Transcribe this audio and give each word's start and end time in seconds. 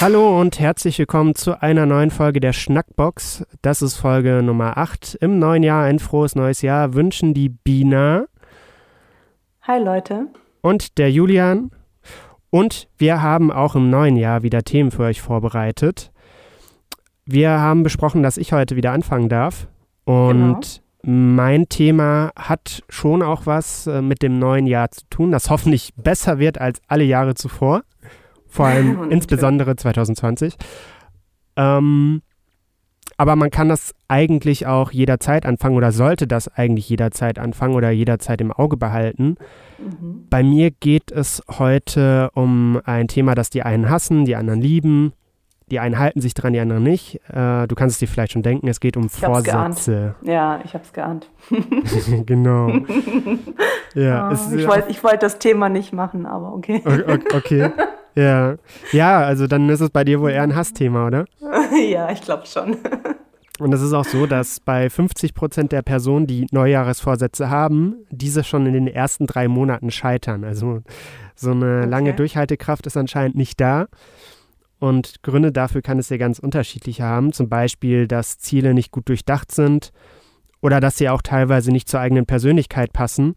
Hallo 0.00 0.40
und 0.40 0.58
herzlich 0.58 0.98
willkommen 0.98 1.34
zu 1.34 1.60
einer 1.60 1.84
neuen 1.84 2.10
Folge 2.10 2.40
der 2.40 2.54
Schnackbox. 2.54 3.44
Das 3.60 3.82
ist 3.82 3.98
Folge 3.98 4.42
Nummer 4.42 4.78
8. 4.78 5.16
Im 5.16 5.38
neuen 5.38 5.62
Jahr 5.62 5.84
ein 5.84 5.98
frohes 5.98 6.34
neues 6.34 6.62
Jahr 6.62 6.94
wünschen 6.94 7.34
die 7.34 7.50
Bina. 7.50 8.24
Hi 9.60 9.78
Leute. 9.78 10.28
Und 10.62 10.96
der 10.96 11.12
Julian. 11.12 11.70
Und 12.48 12.88
wir 12.96 13.20
haben 13.20 13.52
auch 13.52 13.76
im 13.76 13.90
neuen 13.90 14.16
Jahr 14.16 14.42
wieder 14.42 14.62
Themen 14.62 14.90
für 14.90 15.02
euch 15.02 15.20
vorbereitet. 15.20 16.10
Wir 17.26 17.50
haben 17.50 17.82
besprochen, 17.82 18.22
dass 18.22 18.38
ich 18.38 18.54
heute 18.54 18.76
wieder 18.76 18.92
anfangen 18.92 19.28
darf. 19.28 19.68
Und 20.04 20.80
genau. 21.02 21.14
mein 21.14 21.68
Thema 21.68 22.30
hat 22.36 22.84
schon 22.88 23.20
auch 23.22 23.44
was 23.44 23.86
äh, 23.86 24.00
mit 24.00 24.22
dem 24.22 24.38
neuen 24.38 24.66
Jahr 24.66 24.90
zu 24.92 25.02
tun, 25.10 25.30
das 25.30 25.50
hoffentlich 25.50 25.92
besser 25.94 26.38
wird 26.38 26.58
als 26.58 26.80
alle 26.88 27.04
Jahre 27.04 27.34
zuvor 27.34 27.82
vor 28.50 28.66
allem 28.66 29.10
insbesondere 29.10 29.76
2020. 29.76 30.56
Ähm, 31.56 32.22
aber 33.20 33.36
man 33.36 33.50
kann 33.50 33.68
das 33.68 33.94
eigentlich 34.08 34.66
auch 34.66 34.92
jederzeit 34.92 35.44
anfangen 35.44 35.76
oder 35.76 35.92
sollte 35.92 36.26
das 36.26 36.48
eigentlich 36.48 36.88
jederzeit 36.88 37.38
anfangen 37.38 37.74
oder 37.74 37.90
jederzeit 37.90 38.40
im 38.40 38.50
Auge 38.50 38.78
behalten. 38.78 39.36
Mhm. 39.78 40.26
Bei 40.30 40.42
mir 40.42 40.70
geht 40.70 41.12
es 41.12 41.42
heute 41.58 42.30
um 42.32 42.80
ein 42.86 43.08
Thema, 43.08 43.34
das 43.34 43.50
die 43.50 43.62
einen 43.62 43.90
hassen, 43.90 44.24
die 44.24 44.36
anderen 44.36 44.62
lieben. 44.62 45.12
Die 45.70 45.78
einen 45.80 45.98
halten 45.98 46.22
sich 46.22 46.32
dran, 46.32 46.54
die 46.54 46.60
anderen 46.60 46.82
nicht. 46.82 47.20
Äh, 47.28 47.68
du 47.68 47.74
kannst 47.74 47.96
es 47.96 47.98
dir 47.98 48.08
vielleicht 48.08 48.32
schon 48.32 48.42
denken, 48.42 48.66
es 48.68 48.80
geht 48.80 48.96
um 48.96 49.04
ich 49.04 49.12
Vorsätze. 49.12 50.14
Ja, 50.22 50.60
ich 50.64 50.72
habe 50.72 50.82
es 50.84 50.92
geahnt. 50.94 51.30
genau. 52.26 52.70
ja, 53.94 54.30
oh, 54.30 54.32
es, 54.32 54.50
ich 54.50 54.66
wollte 54.66 55.02
wollt 55.02 55.22
das 55.22 55.38
Thema 55.38 55.68
nicht 55.68 55.92
machen, 55.92 56.24
aber 56.24 56.54
okay. 56.54 56.82
Okay. 56.86 57.24
okay. 57.34 57.70
Ja. 58.20 58.56
ja, 58.92 59.20
also 59.20 59.46
dann 59.46 59.68
ist 59.68 59.80
es 59.80 59.90
bei 59.90 60.04
dir 60.04 60.20
wohl 60.20 60.30
eher 60.30 60.42
ein 60.42 60.54
Hassthema, 60.54 61.06
oder? 61.06 61.24
ja, 61.88 62.10
ich 62.10 62.20
glaube 62.20 62.46
schon. 62.46 62.76
Und 63.58 63.74
es 63.74 63.82
ist 63.82 63.92
auch 63.92 64.06
so, 64.06 64.26
dass 64.26 64.58
bei 64.58 64.88
50 64.88 65.34
Prozent 65.34 65.72
der 65.72 65.82
Personen, 65.82 66.26
die 66.26 66.46
Neujahresvorsätze 66.50 67.50
haben, 67.50 68.06
diese 68.10 68.42
schon 68.42 68.64
in 68.64 68.72
den 68.72 68.86
ersten 68.86 69.26
drei 69.26 69.48
Monaten 69.48 69.90
scheitern. 69.90 70.44
Also 70.44 70.80
so 71.34 71.50
eine 71.50 71.80
okay. 71.80 71.88
lange 71.88 72.14
Durchhaltekraft 72.14 72.86
ist 72.86 72.96
anscheinend 72.96 73.36
nicht 73.36 73.60
da. 73.60 73.88
Und 74.78 75.22
Gründe 75.22 75.52
dafür 75.52 75.82
kann 75.82 75.98
es 75.98 76.08
ja 76.08 76.16
ganz 76.16 76.38
unterschiedlich 76.38 77.02
haben. 77.02 77.34
Zum 77.34 77.50
Beispiel, 77.50 78.08
dass 78.08 78.38
Ziele 78.38 78.72
nicht 78.72 78.92
gut 78.92 79.10
durchdacht 79.10 79.52
sind 79.52 79.92
oder 80.62 80.80
dass 80.80 80.96
sie 80.96 81.10
auch 81.10 81.20
teilweise 81.20 81.70
nicht 81.70 81.88
zur 81.88 82.00
eigenen 82.00 82.24
Persönlichkeit 82.24 82.94
passen. 82.94 83.34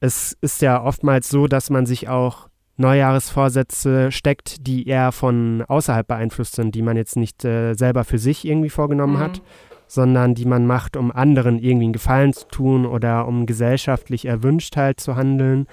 Es 0.00 0.36
ist 0.40 0.60
ja 0.60 0.82
oftmals 0.82 1.28
so, 1.28 1.46
dass 1.46 1.70
man 1.70 1.86
sich 1.86 2.08
auch 2.08 2.49
Neujahresvorsätze 2.76 4.10
steckt, 4.10 4.66
die 4.66 4.88
eher 4.88 5.12
von 5.12 5.62
außerhalb 5.66 6.06
beeinflusst 6.06 6.54
sind, 6.54 6.74
die 6.74 6.82
man 6.82 6.96
jetzt 6.96 7.16
nicht 7.16 7.44
äh, 7.44 7.74
selber 7.74 8.04
für 8.04 8.18
sich 8.18 8.46
irgendwie 8.46 8.70
vorgenommen 8.70 9.16
mhm. 9.16 9.20
hat, 9.20 9.42
sondern 9.86 10.34
die 10.34 10.46
man 10.46 10.66
macht, 10.66 10.96
um 10.96 11.12
anderen 11.12 11.58
irgendwie 11.58 11.86
einen 11.86 11.92
Gefallen 11.92 12.32
zu 12.32 12.46
tun 12.48 12.86
oder 12.86 13.26
um 13.26 13.46
gesellschaftlich 13.46 14.24
erwünscht 14.24 14.76
halt 14.76 15.00
zu 15.00 15.16
handeln. 15.16 15.66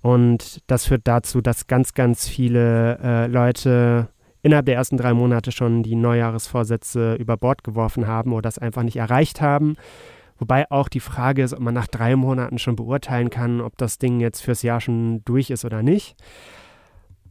Und 0.00 0.60
das 0.66 0.86
führt 0.86 1.02
dazu, 1.04 1.40
dass 1.40 1.66
ganz, 1.66 1.94
ganz 1.94 2.28
viele 2.28 2.98
äh, 3.02 3.26
Leute 3.26 4.08
innerhalb 4.42 4.66
der 4.66 4.76
ersten 4.76 4.96
drei 4.96 5.14
Monate 5.14 5.50
schon 5.52 5.82
die 5.82 5.96
Neujahresvorsätze 5.96 7.14
über 7.14 7.36
Bord 7.36 7.64
geworfen 7.64 8.06
haben 8.06 8.32
oder 8.32 8.42
das 8.42 8.58
einfach 8.58 8.82
nicht 8.82 8.96
erreicht 8.96 9.40
haben. 9.40 9.76
Wobei 10.38 10.70
auch 10.70 10.88
die 10.88 11.00
Frage 11.00 11.42
ist, 11.42 11.52
ob 11.52 11.60
man 11.60 11.74
nach 11.74 11.88
drei 11.88 12.14
Monaten 12.14 12.58
schon 12.58 12.76
beurteilen 12.76 13.28
kann, 13.28 13.60
ob 13.60 13.76
das 13.76 13.98
Ding 13.98 14.20
jetzt 14.20 14.40
fürs 14.40 14.62
Jahr 14.62 14.80
schon 14.80 15.22
durch 15.24 15.50
ist 15.50 15.64
oder 15.64 15.82
nicht. 15.82 16.16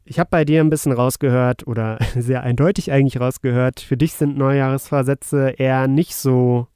Ich 0.03 0.19
habe 0.19 0.29
bei 0.29 0.45
dir 0.45 0.61
ein 0.61 0.69
bisschen 0.69 0.91
rausgehört 0.91 1.67
oder 1.67 1.99
sehr 2.15 2.43
eindeutig 2.43 2.91
eigentlich 2.91 3.19
rausgehört, 3.19 3.79
für 3.79 3.97
dich 3.97 4.13
sind 4.13 4.37
Neujahresvorsätze 4.37 5.55
eher 5.57 5.87
nicht 5.87 6.15
so 6.15 6.67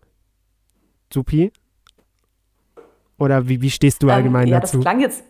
supi. 1.14 1.52
Oder 3.18 3.48
wie, 3.48 3.62
wie 3.62 3.70
stehst 3.70 4.02
du 4.02 4.08
ähm, 4.08 4.14
allgemein 4.14 4.48
ja, 4.48 4.60
dazu? 4.60 4.78
Das 4.78 4.84
klang 4.84 5.00
jetzt, 5.00 5.24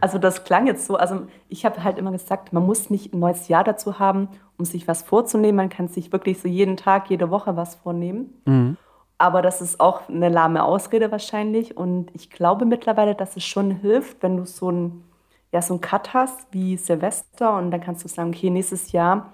also 0.00 0.18
das 0.18 0.44
klang 0.44 0.66
jetzt 0.66 0.86
so, 0.86 0.96
also 0.96 1.26
ich 1.48 1.66
habe 1.66 1.82
halt 1.82 1.98
immer 1.98 2.12
gesagt, 2.12 2.52
man 2.52 2.64
muss 2.64 2.90
nicht 2.90 3.12
ein 3.12 3.18
neues 3.18 3.48
Jahr 3.48 3.64
dazu 3.64 3.98
haben, 3.98 4.28
um 4.56 4.64
sich 4.64 4.88
was 4.88 5.02
vorzunehmen. 5.02 5.56
Man 5.56 5.68
kann 5.68 5.88
sich 5.88 6.12
wirklich 6.12 6.40
so 6.40 6.48
jeden 6.48 6.76
Tag, 6.76 7.10
jede 7.10 7.30
Woche 7.30 7.56
was 7.56 7.74
vornehmen. 7.74 8.32
Mhm. 8.46 8.76
Aber 9.18 9.40
das 9.40 9.62
ist 9.62 9.80
auch 9.80 10.08
eine 10.08 10.28
lahme 10.28 10.64
Ausrede 10.64 11.10
wahrscheinlich. 11.10 11.76
Und 11.76 12.10
ich 12.14 12.30
glaube 12.30 12.66
mittlerweile, 12.66 13.14
dass 13.14 13.36
es 13.36 13.44
schon 13.44 13.70
hilft, 13.70 14.22
wenn 14.22 14.36
du 14.36 14.44
so 14.44 14.70
ein, 14.70 15.04
ja, 15.52 15.62
so 15.62 15.74
einen 15.74 15.80
Cut 15.80 16.12
hast 16.12 16.46
wie 16.52 16.76
Silvester 16.76 17.56
und 17.56 17.70
dann 17.70 17.80
kannst 17.80 18.04
du 18.04 18.08
sagen, 18.08 18.30
okay, 18.30 18.50
nächstes 18.50 18.92
Jahr 18.92 19.32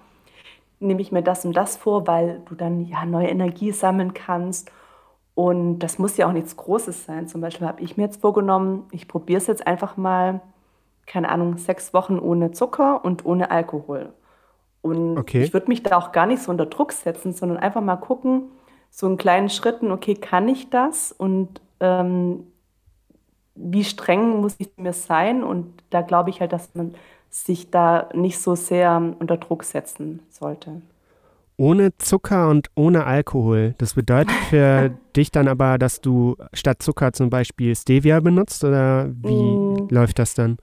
nehme 0.78 1.00
ich 1.00 1.12
mir 1.12 1.22
das 1.22 1.44
und 1.44 1.56
das 1.56 1.76
vor, 1.76 2.06
weil 2.06 2.42
du 2.46 2.54
dann 2.54 2.80
ja 2.80 3.04
neue 3.04 3.28
Energie 3.28 3.72
sammeln 3.72 4.14
kannst. 4.14 4.70
Und 5.34 5.78
das 5.78 5.98
muss 5.98 6.16
ja 6.16 6.28
auch 6.28 6.32
nichts 6.32 6.56
Großes 6.56 7.06
sein. 7.06 7.26
Zum 7.28 7.40
Beispiel 7.40 7.66
habe 7.66 7.80
ich 7.82 7.96
mir 7.96 8.04
jetzt 8.04 8.20
vorgenommen, 8.20 8.86
ich 8.90 9.08
probiere 9.08 9.38
es 9.38 9.46
jetzt 9.46 9.66
einfach 9.66 9.96
mal, 9.96 10.40
keine 11.06 11.30
Ahnung, 11.30 11.56
sechs 11.56 11.94
Wochen 11.94 12.18
ohne 12.18 12.52
Zucker 12.52 13.04
und 13.04 13.24
ohne 13.24 13.50
Alkohol. 13.50 14.12
Und 14.82 15.16
okay. 15.16 15.42
ich 15.42 15.52
würde 15.52 15.68
mich 15.68 15.82
da 15.82 15.96
auch 15.96 16.12
gar 16.12 16.26
nicht 16.26 16.42
so 16.42 16.50
unter 16.50 16.66
Druck 16.66 16.92
setzen, 16.92 17.32
sondern 17.32 17.58
einfach 17.58 17.80
mal 17.80 17.96
gucken, 17.96 18.50
so 18.94 19.08
in 19.08 19.16
kleinen 19.16 19.48
Schritten, 19.48 19.90
okay, 19.90 20.14
kann 20.14 20.48
ich 20.48 20.68
das 20.68 21.12
und 21.12 21.60
ähm, 21.80 22.44
wie 23.54 23.84
streng 23.84 24.40
muss 24.40 24.54
ich 24.58 24.68
mir 24.76 24.92
sein? 24.92 25.42
Und 25.42 25.82
da 25.90 26.02
glaube 26.02 26.30
ich 26.30 26.40
halt, 26.40 26.52
dass 26.52 26.74
man 26.74 26.94
sich 27.30 27.70
da 27.70 28.08
nicht 28.14 28.38
so 28.38 28.54
sehr 28.54 29.14
unter 29.18 29.38
Druck 29.38 29.64
setzen 29.64 30.20
sollte. 30.28 30.82
Ohne 31.56 31.96
Zucker 31.96 32.50
und 32.50 32.68
ohne 32.74 33.04
Alkohol. 33.04 33.74
Das 33.78 33.94
bedeutet 33.94 34.30
für 34.50 34.90
dich 35.16 35.30
dann 35.30 35.48
aber, 35.48 35.78
dass 35.78 36.00
du 36.00 36.36
statt 36.52 36.82
Zucker 36.82 37.12
zum 37.12 37.30
Beispiel 37.30 37.74
Stevia 37.74 38.20
benutzt 38.20 38.62
oder 38.62 39.08
wie 39.08 39.34
mm. 39.34 39.88
läuft 39.90 40.18
das 40.18 40.34
dann? 40.34 40.58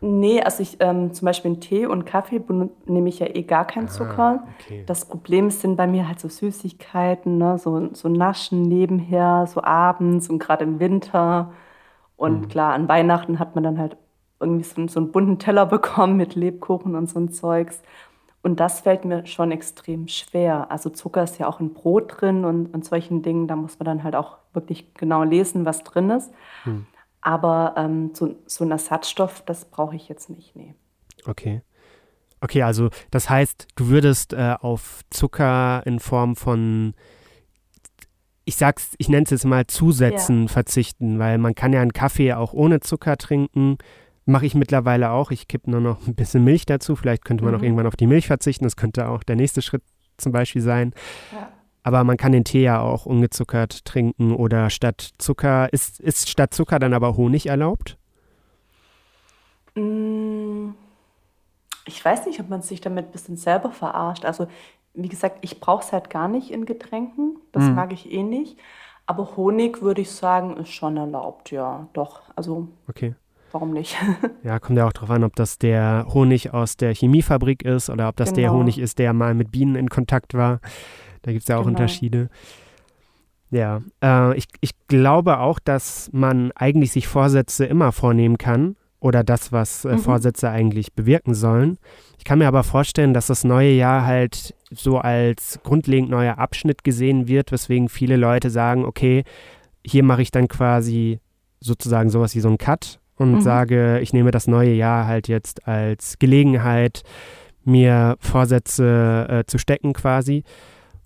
Nee, 0.00 0.42
also 0.42 0.62
ich 0.62 0.76
ähm, 0.80 1.12
zum 1.14 1.24
Beispiel 1.24 1.52
in 1.52 1.60
Tee 1.60 1.86
und 1.86 2.04
Kaffee 2.04 2.42
nehme 2.84 3.08
ich 3.08 3.18
ja 3.18 3.26
eh 3.26 3.42
gar 3.42 3.66
keinen 3.66 3.86
ah, 3.86 3.90
Zucker. 3.90 4.46
okay. 4.60 4.84
Das 4.86 5.06
Problem 5.06 5.50
sind 5.50 5.76
bei 5.76 5.86
mir 5.86 6.06
halt 6.06 6.20
so 6.20 6.28
Süßigkeiten, 6.28 7.38
ne? 7.38 7.58
so, 7.58 7.88
so 7.94 8.08
Naschen 8.08 8.62
nebenher, 8.62 9.46
so 9.46 9.62
abends 9.62 10.28
und 10.28 10.38
gerade 10.38 10.64
im 10.64 10.80
Winter. 10.80 11.52
Und 12.16 12.42
mhm. 12.42 12.48
klar, 12.48 12.74
an 12.74 12.88
Weihnachten 12.88 13.38
hat 13.38 13.54
man 13.54 13.64
dann 13.64 13.78
halt 13.78 13.96
irgendwie 14.38 14.64
so, 14.64 14.86
so 14.86 15.00
einen 15.00 15.12
bunten 15.12 15.38
Teller 15.38 15.66
bekommen 15.66 16.16
mit 16.16 16.34
Lebkuchen 16.34 16.94
und 16.94 17.08
so 17.08 17.18
ein 17.18 17.30
Zeugs. 17.30 17.82
Und 18.42 18.60
das 18.60 18.80
fällt 18.80 19.04
mir 19.04 19.26
schon 19.26 19.50
extrem 19.50 20.06
schwer. 20.08 20.70
Also 20.70 20.90
Zucker 20.90 21.24
ist 21.24 21.38
ja 21.38 21.48
auch 21.48 21.58
in 21.58 21.72
Brot 21.72 22.20
drin 22.20 22.44
und, 22.44 22.72
und 22.72 22.84
solchen 22.84 23.22
Dingen, 23.22 23.48
da 23.48 23.56
muss 23.56 23.78
man 23.78 23.86
dann 23.86 24.04
halt 24.04 24.14
auch 24.14 24.36
wirklich 24.52 24.94
genau 24.94 25.24
lesen, 25.24 25.64
was 25.64 25.82
drin 25.82 26.10
ist. 26.10 26.32
Mhm. 26.64 26.86
Aber 27.26 27.74
ähm, 27.76 28.12
so, 28.14 28.36
so 28.46 28.64
ein 28.64 28.70
Ersatzstoff, 28.70 29.42
das 29.44 29.64
brauche 29.64 29.96
ich 29.96 30.08
jetzt 30.08 30.30
nicht, 30.30 30.54
nee. 30.54 30.76
Okay. 31.26 31.60
Okay, 32.40 32.62
also 32.62 32.88
das 33.10 33.28
heißt, 33.28 33.66
du 33.74 33.88
würdest 33.88 34.32
äh, 34.32 34.54
auf 34.60 35.00
Zucker 35.10 35.82
in 35.86 35.98
Form 35.98 36.36
von, 36.36 36.94
ich 38.44 38.54
sag's, 38.54 38.94
ich 38.98 39.08
nenne 39.08 39.24
es 39.24 39.30
jetzt 39.30 39.44
mal 39.44 39.66
Zusätzen 39.66 40.42
ja. 40.42 40.48
verzichten, 40.48 41.18
weil 41.18 41.38
man 41.38 41.56
kann 41.56 41.72
ja 41.72 41.80
einen 41.80 41.92
Kaffee 41.92 42.32
auch 42.32 42.52
ohne 42.52 42.78
Zucker 42.78 43.16
trinken. 43.16 43.78
Mache 44.24 44.46
ich 44.46 44.54
mittlerweile 44.54 45.10
auch. 45.10 45.32
Ich 45.32 45.48
kippe 45.48 45.68
nur 45.68 45.80
noch 45.80 46.06
ein 46.06 46.14
bisschen 46.14 46.44
Milch 46.44 46.64
dazu. 46.64 46.94
Vielleicht 46.94 47.24
könnte 47.24 47.42
man 47.42 47.54
mhm. 47.54 47.58
auch 47.58 47.64
irgendwann 47.64 47.88
auf 47.88 47.96
die 47.96 48.06
Milch 48.06 48.28
verzichten. 48.28 48.62
Das 48.62 48.76
könnte 48.76 49.08
auch 49.08 49.24
der 49.24 49.34
nächste 49.34 49.62
Schritt 49.62 49.82
zum 50.16 50.30
Beispiel 50.30 50.62
sein. 50.62 50.94
Ja. 51.32 51.48
Aber 51.86 52.02
man 52.02 52.16
kann 52.16 52.32
den 52.32 52.42
Tee 52.42 52.64
ja 52.64 52.80
auch 52.80 53.06
ungezuckert 53.06 53.84
trinken 53.84 54.34
oder 54.34 54.70
statt 54.70 55.10
Zucker. 55.18 55.72
Ist, 55.72 56.00
ist 56.00 56.28
statt 56.28 56.52
Zucker 56.52 56.80
dann 56.80 56.92
aber 56.92 57.16
Honig 57.16 57.46
erlaubt? 57.46 57.96
Mm, 59.76 60.70
ich 61.84 62.04
weiß 62.04 62.26
nicht, 62.26 62.40
ob 62.40 62.48
man 62.48 62.62
sich 62.62 62.80
damit 62.80 63.06
ein 63.06 63.12
bisschen 63.12 63.36
selber 63.36 63.70
verarscht. 63.70 64.24
Also, 64.24 64.48
wie 64.94 65.08
gesagt, 65.08 65.38
ich 65.42 65.60
brauche 65.60 65.84
es 65.84 65.92
halt 65.92 66.10
gar 66.10 66.26
nicht 66.26 66.50
in 66.50 66.66
Getränken. 66.66 67.36
Das 67.52 67.62
mhm. 67.62 67.76
mag 67.76 67.92
ich 67.92 68.10
eh 68.10 68.24
nicht. 68.24 68.58
Aber 69.06 69.36
Honig, 69.36 69.80
würde 69.80 70.00
ich 70.00 70.10
sagen, 70.10 70.56
ist 70.56 70.72
schon 70.72 70.96
erlaubt, 70.96 71.52
ja. 71.52 71.86
Doch. 71.92 72.22
Also. 72.34 72.66
Okay. 72.88 73.14
Warum 73.52 73.72
nicht? 73.72 73.96
ja, 74.42 74.58
kommt 74.58 74.76
ja 74.76 74.88
auch 74.88 74.92
darauf 74.92 75.10
an, 75.10 75.22
ob 75.22 75.36
das 75.36 75.56
der 75.58 76.06
Honig 76.12 76.52
aus 76.52 76.76
der 76.76 76.92
Chemiefabrik 76.92 77.64
ist 77.64 77.90
oder 77.90 78.08
ob 78.08 78.16
das 78.16 78.30
genau. 78.30 78.40
der 78.40 78.52
Honig 78.54 78.80
ist, 78.80 78.98
der 78.98 79.12
mal 79.12 79.34
mit 79.34 79.52
Bienen 79.52 79.76
in 79.76 79.88
Kontakt 79.88 80.34
war. 80.34 80.58
Da 81.26 81.32
gibt 81.32 81.42
es 81.42 81.48
ja 81.48 81.56
auch 81.56 81.64
genau. 81.64 81.70
Unterschiede. 81.70 82.30
Ja, 83.50 83.82
äh, 84.02 84.36
ich, 84.38 84.46
ich 84.60 84.70
glaube 84.86 85.40
auch, 85.40 85.58
dass 85.58 86.08
man 86.12 86.52
eigentlich 86.52 86.92
sich 86.92 87.08
Vorsätze 87.08 87.64
immer 87.64 87.90
vornehmen 87.90 88.38
kann 88.38 88.76
oder 89.00 89.24
das, 89.24 89.50
was 89.50 89.84
äh, 89.84 89.94
mhm. 89.94 89.98
Vorsätze 89.98 90.50
eigentlich 90.50 90.92
bewirken 90.92 91.34
sollen. 91.34 91.78
Ich 92.18 92.24
kann 92.24 92.38
mir 92.38 92.46
aber 92.46 92.62
vorstellen, 92.62 93.12
dass 93.12 93.26
das 93.26 93.42
neue 93.42 93.72
Jahr 93.72 94.06
halt 94.06 94.54
so 94.70 94.98
als 94.98 95.58
grundlegend 95.64 96.10
neuer 96.10 96.38
Abschnitt 96.38 96.84
gesehen 96.84 97.26
wird, 97.26 97.50
weswegen 97.50 97.88
viele 97.88 98.16
Leute 98.16 98.50
sagen, 98.50 98.84
okay, 98.84 99.24
hier 99.84 100.04
mache 100.04 100.22
ich 100.22 100.30
dann 100.30 100.46
quasi 100.46 101.18
sozusagen 101.58 102.08
sowas 102.08 102.36
wie 102.36 102.40
so 102.40 102.48
ein 102.48 102.58
Cut 102.58 103.00
und 103.16 103.32
mhm. 103.32 103.40
sage, 103.40 103.98
ich 103.98 104.12
nehme 104.12 104.30
das 104.30 104.46
neue 104.46 104.74
Jahr 104.74 105.08
halt 105.08 105.26
jetzt 105.26 105.66
als 105.66 106.20
Gelegenheit, 106.20 107.02
mir 107.64 108.16
Vorsätze 108.20 109.26
äh, 109.28 109.44
zu 109.44 109.58
stecken 109.58 109.92
quasi. 109.92 110.44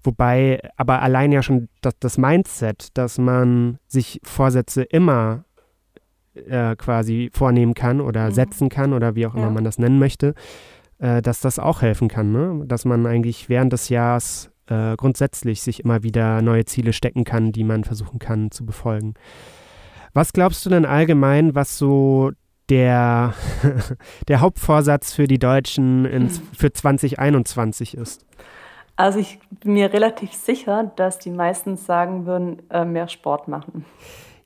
Wobei 0.02 0.60
aber 0.76 1.02
allein 1.02 1.32
ja 1.32 1.42
schon 1.42 1.68
das, 1.82 1.94
das 1.98 2.18
Mindset, 2.18 2.96
dass 2.96 3.18
man 3.18 3.78
sich 3.86 4.20
Vorsätze 4.22 4.82
immer 4.82 5.44
äh, 6.34 6.76
quasi 6.76 7.30
vornehmen 7.32 7.74
kann 7.74 8.00
oder 8.00 8.26
mhm. 8.26 8.32
setzen 8.32 8.68
kann 8.68 8.92
oder 8.92 9.14
wie 9.14 9.26
auch 9.26 9.34
immer 9.34 9.44
ja. 9.44 9.50
man 9.50 9.64
das 9.64 9.78
nennen 9.78 9.98
möchte, 9.98 10.34
äh, 10.98 11.22
dass 11.22 11.40
das 11.40 11.58
auch 11.58 11.82
helfen 11.82 12.08
kann. 12.08 12.32
Ne? 12.32 12.64
Dass 12.66 12.84
man 12.84 13.06
eigentlich 13.06 13.48
während 13.48 13.72
des 13.72 13.88
Jahres 13.88 14.50
äh, 14.66 14.96
grundsätzlich 14.96 15.62
sich 15.62 15.80
immer 15.84 16.02
wieder 16.02 16.42
neue 16.42 16.64
Ziele 16.64 16.92
stecken 16.92 17.24
kann, 17.24 17.52
die 17.52 17.64
man 17.64 17.84
versuchen 17.84 18.18
kann 18.18 18.50
zu 18.50 18.64
befolgen. 18.64 19.14
Was 20.12 20.32
glaubst 20.32 20.64
du 20.64 20.70
denn 20.70 20.86
allgemein, 20.86 21.54
was 21.54 21.76
so 21.76 22.30
der, 22.68 23.34
der 24.28 24.40
Hauptvorsatz 24.40 25.12
für 25.12 25.26
die 25.26 25.38
Deutschen 25.38 26.04
ins, 26.04 26.40
mhm. 26.40 26.44
für 26.56 26.72
2021 26.72 27.96
ist? 27.96 28.24
Also 29.00 29.18
ich 29.18 29.38
bin 29.60 29.72
mir 29.72 29.94
relativ 29.94 30.34
sicher, 30.34 30.92
dass 30.96 31.18
die 31.18 31.30
meisten 31.30 31.78
sagen 31.78 32.26
würden, 32.26 32.60
äh, 32.68 32.84
mehr 32.84 33.08
Sport 33.08 33.48
machen. 33.48 33.86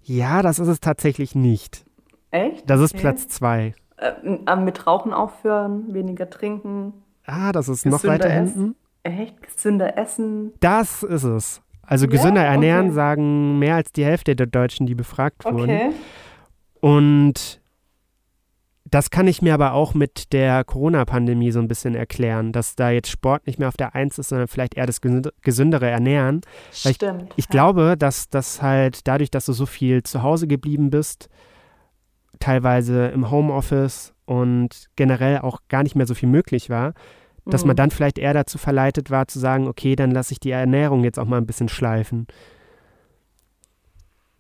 Ja, 0.04 0.42
das 0.42 0.60
ist 0.60 0.68
es 0.68 0.78
tatsächlich 0.78 1.34
nicht. 1.34 1.84
Echt? 2.30 2.70
Das 2.70 2.80
ist 2.80 2.96
Platz 2.96 3.26
zwei. 3.26 3.74
Äh, 3.96 4.54
mit 4.54 4.86
Rauchen 4.86 5.12
aufhören, 5.12 5.92
weniger 5.92 6.30
trinken. 6.30 6.92
Ah, 7.26 7.50
das 7.50 7.68
ist 7.68 7.84
noch 7.84 8.04
weiter 8.04 8.30
hinten. 8.30 8.76
Echt? 9.02 9.42
Gesünder 9.42 9.98
essen. 9.98 10.52
Das 10.60 11.02
ist 11.02 11.24
es. 11.24 11.60
Also 11.82 12.06
gesünder 12.06 12.42
ja? 12.42 12.52
ernähren 12.52 12.86
okay. 12.86 12.94
sagen 12.94 13.58
mehr 13.58 13.74
als 13.74 13.90
die 13.90 14.04
Hälfte 14.04 14.36
der 14.36 14.46
Deutschen, 14.46 14.86
die 14.86 14.94
befragt 14.94 15.44
wurden. 15.44 15.62
Okay. 15.62 15.90
Und 16.80 17.60
das 18.94 19.11
kann 19.11 19.26
ich 19.26 19.43
mir 19.43 19.55
aber 19.55 19.73
auch 19.73 19.93
mit 19.94 20.32
der 20.32 20.62
Corona-Pandemie 20.62 21.50
so 21.50 21.58
ein 21.58 21.67
bisschen 21.67 21.96
erklären, 21.96 22.52
dass 22.52 22.76
da 22.76 22.91
jetzt 22.91 23.11
Sport 23.11 23.44
nicht 23.49 23.58
mehr 23.58 23.67
auf 23.67 23.76
der 23.76 23.96
Eins 23.96 24.19
ist, 24.19 24.29
sondern 24.29 24.46
vielleicht 24.46 24.76
eher 24.76 24.87
das 24.87 25.00
gesündere 25.00 25.91
Ernähren. 25.91 26.43
Stimmt. 26.70 27.31
ich, 27.31 27.38
ich 27.38 27.44
ja. 27.46 27.50
glaube, 27.50 27.96
dass 27.99 28.29
das 28.29 28.62
halt 28.62 29.08
dadurch, 29.08 29.32
dass 29.32 29.46
du 29.46 29.52
so 29.52 29.67
viel 29.67 30.05
zu 30.05 30.23
Hause 30.23 30.46
geblieben 30.46 30.91
bist, 30.91 31.29
teilweise 32.38 33.08
im 33.08 33.32
Homeoffice 33.32 34.14
und 34.26 34.88
generell 34.94 35.38
auch 35.38 35.58
gar 35.69 35.82
nicht 35.82 35.97
mehr 35.97 36.06
so 36.06 36.14
viel 36.14 36.29
möglich 36.29 36.70
war, 36.70 36.94
dass 37.47 37.64
mhm. 37.64 37.69
man 37.69 37.76
dann 37.76 37.90
vielleicht 37.90 38.20
eher 38.20 38.32
dazu 38.32 38.58
verleitet 38.58 39.11
war 39.11 39.26
zu 39.26 39.40
sagen, 39.40 39.67
okay, 39.67 39.97
dann 39.97 40.12
lasse 40.12 40.31
ich 40.31 40.38
die 40.38 40.52
Ernährung 40.52 41.02
jetzt 41.02 41.19
auch 41.19 41.26
mal 41.26 41.38
ein 41.38 41.47
bisschen 41.47 41.69
schleifen. 41.69 42.29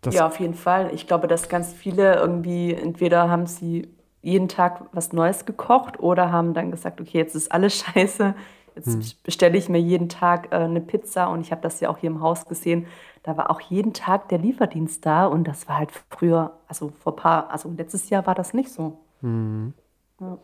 Das 0.00 0.14
ja, 0.14 0.28
auf 0.28 0.38
jeden 0.38 0.54
Fall. 0.54 0.92
Ich 0.94 1.08
glaube, 1.08 1.26
dass 1.26 1.48
ganz 1.48 1.72
viele 1.72 2.14
irgendwie 2.14 2.72
entweder 2.72 3.28
haben 3.28 3.46
sie 3.46 3.88
jeden 4.24 4.48
Tag 4.48 4.86
was 4.92 5.12
Neues 5.12 5.44
gekocht 5.44 6.00
oder 6.00 6.32
haben 6.32 6.54
dann 6.54 6.70
gesagt, 6.70 7.00
okay, 7.00 7.18
jetzt 7.18 7.34
ist 7.34 7.52
alles 7.52 7.76
scheiße, 7.94 8.34
jetzt 8.74 8.92
hm. 8.94 9.02
bestelle 9.22 9.56
ich 9.56 9.68
mir 9.68 9.80
jeden 9.80 10.08
Tag 10.08 10.48
äh, 10.50 10.56
eine 10.56 10.80
Pizza 10.80 11.28
und 11.28 11.42
ich 11.42 11.52
habe 11.52 11.60
das 11.60 11.80
ja 11.80 11.90
auch 11.90 11.98
hier 11.98 12.10
im 12.10 12.20
Haus 12.20 12.46
gesehen. 12.46 12.86
Da 13.22 13.36
war 13.36 13.50
auch 13.50 13.60
jeden 13.60 13.92
Tag 13.92 14.28
der 14.28 14.38
Lieferdienst 14.38 15.04
da 15.06 15.26
und 15.26 15.44
das 15.46 15.68
war 15.68 15.78
halt 15.78 15.92
früher, 16.10 16.52
also 16.66 16.92
vor 17.02 17.16
paar, 17.16 17.50
also 17.50 17.72
letztes 17.76 18.10
Jahr 18.10 18.26
war 18.26 18.34
das 18.34 18.54
nicht 18.54 18.70
so. 18.70 18.98
Hm. 19.20 19.74
Ja. 20.20 20.38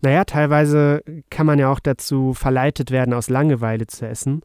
Naja, 0.00 0.24
teilweise 0.24 1.02
kann 1.30 1.44
man 1.46 1.58
ja 1.58 1.70
auch 1.70 1.80
dazu 1.80 2.32
verleitet 2.32 2.90
werden, 2.90 3.12
aus 3.12 3.28
Langeweile 3.28 3.86
zu 3.86 4.08
essen. 4.08 4.42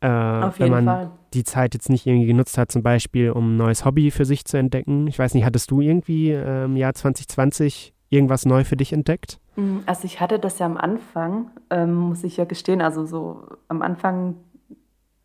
Äh, 0.00 0.08
wenn 0.08 0.70
man 0.70 0.84
Fall. 0.84 1.10
die 1.32 1.44
Zeit 1.44 1.74
jetzt 1.74 1.88
nicht 1.88 2.06
irgendwie 2.06 2.26
genutzt 2.26 2.58
hat, 2.58 2.70
zum 2.70 2.82
Beispiel, 2.82 3.30
um 3.30 3.54
ein 3.54 3.56
neues 3.56 3.84
Hobby 3.84 4.10
für 4.10 4.24
sich 4.24 4.44
zu 4.44 4.56
entdecken. 4.56 5.06
Ich 5.06 5.18
weiß 5.18 5.34
nicht, 5.34 5.44
hattest 5.44 5.70
du 5.70 5.80
irgendwie 5.80 6.30
äh, 6.30 6.64
im 6.64 6.76
Jahr 6.76 6.94
2020 6.94 7.94
irgendwas 8.10 8.44
neu 8.44 8.64
für 8.64 8.76
dich 8.76 8.92
entdeckt? 8.92 9.38
Mm, 9.56 9.78
also 9.86 10.04
ich 10.04 10.20
hatte 10.20 10.38
das 10.38 10.58
ja 10.58 10.66
am 10.66 10.76
Anfang, 10.76 11.50
ähm, 11.70 11.94
muss 11.94 12.24
ich 12.24 12.36
ja 12.36 12.44
gestehen, 12.44 12.80
also 12.80 13.06
so 13.06 13.46
am 13.68 13.82
Anfang 13.82 14.36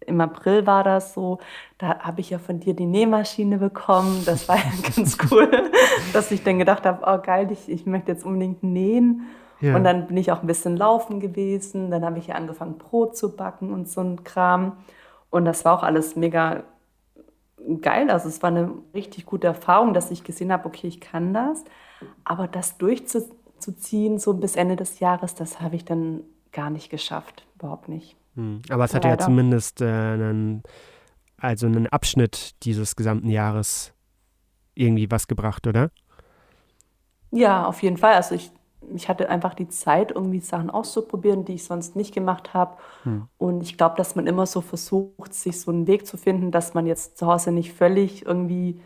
im 0.08 0.20
April 0.20 0.66
war 0.66 0.84
das 0.84 1.14
so, 1.14 1.40
da 1.78 2.00
habe 2.00 2.22
ich 2.22 2.32
ja 2.32 2.40
von 2.40 2.60
dir 2.60 2.74
die 2.74 2.86
Nähmaschine 2.86 3.58
bekommen. 3.58 4.24
Das 4.26 4.48
war 4.50 4.58
ja 4.58 4.72
ganz 4.96 5.18
cool, 5.32 5.50
dass 6.14 6.32
ich 6.32 6.44
dann 6.44 6.60
gedacht 6.60 6.86
habe, 6.86 7.04
oh 7.06 7.22
geil, 7.22 7.50
ich, 7.52 7.70
ich 7.70 7.86
möchte 7.86 8.12
jetzt 8.12 8.26
unbedingt 8.26 8.64
nähen. 8.64 9.28
Ja. 9.62 9.76
Und 9.76 9.84
dann 9.84 10.08
bin 10.08 10.18
ich 10.18 10.32
auch 10.32 10.42
ein 10.42 10.48
bisschen 10.48 10.76
laufen 10.76 11.20
gewesen. 11.20 11.92
Dann 11.92 12.04
habe 12.04 12.20
ich 12.20 12.28
ja 12.28 12.36
angefangen, 12.36 12.78
Brot 12.78 13.16
zu 13.16 13.36
backen 13.36 13.72
und 13.72 13.88
so 13.88 14.02
ein 14.02 14.24
Kram. 14.24 14.78
Und 15.30 15.46
das 15.46 15.64
war 15.66 15.74
auch 15.78 15.84
alles 15.84 16.16
mega 16.16 16.64
geil. 17.82 18.10
Also 18.10 18.28
es 18.28 18.42
war 18.42 18.50
eine 18.50 18.74
richtig 18.94 19.26
gute 19.26 19.48
Erfahrung, 19.48 19.94
dass 19.94 20.12
ich 20.12 20.24
gesehen 20.24 20.52
habe, 20.52 20.66
okay, 20.66 20.88
ich 20.88 21.00
kann 21.00 21.34
das. 21.34 21.64
Aber 22.24 22.48
das 22.48 22.78
durchzuziehen, 22.78 24.20
so 24.20 24.34
bis 24.34 24.56
Ende 24.56 24.76
des 24.76 25.00
Jahres, 25.00 25.36
das 25.36 25.62
habe 25.62 25.76
ich 25.76 25.86
dann 25.86 26.22
gar 26.52 26.70
nicht 26.70 26.90
geschafft. 26.90 27.46
Überhaupt 27.56 27.88
nicht. 27.88 28.16
Hm. 28.36 28.62
Aber 28.70 28.86
es 28.86 28.94
hat 28.94 29.06
ja 29.06 29.18
zumindest 29.18 29.82
äh, 29.82 29.86
einen, 29.86 30.64
also 31.38 31.68
einen 31.68 31.88
Abschnitt 31.88 32.64
dieses 32.64 32.96
gesamten 32.96 33.30
Jahres 33.30 33.94
irgendwie 34.74 35.10
was 35.12 35.28
gebracht, 35.28 35.68
oder? 35.68 35.92
Ja, 37.32 37.66
auf 37.66 37.82
jeden 37.84 37.98
Fall. 37.98 38.14
Also 38.14 38.36
ich 38.36 38.52
ich 38.96 39.10
hatte 39.10 39.30
einfach 39.30 39.54
die 39.54 39.68
Zeit, 39.70 40.12
irgendwie 40.12 40.40
Sachen 40.40 40.70
auszuprobieren, 40.70 41.46
die 41.46 41.56
ich 41.56 41.64
sonst 41.64 41.96
nicht 41.96 42.14
gemacht 42.14 42.54
habe. 42.54 42.78
Hm. 43.04 43.28
Und 43.38 43.62
ich 43.62 43.78
glaube, 43.78 43.96
dass 43.98 44.16
man 44.16 44.28
immer 44.28 44.46
so 44.46 44.62
versucht, 44.62 45.34
sich 45.34 45.60
so 45.60 45.72
einen 45.72 45.88
Weg 45.88 46.08
zu 46.08 46.18
finden, 46.18 46.52
dass 46.52 46.74
man 46.74 46.86
jetzt 46.86 47.18
zu 47.18 47.28
Hause 47.28 47.52
nicht 47.52 47.74
völlig 47.74 48.26
irgendwie 48.26 48.80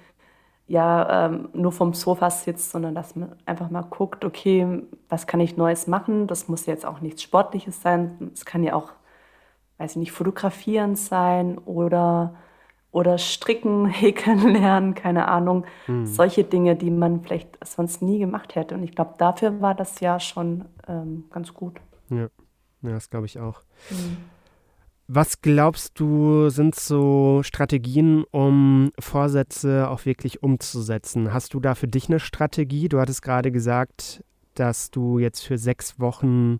ja 0.68 1.28
ähm, 1.28 1.50
nur 1.54 1.72
vom 1.72 1.94
Sofa 1.94 2.30
sitzt, 2.30 2.72
sondern 2.72 2.96
dass 2.96 3.16
man 3.16 3.36
einfach 3.46 3.70
mal 3.70 3.84
guckt, 3.84 4.26
okay, 4.26 4.84
was 5.10 5.28
kann 5.28 5.40
ich 5.40 5.58
Neues 5.58 5.88
machen? 5.88 6.28
Das 6.28 6.48
muss 6.48 6.66
jetzt 6.66 6.86
auch 6.86 7.02
nichts 7.02 7.22
Sportliches 7.22 7.82
sein. 7.82 8.32
Es 8.34 8.46
kann 8.46 8.64
ja 8.64 8.74
auch, 8.74 8.92
weiß 9.78 9.92
ich 9.92 9.98
nicht, 9.98 10.12
fotografieren 10.12 10.96
sein 10.96 11.58
oder 11.60 12.36
oder 12.96 13.18
stricken, 13.18 13.86
häkeln 13.90 14.54
lernen, 14.54 14.96
keine 14.96 15.28
Ahnung. 15.28 15.66
Hm. 15.86 16.06
Solche 16.06 16.46
Dinge, 16.46 16.78
die 16.78 16.90
man 16.90 17.22
vielleicht 17.22 17.50
sonst 17.64 18.02
nie 18.02 18.20
gemacht 18.20 18.56
hätte. 18.56 18.74
Und 18.74 18.84
ich 18.84 18.96
glaube, 18.96 19.16
dafür 19.18 19.62
war 19.62 19.76
das 19.76 20.00
ja 20.00 20.20
schon 20.20 20.66
ähm, 20.88 21.26
ganz 21.30 21.54
gut. 21.54 21.82
Ja, 22.10 22.30
ja 22.82 22.92
das 22.92 23.10
glaube 23.10 23.26
ich 23.26 23.38
auch. 23.38 23.62
Hm. 23.90 24.18
Was 25.08 25.42
glaubst 25.42 26.00
du, 26.00 26.50
sind 26.50 26.74
so 26.74 27.42
Strategien, 27.44 28.24
um 28.32 28.92
Vorsätze 28.98 29.90
auch 29.90 30.06
wirklich 30.06 30.42
umzusetzen? 30.42 31.32
Hast 31.32 31.54
du 31.54 31.60
da 31.60 31.76
für 31.76 31.88
dich 31.88 32.10
eine 32.10 32.20
Strategie? 32.20 32.88
Du 32.88 33.00
hattest 33.00 33.22
gerade 33.22 33.52
gesagt, 33.52 34.24
dass 34.56 34.90
du 34.90 35.20
jetzt 35.20 35.42
für 35.42 35.58
sechs 35.60 36.00
Wochen 36.00 36.58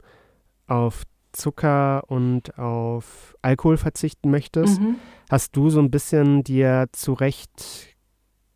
auf 0.68 1.04
Zucker 1.36 2.04
und 2.08 2.58
auf 2.58 3.36
Alkohol 3.42 3.78
verzichten 3.78 4.32
möchtest. 4.32 4.82
Mhm. 4.82 4.96
Hast 5.30 5.56
du 5.56 5.70
so 5.70 5.80
ein 5.80 5.92
bisschen 5.92 6.44
dir 6.44 6.88
zurecht 6.92 7.96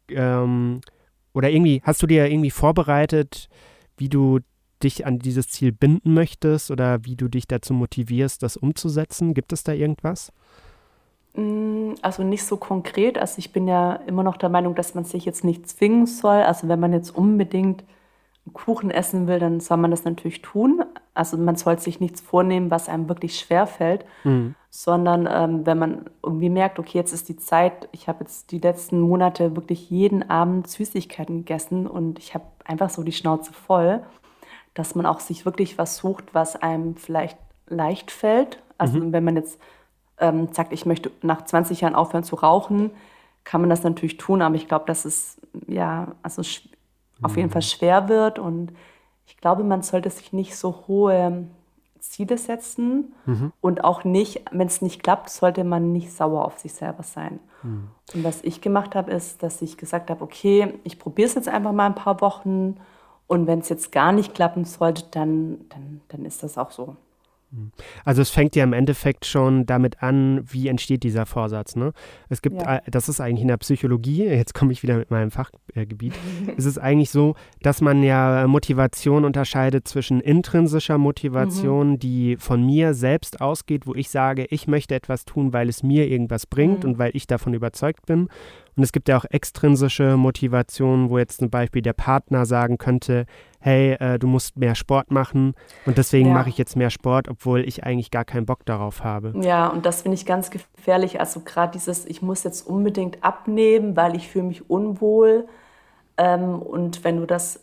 ähm, 0.10 0.82
oder 1.34 1.50
irgendwie, 1.50 1.82
hast 1.84 2.02
du 2.02 2.08
dir 2.08 2.30
irgendwie 2.30 2.52
vorbereitet, 2.52 3.50
wie 3.98 4.10
du 4.10 4.40
dich 4.82 5.06
an 5.06 5.20
dieses 5.20 5.50
Ziel 5.50 5.72
binden 5.72 6.14
möchtest 6.14 6.72
oder 6.72 7.06
wie 7.06 7.16
du 7.16 7.28
dich 7.28 7.48
dazu 7.48 7.74
motivierst, 7.74 8.42
das 8.42 8.58
umzusetzen? 8.58 9.34
Gibt 9.34 9.54
es 9.54 9.64
da 9.64 9.74
irgendwas? 9.74 10.32
Mm, 11.36 11.94
also 12.02 12.24
nicht 12.24 12.44
so 12.44 12.58
konkret. 12.58 13.18
Also 13.18 13.40
ich 13.40 13.52
bin 13.52 13.68
ja 13.68 13.94
immer 14.08 14.24
noch 14.24 14.38
der 14.38 14.50
Meinung, 14.50 14.76
dass 14.76 14.96
man 14.96 15.04
sich 15.04 15.26
jetzt 15.26 15.44
nicht 15.44 15.68
zwingen 15.68 16.06
soll. 16.06 16.42
Also 16.42 16.68
wenn 16.68 16.80
man 16.80 16.94
jetzt 16.94 17.16
unbedingt 17.16 17.84
Kuchen 18.54 18.92
essen 18.92 19.28
will, 19.28 19.40
dann 19.40 19.60
soll 19.60 19.78
man 19.78 19.92
das 19.92 20.04
natürlich 20.04 20.42
tun. 20.42 20.84
Also 21.14 21.38
man 21.38 21.56
soll 21.56 21.80
sich 21.80 22.00
nichts 22.00 22.22
vornehmen, 22.22 22.72
was 22.72 22.90
einem 22.90 23.10
wirklich 23.10 23.40
schwer 23.40 23.68
fällt, 23.68 24.06
mhm. 24.24 24.56
sondern 24.70 25.28
ähm, 25.32 25.66
wenn 25.66 25.78
man 25.78 26.06
irgendwie 26.24 26.50
merkt, 26.50 26.80
okay, 26.80 26.98
jetzt 26.98 27.14
ist 27.14 27.30
die 27.30 27.38
Zeit, 27.38 27.90
ich 27.92 28.08
habe 28.08 28.22
jetzt 28.22 28.52
die 28.52 28.60
letzten 28.60 29.00
Monate 29.02 29.56
wirklich 29.56 29.90
jeden 29.90 30.30
Abend 30.30 30.68
Süßigkeiten 30.68 31.40
gegessen 31.40 31.88
und 31.88 32.20
ich 32.20 32.34
habe 32.34 32.46
einfach 32.66 32.90
so 32.90 33.04
die 33.04 33.12
Schnauze 33.12 33.54
voll, 33.54 34.04
dass 34.74 34.96
man 34.96 35.06
auch 35.06 35.20
sich 35.20 35.46
wirklich 35.46 35.78
was 35.78 35.98
sucht, 35.98 36.34
was 36.34 36.56
einem 36.56 36.96
vielleicht 36.96 37.38
leicht 37.68 38.12
fällt. 38.12 38.62
Also 38.78 39.00
mhm. 39.00 39.12
wenn 39.12 39.24
man 39.24 39.36
jetzt 39.36 39.60
ähm, 40.20 40.50
sagt, 40.52 40.74
ich 40.74 40.86
möchte 40.86 41.12
nach 41.22 41.46
20 41.46 41.82
Jahren 41.82 41.96
aufhören 41.96 42.24
zu 42.24 42.36
rauchen, 42.36 42.92
kann 43.44 43.62
man 43.62 43.70
das 43.70 43.84
natürlich 43.84 44.18
tun, 44.18 44.42
aber 44.42 44.56
ich 44.56 44.68
glaube, 44.68 44.86
dass 44.86 45.06
es 45.06 45.40
ja, 45.68 46.10
also 46.22 46.44
auf 47.22 47.38
jeden 47.38 47.50
Fall 47.50 47.62
schwer 47.62 48.10
wird. 48.10 48.40
Und 48.40 48.72
ich 49.26 49.38
glaube, 49.38 49.64
man 49.64 49.82
sollte 49.82 50.10
sich 50.10 50.34
nicht 50.34 50.56
so 50.56 50.84
hohe 50.88 51.48
Ziele 52.00 52.38
setzen 52.38 53.14
mhm. 53.26 53.52
und 53.62 53.84
auch 53.84 54.04
nicht, 54.04 54.46
wenn 54.52 54.68
es 54.68 54.82
nicht 54.82 55.04
klappt, 55.04 55.30
sollte 55.30 55.64
man 55.64 55.92
nicht 55.92 56.12
sauer 56.14 56.46
auf 56.46 56.60
sich 56.60 56.74
selber 56.74 57.04
sein. 57.04 57.40
Mhm. 57.62 57.90
Und 58.14 58.24
was 58.24 58.44
ich 58.44 58.62
gemacht 58.62 58.96
habe, 58.96 59.12
ist, 59.12 59.44
dass 59.44 59.62
ich 59.62 59.78
gesagt 59.78 60.10
habe, 60.10 60.24
okay, 60.24 60.74
ich 60.84 60.98
probiere 60.98 61.28
es 61.28 61.36
jetzt 61.36 61.50
einfach 61.50 61.74
mal 61.74 61.86
ein 61.86 61.96
paar 61.96 62.22
Wochen 62.22 62.78
und 63.28 63.48
wenn 63.48 63.60
es 63.60 63.70
jetzt 63.70 63.92
gar 63.92 64.12
nicht 64.12 64.34
klappen 64.34 64.66
sollte, 64.66 65.04
dann, 65.12 65.66
dann, 65.70 66.02
dann 66.08 66.26
ist 66.26 66.42
das 66.42 66.58
auch 66.58 66.72
so. 66.72 66.96
Also 68.06 68.22
es 68.22 68.30
fängt 68.30 68.56
ja 68.56 68.64
im 68.64 68.74
Endeffekt 68.74 69.26
schon 69.26 69.66
damit 69.66 70.04
an, 70.04 70.42
wie 70.46 70.68
entsteht 70.68 71.04
dieser 71.04 71.26
Vorsatz. 71.26 71.76
Ne? 71.76 71.94
Es 72.30 72.42
gibt, 72.42 72.62
ja. 72.62 72.82
das 72.88 73.10
ist 73.10 73.20
eigentlich 73.20 73.42
in 73.42 73.48
der 73.48 73.58
Psychologie, 73.58 74.24
jetzt 74.26 74.54
komme 74.54 74.72
ich 74.72 74.84
wieder 74.84 74.98
mit 74.98 75.10
meinem 75.12 75.32
Fachgebiet, 75.32 76.14
es 76.58 76.66
ist 76.66 76.78
eigentlich 76.78 77.10
so, 77.10 77.36
dass 77.62 77.82
man 77.82 78.04
ja 78.04 78.46
Motivation 78.48 79.26
unterscheidet 79.26 79.88
zwischen 79.88 80.22
intrinsischer 80.22 80.98
Motivation, 80.98 81.92
mhm. 81.92 82.00
die 82.00 82.38
von 82.38 82.66
mir 82.66 82.94
selbst 82.94 83.42
ausgeht, 83.42 83.88
wo 83.88 83.96
ich 83.96 84.10
sage, 84.10 84.46
ich 84.50 84.68
möchte 84.68 84.96
etwas 84.96 85.26
tun, 85.26 85.54
weil 85.54 85.70
es 85.70 85.84
mir 85.84 86.08
irgendwas 86.08 86.46
bringt 86.46 86.84
mhm. 86.84 86.92
und 86.92 86.98
weil 87.00 87.12
ich 87.16 87.28
davon 87.28 87.54
überzeugt 87.54 88.06
bin. 88.06 88.30
Und 88.80 88.84
es 88.84 88.94
gibt 88.94 89.10
ja 89.10 89.18
auch 89.18 89.26
extrinsische 89.30 90.16
Motivationen, 90.16 91.10
wo 91.10 91.18
jetzt 91.18 91.40
zum 91.40 91.50
Beispiel 91.50 91.82
der 91.82 91.92
Partner 91.92 92.46
sagen 92.46 92.78
könnte, 92.78 93.26
hey, 93.60 93.98
äh, 94.00 94.18
du 94.18 94.26
musst 94.26 94.56
mehr 94.56 94.74
Sport 94.74 95.12
machen 95.12 95.54
und 95.86 95.98
deswegen 95.98 96.30
ja. 96.30 96.34
mache 96.34 96.48
ich 96.48 96.58
jetzt 96.58 96.78
mehr 96.78 96.90
Sport, 96.90 97.28
obwohl 97.28 97.68
ich 97.68 97.84
eigentlich 97.84 98.10
gar 98.10 98.24
keinen 98.24 98.46
Bock 98.46 98.66
darauf 98.66 99.04
habe. 99.04 99.34
Ja, 99.42 99.68
und 99.68 99.86
das 99.86 100.04
finde 100.04 100.16
ich 100.16 100.26
ganz 100.26 100.50
gefährlich. 100.50 101.20
Also 101.20 101.42
gerade 101.42 101.74
dieses, 101.74 102.06
ich 102.06 102.22
muss 102.22 102.46
jetzt 102.46 102.66
unbedingt 102.66 103.22
abnehmen, 103.22 103.98
weil 103.98 104.16
ich 104.16 104.30
fühle 104.30 104.46
mich 104.46 104.70
unwohl. 104.70 105.50
Ähm, 106.16 106.62
und 106.62 107.04
wenn 107.04 107.18
du 107.18 107.26
das 107.26 107.60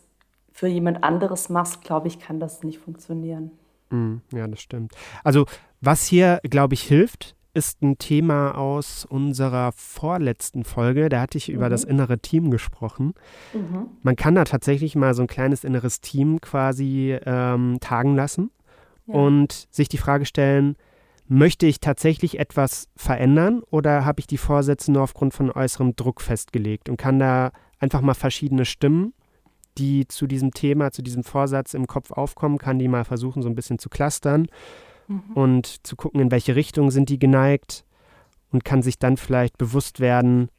für 0.51 0.67
jemand 0.67 1.03
anderes 1.03 1.49
machst, 1.49 1.81
glaube 1.81 2.09
ich, 2.09 2.19
kann 2.19 2.39
das 2.39 2.61
nicht 2.61 2.77
funktionieren. 2.77 3.49
Mm, 3.89 4.17
ja, 4.35 4.47
das 4.47 4.61
stimmt. 4.61 4.93
Also 5.23 5.47
was 5.81 6.05
hier, 6.05 6.41
glaube 6.43 6.75
ich, 6.75 6.83
hilft, 6.83 7.35
ist 7.57 7.81
ein 7.81 7.97
Thema 7.97 8.51
aus 8.51 9.03
unserer 9.03 9.71
vorletzten 9.71 10.63
Folge. 10.63 11.09
Da 11.09 11.21
hatte 11.21 11.39
ich 11.39 11.47
mhm. 11.49 11.55
über 11.55 11.69
das 11.69 11.85
mhm. 11.85 11.91
innere 11.91 12.19
Team 12.19 12.51
gesprochen. 12.51 13.15
Mhm. 13.51 13.87
Man 14.03 14.15
kann 14.15 14.35
da 14.35 14.43
tatsächlich 14.43 14.95
mal 14.95 15.15
so 15.15 15.23
ein 15.23 15.27
kleines 15.27 15.63
inneres 15.63 15.99
Team 15.99 16.39
quasi 16.39 17.17
ähm, 17.25 17.79
tagen 17.81 18.15
lassen 18.15 18.51
ja. 19.07 19.15
und 19.15 19.67
sich 19.71 19.89
die 19.89 19.97
Frage 19.97 20.25
stellen, 20.25 20.75
möchte 21.27 21.65
ich 21.65 21.79
tatsächlich 21.79 22.39
etwas 22.39 22.89
verändern 22.95 23.63
oder 23.71 24.05
habe 24.05 24.19
ich 24.19 24.27
die 24.27 24.37
Vorsätze 24.37 24.91
nur 24.91 25.01
aufgrund 25.01 25.33
von 25.33 25.51
äußerem 25.51 25.95
Druck 25.95 26.21
festgelegt 26.21 26.89
und 26.89 26.97
kann 26.97 27.17
da 27.17 27.51
einfach 27.79 28.01
mal 28.01 28.13
verschiedene 28.13 28.65
Stimmen, 28.65 29.13
die 29.79 30.07
zu 30.07 30.27
diesem 30.27 30.51
Thema, 30.51 30.91
zu 30.91 31.01
diesem 31.01 31.23
Vorsatz 31.23 31.73
im 31.73 31.87
Kopf 31.87 32.11
aufkommen, 32.11 32.59
kann 32.59 32.77
die 32.77 32.87
mal 32.87 33.03
versuchen 33.03 33.41
so 33.41 33.49
ein 33.49 33.55
bisschen 33.55 33.79
zu 33.79 33.89
clustern 33.89 34.47
mhm. 35.07 35.33
und 35.33 35.85
zu 35.85 35.95
gucken, 35.95 36.21
in 36.21 36.31
welche 36.31 36.55
Richtung 36.55 36.91
sind 36.91 37.09
die 37.09 37.19
geneigt 37.19 37.85
und 38.51 38.65
kann 38.65 38.81
sich 38.81 38.99
dann 38.99 39.17
vielleicht 39.17 39.57
bewusst 39.57 39.99
werden, 39.99 40.49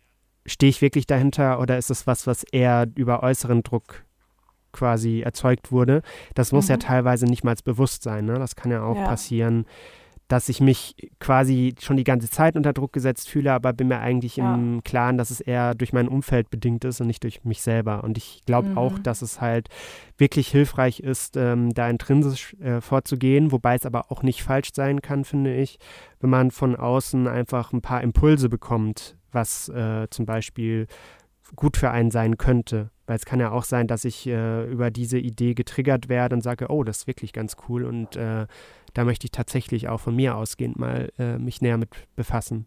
stehe 0.47 0.71
ich 0.71 0.83
wirklich 0.83 1.07
dahinter 1.07 1.61
oder 1.61 1.79
ist 1.79 1.91
es 1.91 2.07
was, 2.07 2.27
was 2.27 2.45
eher 2.45 2.87
über 2.95 3.23
äußeren 3.23 3.63
Druck 3.63 4.05
quasi 4.73 5.21
erzeugt 5.21 5.73
wurde? 5.73 6.03
Das 6.35 6.53
muss 6.53 6.67
mhm. 6.67 6.73
ja 6.73 6.77
teilweise 6.79 7.27
nicht 7.27 7.45
mal 7.45 7.57
bewusst 7.65 8.03
sein. 8.03 8.25
Ne? 8.25 8.35
Das 8.35 8.57
kann 8.57 8.71
ja 8.71 8.83
auch 8.83 8.97
ja. 8.97 9.05
passieren, 9.05 9.67
dass 10.29 10.51
ich 10.51 10.61
mich 10.61 10.95
quasi 11.21 11.75
schon 11.81 11.97
die 11.97 12.05
ganze 12.05 12.29
Zeit 12.29 12.55
unter 12.55 12.75
Druck 12.75 12.93
gesetzt 12.93 13.31
fühle, 13.31 13.53
aber 13.53 13.73
bin 13.73 13.89
mir 13.89 14.01
eigentlich 14.01 14.37
ja. 14.37 14.55
im 14.55 14.83
Klaren, 14.85 15.17
dass 15.17 15.31
es 15.31 15.41
eher 15.41 15.75
durch 15.75 15.95
mein 15.95 16.07
Umfeld 16.07 16.51
bedingt 16.51 16.85
ist 16.85 17.01
und 17.01 17.07
nicht 17.07 17.25
durch 17.25 17.45
mich 17.45 17.63
selber. 17.63 18.05
Und 18.05 18.19
ich 18.19 18.43
glaube 18.45 18.69
mhm. 18.69 18.79
auch, 18.79 18.99
dass 18.99 19.23
es 19.23 19.41
halt 19.41 19.69
wirklich 20.19 20.49
hilfreich 20.49 21.01
ist, 21.01 21.37
ähm, 21.37 21.73
da 21.73 21.89
intrinsisch 21.89 22.55
äh, 22.61 22.83
vorzugehen, 22.83 23.53
wobei 23.53 23.75
es 23.75 23.87
aber 23.87 24.13
auch 24.13 24.23
nicht 24.23 24.43
falsch 24.43 24.71
sein 24.75 25.01
kann, 25.01 25.25
finde 25.25 25.55
ich, 25.57 25.79
wenn 26.21 26.31
man 26.31 26.51
von 26.51 26.77
außen 26.77 27.27
einfach 27.27 27.73
ein 27.73 27.81
paar 27.81 28.03
Impulse 28.03 28.51
bekommt, 28.51 29.17
was 29.33 29.71
äh, 29.71 30.09
zum 30.11 30.27
Beispiel 30.27 30.89
gut 31.57 31.77
für 31.77 31.91
einen 31.91 32.11
sein 32.11 32.39
könnte. 32.39 32.91
Weil 33.07 33.17
es 33.17 33.25
kann 33.25 33.41
ja 33.41 33.51
auch 33.51 33.65
sein, 33.65 33.87
dass 33.87 34.05
ich 34.05 34.27
äh, 34.27 34.65
über 34.71 34.91
diese 34.91 35.19
Idee 35.19 35.55
getriggert 35.55 36.09
werde 36.09 36.37
und 36.37 36.43
sage, 36.43 36.67
oh, 36.69 36.85
das 36.85 36.99
ist 36.99 37.07
wirklich 37.07 37.33
ganz 37.33 37.57
cool 37.69 37.85
und 37.85 38.17
äh, 38.17 38.47
da 38.95 39.05
möchte 39.05 39.27
ich 39.27 39.31
tatsächlich 39.31 39.89
auch 39.89 40.01
von 40.01 40.15
mir 40.15 40.37
ausgehend 40.37 40.79
mal 40.79 41.11
äh, 41.19 41.39
mich 41.39 41.63
näher 41.63 41.79
mit 41.79 41.91
befassen. 42.17 42.67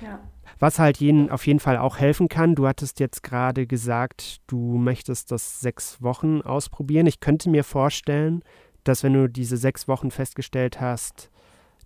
Ja. 0.00 0.20
Was 0.58 0.78
halt 0.78 0.98
jeden, 0.98 1.30
auf 1.30 1.46
jeden 1.46 1.60
Fall 1.60 1.76
auch 1.76 1.98
helfen 1.98 2.28
kann, 2.28 2.54
du 2.54 2.66
hattest 2.66 3.00
jetzt 3.00 3.22
gerade 3.22 3.66
gesagt, 3.66 4.40
du 4.46 4.78
möchtest 4.78 5.30
das 5.30 5.60
sechs 5.60 6.02
Wochen 6.02 6.40
ausprobieren. 6.40 7.06
Ich 7.06 7.20
könnte 7.20 7.50
mir 7.50 7.64
vorstellen, 7.64 8.42
dass 8.84 9.02
wenn 9.02 9.12
du 9.12 9.28
diese 9.28 9.56
sechs 9.56 9.88
Wochen 9.88 10.10
festgestellt 10.10 10.80
hast, 10.80 11.30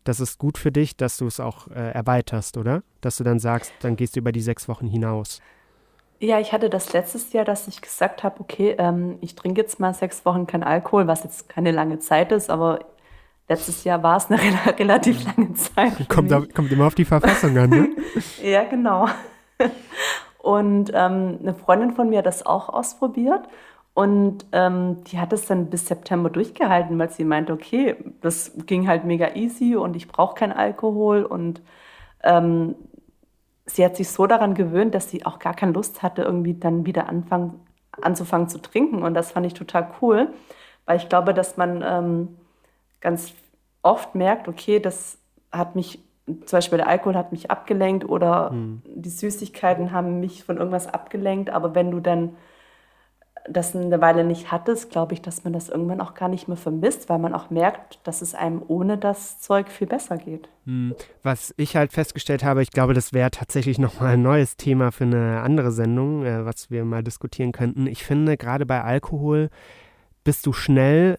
das 0.05 0.21
ist 0.21 0.39
gut 0.39 0.57
für 0.57 0.71
dich, 0.71 0.97
dass 0.97 1.17
du 1.17 1.27
es 1.27 1.41
auch 1.41 1.69
äh, 1.69 1.91
erweiterst, 1.91 2.57
oder? 2.57 2.83
Dass 3.01 3.17
du 3.17 3.25
dann 3.25 3.39
sagst, 3.39 3.73
dann 3.81 3.97
gehst 3.97 4.15
du 4.15 4.21
über 4.21 4.33
die 4.33 4.41
sechs 4.41 4.69
Wochen 4.69 4.87
hinaus. 4.87 5.41
Ja, 6.19 6.41
ich 6.41 6.53
hatte 6.53 6.71
das 6.71 6.93
letztes 6.93 7.33
Jahr, 7.33 7.45
dass 7.45 7.69
ich 7.69 7.83
gesagt 7.83 8.23
habe, 8.23 8.41
okay, 8.41 8.75
ähm, 8.79 9.19
ich 9.21 9.35
trinke 9.35 9.61
jetzt 9.61 9.79
mal 9.81 9.93
sechs 9.93 10.25
Wochen 10.25 10.47
kein 10.47 10.63
Alkohol, 10.63 11.07
was 11.07 11.25
jetzt 11.25 11.49
keine 11.49 11.73
lange 11.73 11.99
Zeit 11.99 12.33
ist, 12.33 12.49
aber 12.49 12.81
letztes 13.49 13.85
Jahr 13.85 14.03
war 14.03 14.17
es 14.17 14.31
eine 14.31 14.41
relativ 14.79 15.25
lange 15.25 15.53
Zeit. 15.55 16.09
Kommt, 16.09 16.55
kommt 16.55 16.73
immer 16.73 16.87
auf 16.87 16.95
die 16.95 17.05
Verfassung 17.05 17.57
an, 17.59 17.71
ne? 17.71 17.89
ja, 18.43 18.65
genau. 18.65 19.09
Und 20.39 20.91
ähm, 20.95 21.39
eine 21.43 21.55
Freundin 21.55 21.93
von 21.93 22.09
mir 22.09 22.19
hat 22.19 22.27
das 22.27 22.47
auch 22.47 22.69
ausprobiert 22.69 23.43
und 23.95 24.47
ähm, 24.53 25.03
die 25.05 25.19
hat 25.19 25.33
es 25.33 25.47
dann 25.47 25.71
bis 25.71 25.87
September 25.87 26.31
durchgehalten, 26.31 26.99
weil 26.99 27.11
sie 27.11 27.25
meinte, 27.25 27.53
okay, 27.53 27.97
das 28.21 28.53
ging 28.67 28.89
halt 28.89 29.05
mega 29.05 29.35
easy 29.35 29.75
und 29.75 29.97
ich 29.97 30.09
brauche 30.09 30.35
keinen 30.35 30.53
Alkohol 30.53 31.25
und 31.25 31.63
ähm, 32.23 32.75
sie 33.67 33.85
hat 33.85 33.97
sich 33.97 34.09
so 34.09 34.27
daran 34.27 34.55
gewöhnt, 34.55 34.95
dass 34.95 35.11
sie 35.11 35.27
auch 35.27 35.39
gar 35.39 35.55
keine 35.55 35.73
Lust 35.73 36.03
hatte, 36.03 36.23
irgendwie 36.23 36.55
dann 36.55 36.87
wieder 36.87 37.09
anfangen, 37.09 37.61
anzufangen 38.01 38.49
zu 38.49 38.59
trinken. 38.59 39.03
Und 39.03 39.15
das 39.15 39.33
fand 39.33 39.45
ich 39.47 39.55
total 39.55 39.91
cool, 40.01 40.33
weil 40.87 40.97
ich 40.97 41.09
glaube, 41.09 41.35
dass 41.35 41.57
man 41.57 41.83
ähm, 41.87 42.37
ganz 43.01 43.35
oft 43.83 44.15
merkt, 44.15 44.49
okay, 44.49 44.81
das 44.81 45.19
hat 45.53 45.75
mich, 45.75 46.01
zum 46.27 46.57
Beispiel 46.57 46.79
der 46.79 46.89
Alkohol 46.89 47.17
hat 47.17 47.33
mich 47.33 47.51
abgelenkt 47.51 48.09
oder 48.09 48.51
mhm. 48.51 48.83
die 48.87 49.11
Süßigkeiten 49.11 49.93
haben 49.93 50.21
mich 50.21 50.45
von 50.45 50.57
irgendwas 50.57 50.87
abgelenkt. 50.87 51.51
Aber 51.51 51.75
wenn 51.75 51.91
du 51.91 52.01
dann 52.01 52.37
das 53.49 53.75
eine 53.75 54.01
Weile 54.01 54.25
nicht 54.25 54.51
hattest, 54.51 54.91
glaube 54.91 55.15
ich, 55.15 55.23
dass 55.23 55.45
man 55.45 55.53
das 55.53 55.69
irgendwann 55.69 56.01
auch 56.01 56.15
gar 56.15 56.29
nicht 56.29 56.49
mehr 56.49 56.57
vermisst, 56.57 57.09
weil 57.09 57.19
man 57.19 57.35
auch 57.35 57.51
merkt, 57.51 58.01
dass 58.05 58.23
es 58.23 58.35
einem 58.35 58.63
ohne 58.67 58.99
das 58.99 59.41
Zeug 59.41 59.69
viel 59.69 59.87
besser 59.87 60.17
geht. 60.17 60.49
Hm. 60.65 60.95
Was 61.23 61.55
ich 61.57 61.77
halt 61.77 61.93
festgestellt 61.93 62.45
habe, 62.45 62.63
ich 62.63 62.71
glaube, 62.71 62.95
das 62.95 63.13
wäre 63.13 63.31
tatsächlich 63.31 63.79
nochmal 63.79 64.15
ein 64.15 64.23
neues 64.23 64.57
Thema 64.57 64.93
für 64.93 65.05
eine 65.05 65.41
andere 65.43 65.71
Sendung, 65.71 66.25
äh, 66.25 66.45
was 66.45 66.71
wir 66.71 66.85
mal 66.85 67.03
diskutieren 67.03 67.53
könnten. 67.53 67.87
Ich 67.87 68.05
finde, 68.05 68.37
gerade 68.37 68.67
bei 68.67 68.83
Alkohol 68.83 69.51
bist 70.25 70.47
du 70.47 70.53
schnell 70.53 71.19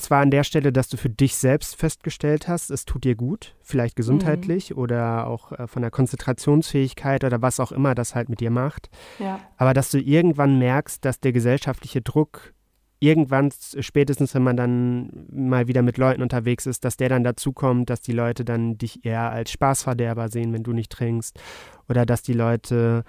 zwar 0.00 0.20
an 0.20 0.30
der 0.30 0.44
Stelle, 0.44 0.72
dass 0.72 0.88
du 0.88 0.96
für 0.96 1.10
dich 1.10 1.36
selbst 1.36 1.76
festgestellt 1.76 2.48
hast, 2.48 2.70
es 2.70 2.84
tut 2.84 3.04
dir 3.04 3.14
gut, 3.14 3.54
vielleicht 3.62 3.96
gesundheitlich 3.96 4.70
mhm. 4.70 4.78
oder 4.78 5.26
auch 5.26 5.52
äh, 5.52 5.66
von 5.66 5.82
der 5.82 5.90
Konzentrationsfähigkeit 5.90 7.24
oder 7.24 7.42
was 7.42 7.60
auch 7.60 7.72
immer 7.72 7.94
das 7.94 8.14
halt 8.14 8.28
mit 8.28 8.40
dir 8.40 8.50
macht. 8.50 8.90
Ja. 9.18 9.40
Aber 9.56 9.74
dass 9.74 9.90
du 9.90 9.98
irgendwann 9.98 10.58
merkst, 10.58 11.04
dass 11.04 11.20
der 11.20 11.32
gesellschaftliche 11.32 12.02
Druck 12.02 12.54
irgendwann, 13.00 13.50
spätestens 13.80 14.34
wenn 14.34 14.42
man 14.42 14.56
dann 14.56 15.26
mal 15.32 15.66
wieder 15.66 15.82
mit 15.82 15.96
Leuten 15.96 16.22
unterwegs 16.22 16.66
ist, 16.66 16.84
dass 16.84 16.98
der 16.98 17.08
dann 17.08 17.24
dazu 17.24 17.52
kommt, 17.52 17.88
dass 17.88 18.02
die 18.02 18.12
Leute 18.12 18.44
dann 18.44 18.76
dich 18.76 19.04
eher 19.04 19.30
als 19.30 19.50
Spaßverderber 19.50 20.28
sehen, 20.28 20.52
wenn 20.52 20.62
du 20.62 20.72
nicht 20.72 20.92
trinkst. 20.92 21.40
Oder 21.88 22.04
dass 22.04 22.22
die 22.22 22.34
Leute 22.34 23.04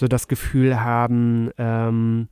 so 0.00 0.08
das 0.08 0.28
Gefühl 0.28 0.80
haben, 0.80 1.50
ähm, 1.58 2.28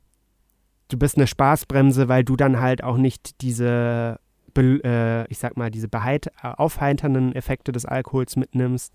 du 0.93 0.97
bist 0.97 1.17
eine 1.17 1.27
Spaßbremse, 1.27 2.07
weil 2.07 2.23
du 2.23 2.35
dann 2.35 2.61
halt 2.61 2.83
auch 2.83 2.97
nicht 2.97 3.41
diese, 3.41 4.19
äh, 4.55 5.27
ich 5.27 5.39
sag 5.39 5.57
mal, 5.57 5.71
diese 5.71 5.87
beheit 5.87 6.31
aufheiternden 6.41 7.33
Effekte 7.35 7.71
des 7.71 7.85
Alkohols 7.85 8.35
mitnimmst. 8.35 8.93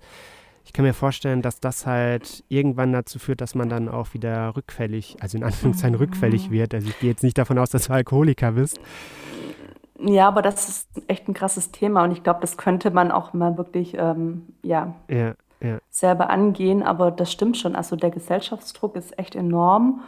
Ich 0.65 0.73
kann 0.73 0.85
mir 0.85 0.95
vorstellen, 0.95 1.43
dass 1.43 1.61
das 1.61 1.87
halt 1.87 2.45
irgendwann 2.49 2.93
dazu 2.93 3.19
führt, 3.19 3.41
dass 3.41 3.55
man 3.55 3.69
dann 3.69 3.89
auch 3.89 4.15
wieder 4.15 4.55
rückfällig, 4.55 5.17
also 5.21 5.39
in 5.39 5.45
Anführungszeichen 5.45 5.97
rückfällig 5.97 6.51
wird. 6.53 6.75
Also 6.75 6.89
ich 6.89 6.99
gehe 7.01 7.11
jetzt 7.11 7.25
nicht 7.25 7.39
davon 7.39 7.59
aus, 7.59 7.71
dass 7.71 7.87
du 7.87 7.93
Alkoholiker 7.93 8.53
bist. 8.53 8.79
Ja, 10.01 10.29
aber 10.29 10.43
das 10.43 10.69
ist 10.69 10.89
echt 11.09 11.27
ein 11.27 11.35
krasses 11.35 11.73
Thema 11.73 12.05
und 12.05 12.13
ich 12.13 12.23
glaube, 12.23 12.39
das 12.41 12.57
könnte 12.57 12.93
man 12.93 13.11
auch 13.11 13.33
mal 13.33 13.57
wirklich, 13.57 13.95
ähm, 13.99 14.47
ja, 14.63 14.95
ja, 15.11 15.35
ja, 15.61 15.79
selber 15.91 16.31
angehen. 16.31 16.85
Aber 16.85 17.11
das 17.11 17.33
stimmt 17.33 17.57
schon. 17.57 17.75
Also 17.75 17.97
der 17.97 18.11
Gesellschaftsdruck 18.11 18.95
ist 18.95 19.19
echt 19.19 19.35
enorm 19.35 20.03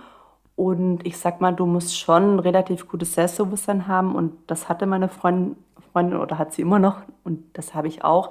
und 0.61 1.07
ich 1.07 1.17
sag 1.17 1.41
mal, 1.41 1.53
du 1.55 1.65
musst 1.65 1.99
schon 1.99 2.35
ein 2.35 2.39
relativ 2.39 2.87
gutes 2.87 3.15
Selbstbewusstsein 3.15 3.87
haben. 3.87 4.15
Und 4.15 4.35
das 4.47 4.69
hatte 4.69 4.85
meine 4.85 5.09
Freundin, 5.09 5.57
Freundin 5.91 6.21
oder 6.21 6.37
hat 6.37 6.53
sie 6.53 6.61
immer 6.61 6.79
noch. 6.79 6.99
Und 7.25 7.45
das 7.55 7.75
habe 7.75 7.89
ich 7.89 8.05
auch, 8.05 8.29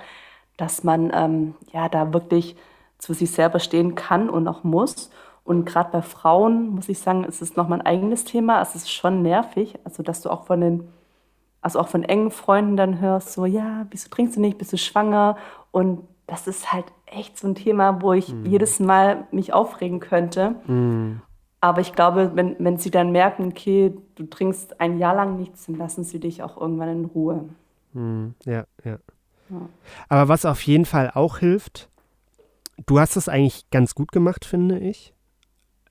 dass 0.56 0.84
man 0.84 1.10
ähm, 1.12 1.56
ja 1.74 1.90
da 1.90 2.14
wirklich 2.14 2.56
zu 3.00 3.16
sich 3.16 3.32
selber 3.32 3.58
stehen 3.58 3.96
kann 3.96 4.30
und 4.30 4.48
auch 4.48 4.64
muss. 4.64 5.10
Und 5.44 5.66
gerade 5.66 5.90
bei 5.92 6.04
Frauen 6.04 6.70
muss 6.70 6.88
ich 6.88 7.00
sagen, 7.00 7.26
es 7.28 7.42
ist 7.42 7.58
nochmal 7.58 7.80
ein 7.80 7.88
eigenes 7.88 8.26
Thema. 8.26 8.62
Es 8.62 8.76
ist 8.76 8.92
schon 8.92 9.24
nervig, 9.24 9.80
also 9.84 10.04
dass 10.04 10.22
du 10.22 10.30
auch 10.30 10.44
von 10.46 10.62
den, 10.62 10.88
also 11.62 11.80
auch 11.80 11.88
von 11.88 12.04
engen 12.04 12.30
Freunden 12.30 12.78
dann 12.78 13.02
hörst, 13.02 13.34
so 13.34 13.48
ja, 13.48 13.88
wieso 13.90 14.08
trinkst 14.08 14.38
du 14.38 14.42
nicht, 14.42 14.60
bist 14.60 14.72
du 14.72 14.78
schwanger? 14.78 15.36
Und 15.72 16.08
das 16.28 16.46
ist 16.46 16.72
halt 16.72 16.86
echt 17.08 17.40
so 17.40 17.48
ein 17.48 17.56
Thema, 17.56 18.04
wo 18.04 18.14
ich 18.14 18.32
mhm. 18.32 18.46
jedes 18.46 18.80
Mal 18.80 19.26
mich 19.32 19.52
aufregen 19.52 20.00
könnte. 20.00 20.58
Mhm. 20.68 21.24
Aber 21.62 21.82
ich 21.82 21.94
glaube, 21.94 22.32
wenn, 22.36 22.56
wenn 22.60 22.78
sie 22.78 22.92
dann 22.92 23.12
merken, 23.12 23.48
okay, 23.48 23.94
du 24.16 24.26
trinkst 24.26 24.80
ein 24.80 24.98
Jahr 24.98 25.16
lang 25.16 25.38
nichts, 25.38 25.66
dann 25.66 25.76
lassen 25.76 26.04
sie 26.04 26.20
dich 26.20 26.42
auch 26.42 26.60
irgendwann 26.60 26.90
in 26.90 27.06
Ruhe. 27.06 27.50
Hm, 27.94 28.34
ja, 28.46 28.66
ja, 28.86 28.98
ja. 29.50 29.70
Aber 30.08 30.30
was 30.30 30.46
auf 30.46 30.62
jeden 30.62 30.86
Fall 30.86 31.12
auch 31.14 31.40
hilft, 31.40 31.90
du 32.86 33.00
hast 33.00 33.18
es 33.18 33.28
eigentlich 33.28 33.70
ganz 33.72 33.94
gut 33.94 34.12
gemacht, 34.12 34.46
finde 34.46 34.80
ich. 34.80 35.14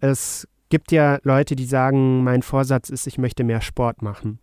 Es 0.01 0.49
gibt 0.71 0.93
ja 0.93 1.19
Leute, 1.23 1.57
die 1.57 1.65
sagen, 1.65 2.23
mein 2.25 2.43
Vorsatz 2.43 2.89
ist, 2.89 3.07
ich 3.07 3.19
möchte 3.19 3.45
mehr 3.45 3.61
Sport 3.61 4.01
machen. 4.01 4.39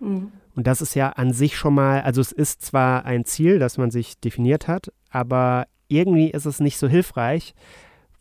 Mhm. 0.00 0.32
Und 0.56 0.66
das 0.66 0.80
ist 0.80 0.94
ja 0.94 1.10
an 1.10 1.32
sich 1.32 1.56
schon 1.56 1.74
mal, 1.74 2.02
also 2.02 2.20
es 2.20 2.32
ist 2.32 2.62
zwar 2.62 3.04
ein 3.04 3.24
Ziel, 3.24 3.58
das 3.58 3.76
man 3.76 3.90
sich 3.90 4.20
definiert 4.20 4.68
hat, 4.68 4.92
aber 5.10 5.66
irgendwie 5.88 6.30
ist 6.30 6.46
es 6.46 6.60
nicht 6.60 6.78
so 6.78 6.88
hilfreich, 6.88 7.54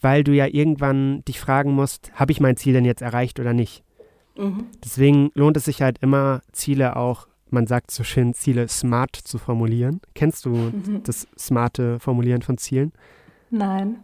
weil 0.04 0.24
du 0.24 0.34
ja 0.34 0.48
irgendwann 0.48 1.24
dich 1.26 1.40
fragen 1.40 1.72
musst, 1.72 2.12
habe 2.14 2.32
ich 2.32 2.40
mein 2.40 2.58
Ziel 2.58 2.74
denn 2.74 2.86
jetzt 2.86 3.02
erreicht 3.02 3.40
oder 3.40 3.54
nicht? 3.54 3.84
Mhm. 4.38 4.68
Deswegen 4.84 5.32
lohnt 5.34 5.58
es 5.58 5.66
sich 5.66 5.82
halt 5.82 6.00
immer, 6.00 6.42
Ziele 6.52 6.96
auch, 6.96 7.28
man 7.50 7.68
sagt 7.68 7.92
so 7.92 8.04
schön, 8.04 8.34
Ziele 8.34 8.68
smart 8.68 9.16
zu 9.16 9.38
formulieren. 9.38 10.02
Kennst 10.16 10.46
du 10.46 10.50
mhm. 10.50 11.04
das 11.04 11.28
smarte 11.38 12.00
Formulieren 12.00 12.42
von 12.42 12.58
Zielen? 12.58 12.92
Nein. 13.50 13.98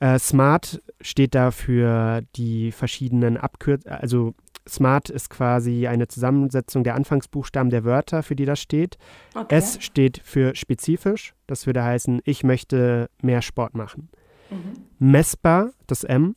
Äh, 0.00 0.18
smart 0.18 0.82
steht 1.00 1.34
da 1.34 1.50
für 1.50 2.22
die 2.36 2.72
verschiedenen 2.72 3.36
Abkürzungen, 3.36 3.98
also 3.98 4.34
Smart 4.66 5.10
ist 5.10 5.28
quasi 5.28 5.86
eine 5.86 6.08
Zusammensetzung 6.08 6.84
der 6.84 6.94
Anfangsbuchstaben 6.94 7.68
der 7.68 7.84
Wörter, 7.84 8.22
für 8.22 8.34
die 8.34 8.46
das 8.46 8.60
steht. 8.60 8.96
Okay. 9.34 9.54
S 9.54 9.76
steht 9.82 10.22
für 10.24 10.54
spezifisch, 10.54 11.34
das 11.46 11.66
würde 11.66 11.84
heißen, 11.84 12.22
ich 12.24 12.44
möchte 12.44 13.10
mehr 13.20 13.42
Sport 13.42 13.74
machen. 13.74 14.08
Mhm. 14.50 14.84
Messbar, 14.98 15.72
das 15.86 16.04
M, 16.04 16.36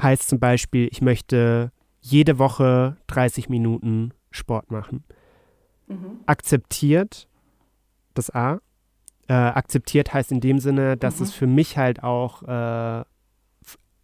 heißt 0.00 0.28
zum 0.28 0.38
Beispiel, 0.38 0.88
ich 0.90 1.02
möchte 1.02 1.72
jede 2.00 2.38
Woche 2.38 2.96
30 3.08 3.48
Minuten 3.48 4.12
Sport 4.30 4.70
machen. 4.70 5.04
Mhm. 5.88 6.20
Akzeptiert, 6.26 7.28
das 8.14 8.30
A, 8.30 8.60
äh, 9.28 9.32
akzeptiert 9.32 10.12
heißt 10.12 10.32
in 10.32 10.40
dem 10.40 10.58
Sinne, 10.58 10.96
dass 10.96 11.18
mhm. 11.18 11.24
es 11.24 11.34
für 11.34 11.46
mich 11.46 11.76
halt 11.76 12.02
auch 12.02 12.42
äh, 12.42 13.04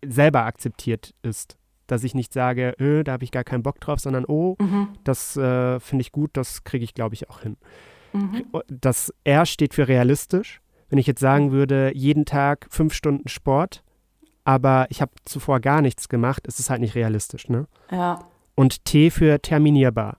selber 0.05 0.45
akzeptiert 0.45 1.15
ist 1.23 1.57
dass 1.87 2.05
ich 2.05 2.15
nicht 2.15 2.33
sage, 2.33 2.75
öh, 2.81 3.05
da 3.05 3.13
habe 3.13 3.25
ich 3.25 3.31
gar 3.31 3.45
keinen 3.45 3.63
Bock 3.63 3.81
drauf, 3.81 4.01
sondern 4.01 4.25
oh, 4.27 4.57
mhm. 4.61 4.89
das 5.05 5.37
äh, 5.37 5.81
finde 5.81 6.03
ich 6.03 6.13
gut, 6.13 6.31
das 6.35 6.65
kriege 6.65 6.85
ich, 6.85 6.95
glaube 6.95 7.15
ich, 7.15 7.31
auch 7.31 7.41
hin. 7.41 7.57
Mhm. 8.13 8.47
Das 8.69 9.13
R 9.25 9.47
steht 9.47 9.75
für 9.75 9.89
realistisch. 9.89 10.61
Wenn 10.89 10.99
ich 10.99 11.07
jetzt 11.07 11.21
sagen 11.21 11.53
würde, 11.53 11.93
jeden 11.95 12.25
Tag 12.25 12.67
fünf 12.71 12.95
Stunden 12.95 13.29
Sport, 13.29 13.83
aber 14.45 14.87
ich 14.91 15.01
habe 15.01 15.13
zuvor 15.25 15.61
gar 15.61 15.83
nichts 15.83 16.09
gemacht, 16.09 16.47
ist 16.47 16.61
es 16.61 16.71
halt 16.71 16.81
nicht 16.81 16.95
realistisch, 16.95 17.49
ne? 17.49 17.67
Ja. 17.91 18.21
Und 18.55 18.85
T 18.85 19.11
für 19.11 19.41
terminierbar. 19.43 20.19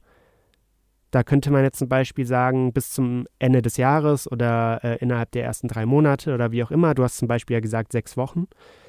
Da 1.12 1.24
könnte 1.24 1.50
man 1.50 1.64
jetzt 1.64 1.80
zum 1.80 1.88
Beispiel 1.88 2.26
sagen, 2.26 2.74
bis 2.74 2.92
zum 2.92 3.26
Ende 3.40 3.62
des 3.62 3.78
Jahres 3.78 4.30
oder 4.30 4.84
äh, 4.84 4.98
innerhalb 4.98 5.32
der 5.32 5.46
ersten 5.46 5.70
drei 5.70 5.86
Monate 5.86 6.34
oder 6.34 6.52
wie 6.52 6.64
auch 6.64 6.72
immer. 6.72 6.94
Du 6.94 7.04
hast 7.04 7.18
zum 7.18 7.30
Beispiel 7.30 7.56
ja 7.56 7.60
gesagt 7.62 7.94
sechs 7.94 8.18
Wochen. 8.18 8.48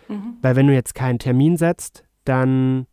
Mhm. 0.09 0.39
Weil 0.43 0.57
wenn 0.57 0.67
du 0.67 0.75
jetzt 0.75 0.95
keinen 0.95 1.21
Termin 1.21 1.57
setzt, 1.57 2.03
dann 2.25 2.87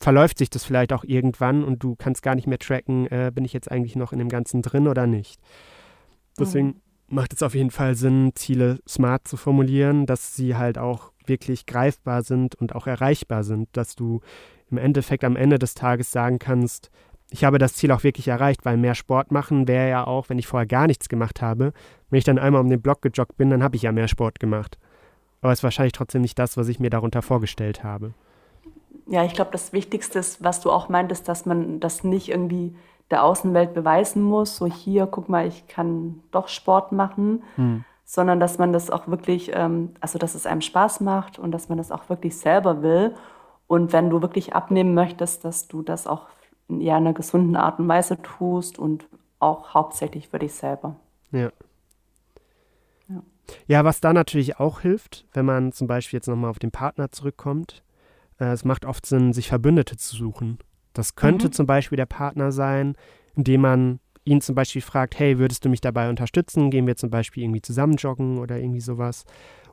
verläuft 0.00 0.38
sich 0.38 0.50
das 0.50 0.64
vielleicht 0.64 0.92
auch 0.92 1.04
irgendwann 1.04 1.62
und 1.62 1.82
du 1.82 1.94
kannst 1.94 2.22
gar 2.22 2.34
nicht 2.34 2.46
mehr 2.46 2.58
tracken, 2.58 3.06
äh, 3.06 3.30
bin 3.32 3.44
ich 3.44 3.52
jetzt 3.52 3.70
eigentlich 3.70 3.96
noch 3.96 4.12
in 4.12 4.18
dem 4.18 4.28
Ganzen 4.28 4.60
drin 4.60 4.88
oder 4.88 5.06
nicht. 5.06 5.40
Deswegen 6.38 6.66
mhm. 6.66 6.80
Macht 7.08 7.32
es 7.32 7.42
auf 7.42 7.54
jeden 7.54 7.70
Fall 7.70 7.94
Sinn, 7.94 8.32
Ziele 8.34 8.78
smart 8.88 9.28
zu 9.28 9.36
formulieren, 9.36 10.06
dass 10.06 10.36
sie 10.36 10.56
halt 10.56 10.78
auch 10.78 11.12
wirklich 11.26 11.66
greifbar 11.66 12.22
sind 12.22 12.54
und 12.54 12.74
auch 12.74 12.86
erreichbar 12.86 13.44
sind, 13.44 13.68
dass 13.72 13.94
du 13.94 14.20
im 14.70 14.78
Endeffekt 14.78 15.24
am 15.24 15.36
Ende 15.36 15.58
des 15.58 15.74
Tages 15.74 16.12
sagen 16.12 16.38
kannst, 16.38 16.90
ich 17.30 17.44
habe 17.44 17.58
das 17.58 17.74
Ziel 17.74 17.90
auch 17.90 18.04
wirklich 18.04 18.28
erreicht, 18.28 18.64
weil 18.64 18.76
mehr 18.76 18.94
Sport 18.94 19.32
machen 19.32 19.66
wäre 19.66 19.88
ja 19.88 20.06
auch, 20.06 20.28
wenn 20.28 20.38
ich 20.38 20.46
vorher 20.46 20.66
gar 20.66 20.86
nichts 20.86 21.08
gemacht 21.08 21.42
habe. 21.42 21.72
Wenn 22.10 22.18
ich 22.18 22.24
dann 22.24 22.38
einmal 22.38 22.60
um 22.60 22.68
den 22.68 22.82
Block 22.82 23.02
gejoggt 23.02 23.36
bin, 23.36 23.50
dann 23.50 23.62
habe 23.62 23.76
ich 23.76 23.82
ja 23.82 23.92
mehr 23.92 24.08
Sport 24.08 24.38
gemacht. 24.38 24.78
Aber 25.40 25.52
es 25.52 25.60
ist 25.60 25.64
wahrscheinlich 25.64 25.92
trotzdem 25.92 26.22
nicht 26.22 26.38
das, 26.38 26.56
was 26.56 26.68
ich 26.68 26.80
mir 26.80 26.90
darunter 26.90 27.22
vorgestellt 27.22 27.82
habe 27.82 28.14
ja, 29.06 29.24
ich 29.24 29.34
glaube, 29.34 29.50
das 29.50 29.72
Wichtigste 29.72 30.18
ist, 30.18 30.42
was 30.42 30.60
du 30.60 30.70
auch 30.70 30.88
meintest, 30.88 31.28
dass 31.28 31.46
man 31.46 31.80
das 31.80 32.04
nicht 32.04 32.28
irgendwie 32.28 32.74
der 33.14 33.22
Außenwelt 33.22 33.74
beweisen 33.74 34.22
muss, 34.22 34.56
so 34.56 34.66
hier, 34.66 35.06
guck 35.06 35.28
mal, 35.28 35.46
ich 35.46 35.68
kann 35.68 36.20
doch 36.32 36.48
Sport 36.48 36.90
machen, 36.90 37.44
hm. 37.54 37.84
sondern 38.04 38.40
dass 38.40 38.58
man 38.58 38.72
das 38.72 38.90
auch 38.90 39.06
wirklich, 39.06 39.52
ähm, 39.54 39.94
also 40.00 40.18
dass 40.18 40.34
es 40.34 40.46
einem 40.46 40.62
Spaß 40.62 41.00
macht 41.00 41.38
und 41.38 41.52
dass 41.52 41.68
man 41.68 41.78
das 41.78 41.92
auch 41.92 42.08
wirklich 42.08 42.36
selber 42.36 42.82
will. 42.82 43.14
Und 43.68 43.92
wenn 43.92 44.10
du 44.10 44.20
wirklich 44.20 44.54
abnehmen 44.54 44.94
möchtest, 44.94 45.44
dass 45.44 45.68
du 45.68 45.82
das 45.82 46.08
auch 46.08 46.26
in 46.68 46.80
eher 46.80 46.96
einer 46.96 47.12
gesunden 47.12 47.54
Art 47.54 47.78
und 47.78 47.86
Weise 47.86 48.20
tust 48.20 48.80
und 48.80 49.06
auch 49.38 49.74
hauptsächlich 49.74 50.28
für 50.28 50.40
dich 50.40 50.54
selber. 50.54 50.96
Ja. 51.30 51.50
Ja, 53.08 53.22
ja 53.68 53.84
was 53.84 54.00
da 54.00 54.12
natürlich 54.12 54.58
auch 54.58 54.80
hilft, 54.80 55.24
wenn 55.32 55.46
man 55.46 55.70
zum 55.70 55.86
Beispiel 55.86 56.16
jetzt 56.16 56.26
nochmal 56.26 56.50
auf 56.50 56.58
den 56.58 56.72
Partner 56.72 57.12
zurückkommt, 57.12 57.84
äh, 58.40 58.46
es 58.46 58.64
macht 58.64 58.84
oft 58.84 59.06
Sinn, 59.06 59.32
sich 59.32 59.48
Verbündete 59.48 59.96
zu 59.96 60.16
suchen. 60.16 60.58
Das 60.94 61.16
könnte 61.16 61.48
mhm. 61.48 61.52
zum 61.52 61.66
Beispiel 61.66 61.96
der 61.96 62.06
Partner 62.06 62.52
sein, 62.52 62.96
indem 63.36 63.60
man 63.60 64.00
ihn 64.24 64.40
zum 64.40 64.54
Beispiel 64.54 64.80
fragt, 64.80 65.18
hey, 65.18 65.38
würdest 65.38 65.64
du 65.64 65.68
mich 65.68 65.82
dabei 65.82 66.08
unterstützen? 66.08 66.70
Gehen 66.70 66.86
wir 66.86 66.96
zum 66.96 67.10
Beispiel 67.10 67.42
irgendwie 67.42 67.60
zusammen 67.60 67.96
joggen 67.96 68.38
oder 68.38 68.58
irgendwie 68.58 68.80
sowas. 68.80 69.24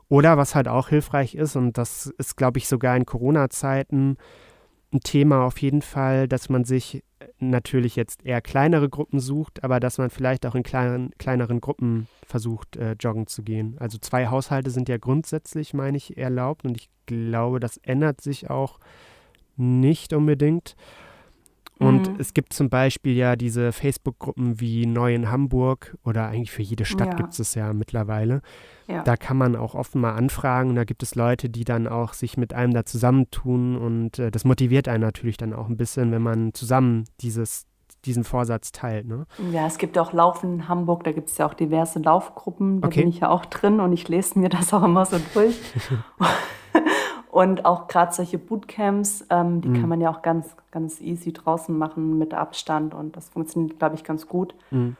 Oder 0.08 0.36
was 0.36 0.54
halt 0.54 0.68
auch 0.68 0.88
hilfreich 0.88 1.34
ist, 1.34 1.56
und 1.56 1.78
das 1.78 2.12
ist, 2.18 2.36
glaube 2.36 2.58
ich, 2.58 2.68
sogar 2.68 2.96
in 2.96 3.06
Corona-Zeiten 3.06 4.18
ein 4.92 5.00
Thema 5.00 5.44
auf 5.46 5.58
jeden 5.58 5.80
Fall, 5.80 6.28
dass 6.28 6.50
man 6.50 6.64
sich 6.64 7.02
natürlich 7.38 7.96
jetzt 7.96 8.26
eher 8.26 8.42
kleinere 8.42 8.90
Gruppen 8.90 9.20
sucht, 9.20 9.64
aber 9.64 9.80
dass 9.80 9.96
man 9.98 10.10
vielleicht 10.10 10.44
auch 10.44 10.54
in 10.54 10.62
kleinen, 10.62 11.12
kleineren 11.18 11.60
Gruppen 11.60 12.08
versucht, 12.26 12.76
äh, 12.76 12.94
joggen 13.00 13.26
zu 13.26 13.42
gehen. 13.42 13.76
Also 13.78 13.96
zwei 13.98 14.26
Haushalte 14.26 14.70
sind 14.70 14.88
ja 14.90 14.98
grundsätzlich, 14.98 15.72
meine 15.72 15.96
ich, 15.96 16.18
erlaubt 16.18 16.66
und 16.66 16.76
ich 16.76 16.90
glaube, 17.06 17.58
das 17.58 17.78
ändert 17.78 18.20
sich 18.20 18.50
auch 18.50 18.78
nicht 19.56 20.12
unbedingt. 20.12 20.76
Und 21.82 22.08
mhm. 22.08 22.16
es 22.18 22.34
gibt 22.34 22.52
zum 22.52 22.70
Beispiel 22.70 23.16
ja 23.16 23.36
diese 23.36 23.72
Facebook-Gruppen 23.72 24.60
wie 24.60 24.86
Neu 24.86 25.14
in 25.14 25.30
Hamburg 25.30 25.96
oder 26.04 26.28
eigentlich 26.28 26.50
für 26.50 26.62
jede 26.62 26.84
Stadt 26.84 27.08
ja. 27.08 27.14
gibt 27.14 27.38
es 27.38 27.54
ja 27.54 27.72
mittlerweile. 27.72 28.40
Ja. 28.88 29.02
Da 29.02 29.16
kann 29.16 29.36
man 29.36 29.56
auch 29.56 29.74
offen 29.74 30.00
mal 30.00 30.12
anfragen. 30.12 30.70
Und 30.70 30.76
da 30.76 30.84
gibt 30.84 31.02
es 31.02 31.14
Leute, 31.14 31.48
die 31.48 31.64
dann 31.64 31.86
auch 31.86 32.12
sich 32.12 32.36
mit 32.36 32.54
einem 32.54 32.74
da 32.74 32.84
zusammentun. 32.84 33.76
Und 33.76 34.18
äh, 34.18 34.30
das 34.30 34.44
motiviert 34.44 34.88
einen 34.88 35.02
natürlich 35.02 35.36
dann 35.36 35.52
auch 35.52 35.68
ein 35.68 35.76
bisschen, 35.76 36.12
wenn 36.12 36.22
man 36.22 36.54
zusammen 36.54 37.04
dieses, 37.20 37.66
diesen 38.04 38.24
Vorsatz 38.24 38.72
teilt. 38.72 39.06
Ne? 39.06 39.26
Ja, 39.52 39.66
es 39.66 39.78
gibt 39.78 39.98
auch 39.98 40.12
Laufen 40.12 40.54
in 40.54 40.68
Hamburg, 40.68 41.04
da 41.04 41.12
gibt 41.12 41.30
es 41.30 41.38
ja 41.38 41.46
auch 41.46 41.54
diverse 41.54 41.98
Laufgruppen. 41.98 42.80
Da 42.80 42.88
okay. 42.88 43.00
bin 43.00 43.08
ich 43.08 43.20
ja 43.20 43.30
auch 43.30 43.46
drin 43.46 43.80
und 43.80 43.92
ich 43.92 44.08
lese 44.08 44.38
mir 44.38 44.48
das 44.48 44.72
auch 44.72 44.82
immer 44.82 45.04
so 45.04 45.18
durch. 45.34 45.58
Und 47.32 47.64
auch 47.64 47.88
gerade 47.88 48.12
solche 48.12 48.36
Bootcamps, 48.36 49.24
ähm, 49.30 49.62
die 49.62 49.70
mhm. 49.70 49.80
kann 49.80 49.88
man 49.88 50.02
ja 50.02 50.10
auch 50.10 50.20
ganz, 50.20 50.54
ganz 50.70 51.00
easy 51.00 51.32
draußen 51.32 51.76
machen 51.76 52.18
mit 52.18 52.34
Abstand 52.34 52.92
und 52.92 53.16
das 53.16 53.30
funktioniert, 53.30 53.78
glaube 53.78 53.94
ich, 53.94 54.04
ganz 54.04 54.28
gut. 54.28 54.54
Mhm. 54.70 54.98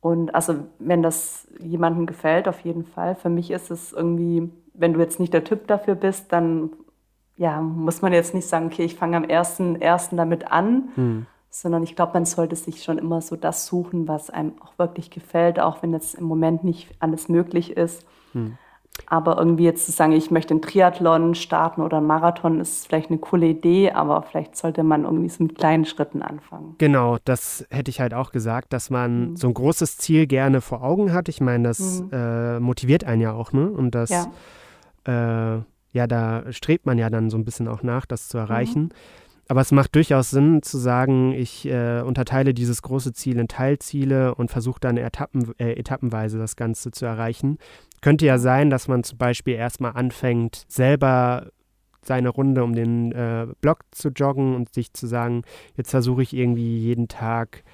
Und 0.00 0.34
also, 0.34 0.54
wenn 0.78 1.02
das 1.02 1.46
jemandem 1.60 2.06
gefällt, 2.06 2.48
auf 2.48 2.60
jeden 2.60 2.86
Fall. 2.86 3.14
Für 3.14 3.28
mich 3.28 3.50
ist 3.50 3.70
es 3.70 3.92
irgendwie, 3.92 4.50
wenn 4.72 4.94
du 4.94 5.00
jetzt 5.00 5.20
nicht 5.20 5.34
der 5.34 5.44
Typ 5.44 5.66
dafür 5.66 5.96
bist, 5.96 6.32
dann 6.32 6.70
ja, 7.36 7.60
muss 7.60 8.00
man 8.00 8.14
jetzt 8.14 8.32
nicht 8.32 8.48
sagen, 8.48 8.66
okay, 8.72 8.86
ich 8.86 8.94
fange 8.94 9.18
am 9.18 9.24
ersten, 9.24 9.78
ersten 9.78 10.16
damit 10.16 10.50
an, 10.50 10.88
mhm. 10.96 11.26
sondern 11.50 11.82
ich 11.82 11.94
glaube, 11.94 12.14
man 12.14 12.24
sollte 12.24 12.56
sich 12.56 12.84
schon 12.84 12.96
immer 12.96 13.20
so 13.20 13.36
das 13.36 13.66
suchen, 13.66 14.08
was 14.08 14.30
einem 14.30 14.54
auch 14.62 14.78
wirklich 14.78 15.10
gefällt, 15.10 15.60
auch 15.60 15.82
wenn 15.82 15.92
jetzt 15.92 16.14
im 16.14 16.24
Moment 16.24 16.64
nicht 16.64 16.88
alles 17.00 17.28
möglich 17.28 17.76
ist. 17.76 18.06
Mhm. 18.32 18.56
Aber 19.06 19.38
irgendwie 19.38 19.64
jetzt 19.64 19.86
zu 19.86 19.92
sagen, 19.92 20.12
ich 20.12 20.30
möchte 20.30 20.52
einen 20.52 20.62
Triathlon 20.62 21.34
starten 21.34 21.80
oder 21.80 21.98
einen 21.98 22.06
Marathon, 22.06 22.60
ist 22.60 22.88
vielleicht 22.88 23.10
eine 23.10 23.18
coole 23.18 23.46
Idee, 23.46 23.92
aber 23.92 24.22
vielleicht 24.22 24.56
sollte 24.56 24.82
man 24.82 25.04
irgendwie 25.04 25.28
so 25.28 25.44
mit 25.44 25.56
kleinen 25.56 25.84
Schritten 25.84 26.22
anfangen. 26.22 26.74
Genau, 26.78 27.18
das 27.24 27.66
hätte 27.70 27.90
ich 27.90 28.00
halt 28.00 28.14
auch 28.14 28.32
gesagt, 28.32 28.72
dass 28.72 28.90
man 28.90 29.30
mhm. 29.30 29.36
so 29.36 29.46
ein 29.46 29.54
großes 29.54 29.98
Ziel 29.98 30.26
gerne 30.26 30.60
vor 30.60 30.82
Augen 30.82 31.12
hat. 31.12 31.28
Ich 31.28 31.40
meine, 31.40 31.68
das 31.68 32.02
mhm. 32.02 32.10
äh, 32.12 32.60
motiviert 32.60 33.04
einen 33.04 33.20
ja 33.20 33.32
auch, 33.32 33.52
ne? 33.52 33.70
Und 33.70 33.94
das, 33.94 34.10
ja. 34.10 35.56
Äh, 35.56 35.62
ja, 35.92 36.06
da 36.06 36.52
strebt 36.52 36.84
man 36.84 36.98
ja 36.98 37.08
dann 37.08 37.30
so 37.30 37.38
ein 37.38 37.44
bisschen 37.44 37.68
auch 37.68 37.82
nach, 37.82 38.06
das 38.06 38.28
zu 38.28 38.38
erreichen. 38.38 38.82
Mhm. 38.82 38.90
Aber 39.48 39.60
es 39.60 39.70
macht 39.70 39.94
durchaus 39.94 40.30
Sinn 40.30 40.62
zu 40.62 40.76
sagen, 40.76 41.32
ich 41.32 41.66
äh, 41.66 42.00
unterteile 42.00 42.52
dieses 42.52 42.82
große 42.82 43.12
Ziel 43.12 43.38
in 43.38 43.46
Teilziele 43.46 44.34
und 44.34 44.50
versuche 44.50 44.80
dann 44.80 44.96
Etappen, 44.96 45.52
äh, 45.58 45.74
etappenweise 45.74 46.38
das 46.38 46.56
Ganze 46.56 46.90
zu 46.90 47.06
erreichen. 47.06 47.58
Könnte 48.00 48.26
ja 48.26 48.38
sein, 48.38 48.70
dass 48.70 48.88
man 48.88 49.04
zum 49.04 49.18
Beispiel 49.18 49.54
erstmal 49.54 49.92
anfängt, 49.92 50.64
selber 50.68 51.48
seine 52.02 52.28
Runde 52.28 52.62
um 52.62 52.74
den 52.74 53.12
äh, 53.12 53.46
Block 53.60 53.80
zu 53.90 54.08
joggen 54.10 54.54
und 54.54 54.72
sich 54.72 54.92
zu 54.92 55.06
sagen, 55.06 55.42
jetzt 55.76 55.90
versuche 55.90 56.22
ich 56.22 56.34
irgendwie 56.34 56.78
jeden 56.78 57.08
Tag 57.08 57.64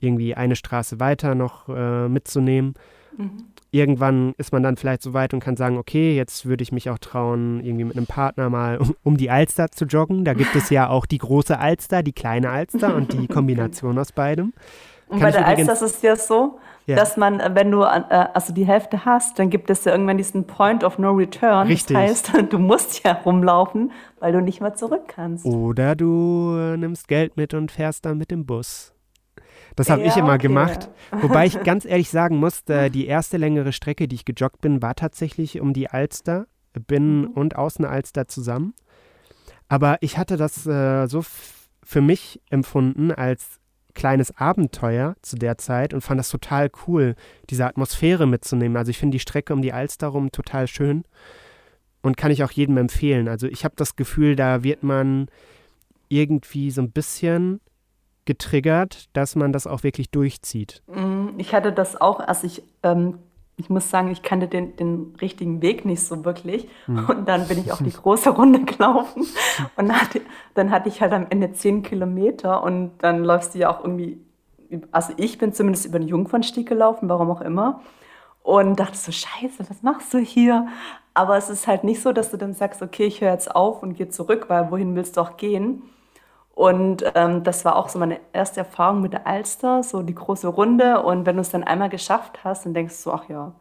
irgendwie 0.00 0.34
eine 0.34 0.56
Straße 0.56 0.98
weiter 0.98 1.34
noch 1.34 1.68
äh, 1.68 2.08
mitzunehmen. 2.08 2.74
Mhm. 3.16 3.44
Irgendwann 3.70 4.34
ist 4.36 4.52
man 4.52 4.62
dann 4.62 4.76
vielleicht 4.76 5.02
so 5.02 5.14
weit 5.14 5.32
und 5.32 5.40
kann 5.40 5.56
sagen, 5.56 5.78
okay, 5.78 6.14
jetzt 6.14 6.44
würde 6.44 6.62
ich 6.62 6.72
mich 6.72 6.90
auch 6.90 6.98
trauen, 6.98 7.64
irgendwie 7.64 7.84
mit 7.84 7.96
einem 7.96 8.06
Partner 8.06 8.50
mal 8.50 8.78
um, 8.78 8.94
um 9.02 9.16
die 9.16 9.30
Alster 9.30 9.70
zu 9.70 9.86
joggen. 9.86 10.24
Da 10.24 10.34
gibt 10.34 10.54
es 10.56 10.70
ja 10.70 10.88
auch 10.88 11.06
die 11.06 11.18
große 11.18 11.58
Alster, 11.58 12.02
die 12.02 12.12
kleine 12.12 12.50
Alster 12.50 12.94
und 12.94 13.12
die 13.12 13.26
Kombination 13.28 13.98
aus 13.98 14.12
beidem. 14.12 14.52
Und 15.12 15.20
Kann 15.20 15.30
bei 15.30 15.38
der 15.38 15.46
Alster 15.46 15.72
ist 15.74 15.82
es 15.82 16.02
ja 16.02 16.16
so, 16.16 16.58
ja. 16.86 16.96
dass 16.96 17.18
man, 17.18 17.38
äh, 17.38 17.50
wenn 17.52 17.70
du 17.70 17.82
äh, 17.82 18.02
also 18.32 18.54
die 18.54 18.64
Hälfte 18.64 19.04
hast, 19.04 19.38
dann 19.38 19.50
gibt 19.50 19.68
es 19.68 19.84
ja 19.84 19.92
irgendwann 19.92 20.16
diesen 20.16 20.46
Point 20.46 20.84
of 20.84 20.98
No 20.98 21.12
Return. 21.12 21.66
Richtig. 21.66 21.94
Das 21.94 22.32
heißt, 22.32 22.32
du 22.50 22.58
musst 22.58 23.04
ja 23.04 23.12
rumlaufen, 23.12 23.92
weil 24.20 24.32
du 24.32 24.40
nicht 24.40 24.62
mehr 24.62 24.74
zurück 24.74 25.02
kannst. 25.08 25.44
Oder 25.44 25.94
du 25.94 26.56
äh, 26.56 26.78
nimmst 26.78 27.08
Geld 27.08 27.36
mit 27.36 27.52
und 27.52 27.70
fährst 27.70 28.06
dann 28.06 28.16
mit 28.16 28.30
dem 28.30 28.46
Bus. 28.46 28.94
Das 29.76 29.90
habe 29.90 30.00
ja, 30.00 30.08
ich 30.08 30.16
immer 30.16 30.34
okay. 30.34 30.48
gemacht. 30.48 30.88
Wobei 31.10 31.44
ich 31.44 31.62
ganz 31.64 31.84
ehrlich 31.84 32.08
sagen 32.08 32.36
muss, 32.36 32.64
die 32.64 33.06
erste 33.06 33.36
längere 33.36 33.72
Strecke, 33.72 34.08
die 34.08 34.16
ich 34.16 34.24
gejoggt 34.24 34.60
bin, 34.60 34.82
war 34.82 34.94
tatsächlich 34.94 35.60
um 35.60 35.72
die 35.72 35.88
Alster, 35.88 36.46
Binnen- 36.86 37.22
mhm. 37.22 37.32
und 37.32 37.56
Außenalster 37.56 38.28
zusammen. 38.28 38.74
Aber 39.68 39.96
ich 40.00 40.18
hatte 40.18 40.36
das 40.36 40.66
äh, 40.66 41.06
so 41.06 41.22
für 41.82 42.00
mich 42.00 42.40
empfunden 42.50 43.10
als 43.12 43.61
kleines 43.94 44.36
Abenteuer 44.36 45.14
zu 45.22 45.36
der 45.36 45.58
Zeit 45.58 45.94
und 45.94 46.00
fand 46.00 46.18
das 46.18 46.28
total 46.28 46.70
cool, 46.86 47.14
diese 47.50 47.66
Atmosphäre 47.66 48.26
mitzunehmen. 48.26 48.76
Also 48.76 48.90
ich 48.90 48.98
finde 48.98 49.16
die 49.16 49.20
Strecke 49.20 49.52
um 49.52 49.62
die 49.62 49.72
Alster 49.72 50.08
rum 50.08 50.32
total 50.32 50.66
schön 50.66 51.04
und 52.02 52.16
kann 52.16 52.30
ich 52.30 52.44
auch 52.44 52.50
jedem 52.50 52.76
empfehlen. 52.76 53.28
Also 53.28 53.46
ich 53.46 53.64
habe 53.64 53.74
das 53.76 53.96
Gefühl, 53.96 54.36
da 54.36 54.62
wird 54.62 54.82
man 54.82 55.28
irgendwie 56.08 56.70
so 56.70 56.82
ein 56.82 56.90
bisschen 56.90 57.60
getriggert, 58.24 59.08
dass 59.14 59.34
man 59.34 59.52
das 59.52 59.66
auch 59.66 59.82
wirklich 59.82 60.10
durchzieht. 60.10 60.82
Mm, 60.86 61.38
ich 61.38 61.54
hatte 61.54 61.72
das 61.72 62.00
auch, 62.00 62.20
als 62.20 62.44
ich 62.44 62.62
ähm, 62.82 63.18
ich 63.56 63.68
muss 63.70 63.90
sagen, 63.90 64.10
ich 64.10 64.22
kannte 64.22 64.48
den, 64.48 64.76
den 64.76 65.14
richtigen 65.20 65.60
Weg 65.62 65.84
nicht 65.84 66.02
so 66.02 66.24
wirklich. 66.24 66.68
Mhm. 66.86 67.06
Und 67.08 67.28
dann 67.28 67.46
bin 67.48 67.58
ich 67.58 67.70
auf 67.72 67.82
die 67.82 67.92
große 67.92 68.30
Runde 68.30 68.64
gelaufen. 68.64 69.26
Und 69.76 69.92
hatte, 69.92 70.22
dann 70.54 70.70
hatte 70.70 70.88
ich 70.88 71.00
halt 71.00 71.12
am 71.12 71.26
Ende 71.28 71.52
zehn 71.52 71.82
Kilometer. 71.82 72.62
Und 72.62 72.92
dann 72.98 73.22
läufst 73.24 73.54
du 73.54 73.58
ja 73.58 73.70
auch 73.70 73.84
irgendwie, 73.84 74.18
also 74.90 75.12
ich 75.16 75.38
bin 75.38 75.52
zumindest 75.52 75.86
über 75.86 75.98
den 75.98 76.08
Jungfernstieg 76.08 76.68
gelaufen, 76.68 77.08
warum 77.08 77.30
auch 77.30 77.42
immer. 77.42 77.82
Und 78.42 78.80
dachte 78.80 78.96
so, 78.96 79.12
scheiße, 79.12 79.68
was 79.68 79.82
machst 79.82 80.12
du 80.14 80.18
hier? 80.18 80.66
Aber 81.14 81.36
es 81.36 81.50
ist 81.50 81.66
halt 81.66 81.84
nicht 81.84 82.02
so, 82.02 82.12
dass 82.12 82.30
du 82.30 82.38
dann 82.38 82.54
sagst, 82.54 82.82
okay, 82.82 83.04
ich 83.04 83.20
höre 83.20 83.32
jetzt 83.32 83.54
auf 83.54 83.82
und 83.82 83.94
gehe 83.94 84.08
zurück, 84.08 84.46
weil 84.48 84.70
wohin 84.70 84.96
willst 84.96 85.16
du 85.16 85.20
auch 85.20 85.36
gehen? 85.36 85.82
Und 86.54 87.04
ähm, 87.14 87.42
das 87.44 87.64
war 87.64 87.76
auch 87.76 87.88
so 87.88 87.98
meine 87.98 88.20
erste 88.32 88.60
Erfahrung 88.60 89.00
mit 89.00 89.14
der 89.14 89.26
Alster, 89.26 89.82
so 89.82 90.02
die 90.02 90.14
große 90.14 90.48
Runde. 90.48 91.02
Und 91.02 91.24
wenn 91.24 91.36
du 91.36 91.40
es 91.42 91.50
dann 91.50 91.64
einmal 91.64 91.88
geschafft 91.88 92.44
hast, 92.44 92.66
dann 92.66 92.74
denkst 92.74 92.94
du 92.96 93.02
so, 93.02 93.12
ach 93.12 93.28
ja, 93.28 93.54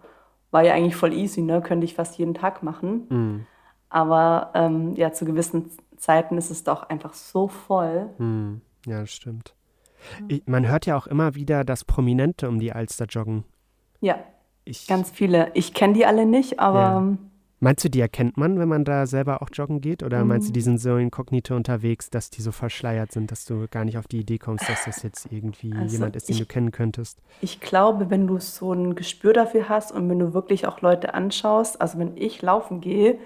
war 0.52 0.64
ja 0.64 0.74
eigentlich 0.74 0.98
voll 0.98 1.14
easy, 1.14 1.42
ne? 1.42 1.62
Könnte 1.62 1.86
ich 1.86 1.96
fast 1.96 2.18
jeden 2.18 2.34
Tag 2.34 2.64
machen. 2.64 3.08
Mhm. 3.10 3.48
Aber 3.90 4.52
ähm, 4.54 4.94
ja, 4.96 5.14
zu 5.14 5.26
gewissen 5.26 5.72
Zeiten 5.98 6.38
ist 6.38 6.50
es 6.50 6.64
doch 6.64 6.90
einfach 6.90 7.14
so 7.14 7.48
voll. 7.48 8.10
Mhm. 8.18 8.62
Ja, 8.86 9.02
das 9.02 9.12
stimmt. 9.12 9.56
Ich, 10.28 10.44
man 10.48 10.68
hört 10.68 10.86
ja 10.86 10.98
auch 10.98 11.08
immer 11.08 11.36
wieder, 11.36 11.64
dass 11.64 11.86
Prominente 11.86 12.50
um 12.50 12.60
die 12.60 12.74
Alster 12.74 13.06
joggen. 13.06 13.46
Ja, 14.00 14.18
ich, 14.66 14.88
ganz 14.88 15.12
viele. 15.12 15.52
Ich 15.54 15.74
kenne 15.74 15.94
die 15.94 16.06
alle 16.06 16.26
nicht, 16.26 16.60
aber 16.60 16.80
ja. 16.80 17.18
Meinst 17.64 17.86
du, 17.86 17.90
die 17.90 18.02
erkennt 18.02 18.38
man, 18.38 18.58
wenn 18.58 18.68
man 18.68 18.84
da 18.84 19.06
selber 19.06 19.44
auch 19.44 19.50
joggen 19.54 19.82
geht? 19.82 20.02
Oder 20.02 20.24
mhm. 20.24 20.30
meinst 20.30 20.50
du, 20.50 20.52
die 20.52 20.62
sind 20.62 20.80
so 20.80 20.98
inkognito 20.98 21.56
unterwegs, 21.56 22.10
dass 22.10 22.32
die 22.32 22.42
so 22.42 22.52
verschleiert 22.52 23.12
sind, 23.12 23.30
dass 23.30 23.46
du 23.46 23.68
gar 23.70 23.86
nicht 23.86 24.00
auf 24.00 24.08
die 24.08 24.22
Idee 24.22 24.40
kommst, 24.40 24.68
dass 24.68 24.86
das 24.86 25.04
jetzt 25.04 25.32
irgendwie 25.32 25.72
also 25.74 25.94
jemand 25.94 26.16
ist, 26.16 26.28
den 26.28 26.34
ich, 26.34 26.40
du 26.40 26.48
kennen 26.48 26.72
könntest? 26.72 27.22
Ich 27.40 27.60
glaube, 27.60 28.10
wenn 28.10 28.26
du 28.26 28.40
so 28.40 28.74
ein 28.74 28.96
Gespür 28.96 29.34
dafür 29.34 29.70
hast 29.70 29.92
und 29.92 30.10
wenn 30.10 30.18
du 30.18 30.34
wirklich 30.34 30.66
auch 30.66 30.82
Leute 30.82 31.14
anschaust, 31.14 31.80
also 31.80 32.00
wenn 32.00 32.18
ich 32.18 32.42
laufen 32.42 32.82
gehe, 32.82 33.20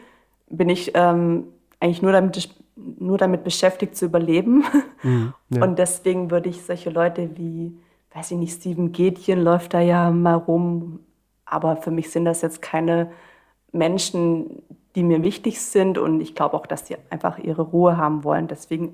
bin 0.50 0.67
ich 0.67 0.91
ähm, 0.95 1.45
eigentlich 1.80 2.02
nur 2.02 2.12
damit, 2.12 2.50
nur 2.76 3.17
damit 3.17 3.45
beschäftigt 3.45 3.95
zu 3.95 4.06
überleben. 4.06 4.65
Mhm, 5.02 5.34
ja. 5.50 5.63
Und 5.63 5.80
deswegen 5.80 6.30
würde 6.30 6.50
ich 6.50 6.62
solche 6.62 6.89
Leute 6.89 7.38
wie, 7.38 7.78
weiß 8.13 8.32
ich 8.32 8.38
nicht, 8.38 8.60
Steven 8.60 8.91
Gätchen 8.91 9.39
läuft 9.39 9.74
da 9.74 9.80
ja 9.80 10.12
mal 10.12 10.34
rum. 10.34 11.00
Aber 11.45 11.78
für 11.78 11.91
mich 11.91 12.10
sind 12.10 12.26
das 12.26 12.41
jetzt 12.41 12.62
keine 12.62 13.12
Menschen, 13.75 14.61
die 14.95 15.03
mir 15.03 15.23
wichtig 15.23 15.61
sind 15.61 15.97
und 15.97 16.21
ich 16.21 16.35
glaube 16.35 16.55
auch, 16.55 16.65
dass 16.65 16.85
die 16.85 16.95
einfach 17.09 17.38
ihre 17.38 17.61
Ruhe 17.61 17.97
haben 17.97 18.23
wollen. 18.23 18.47
Deswegen, 18.47 18.93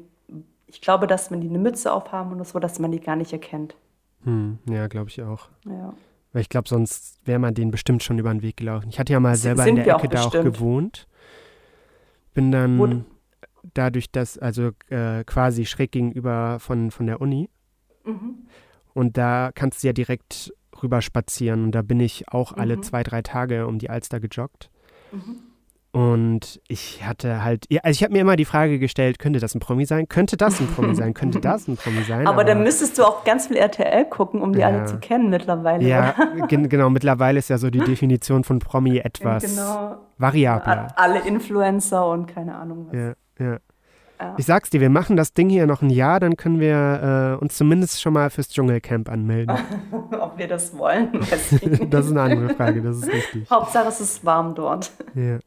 ich 0.68 0.82
glaube, 0.82 1.08
dass 1.08 1.30
man 1.30 1.42
die 1.42 1.50
eine 1.50 1.60
Mütze 1.60 1.94
aufhaben 1.94 2.32
und 2.32 2.48
so, 2.48 2.60
dass 2.60 2.80
man 2.80 2.92
die 2.92 3.00
gar 3.00 3.16
nicht 3.16 3.32
erkennt. 3.32 3.76
Hm, 4.24 4.60
ja, 4.68 4.88
glaube 4.88 5.10
ich 5.10 5.22
auch. 5.22 5.50
Ja. 5.66 5.94
Weil 6.34 6.42
ich 6.42 6.50
glaube, 6.50 6.70
sonst 6.70 7.20
wäre 7.26 7.40
man 7.40 7.54
denen 7.54 7.72
bestimmt 7.72 8.04
schon 8.04 8.18
über 8.18 8.32
den 8.32 8.42
Weg 8.42 8.58
gelaufen. 8.58 8.88
Ich 8.90 9.00
hatte 9.00 9.14
ja 9.14 9.20
mal 9.20 9.36
selber 9.36 9.68
in 9.68 9.76
der 9.76 9.86
Ecke 9.86 9.96
auch 9.96 10.08
da 10.08 10.24
auch 10.24 10.32
gewohnt. 10.32 11.08
Bin 12.34 12.52
dann 12.52 12.80
Wo? 12.80 12.88
dadurch, 13.74 14.12
dass, 14.12 14.38
also 14.38 14.72
äh, 14.90 15.24
quasi 15.26 15.66
schräg 15.66 15.92
gegenüber 15.92 16.58
von, 16.60 16.90
von 16.92 17.06
der 17.06 17.20
Uni. 17.22 17.50
Mhm. 18.06 18.48
Und 18.94 19.18
da 19.18 19.52
kannst 19.54 19.84
du 19.84 19.88
ja 19.88 19.94
direkt 19.94 20.54
rüber 20.82 21.02
spazieren. 21.02 21.66
Und 21.66 21.72
da 21.74 21.82
bin 21.82 22.00
ich 22.00 22.30
auch 22.30 22.56
mhm. 22.56 22.62
alle 22.62 22.82
zwei, 22.82 23.04
drei 23.04 23.22
Tage 23.22 23.68
um 23.68 23.78
die 23.78 23.90
Alster 23.90 24.20
gejoggt. 24.20 24.71
Mhm. 25.12 25.52
Und 25.94 26.62
ich 26.70 27.06
hatte 27.06 27.44
halt, 27.44 27.66
also 27.84 27.98
ich 27.98 28.02
habe 28.02 28.14
mir 28.14 28.20
immer 28.20 28.38
die 28.38 28.46
Frage 28.46 28.80
gestellt, 28.80 29.20
könnte 29.20 29.42
das 29.42 29.54
ein 29.54 29.60
Promi 29.60 29.86
sein? 29.86 30.08
Könnte 30.08 30.38
das 30.38 30.62
ein 30.62 30.68
Promi 30.68 30.96
sein? 30.96 31.14
Könnte 31.14 31.40
das 31.42 31.68
ein 31.68 31.76
Promi 31.76 32.04
sein? 32.04 32.22
Aber, 32.28 32.30
aber 32.30 32.44
dann 32.46 32.64
müsstest 32.64 32.98
du 32.98 33.04
auch 33.04 33.26
ganz 33.26 33.48
viel 33.48 33.58
RTL 33.58 34.06
gucken, 34.06 34.42
um 34.42 34.54
die 34.54 34.60
ja. 34.60 34.68
alle 34.68 34.86
zu 34.86 35.00
kennen 35.00 35.30
mittlerweile. 35.30 35.86
Ja, 35.86 36.16
genau, 36.48 36.90
mittlerweile 36.90 37.40
ist 37.40 37.50
ja 37.50 37.58
so 37.58 37.70
die 37.70 37.80
Definition 37.86 38.46
von 38.46 38.60
Promi 38.60 39.00
etwas 39.00 39.44
genau. 39.44 39.98
variabler. 40.18 40.88
Alle 40.96 41.20
Influencer 41.28 42.08
und 42.08 42.26
keine 42.26 42.56
Ahnung 42.56 42.88
was. 42.88 42.96
Ja, 42.96 43.46
ja. 43.46 43.58
Ja. 44.22 44.36
Ich 44.38 44.46
sag's 44.46 44.70
dir, 44.70 44.80
wir 44.82 44.92
machen 44.92 45.18
das 45.18 45.34
Ding 45.34 45.50
hier 45.50 45.66
noch 45.66 45.82
ein 45.82 45.90
Jahr, 45.90 46.20
dann 46.20 46.38
können 46.38 46.60
wir 46.60 47.38
äh, 47.40 47.42
uns 47.42 47.58
zumindest 47.58 48.02
schon 48.02 48.14
mal 48.14 48.30
fürs 48.30 48.50
Dschungelcamp 48.50 49.10
anmelden. 49.10 49.58
Ob 49.92 50.38
wir 50.38 50.48
das 50.48 50.78
wollen, 50.78 51.10
das 51.90 52.06
ist 52.06 52.12
eine 52.12 52.22
andere 52.22 52.50
Frage, 52.54 52.82
das 52.82 52.98
ist 52.98 53.08
richtig. 53.08 53.50
Hauptsache 53.50 53.88
es 53.88 54.00
ist 54.00 54.24
warm 54.24 54.54
dort. 54.54 54.92
Ja. 55.16 55.40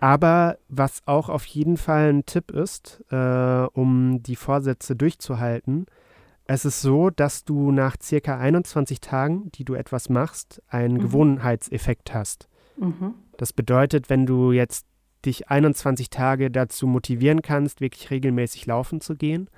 Aber 0.00 0.58
was 0.68 1.02
auch 1.06 1.28
auf 1.28 1.44
jeden 1.46 1.76
Fall 1.76 2.12
ein 2.12 2.26
Tipp 2.26 2.50
ist, 2.52 3.02
äh, 3.10 3.66
um 3.72 4.22
die 4.22 4.36
Vorsätze 4.36 4.94
durchzuhalten, 4.94 5.86
es 6.46 6.64
ist 6.64 6.80
so, 6.80 7.10
dass 7.10 7.44
du 7.44 7.72
nach 7.72 7.96
circa 8.00 8.38
21 8.38 9.00
Tagen, 9.00 9.50
die 9.52 9.64
du 9.64 9.74
etwas 9.74 10.08
machst, 10.08 10.62
einen 10.68 10.94
mhm. 10.94 11.00
Gewohnheitseffekt 11.00 12.14
hast. 12.14 12.48
Mhm. 12.76 13.14
Das 13.36 13.52
bedeutet, 13.52 14.08
wenn 14.08 14.24
du 14.24 14.52
jetzt 14.52 14.86
dich 15.24 15.48
21 15.48 16.10
Tage 16.10 16.50
dazu 16.50 16.86
motivieren 16.86 17.42
kannst, 17.42 17.80
wirklich 17.80 18.10
regelmäßig 18.10 18.66
laufen 18.66 19.00
zu 19.00 19.16
gehen, 19.16 19.48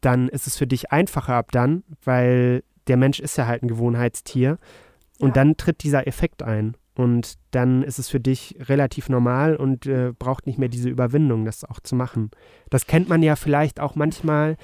dann 0.00 0.28
ist 0.28 0.46
es 0.46 0.56
für 0.56 0.66
dich 0.66 0.92
einfacher 0.92 1.34
ab 1.34 1.52
dann, 1.52 1.82
weil 2.04 2.62
der 2.86 2.96
Mensch 2.96 3.20
ist 3.20 3.36
ja 3.36 3.46
halt 3.46 3.62
ein 3.62 3.68
Gewohnheitstier. 3.68 4.58
Und 5.18 5.28
ja. 5.28 5.34
dann 5.34 5.56
tritt 5.56 5.82
dieser 5.82 6.06
Effekt 6.06 6.42
ein. 6.42 6.76
Und 6.94 7.34
dann 7.50 7.82
ist 7.82 7.98
es 7.98 8.08
für 8.08 8.20
dich 8.20 8.56
relativ 8.58 9.08
normal 9.08 9.56
und 9.56 9.86
äh, 9.86 10.12
braucht 10.18 10.46
nicht 10.46 10.58
mehr 10.58 10.68
diese 10.68 10.88
Überwindung, 10.88 11.44
das 11.44 11.64
auch 11.64 11.80
zu 11.80 11.94
machen. 11.94 12.30
Das 12.70 12.86
kennt 12.86 13.08
man 13.08 13.22
ja 13.22 13.36
vielleicht 13.36 13.80
auch 13.80 13.96
manchmal, 13.96 14.56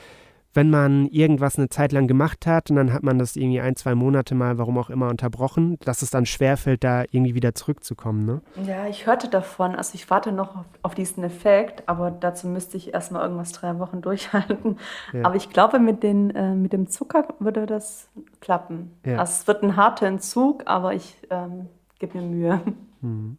wenn 0.54 0.70
man 0.70 1.06
irgendwas 1.06 1.56
eine 1.56 1.68
Zeit 1.68 1.92
lang 1.92 2.06
gemacht 2.06 2.46
hat 2.46 2.70
und 2.70 2.76
dann 2.76 2.92
hat 2.92 3.02
man 3.02 3.18
das 3.18 3.36
irgendwie 3.36 3.60
ein, 3.60 3.76
zwei 3.76 3.94
Monate 3.94 4.34
mal, 4.34 4.58
warum 4.58 4.76
auch 4.78 4.90
immer, 4.90 5.08
unterbrochen, 5.08 5.78
dass 5.84 6.02
es 6.02 6.10
dann 6.10 6.26
schwerfällt, 6.26 6.84
da 6.84 7.04
irgendwie 7.10 7.34
wieder 7.34 7.54
zurückzukommen, 7.54 8.26
ne? 8.26 8.42
Ja, 8.66 8.86
ich 8.86 9.06
hörte 9.06 9.28
davon, 9.28 9.74
also 9.74 9.94
ich 9.94 10.10
warte 10.10 10.32
noch 10.32 10.56
auf, 10.56 10.66
auf 10.82 10.94
diesen 10.94 11.24
Effekt, 11.24 11.88
aber 11.88 12.10
dazu 12.10 12.48
müsste 12.48 12.76
ich 12.76 12.92
erstmal 12.92 13.22
irgendwas 13.22 13.52
drei 13.52 13.78
Wochen 13.78 14.02
durchhalten. 14.02 14.78
Ja. 15.12 15.24
Aber 15.24 15.36
ich 15.36 15.50
glaube, 15.50 15.78
mit, 15.78 16.02
den, 16.02 16.30
äh, 16.30 16.54
mit 16.54 16.72
dem 16.72 16.88
Zucker 16.88 17.28
würde 17.38 17.66
das 17.66 18.08
klappen. 18.40 18.92
Ja. 19.06 19.18
Also 19.18 19.32
es 19.40 19.46
wird 19.46 19.62
ein 19.62 19.76
harter 19.76 20.06
Entzug, 20.06 20.64
aber 20.66 20.94
ich 20.94 21.16
ähm, 21.30 21.68
gebe 21.98 22.18
mir 22.18 22.26
Mühe. 22.26 22.60
Mhm. 23.00 23.38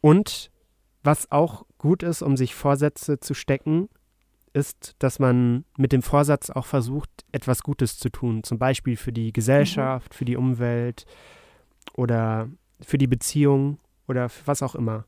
Und 0.00 0.50
was 1.04 1.30
auch 1.30 1.64
gut 1.78 2.02
ist, 2.02 2.22
um 2.22 2.36
sich 2.36 2.54
Vorsätze 2.54 3.20
zu 3.20 3.34
stecken, 3.34 3.88
ist, 4.52 4.94
dass 4.98 5.18
man 5.18 5.64
mit 5.76 5.92
dem 5.92 6.02
Vorsatz 6.02 6.50
auch 6.50 6.66
versucht, 6.66 7.10
etwas 7.32 7.62
Gutes 7.62 7.98
zu 7.98 8.10
tun. 8.10 8.42
Zum 8.44 8.58
Beispiel 8.58 8.96
für 8.96 9.12
die 9.12 9.32
Gesellschaft, 9.32 10.12
mhm. 10.12 10.16
für 10.16 10.24
die 10.24 10.36
Umwelt 10.36 11.06
oder 11.94 12.48
für 12.80 12.98
die 12.98 13.06
Beziehung 13.06 13.78
oder 14.08 14.28
was 14.44 14.62
auch 14.62 14.74
immer. 14.74 15.04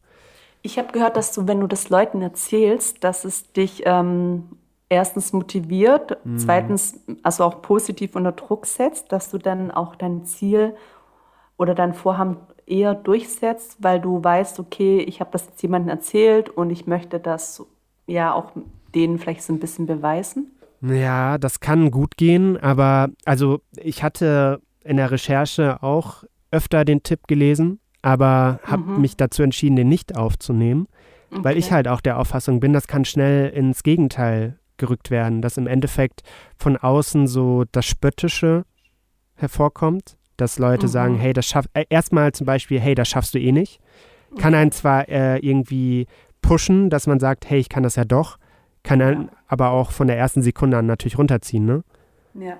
Ich 0.62 0.78
habe 0.78 0.92
gehört, 0.92 1.16
dass 1.16 1.32
du, 1.32 1.46
wenn 1.46 1.60
du 1.60 1.66
das 1.66 1.90
Leuten 1.90 2.22
erzählst, 2.22 3.04
dass 3.04 3.24
es 3.24 3.52
dich 3.52 3.82
ähm, 3.84 4.44
erstens 4.88 5.32
motiviert, 5.32 6.24
mhm. 6.24 6.38
zweitens 6.38 7.00
also 7.22 7.44
auch 7.44 7.60
positiv 7.60 8.16
unter 8.16 8.32
Druck 8.32 8.64
setzt, 8.66 9.12
dass 9.12 9.30
du 9.30 9.38
dann 9.38 9.70
auch 9.70 9.94
dein 9.96 10.24
Ziel 10.24 10.74
oder 11.58 11.74
dein 11.74 11.92
Vorhaben 11.92 12.38
eher 12.66 12.94
durchsetzt, 12.94 13.76
weil 13.80 14.00
du 14.00 14.24
weißt, 14.24 14.58
okay, 14.58 15.00
ich 15.00 15.20
habe 15.20 15.30
das 15.32 15.46
jetzt 15.46 15.62
jemandem 15.62 15.90
erzählt 15.90 16.48
und 16.48 16.70
ich 16.70 16.86
möchte 16.86 17.20
das 17.20 17.64
ja 18.06 18.32
auch 18.32 18.52
denen 18.94 19.18
vielleicht 19.18 19.42
so 19.42 19.52
ein 19.52 19.60
bisschen 19.60 19.86
beweisen? 19.86 20.52
Ja, 20.82 21.38
das 21.38 21.60
kann 21.60 21.90
gut 21.90 22.16
gehen, 22.16 22.56
aber 22.58 23.08
also 23.24 23.60
ich 23.76 24.02
hatte 24.02 24.60
in 24.84 24.98
der 24.98 25.10
Recherche 25.10 25.82
auch 25.82 26.24
öfter 26.50 26.84
den 26.84 27.02
Tipp 27.02 27.26
gelesen, 27.26 27.80
aber 28.02 28.60
habe 28.64 28.82
mhm. 28.82 29.00
mich 29.00 29.16
dazu 29.16 29.42
entschieden, 29.42 29.76
den 29.76 29.88
nicht 29.88 30.16
aufzunehmen, 30.16 30.86
okay. 31.30 31.44
weil 31.44 31.56
ich 31.56 31.72
halt 31.72 31.88
auch 31.88 32.00
der 32.00 32.18
Auffassung 32.18 32.60
bin, 32.60 32.72
das 32.72 32.86
kann 32.86 33.04
schnell 33.04 33.48
ins 33.50 33.82
Gegenteil 33.82 34.58
gerückt 34.76 35.10
werden, 35.10 35.40
dass 35.40 35.56
im 35.56 35.66
Endeffekt 35.66 36.22
von 36.58 36.76
außen 36.76 37.26
so 37.26 37.64
das 37.72 37.86
Spöttische 37.86 38.64
hervorkommt, 39.36 40.16
dass 40.36 40.58
Leute 40.58 40.86
mhm. 40.86 40.90
sagen, 40.90 41.16
hey, 41.16 41.32
das 41.32 41.46
schafft, 41.46 41.70
äh, 41.74 41.84
erstmal 41.88 42.32
zum 42.32 42.46
Beispiel, 42.46 42.80
hey, 42.80 42.94
das 42.94 43.08
schaffst 43.08 43.34
du 43.34 43.38
eh 43.38 43.52
nicht. 43.52 43.80
Kann 44.36 44.54
einen 44.54 44.72
zwar 44.72 45.08
äh, 45.08 45.38
irgendwie 45.38 46.06
pushen, 46.42 46.90
dass 46.90 47.06
man 47.06 47.20
sagt, 47.20 47.48
hey, 47.48 47.60
ich 47.60 47.68
kann 47.68 47.84
das 47.84 47.94
ja 47.94 48.04
doch, 48.04 48.36
kann 48.84 49.02
einen 49.02 49.22
ja. 49.24 49.28
aber 49.48 49.70
auch 49.70 49.90
von 49.90 50.06
der 50.06 50.16
ersten 50.16 50.42
Sekunde 50.42 50.78
an 50.78 50.86
natürlich 50.86 51.18
runterziehen, 51.18 51.64
ne? 51.64 51.82
Ja. 52.34 52.56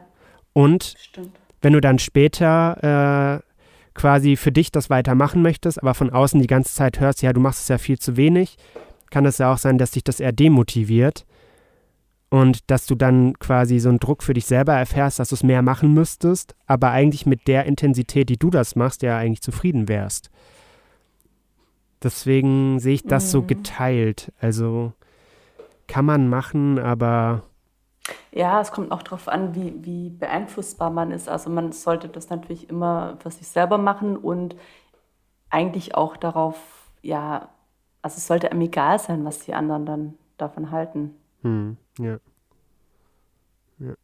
Und 0.52 0.94
Stimmt. 0.98 1.38
wenn 1.62 1.72
du 1.72 1.80
dann 1.80 1.98
später 2.00 3.42
äh, 3.42 3.50
quasi 3.94 4.36
für 4.36 4.50
dich 4.50 4.72
das 4.72 4.90
weitermachen 4.90 5.42
möchtest, 5.42 5.80
aber 5.80 5.94
von 5.94 6.10
außen 6.10 6.40
die 6.40 6.48
ganze 6.48 6.74
Zeit 6.74 6.98
hörst, 6.98 7.22
ja, 7.22 7.32
du 7.32 7.40
machst 7.40 7.62
es 7.62 7.68
ja 7.68 7.78
viel 7.78 7.98
zu 7.98 8.16
wenig, 8.16 8.56
kann 9.10 9.26
es 9.26 9.38
ja 9.38 9.52
auch 9.52 9.58
sein, 9.58 9.78
dass 9.78 9.92
dich 9.92 10.02
das 10.02 10.18
eher 10.18 10.32
demotiviert 10.32 11.24
und 12.30 12.68
dass 12.70 12.86
du 12.86 12.96
dann 12.96 13.38
quasi 13.38 13.78
so 13.78 13.88
einen 13.88 14.00
Druck 14.00 14.22
für 14.22 14.34
dich 14.34 14.46
selber 14.46 14.74
erfährst, 14.74 15.20
dass 15.20 15.28
du 15.28 15.36
es 15.36 15.44
mehr 15.44 15.62
machen 15.62 15.94
müsstest, 15.94 16.56
aber 16.66 16.90
eigentlich 16.90 17.26
mit 17.26 17.46
der 17.46 17.66
Intensität, 17.66 18.28
die 18.28 18.38
du 18.38 18.50
das 18.50 18.74
machst, 18.74 19.02
ja 19.02 19.16
eigentlich 19.16 19.42
zufrieden 19.42 19.88
wärst. 19.88 20.30
Deswegen 22.02 22.80
sehe 22.80 22.94
ich 22.94 23.04
das 23.04 23.26
mhm. 23.26 23.28
so 23.28 23.42
geteilt. 23.42 24.32
Also 24.40 24.92
kann 25.86 26.04
man 26.04 26.28
machen, 26.28 26.78
aber 26.78 27.42
ja, 28.32 28.60
es 28.60 28.72
kommt 28.72 28.90
auch 28.90 29.02
darauf 29.02 29.28
an, 29.28 29.54
wie, 29.54 29.74
wie 29.84 30.10
beeinflussbar 30.10 30.90
man 30.90 31.10
ist. 31.10 31.28
Also 31.28 31.50
man 31.50 31.72
sollte 31.72 32.08
das 32.08 32.30
natürlich 32.30 32.68
immer 32.68 33.16
für 33.22 33.30
sich 33.30 33.46
selber 33.46 33.78
machen 33.78 34.16
und 34.16 34.56
eigentlich 35.50 35.94
auch 35.94 36.16
darauf, 36.16 36.56
ja, 37.00 37.48
also 38.02 38.16
es 38.16 38.26
sollte 38.26 38.50
einem 38.50 38.60
egal 38.62 38.98
sein, 38.98 39.24
was 39.24 39.38
die 39.38 39.54
anderen 39.54 39.86
dann 39.86 40.14
davon 40.36 40.70
halten. 40.70 41.14
Hm, 41.42 41.76
ja. 41.98 42.18
ja. 43.78 43.94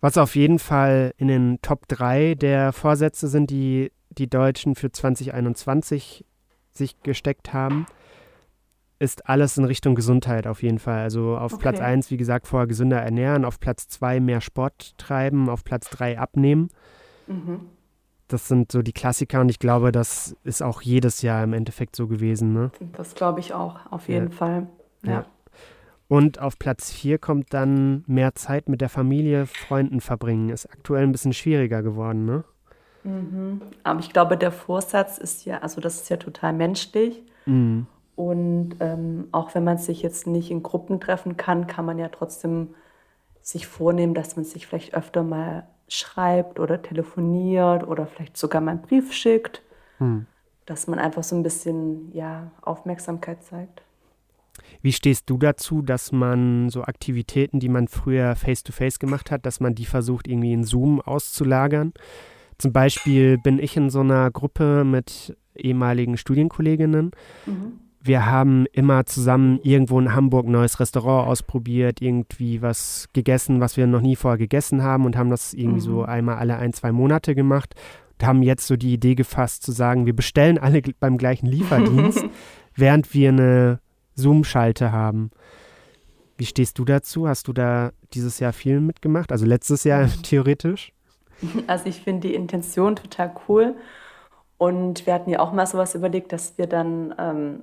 Was 0.00 0.16
auf 0.16 0.34
jeden 0.34 0.58
Fall 0.58 1.12
in 1.18 1.28
den 1.28 1.60
Top 1.60 1.86
3 1.88 2.34
der 2.34 2.72
Vorsätze 2.72 3.28
sind, 3.28 3.50
die 3.50 3.92
die 4.08 4.28
Deutschen 4.28 4.74
für 4.74 4.90
2021 4.90 6.24
sich 6.72 7.00
gesteckt 7.02 7.52
haben, 7.52 7.86
ist 8.98 9.28
alles 9.28 9.56
in 9.56 9.64
Richtung 9.64 9.94
Gesundheit 9.94 10.46
auf 10.46 10.62
jeden 10.62 10.78
Fall. 10.78 11.00
Also 11.00 11.36
auf 11.36 11.54
okay. 11.54 11.62
Platz 11.62 11.80
1, 11.80 12.10
wie 12.10 12.16
gesagt, 12.16 12.48
vorher 12.48 12.66
gesünder 12.66 13.00
ernähren, 13.00 13.44
auf 13.44 13.60
Platz 13.60 13.88
2 13.88 14.20
mehr 14.20 14.40
Sport 14.40 14.98
treiben, 14.98 15.48
auf 15.48 15.64
Platz 15.64 15.88
3 15.90 16.18
abnehmen. 16.18 16.68
Mhm. 17.26 17.60
Das 18.26 18.48
sind 18.48 18.72
so 18.72 18.82
die 18.82 18.92
Klassiker 18.92 19.40
und 19.40 19.48
ich 19.48 19.58
glaube, 19.58 19.92
das 19.92 20.36
ist 20.44 20.62
auch 20.62 20.82
jedes 20.82 21.22
Jahr 21.22 21.42
im 21.44 21.54
Endeffekt 21.54 21.96
so 21.96 22.08
gewesen. 22.08 22.52
Ne? 22.52 22.70
Das 22.92 23.14
glaube 23.14 23.40
ich 23.40 23.54
auch, 23.54 23.90
auf 23.90 24.08
jeden 24.08 24.30
ja. 24.30 24.36
Fall. 24.36 24.66
Ja. 25.04 25.10
ja. 25.10 25.26
Und 26.08 26.40
auf 26.40 26.58
Platz 26.58 26.90
4 26.90 27.18
kommt 27.18 27.52
dann 27.54 28.02
mehr 28.06 28.34
Zeit 28.34 28.68
mit 28.68 28.80
der 28.80 28.88
Familie, 28.88 29.46
Freunden 29.46 30.00
verbringen. 30.00 30.48
Ist 30.48 30.70
aktuell 30.70 31.04
ein 31.04 31.12
bisschen 31.12 31.34
schwieriger 31.34 31.82
geworden, 31.82 32.24
ne? 32.24 32.44
Mhm. 33.04 33.60
Aber 33.84 34.00
ich 34.00 34.10
glaube, 34.10 34.36
der 34.36 34.50
Vorsatz 34.50 35.18
ist 35.18 35.44
ja, 35.44 35.58
also 35.58 35.80
das 35.80 36.02
ist 36.02 36.08
ja 36.08 36.16
total 36.16 36.54
menschlich. 36.54 37.22
Mhm. 37.46 37.86
Und 38.18 38.70
ähm, 38.80 39.28
auch 39.30 39.54
wenn 39.54 39.62
man 39.62 39.78
sich 39.78 40.02
jetzt 40.02 40.26
nicht 40.26 40.50
in 40.50 40.64
Gruppen 40.64 40.98
treffen 40.98 41.36
kann, 41.36 41.68
kann 41.68 41.84
man 41.84 42.00
ja 42.00 42.08
trotzdem 42.08 42.70
sich 43.40 43.68
vornehmen, 43.68 44.12
dass 44.12 44.34
man 44.34 44.44
sich 44.44 44.66
vielleicht 44.66 44.92
öfter 44.92 45.22
mal 45.22 45.68
schreibt 45.86 46.58
oder 46.58 46.82
telefoniert 46.82 47.86
oder 47.86 48.08
vielleicht 48.08 48.36
sogar 48.36 48.60
mal 48.60 48.72
einen 48.72 48.82
Brief 48.82 49.12
schickt, 49.12 49.62
hm. 49.98 50.26
dass 50.66 50.88
man 50.88 50.98
einfach 50.98 51.22
so 51.22 51.36
ein 51.36 51.44
bisschen 51.44 52.10
ja, 52.12 52.50
Aufmerksamkeit 52.60 53.44
zeigt. 53.44 53.82
Wie 54.82 54.92
stehst 54.92 55.30
du 55.30 55.38
dazu, 55.38 55.80
dass 55.80 56.10
man 56.10 56.70
so 56.70 56.82
Aktivitäten, 56.82 57.60
die 57.60 57.68
man 57.68 57.86
früher 57.86 58.34
face-to-face 58.34 58.96
-face 58.96 58.98
gemacht 58.98 59.30
hat, 59.30 59.46
dass 59.46 59.60
man 59.60 59.76
die 59.76 59.86
versucht, 59.86 60.26
irgendwie 60.26 60.54
in 60.54 60.64
Zoom 60.64 61.00
auszulagern? 61.00 61.92
Zum 62.58 62.72
Beispiel 62.72 63.38
bin 63.38 63.60
ich 63.60 63.76
in 63.76 63.90
so 63.90 64.00
einer 64.00 64.28
Gruppe 64.32 64.82
mit 64.82 65.36
ehemaligen 65.54 66.16
Studienkolleginnen. 66.16 67.12
Mhm 67.46 67.78
wir 68.00 68.26
haben 68.26 68.66
immer 68.72 69.06
zusammen 69.06 69.60
irgendwo 69.62 69.98
in 69.98 70.14
Hamburg 70.14 70.46
ein 70.46 70.52
neues 70.52 70.78
Restaurant 70.80 71.28
ausprobiert, 71.28 72.00
irgendwie 72.00 72.62
was 72.62 73.08
gegessen, 73.12 73.60
was 73.60 73.76
wir 73.76 73.86
noch 73.86 74.00
nie 74.00 74.16
vorher 74.16 74.38
gegessen 74.38 74.82
haben 74.82 75.04
und 75.04 75.16
haben 75.16 75.30
das 75.30 75.52
irgendwie 75.52 75.80
mhm. 75.80 75.84
so 75.84 76.02
einmal 76.04 76.36
alle 76.36 76.56
ein, 76.56 76.72
zwei 76.72 76.92
Monate 76.92 77.34
gemacht 77.34 77.74
und 78.12 78.26
haben 78.26 78.42
jetzt 78.42 78.66
so 78.66 78.76
die 78.76 78.92
Idee 78.92 79.14
gefasst 79.14 79.62
zu 79.62 79.72
sagen, 79.72 80.06
wir 80.06 80.14
bestellen 80.14 80.58
alle 80.58 80.82
beim 81.00 81.18
gleichen 81.18 81.46
Lieferdienst, 81.46 82.24
während 82.76 83.12
wir 83.14 83.30
eine 83.30 83.80
Zoom-Schalte 84.14 84.92
haben. 84.92 85.30
Wie 86.36 86.46
stehst 86.46 86.78
du 86.78 86.84
dazu? 86.84 87.28
Hast 87.28 87.48
du 87.48 87.52
da 87.52 87.90
dieses 88.14 88.38
Jahr 88.38 88.52
viel 88.52 88.80
mitgemacht? 88.80 89.32
Also 89.32 89.44
letztes 89.44 89.82
Jahr 89.84 90.08
theoretisch? 90.22 90.92
Also 91.66 91.86
ich 91.86 92.00
finde 92.00 92.28
die 92.28 92.34
Intention 92.34 92.96
total 92.96 93.34
cool. 93.48 93.74
Und 94.56 95.06
wir 95.06 95.14
hatten 95.14 95.30
ja 95.30 95.40
auch 95.40 95.52
mal 95.52 95.66
sowas 95.66 95.94
überlegt, 95.94 96.32
dass 96.32 96.58
wir 96.58 96.66
dann 96.66 97.14
ähm, 97.18 97.60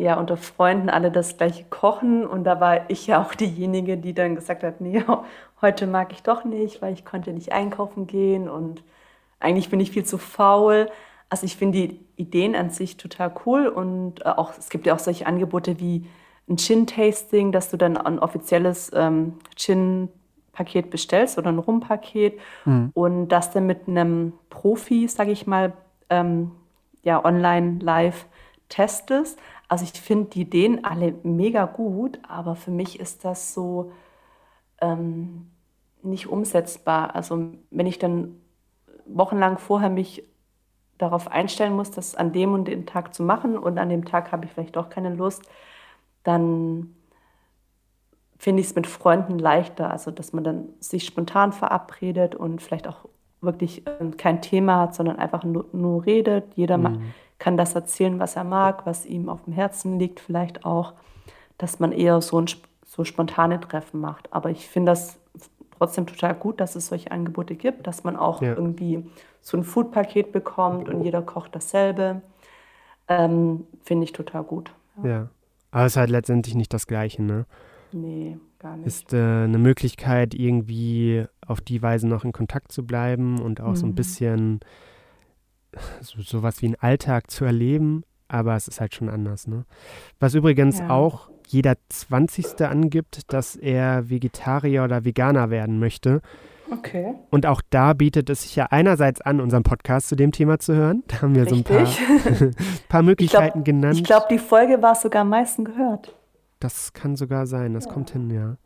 ja 0.00 0.18
unter 0.18 0.36
Freunden 0.36 0.88
alle 0.88 1.10
das 1.10 1.36
gleiche 1.36 1.64
kochen 1.64 2.26
und 2.26 2.44
da 2.44 2.58
war 2.58 2.88
ich 2.88 3.06
ja 3.06 3.22
auch 3.22 3.34
diejenige, 3.34 3.98
die 3.98 4.14
dann 4.14 4.34
gesagt 4.34 4.62
hat, 4.62 4.80
nee, 4.80 5.04
heute 5.60 5.86
mag 5.86 6.12
ich 6.12 6.22
doch 6.22 6.44
nicht, 6.44 6.80
weil 6.80 6.94
ich 6.94 7.04
konnte 7.04 7.32
nicht 7.32 7.52
einkaufen 7.52 8.06
gehen 8.06 8.48
und 8.48 8.82
eigentlich 9.40 9.68
bin 9.68 9.80
ich 9.80 9.90
viel 9.90 10.04
zu 10.04 10.18
faul. 10.18 10.88
Also 11.28 11.44
ich 11.44 11.56
finde 11.56 11.78
die 11.78 12.00
Ideen 12.16 12.56
an 12.56 12.70
sich 12.70 12.96
total 12.96 13.32
cool 13.44 13.68
und 13.68 14.22
äh, 14.22 14.30
auch 14.30 14.56
es 14.58 14.70
gibt 14.70 14.86
ja 14.86 14.94
auch 14.94 14.98
solche 14.98 15.26
Angebote 15.26 15.78
wie 15.78 16.06
ein 16.48 16.56
Gin-Tasting, 16.56 17.52
dass 17.52 17.70
du 17.70 17.76
dann 17.76 17.96
ein 17.96 18.18
offizielles 18.18 18.90
ähm, 18.94 19.34
Gin-Paket 19.54 20.90
bestellst 20.90 21.38
oder 21.38 21.50
ein 21.50 21.58
Rum-Paket 21.58 22.38
mhm. 22.64 22.90
und 22.94 23.28
das 23.28 23.52
dann 23.52 23.66
mit 23.66 23.86
einem 23.86 24.32
Profi, 24.48 25.06
sage 25.08 25.30
ich 25.30 25.46
mal, 25.46 25.74
ähm, 26.08 26.52
ja 27.02 27.24
online 27.24 27.78
live 27.80 28.26
testest. 28.68 29.38
Also 29.70 29.84
ich 29.84 29.92
finde 29.92 30.30
die 30.30 30.40
Ideen 30.40 30.84
alle 30.84 31.14
mega 31.22 31.64
gut, 31.64 32.18
aber 32.26 32.56
für 32.56 32.72
mich 32.72 32.98
ist 32.98 33.24
das 33.24 33.54
so 33.54 33.92
ähm, 34.80 35.48
nicht 36.02 36.26
umsetzbar. 36.26 37.14
Also 37.14 37.52
wenn 37.70 37.86
ich 37.86 38.00
dann 38.00 38.34
wochenlang 39.06 39.58
vorher 39.58 39.88
mich 39.88 40.24
darauf 40.98 41.28
einstellen 41.28 41.76
muss, 41.76 41.92
das 41.92 42.16
an 42.16 42.32
dem 42.32 42.52
und 42.52 42.66
dem 42.66 42.84
Tag 42.84 43.14
zu 43.14 43.22
machen 43.22 43.56
und 43.56 43.78
an 43.78 43.90
dem 43.90 44.04
Tag 44.04 44.32
habe 44.32 44.44
ich 44.44 44.50
vielleicht 44.50 44.74
doch 44.74 44.88
keine 44.88 45.14
Lust, 45.14 45.44
dann 46.24 46.96
finde 48.38 48.62
ich 48.62 48.66
es 48.66 48.74
mit 48.74 48.88
Freunden 48.88 49.38
leichter, 49.38 49.88
also 49.88 50.10
dass 50.10 50.32
man 50.32 50.42
dann 50.42 50.68
sich 50.80 51.04
spontan 51.06 51.52
verabredet 51.52 52.34
und 52.34 52.60
vielleicht 52.60 52.88
auch 52.88 53.08
wirklich 53.40 53.84
ähm, 54.00 54.16
kein 54.16 54.42
Thema 54.42 54.80
hat, 54.80 54.96
sondern 54.96 55.20
einfach 55.20 55.44
nur, 55.44 55.66
nur 55.72 56.06
redet. 56.06 56.54
Jeder 56.56 56.76
mhm 56.76 57.12
kann 57.40 57.56
das 57.56 57.74
erzählen, 57.74 58.20
was 58.20 58.36
er 58.36 58.44
mag, 58.44 58.86
was 58.86 59.06
ihm 59.06 59.28
auf 59.28 59.42
dem 59.44 59.54
Herzen 59.54 59.98
liegt, 59.98 60.20
vielleicht 60.20 60.64
auch, 60.64 60.92
dass 61.58 61.80
man 61.80 61.90
eher 61.90 62.20
so, 62.20 62.38
ein, 62.40 62.46
so 62.84 63.02
spontane 63.02 63.58
Treffen 63.58 64.00
macht. 64.00 64.32
Aber 64.32 64.50
ich 64.50 64.68
finde 64.68 64.92
das 64.92 65.18
trotzdem 65.76 66.06
total 66.06 66.34
gut, 66.34 66.60
dass 66.60 66.76
es 66.76 66.88
solche 66.88 67.10
Angebote 67.10 67.56
gibt, 67.56 67.86
dass 67.86 68.04
man 68.04 68.14
auch 68.14 68.42
ja. 68.42 68.54
irgendwie 68.54 69.04
so 69.40 69.56
ein 69.56 69.64
Foodpaket 69.64 70.32
bekommt 70.32 70.90
und 70.90 71.02
jeder 71.02 71.22
kocht 71.22 71.56
dasselbe. 71.56 72.20
Ähm, 73.08 73.66
finde 73.82 74.04
ich 74.04 74.12
total 74.12 74.44
gut. 74.44 74.70
Ja. 75.02 75.08
ja. 75.08 75.28
Aber 75.70 75.86
es 75.86 75.92
ist 75.92 75.96
halt 75.96 76.10
letztendlich 76.10 76.54
nicht 76.54 76.74
das 76.74 76.86
Gleiche, 76.86 77.22
ne? 77.22 77.46
Nee, 77.92 78.36
gar 78.58 78.76
nicht. 78.76 78.86
Ist 78.86 79.14
äh, 79.14 79.16
eine 79.16 79.58
Möglichkeit, 79.58 80.34
irgendwie 80.34 81.24
auf 81.46 81.62
die 81.62 81.80
Weise 81.80 82.06
noch 82.06 82.24
in 82.24 82.32
Kontakt 82.32 82.70
zu 82.70 82.86
bleiben 82.86 83.40
und 83.40 83.62
auch 83.62 83.70
mhm. 83.70 83.76
so 83.76 83.86
ein 83.86 83.90
mhm. 83.90 83.94
bisschen 83.94 84.60
so, 86.00 86.20
sowas 86.22 86.62
wie 86.62 86.66
einen 86.66 86.76
Alltag 86.76 87.30
zu 87.30 87.44
erleben, 87.44 88.04
aber 88.28 88.54
es 88.56 88.68
ist 88.68 88.80
halt 88.80 88.94
schon 88.94 89.08
anders. 89.08 89.46
Ne? 89.46 89.64
Was 90.18 90.34
übrigens 90.34 90.78
ja. 90.78 90.90
auch 90.90 91.30
jeder 91.46 91.74
20. 91.88 92.60
angibt, 92.62 93.32
dass 93.32 93.56
er 93.56 94.08
Vegetarier 94.08 94.84
oder 94.84 95.04
Veganer 95.04 95.50
werden 95.50 95.78
möchte. 95.78 96.20
Okay. 96.70 97.14
Und 97.30 97.46
auch 97.46 97.62
da 97.70 97.92
bietet 97.94 98.30
es 98.30 98.42
sich 98.42 98.54
ja 98.54 98.66
einerseits 98.70 99.20
an, 99.20 99.40
unseren 99.40 99.64
Podcast 99.64 100.08
zu 100.08 100.14
dem 100.14 100.30
Thema 100.30 100.60
zu 100.60 100.74
hören. 100.74 101.02
Da 101.08 101.22
haben 101.22 101.34
wir 101.34 101.42
Richtig. 101.50 101.66
so 101.66 101.74
ein 101.74 101.84
paar, 101.84 102.50
paar 102.88 103.02
Möglichkeiten 103.02 103.46
ich 103.46 103.52
glaub, 103.52 103.64
genannt. 103.64 103.96
Ich 103.96 104.04
glaube, 104.04 104.26
die 104.30 104.38
Folge 104.38 104.80
war 104.80 104.94
sogar 104.94 105.22
am 105.22 105.30
meisten 105.30 105.64
gehört. 105.64 106.14
Das 106.60 106.92
kann 106.92 107.16
sogar 107.16 107.46
sein, 107.46 107.74
das 107.74 107.86
ja. 107.86 107.92
kommt 107.92 108.10
hin, 108.10 108.30
ja. 108.30 108.56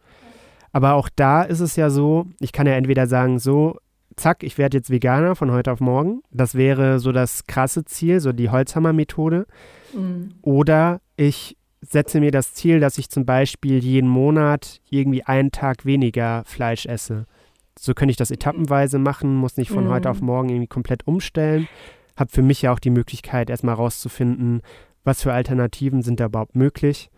Aber 0.72 0.94
auch 0.94 1.08
da 1.14 1.42
ist 1.42 1.60
es 1.60 1.76
ja 1.76 1.88
so, 1.88 2.26
ich 2.40 2.52
kann 2.52 2.66
ja 2.66 2.74
entweder 2.74 3.06
sagen, 3.06 3.38
so, 3.38 3.78
zack, 4.16 4.42
ich 4.42 4.58
werde 4.58 4.78
jetzt 4.78 4.90
Veganer 4.90 5.36
von 5.36 5.50
heute 5.50 5.72
auf 5.72 5.80
morgen. 5.80 6.22
Das 6.30 6.54
wäre 6.54 6.98
so 6.98 7.12
das 7.12 7.46
krasse 7.46 7.84
Ziel, 7.84 8.20
so 8.20 8.32
die 8.32 8.50
Holzhammer-Methode. 8.50 9.46
Mhm. 9.92 10.34
Oder 10.42 11.00
ich 11.16 11.56
setze 11.80 12.20
mir 12.20 12.30
das 12.30 12.54
Ziel, 12.54 12.80
dass 12.80 12.98
ich 12.98 13.10
zum 13.10 13.26
Beispiel 13.26 13.78
jeden 13.78 14.08
Monat 14.08 14.80
irgendwie 14.90 15.24
einen 15.24 15.52
Tag 15.52 15.84
weniger 15.84 16.42
Fleisch 16.44 16.86
esse. 16.86 17.26
So 17.78 17.94
könnte 17.94 18.10
ich 18.10 18.16
das 18.16 18.30
etappenweise 18.30 18.98
machen, 18.98 19.34
muss 19.34 19.56
nicht 19.56 19.70
von 19.70 19.84
mhm. 19.84 19.90
heute 19.90 20.10
auf 20.10 20.20
morgen 20.20 20.48
irgendwie 20.48 20.68
komplett 20.68 21.06
umstellen. 21.06 21.68
Habe 22.16 22.30
für 22.30 22.42
mich 22.42 22.62
ja 22.62 22.72
auch 22.72 22.78
die 22.78 22.90
Möglichkeit, 22.90 23.50
erstmal 23.50 23.74
rauszufinden, 23.74 24.62
was 25.02 25.22
für 25.22 25.32
Alternativen 25.32 26.02
sind 26.02 26.20
da 26.20 26.26
überhaupt 26.26 26.56
möglich. 26.56 27.10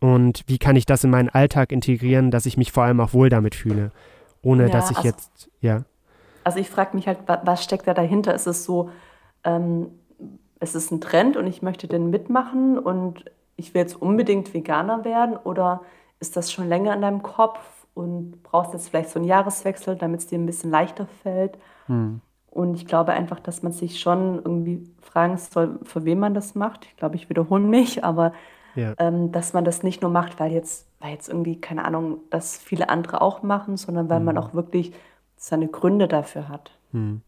Und 0.00 0.42
wie 0.46 0.58
kann 0.58 0.76
ich 0.76 0.86
das 0.86 1.04
in 1.04 1.10
meinen 1.10 1.28
Alltag 1.28 1.72
integrieren, 1.72 2.30
dass 2.30 2.46
ich 2.46 2.56
mich 2.56 2.72
vor 2.72 2.84
allem 2.84 3.00
auch 3.00 3.12
wohl 3.12 3.28
damit 3.28 3.54
fühle, 3.54 3.90
ohne 4.42 4.64
ja, 4.64 4.68
dass 4.68 4.90
ich 4.90 4.98
also, 4.98 5.08
jetzt, 5.08 5.50
ja. 5.60 5.84
Also 6.44 6.58
ich 6.58 6.70
frage 6.70 6.96
mich 6.96 7.06
halt, 7.06 7.18
was 7.26 7.64
steckt 7.64 7.86
da 7.86 7.94
dahinter? 7.94 8.34
Ist 8.34 8.46
es 8.46 8.64
so, 8.64 8.90
ähm, 9.44 9.90
es 10.60 10.74
ist 10.74 10.90
ein 10.90 11.00
Trend 11.00 11.36
und 11.36 11.46
ich 11.46 11.62
möchte 11.62 11.86
den 11.86 12.10
mitmachen 12.10 12.78
und 12.78 13.24
ich 13.56 13.74
will 13.74 13.82
jetzt 13.82 14.00
unbedingt 14.00 14.54
Veganer 14.54 15.04
werden 15.04 15.36
oder 15.36 15.82
ist 16.20 16.36
das 16.36 16.50
schon 16.50 16.68
länger 16.68 16.94
in 16.94 17.02
deinem 17.02 17.22
Kopf 17.22 17.60
und 17.94 18.42
brauchst 18.42 18.72
jetzt 18.72 18.88
vielleicht 18.88 19.10
so 19.10 19.18
einen 19.18 19.28
Jahreswechsel, 19.28 19.96
damit 19.96 20.20
es 20.20 20.26
dir 20.26 20.38
ein 20.38 20.46
bisschen 20.46 20.70
leichter 20.70 21.06
fällt? 21.22 21.58
Hm. 21.86 22.20
Und 22.50 22.74
ich 22.74 22.86
glaube 22.86 23.12
einfach, 23.12 23.40
dass 23.40 23.62
man 23.62 23.72
sich 23.72 24.00
schon 24.00 24.36
irgendwie 24.36 24.88
fragen 25.00 25.36
soll, 25.36 25.78
für 25.82 26.04
wen 26.04 26.18
man 26.18 26.34
das 26.34 26.54
macht. 26.54 26.86
Ich 26.86 26.96
glaube, 26.96 27.16
ich 27.16 27.28
wiederhole 27.28 27.62
mich, 27.62 28.04
aber 28.04 28.32
ja. 28.74 28.94
ähm, 28.98 29.32
dass 29.32 29.52
man 29.52 29.64
das 29.64 29.82
nicht 29.82 30.02
nur 30.02 30.10
macht, 30.10 30.40
weil 30.40 30.52
jetzt, 30.52 30.88
weil 31.00 31.12
jetzt 31.12 31.28
irgendwie, 31.28 31.60
keine 31.60 31.84
Ahnung, 31.84 32.18
das 32.30 32.56
viele 32.56 32.88
andere 32.88 33.20
auch 33.20 33.42
machen, 33.42 33.76
sondern 33.76 34.08
weil 34.08 34.18
hm. 34.18 34.24
man 34.24 34.38
auch 34.38 34.54
wirklich 34.54 34.92
seine 35.38 35.68
Gründe 35.68 36.08
dafür 36.08 36.48
hat. 36.48 36.70
Hm. 36.92 37.22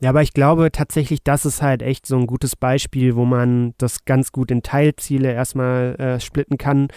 Ja, 0.00 0.10
aber 0.10 0.22
ich 0.22 0.32
glaube 0.32 0.70
tatsächlich, 0.70 1.22
das 1.22 1.46
ist 1.46 1.62
halt 1.62 1.82
echt 1.82 2.06
so 2.06 2.16
ein 2.16 2.26
gutes 2.26 2.56
Beispiel, 2.56 3.16
wo 3.16 3.24
man 3.24 3.74
das 3.78 4.04
ganz 4.04 4.32
gut 4.32 4.50
in 4.50 4.62
Teilziele 4.62 5.32
erstmal 5.32 5.94
äh, 5.96 6.20
splitten 6.20 6.58
kann, 6.58 6.88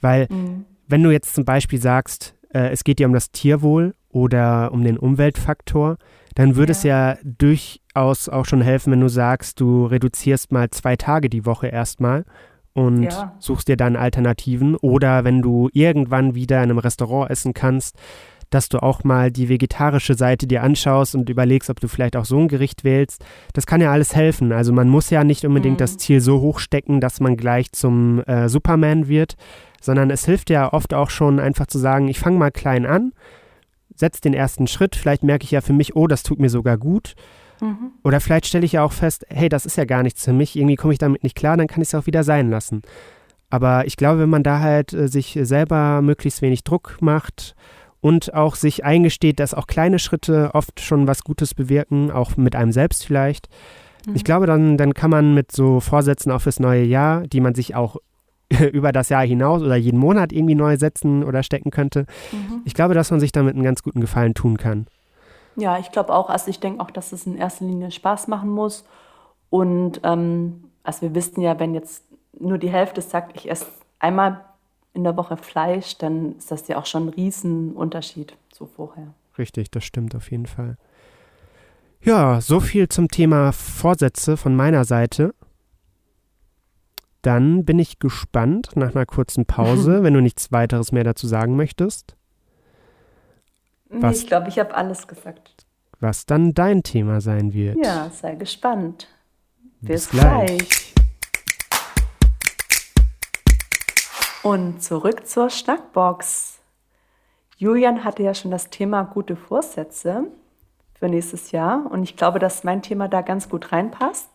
weil 0.00 0.26
mhm. 0.30 0.64
wenn 0.86 1.02
du 1.02 1.10
jetzt 1.10 1.34
zum 1.34 1.44
Beispiel 1.44 1.80
sagst, 1.80 2.34
äh, 2.50 2.70
es 2.70 2.84
geht 2.84 3.00
dir 3.00 3.06
um 3.06 3.12
das 3.12 3.30
Tierwohl 3.32 3.94
oder 4.08 4.72
um 4.72 4.84
den 4.84 4.98
Umweltfaktor, 4.98 5.98
dann 6.34 6.56
würde 6.56 6.72
ja. 6.72 6.76
es 6.76 6.82
ja 6.84 7.18
durchaus 7.22 8.28
auch 8.28 8.46
schon 8.46 8.62
helfen, 8.62 8.92
wenn 8.92 9.00
du 9.00 9.08
sagst, 9.08 9.60
du 9.60 9.86
reduzierst 9.86 10.52
mal 10.52 10.70
zwei 10.70 10.96
Tage 10.96 11.28
die 11.28 11.44
Woche 11.44 11.66
erstmal 11.66 12.24
und 12.72 13.04
ja. 13.04 13.34
suchst 13.38 13.68
dir 13.68 13.76
dann 13.76 13.96
Alternativen 13.96 14.76
oder 14.76 15.24
wenn 15.24 15.42
du 15.42 15.68
irgendwann 15.72 16.34
wieder 16.34 16.58
in 16.58 16.70
einem 16.70 16.78
Restaurant 16.78 17.30
essen 17.30 17.54
kannst, 17.54 17.96
dass 18.54 18.68
du 18.68 18.80
auch 18.80 19.02
mal 19.02 19.32
die 19.32 19.48
vegetarische 19.48 20.14
Seite 20.14 20.46
dir 20.46 20.62
anschaust 20.62 21.16
und 21.16 21.28
überlegst, 21.28 21.70
ob 21.70 21.80
du 21.80 21.88
vielleicht 21.88 22.14
auch 22.14 22.24
so 22.24 22.38
ein 22.38 22.46
Gericht 22.46 22.84
wählst. 22.84 23.24
Das 23.52 23.66
kann 23.66 23.80
ja 23.80 23.90
alles 23.90 24.14
helfen. 24.14 24.52
Also 24.52 24.72
man 24.72 24.88
muss 24.88 25.10
ja 25.10 25.24
nicht 25.24 25.44
unbedingt 25.44 25.76
mhm. 25.76 25.78
das 25.78 25.96
Ziel 25.96 26.20
so 26.20 26.40
hoch 26.40 26.60
stecken, 26.60 27.00
dass 27.00 27.18
man 27.18 27.36
gleich 27.36 27.72
zum 27.72 28.22
äh, 28.22 28.48
Superman 28.48 29.08
wird, 29.08 29.34
sondern 29.80 30.10
es 30.10 30.24
hilft 30.24 30.50
ja 30.50 30.72
oft 30.72 30.94
auch 30.94 31.10
schon 31.10 31.40
einfach 31.40 31.66
zu 31.66 31.78
sagen, 31.78 32.06
ich 32.06 32.20
fange 32.20 32.38
mal 32.38 32.52
klein 32.52 32.86
an, 32.86 33.12
setze 33.96 34.20
den 34.20 34.34
ersten 34.34 34.68
Schritt, 34.68 34.94
vielleicht 34.94 35.24
merke 35.24 35.44
ich 35.44 35.50
ja 35.50 35.60
für 35.60 35.72
mich, 35.72 35.96
oh, 35.96 36.06
das 36.06 36.22
tut 36.22 36.38
mir 36.38 36.48
sogar 36.48 36.78
gut. 36.78 37.14
Mhm. 37.60 37.90
Oder 38.04 38.20
vielleicht 38.20 38.46
stelle 38.46 38.64
ich 38.64 38.72
ja 38.72 38.84
auch 38.84 38.92
fest, 38.92 39.26
hey, 39.30 39.48
das 39.48 39.66
ist 39.66 39.76
ja 39.76 39.84
gar 39.84 40.04
nichts 40.04 40.24
für 40.24 40.32
mich, 40.32 40.54
irgendwie 40.54 40.76
komme 40.76 40.92
ich 40.92 40.98
damit 41.00 41.24
nicht 41.24 41.36
klar, 41.36 41.56
dann 41.56 41.66
kann 41.66 41.82
ich 41.82 41.88
es 41.88 41.94
auch 41.96 42.06
wieder 42.06 42.22
sein 42.22 42.50
lassen. 42.50 42.82
Aber 43.50 43.86
ich 43.86 43.96
glaube, 43.96 44.20
wenn 44.20 44.30
man 44.30 44.44
da 44.44 44.60
halt 44.60 44.92
äh, 44.92 45.08
sich 45.08 45.36
selber 45.42 46.02
möglichst 46.02 46.40
wenig 46.40 46.62
Druck 46.62 46.98
macht 47.00 47.56
und 48.04 48.34
auch 48.34 48.54
sich 48.54 48.84
eingesteht, 48.84 49.40
dass 49.40 49.54
auch 49.54 49.66
kleine 49.66 49.98
Schritte 49.98 50.50
oft 50.52 50.78
schon 50.80 51.08
was 51.08 51.24
Gutes 51.24 51.54
bewirken, 51.54 52.10
auch 52.10 52.36
mit 52.36 52.54
einem 52.54 52.70
selbst 52.70 53.06
vielleicht. 53.06 53.48
Mhm. 54.06 54.14
Ich 54.14 54.24
glaube, 54.24 54.44
dann, 54.44 54.76
dann 54.76 54.92
kann 54.92 55.08
man 55.08 55.32
mit 55.32 55.52
so 55.52 55.80
Vorsätzen 55.80 56.30
auch 56.30 56.42
fürs 56.42 56.60
neue 56.60 56.84
Jahr, 56.84 57.22
die 57.22 57.40
man 57.40 57.54
sich 57.54 57.74
auch 57.74 57.96
über 58.72 58.92
das 58.92 59.08
Jahr 59.08 59.24
hinaus 59.24 59.62
oder 59.62 59.76
jeden 59.76 59.98
Monat 59.98 60.34
irgendwie 60.34 60.54
neu 60.54 60.76
setzen 60.76 61.24
oder 61.24 61.42
stecken 61.42 61.70
könnte. 61.70 62.04
Mhm. 62.30 62.60
Ich 62.66 62.74
glaube, 62.74 62.92
dass 62.92 63.10
man 63.10 63.20
sich 63.20 63.32
damit 63.32 63.54
einen 63.54 63.64
ganz 63.64 63.82
guten 63.82 64.02
Gefallen 64.02 64.34
tun 64.34 64.58
kann. 64.58 64.86
Ja, 65.56 65.78
ich 65.78 65.90
glaube 65.90 66.14
auch. 66.14 66.28
Also 66.28 66.50
ich 66.50 66.60
denke 66.60 66.82
auch, 66.82 66.90
dass 66.90 67.12
es 67.12 67.24
in 67.24 67.38
erster 67.38 67.64
Linie 67.64 67.90
Spaß 67.90 68.28
machen 68.28 68.50
muss. 68.50 68.84
Und 69.48 70.02
ähm, 70.04 70.64
also 70.82 71.00
wir 71.00 71.14
wissen 71.14 71.40
ja, 71.40 71.58
wenn 71.58 71.72
jetzt 71.72 72.04
nur 72.38 72.58
die 72.58 72.68
Hälfte 72.68 73.00
sagt, 73.00 73.34
ich 73.34 73.50
esse 73.50 73.64
einmal 73.98 74.44
in 74.94 75.04
der 75.04 75.16
Woche 75.16 75.36
Fleisch, 75.36 75.98
dann 75.98 76.36
ist 76.38 76.50
das 76.50 76.66
ja 76.68 76.78
auch 76.78 76.86
schon 76.86 77.06
ein 77.06 77.08
Riesenunterschied 77.10 78.34
zu 78.50 78.66
vorher. 78.66 79.12
Richtig, 79.36 79.70
das 79.70 79.84
stimmt 79.84 80.14
auf 80.14 80.30
jeden 80.30 80.46
Fall. 80.46 80.76
Ja, 82.00 82.40
so 82.40 82.60
viel 82.60 82.88
zum 82.88 83.08
Thema 83.08 83.52
Vorsätze 83.52 84.36
von 84.36 84.54
meiner 84.54 84.84
Seite. 84.84 85.34
Dann 87.22 87.64
bin 87.64 87.78
ich 87.78 87.98
gespannt 87.98 88.70
nach 88.76 88.94
einer 88.94 89.06
kurzen 89.06 89.46
Pause, 89.46 90.02
wenn 90.02 90.14
du 90.14 90.20
nichts 90.20 90.52
weiteres 90.52 90.92
mehr 90.92 91.04
dazu 91.04 91.26
sagen 91.26 91.56
möchtest. 91.56 92.16
Was, 93.88 94.20
ich 94.20 94.26
glaube, 94.26 94.48
ich 94.48 94.58
habe 94.58 94.74
alles 94.74 95.08
gesagt. 95.08 95.66
Was 96.00 96.26
dann 96.26 96.52
dein 96.52 96.82
Thema 96.82 97.20
sein 97.20 97.52
wird. 97.52 97.78
Ja, 97.82 98.10
sei 98.10 98.34
gespannt. 98.34 99.08
Bis, 99.80 100.08
Bis 100.08 100.20
gleich. 100.20 100.46
gleich. 100.46 100.94
Und 104.44 104.82
zurück 104.82 105.26
zur 105.26 105.48
Schnackbox. 105.48 106.58
Julian 107.56 108.04
hatte 108.04 108.22
ja 108.22 108.34
schon 108.34 108.50
das 108.50 108.68
Thema 108.68 109.02
gute 109.02 109.36
Vorsätze 109.36 110.26
für 110.92 111.08
nächstes 111.08 111.50
Jahr 111.50 111.90
und 111.90 112.02
ich 112.02 112.14
glaube, 112.14 112.38
dass 112.38 112.62
mein 112.62 112.82
Thema 112.82 113.08
da 113.08 113.22
ganz 113.22 113.48
gut 113.48 113.72
reinpasst, 113.72 114.28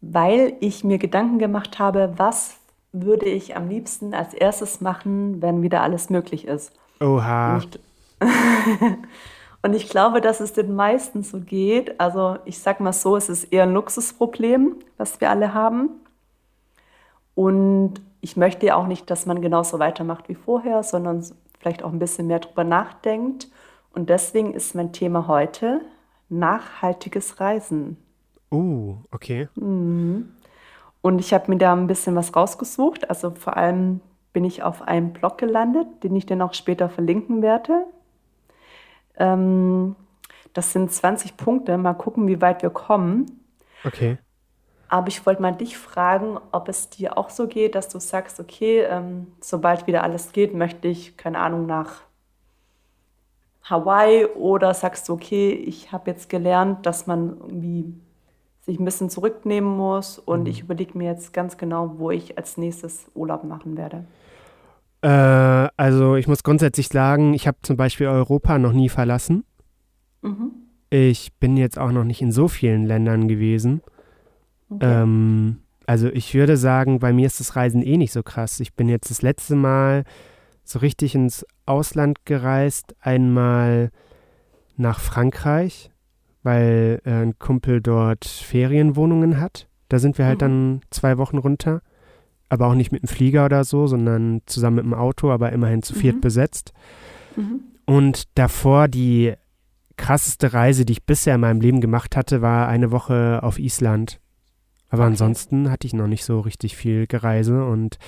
weil 0.00 0.56
ich 0.60 0.84
mir 0.84 0.98
Gedanken 0.98 1.40
gemacht 1.40 1.80
habe, 1.80 2.14
was 2.16 2.58
würde 2.92 3.26
ich 3.26 3.56
am 3.56 3.68
liebsten 3.68 4.14
als 4.14 4.34
erstes 4.34 4.80
machen, 4.80 5.42
wenn 5.42 5.62
wieder 5.62 5.82
alles 5.82 6.10
möglich 6.10 6.46
ist. 6.46 6.72
Oha. 7.00 7.56
Und 7.56 7.80
ich, 8.20 8.28
und 9.62 9.74
ich 9.74 9.88
glaube, 9.88 10.20
dass 10.20 10.38
es 10.38 10.52
den 10.52 10.76
meisten 10.76 11.24
so 11.24 11.40
geht. 11.40 11.98
Also 11.98 12.38
ich 12.44 12.60
sag 12.60 12.78
mal 12.78 12.92
so, 12.92 13.16
es 13.16 13.28
ist 13.28 13.52
eher 13.52 13.64
ein 13.64 13.72
Luxusproblem, 13.72 14.76
was 14.96 15.20
wir 15.20 15.28
alle 15.28 15.54
haben. 15.54 15.90
Und 17.34 18.00
ich 18.20 18.36
möchte 18.36 18.66
ja 18.66 18.76
auch 18.76 18.86
nicht, 18.86 19.10
dass 19.10 19.26
man 19.26 19.40
genauso 19.40 19.78
weitermacht 19.78 20.28
wie 20.28 20.34
vorher, 20.34 20.82
sondern 20.82 21.24
vielleicht 21.58 21.82
auch 21.82 21.92
ein 21.92 21.98
bisschen 21.98 22.26
mehr 22.26 22.40
drüber 22.40 22.64
nachdenkt. 22.64 23.48
Und 23.92 24.10
deswegen 24.10 24.54
ist 24.54 24.74
mein 24.74 24.92
Thema 24.92 25.26
heute 25.28 25.80
nachhaltiges 26.28 27.40
Reisen. 27.40 27.96
Oh, 28.50 28.56
uh, 28.56 28.96
okay. 29.10 29.48
Mhm. 29.54 30.30
Und 31.00 31.20
ich 31.20 31.32
habe 31.32 31.50
mir 31.50 31.58
da 31.58 31.72
ein 31.72 31.86
bisschen 31.86 32.16
was 32.16 32.34
rausgesucht. 32.34 33.08
Also 33.08 33.30
vor 33.30 33.56
allem 33.56 34.00
bin 34.32 34.44
ich 34.44 34.62
auf 34.62 34.82
einem 34.82 35.12
Blog 35.12 35.38
gelandet, 35.38 35.86
den 36.02 36.14
ich 36.16 36.26
dann 36.26 36.42
auch 36.42 36.54
später 36.54 36.88
verlinken 36.88 37.42
werde. 37.42 37.86
Ähm, 39.16 39.96
das 40.52 40.72
sind 40.72 40.92
20 40.92 41.36
Punkte. 41.36 41.78
Mal 41.78 41.94
gucken, 41.94 42.26
wie 42.26 42.40
weit 42.40 42.62
wir 42.62 42.70
kommen. 42.70 43.40
Okay. 43.84 44.18
Aber 44.88 45.08
ich 45.08 45.24
wollte 45.26 45.42
mal 45.42 45.52
dich 45.52 45.76
fragen, 45.76 46.38
ob 46.50 46.68
es 46.68 46.88
dir 46.88 47.18
auch 47.18 47.30
so 47.30 47.46
geht, 47.46 47.74
dass 47.74 47.88
du 47.88 48.00
sagst, 48.00 48.40
okay, 48.40 48.80
ähm, 48.80 49.28
sobald 49.40 49.86
wieder 49.86 50.02
alles 50.02 50.32
geht, 50.32 50.54
möchte 50.54 50.88
ich, 50.88 51.16
keine 51.16 51.38
Ahnung, 51.38 51.66
nach 51.66 52.02
Hawaii 53.64 54.24
oder 54.24 54.72
sagst 54.72 55.08
du, 55.08 55.12
okay, 55.12 55.52
ich 55.52 55.92
habe 55.92 56.10
jetzt 56.10 56.30
gelernt, 56.30 56.86
dass 56.86 57.06
man 57.06 57.36
irgendwie 57.38 57.94
sich 58.62 58.78
ein 58.78 58.84
bisschen 58.84 59.10
zurücknehmen 59.10 59.76
muss 59.76 60.18
und 60.18 60.42
mhm. 60.42 60.46
ich 60.46 60.60
überlege 60.60 60.96
mir 60.96 61.10
jetzt 61.10 61.32
ganz 61.32 61.56
genau, 61.58 61.94
wo 61.98 62.10
ich 62.10 62.38
als 62.38 62.56
nächstes 62.56 63.06
Urlaub 63.14 63.44
machen 63.44 63.76
werde. 63.76 64.04
Äh, 65.02 65.70
also 65.76 66.16
ich 66.16 66.26
muss 66.26 66.42
grundsätzlich 66.42 66.88
sagen, 66.88 67.34
ich 67.34 67.46
habe 67.46 67.58
zum 67.62 67.76
Beispiel 67.76 68.08
Europa 68.08 68.58
noch 68.58 68.72
nie 68.72 68.88
verlassen. 68.88 69.44
Mhm. 70.22 70.52
Ich 70.90 71.34
bin 71.34 71.56
jetzt 71.56 71.78
auch 71.78 71.92
noch 71.92 72.04
nicht 72.04 72.22
in 72.22 72.32
so 72.32 72.48
vielen 72.48 72.86
Ländern 72.86 73.28
gewesen. 73.28 73.82
Okay. 74.70 75.02
Ähm, 75.02 75.58
also 75.86 76.08
ich 76.08 76.34
würde 76.34 76.56
sagen, 76.56 76.98
bei 76.98 77.12
mir 77.12 77.26
ist 77.26 77.40
das 77.40 77.56
Reisen 77.56 77.82
eh 77.82 77.96
nicht 77.96 78.12
so 78.12 78.22
krass. 78.22 78.60
Ich 78.60 78.74
bin 78.74 78.88
jetzt 78.88 79.10
das 79.10 79.22
letzte 79.22 79.56
Mal 79.56 80.04
so 80.64 80.80
richtig 80.80 81.14
ins 81.14 81.46
Ausland 81.64 82.26
gereist, 82.26 82.94
einmal 83.00 83.90
nach 84.76 85.00
Frankreich, 85.00 85.90
weil 86.42 87.00
äh, 87.04 87.10
ein 87.10 87.38
Kumpel 87.38 87.80
dort 87.80 88.26
Ferienwohnungen 88.26 89.40
hat. 89.40 89.66
Da 89.88 89.98
sind 89.98 90.18
wir 90.18 90.26
halt 90.26 90.38
mhm. 90.38 90.40
dann 90.40 90.80
zwei 90.90 91.16
Wochen 91.16 91.38
runter, 91.38 91.80
aber 92.50 92.66
auch 92.66 92.74
nicht 92.74 92.92
mit 92.92 93.02
dem 93.02 93.08
Flieger 93.08 93.46
oder 93.46 93.64
so, 93.64 93.86
sondern 93.86 94.42
zusammen 94.44 94.76
mit 94.76 94.84
dem 94.84 94.94
Auto, 94.94 95.30
aber 95.30 95.52
immerhin 95.52 95.82
zu 95.82 95.94
viert 95.94 96.16
mhm. 96.16 96.20
besetzt. 96.20 96.72
Mhm. 97.36 97.60
Und 97.86 98.24
davor 98.34 98.88
die 98.88 99.32
krasseste 99.96 100.52
Reise, 100.52 100.84
die 100.84 100.92
ich 100.92 101.06
bisher 101.06 101.36
in 101.36 101.40
meinem 101.40 101.62
Leben 101.62 101.80
gemacht 101.80 102.14
hatte, 102.16 102.42
war 102.42 102.68
eine 102.68 102.90
Woche 102.90 103.40
auf 103.42 103.58
Island. 103.58 104.20
Aber 104.90 105.02
okay. 105.02 105.12
ansonsten 105.12 105.70
hatte 105.70 105.86
ich 105.86 105.92
noch 105.92 106.06
nicht 106.06 106.24
so 106.24 106.40
richtig 106.40 106.76
viel 106.76 107.06
Gereise 107.06 107.64
und 107.64 107.98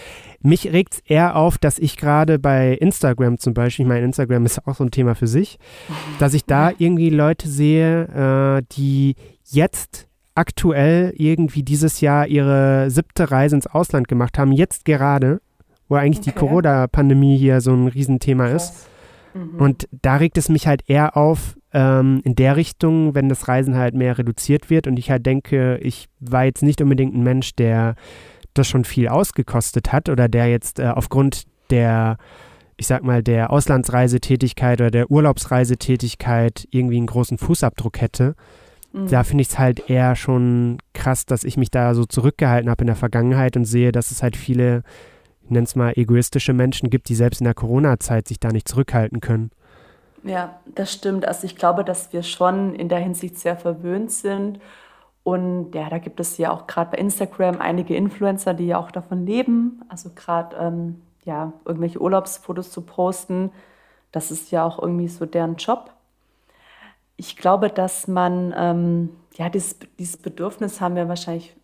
mich 0.40 0.72
regt 0.72 0.94
es 0.94 1.00
eher 1.00 1.36
auf, 1.36 1.58
dass 1.58 1.78
ich 1.78 1.96
gerade 1.96 2.38
bei 2.38 2.72
Instagram 2.74 3.38
zum 3.38 3.52
Beispiel, 3.52 3.84
ich 3.84 3.88
meine, 3.88 4.04
Instagram 4.04 4.46
ist 4.46 4.66
auch 4.66 4.74
so 4.74 4.84
ein 4.84 4.90
Thema 4.90 5.14
für 5.14 5.26
sich, 5.26 5.58
dass 6.18 6.34
ich 6.34 6.46
da 6.46 6.72
irgendwie 6.78 7.10
Leute 7.10 7.48
sehe, 7.48 8.58
äh, 8.58 8.62
die 8.72 9.16
jetzt 9.44 10.08
aktuell 10.34 11.12
irgendwie 11.16 11.62
dieses 11.62 12.00
Jahr 12.00 12.26
ihre 12.26 12.90
siebte 12.90 13.30
Reise 13.30 13.56
ins 13.56 13.66
Ausland 13.66 14.08
gemacht 14.08 14.38
haben, 14.38 14.52
jetzt 14.52 14.86
gerade, 14.86 15.40
wo 15.88 15.96
eigentlich 15.96 16.20
okay. 16.20 16.30
die 16.30 16.38
Corona-Pandemie 16.38 17.36
hier 17.36 17.60
so 17.60 17.72
ein 17.72 17.88
Riesenthema 17.88 18.48
Krass. 18.48 18.70
ist. 18.70 18.90
Mhm. 19.34 19.60
Und 19.60 19.88
da 19.90 20.16
regt 20.16 20.38
es 20.38 20.48
mich 20.48 20.66
halt 20.66 20.82
eher 20.88 21.16
auf, 21.16 21.56
ähm, 21.72 22.20
in 22.24 22.34
der 22.34 22.56
Richtung, 22.56 23.14
wenn 23.14 23.28
das 23.28 23.48
Reisen 23.48 23.76
halt 23.76 23.94
mehr 23.94 24.18
reduziert 24.18 24.70
wird 24.70 24.86
und 24.86 24.98
ich 24.98 25.10
halt 25.10 25.24
denke, 25.24 25.78
ich 25.78 26.08
war 26.18 26.44
jetzt 26.44 26.62
nicht 26.62 26.80
unbedingt 26.80 27.14
ein 27.14 27.22
Mensch, 27.22 27.54
der 27.54 27.94
das 28.54 28.68
schon 28.68 28.84
viel 28.84 29.08
ausgekostet 29.08 29.92
hat 29.92 30.08
oder 30.08 30.28
der 30.28 30.48
jetzt 30.48 30.80
äh, 30.80 30.88
aufgrund 30.88 31.44
der, 31.70 32.18
ich 32.76 32.86
sag 32.86 33.04
mal, 33.04 33.22
der 33.22 33.50
Auslandsreisetätigkeit 33.50 34.80
oder 34.80 34.90
der 34.90 35.10
Urlaubsreisetätigkeit 35.10 36.66
irgendwie 36.70 36.96
einen 36.96 37.06
großen 37.06 37.38
Fußabdruck 37.38 38.00
hätte. 38.00 38.34
Mhm. 38.92 39.08
Da 39.08 39.22
finde 39.22 39.42
ich 39.42 39.48
es 39.48 39.58
halt 39.58 39.88
eher 39.88 40.16
schon 40.16 40.78
krass, 40.92 41.26
dass 41.26 41.44
ich 41.44 41.56
mich 41.56 41.70
da 41.70 41.94
so 41.94 42.04
zurückgehalten 42.04 42.70
habe 42.70 42.82
in 42.82 42.88
der 42.88 42.96
Vergangenheit 42.96 43.56
und 43.56 43.64
sehe, 43.64 43.92
dass 43.92 44.10
es 44.10 44.22
halt 44.22 44.36
viele, 44.36 44.82
ich 45.50 45.52
nenne 45.52 45.64
es 45.64 45.74
mal, 45.74 45.92
egoistische 45.96 46.52
Menschen 46.52 46.90
gibt, 46.90 47.08
die 47.08 47.16
selbst 47.16 47.40
in 47.40 47.44
der 47.44 47.54
Corona-Zeit 47.54 48.28
sich 48.28 48.38
da 48.38 48.52
nicht 48.52 48.68
zurückhalten 48.68 49.20
können. 49.20 49.50
Ja, 50.22 50.60
das 50.64 50.92
stimmt. 50.92 51.26
Also 51.26 51.44
ich 51.44 51.56
glaube, 51.56 51.82
dass 51.82 52.12
wir 52.12 52.22
schon 52.22 52.72
in 52.76 52.88
der 52.88 53.00
Hinsicht 53.00 53.36
sehr 53.36 53.56
verwöhnt 53.56 54.12
sind. 54.12 54.60
Und 55.24 55.74
ja, 55.74 55.90
da 55.90 55.98
gibt 55.98 56.20
es 56.20 56.38
ja 56.38 56.52
auch 56.52 56.68
gerade 56.68 56.92
bei 56.92 56.98
Instagram 56.98 57.60
einige 57.60 57.96
Influencer, 57.96 58.54
die 58.54 58.68
ja 58.68 58.78
auch 58.78 58.92
davon 58.92 59.26
leben. 59.26 59.82
Also 59.88 60.10
gerade 60.14 60.56
ähm, 60.56 61.02
ja, 61.24 61.52
irgendwelche 61.64 62.00
Urlaubsfotos 62.00 62.70
zu 62.70 62.82
posten. 62.82 63.50
Das 64.12 64.30
ist 64.30 64.52
ja 64.52 64.64
auch 64.64 64.80
irgendwie 64.80 65.08
so 65.08 65.26
deren 65.26 65.56
Job. 65.56 65.90
Ich 67.16 67.36
glaube, 67.36 67.70
dass 67.70 68.06
man, 68.06 68.54
ähm, 68.56 69.10
ja, 69.34 69.48
dieses, 69.48 69.80
dieses 69.98 70.16
Bedürfnis 70.16 70.80
haben 70.80 70.94
wir 70.94 71.08
wahrscheinlich 71.08 71.56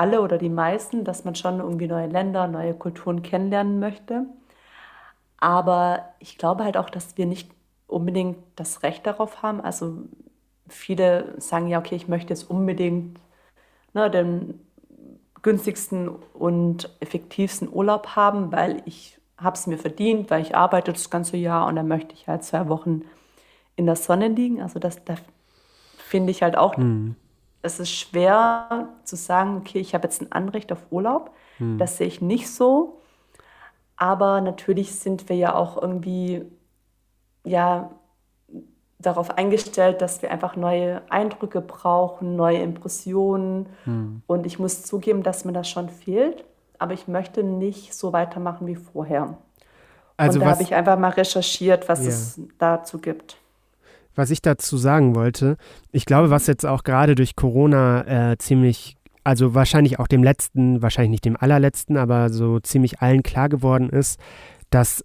alle 0.00 0.22
oder 0.22 0.38
die 0.38 0.48
meisten, 0.48 1.04
dass 1.04 1.26
man 1.26 1.34
schon 1.34 1.60
irgendwie 1.60 1.86
neue 1.86 2.06
Länder, 2.06 2.46
neue 2.46 2.72
Kulturen 2.72 3.22
kennenlernen 3.22 3.78
möchte. 3.80 4.24
Aber 5.36 6.14
ich 6.20 6.38
glaube 6.38 6.64
halt 6.64 6.78
auch, 6.78 6.88
dass 6.88 7.18
wir 7.18 7.26
nicht 7.26 7.50
unbedingt 7.86 8.38
das 8.56 8.82
Recht 8.82 9.06
darauf 9.06 9.42
haben. 9.42 9.60
Also 9.60 10.04
viele 10.68 11.34
sagen 11.38 11.66
ja, 11.66 11.78
okay, 11.78 11.96
ich 11.96 12.08
möchte 12.08 12.30
jetzt 12.30 12.48
unbedingt 12.48 13.20
ne, 13.92 14.10
den 14.10 14.58
günstigsten 15.42 16.08
und 16.08 16.88
effektivsten 17.00 17.68
Urlaub 17.70 18.16
haben, 18.16 18.52
weil 18.52 18.82
ich 18.86 19.20
habe 19.36 19.56
es 19.56 19.66
mir 19.66 19.76
verdient, 19.76 20.30
weil 20.30 20.40
ich 20.40 20.56
arbeite 20.56 20.92
das 20.92 21.10
ganze 21.10 21.36
Jahr 21.36 21.66
und 21.66 21.76
dann 21.76 21.88
möchte 21.88 22.14
ich 22.14 22.26
halt 22.26 22.42
zwei 22.42 22.68
Wochen 22.70 23.02
in 23.76 23.84
der 23.84 23.96
Sonne 23.96 24.28
liegen. 24.28 24.62
Also 24.62 24.78
das, 24.78 25.04
da 25.04 25.16
finde 25.98 26.30
ich 26.30 26.42
halt 26.42 26.56
auch, 26.56 26.78
mhm. 26.78 27.16
Es 27.62 27.80
ist 27.80 27.90
schwer 27.90 28.88
zu 29.04 29.16
sagen, 29.16 29.58
okay, 29.58 29.78
ich 29.78 29.94
habe 29.94 30.04
jetzt 30.04 30.22
ein 30.22 30.32
Anrecht 30.32 30.72
auf 30.72 30.86
Urlaub. 30.90 31.32
Mhm. 31.58 31.78
Das 31.78 31.96
sehe 31.96 32.06
ich 32.06 32.20
nicht 32.20 32.50
so. 32.50 33.00
Aber 33.96 34.40
natürlich 34.40 34.94
sind 34.94 35.28
wir 35.28 35.36
ja 35.36 35.54
auch 35.54 35.80
irgendwie 35.80 36.46
ja, 37.44 37.90
darauf 38.98 39.36
eingestellt, 39.36 40.00
dass 40.00 40.22
wir 40.22 40.30
einfach 40.30 40.56
neue 40.56 41.02
Eindrücke 41.10 41.60
brauchen, 41.60 42.36
neue 42.36 42.58
Impressionen. 42.58 43.68
Hm. 43.84 44.22
Und 44.26 44.46
ich 44.46 44.58
muss 44.58 44.82
zugeben, 44.82 45.22
dass 45.22 45.44
mir 45.44 45.52
das 45.52 45.68
schon 45.68 45.88
fehlt, 45.88 46.44
aber 46.78 46.92
ich 46.92 47.08
möchte 47.08 47.42
nicht 47.42 47.94
so 47.94 48.12
weitermachen 48.12 48.66
wie 48.66 48.76
vorher. 48.76 49.38
Also 50.16 50.38
und 50.38 50.44
da 50.44 50.50
habe 50.52 50.62
ich 50.62 50.74
einfach 50.74 50.98
mal 50.98 51.10
recherchiert, 51.10 51.88
was 51.88 52.02
ja. 52.02 52.08
es 52.08 52.40
dazu 52.58 52.98
gibt. 52.98 53.39
Was 54.20 54.28
ich 54.28 54.42
dazu 54.42 54.76
sagen 54.76 55.14
wollte, 55.14 55.56
ich 55.92 56.04
glaube, 56.04 56.28
was 56.28 56.46
jetzt 56.46 56.66
auch 56.66 56.84
gerade 56.84 57.14
durch 57.14 57.36
Corona 57.36 58.32
äh, 58.32 58.36
ziemlich, 58.36 58.98
also 59.24 59.54
wahrscheinlich 59.54 59.98
auch 59.98 60.06
dem 60.06 60.22
letzten, 60.22 60.82
wahrscheinlich 60.82 61.12
nicht 61.12 61.24
dem 61.24 61.38
allerletzten, 61.38 61.96
aber 61.96 62.28
so 62.28 62.60
ziemlich 62.60 63.00
allen 63.00 63.22
klar 63.22 63.48
geworden 63.48 63.88
ist, 63.88 64.20
dass 64.68 65.02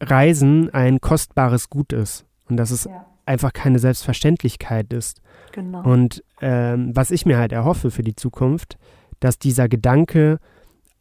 Reisen 0.00 0.72
ein 0.72 1.02
kostbares 1.02 1.68
Gut 1.68 1.92
ist 1.92 2.24
und 2.48 2.56
dass 2.56 2.70
es 2.70 2.84
ja. 2.84 3.04
einfach 3.26 3.52
keine 3.52 3.78
Selbstverständlichkeit 3.78 4.94
ist. 4.94 5.20
Genau. 5.52 5.82
Und 5.82 6.24
ähm, 6.40 6.96
was 6.96 7.10
ich 7.10 7.26
mir 7.26 7.36
halt 7.36 7.52
erhoffe 7.52 7.90
für 7.90 8.02
die 8.02 8.16
Zukunft, 8.16 8.78
dass 9.20 9.38
dieser 9.38 9.68
Gedanke 9.68 10.38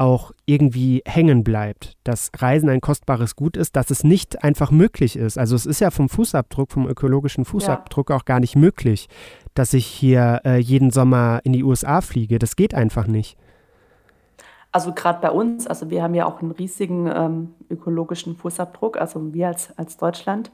auch 0.03 0.33
irgendwie 0.45 1.01
hängen 1.05 1.45
bleibt, 1.45 1.93
dass 2.03 2.29
Reisen 2.37 2.67
ein 2.67 2.81
kostbares 2.81 3.37
Gut 3.37 3.55
ist, 3.55 3.77
dass 3.77 3.89
es 3.89 4.03
nicht 4.03 4.43
einfach 4.43 4.69
möglich 4.69 5.15
ist. 5.15 5.37
Also 5.37 5.55
es 5.55 5.65
ist 5.65 5.79
ja 5.79 5.91
vom 5.91 6.09
Fußabdruck, 6.09 6.73
vom 6.73 6.89
ökologischen 6.89 7.45
Fußabdruck 7.45 8.09
ja. 8.09 8.17
auch 8.17 8.25
gar 8.25 8.41
nicht 8.41 8.57
möglich, 8.57 9.07
dass 9.53 9.73
ich 9.73 9.85
hier 9.85 10.41
äh, 10.43 10.57
jeden 10.57 10.91
Sommer 10.91 11.39
in 11.45 11.53
die 11.53 11.63
USA 11.63 12.01
fliege. 12.01 12.37
Das 12.37 12.57
geht 12.57 12.75
einfach 12.75 13.07
nicht. 13.07 13.37
Also 14.73 14.91
gerade 14.91 15.21
bei 15.21 15.31
uns, 15.31 15.67
also 15.67 15.89
wir 15.89 16.03
haben 16.03 16.15
ja 16.15 16.25
auch 16.25 16.41
einen 16.41 16.51
riesigen 16.51 17.07
ähm, 17.07 17.53
ökologischen 17.69 18.35
Fußabdruck, 18.35 18.97
also 18.97 19.33
wir 19.33 19.47
als, 19.47 19.77
als 19.77 19.95
Deutschland. 19.95 20.51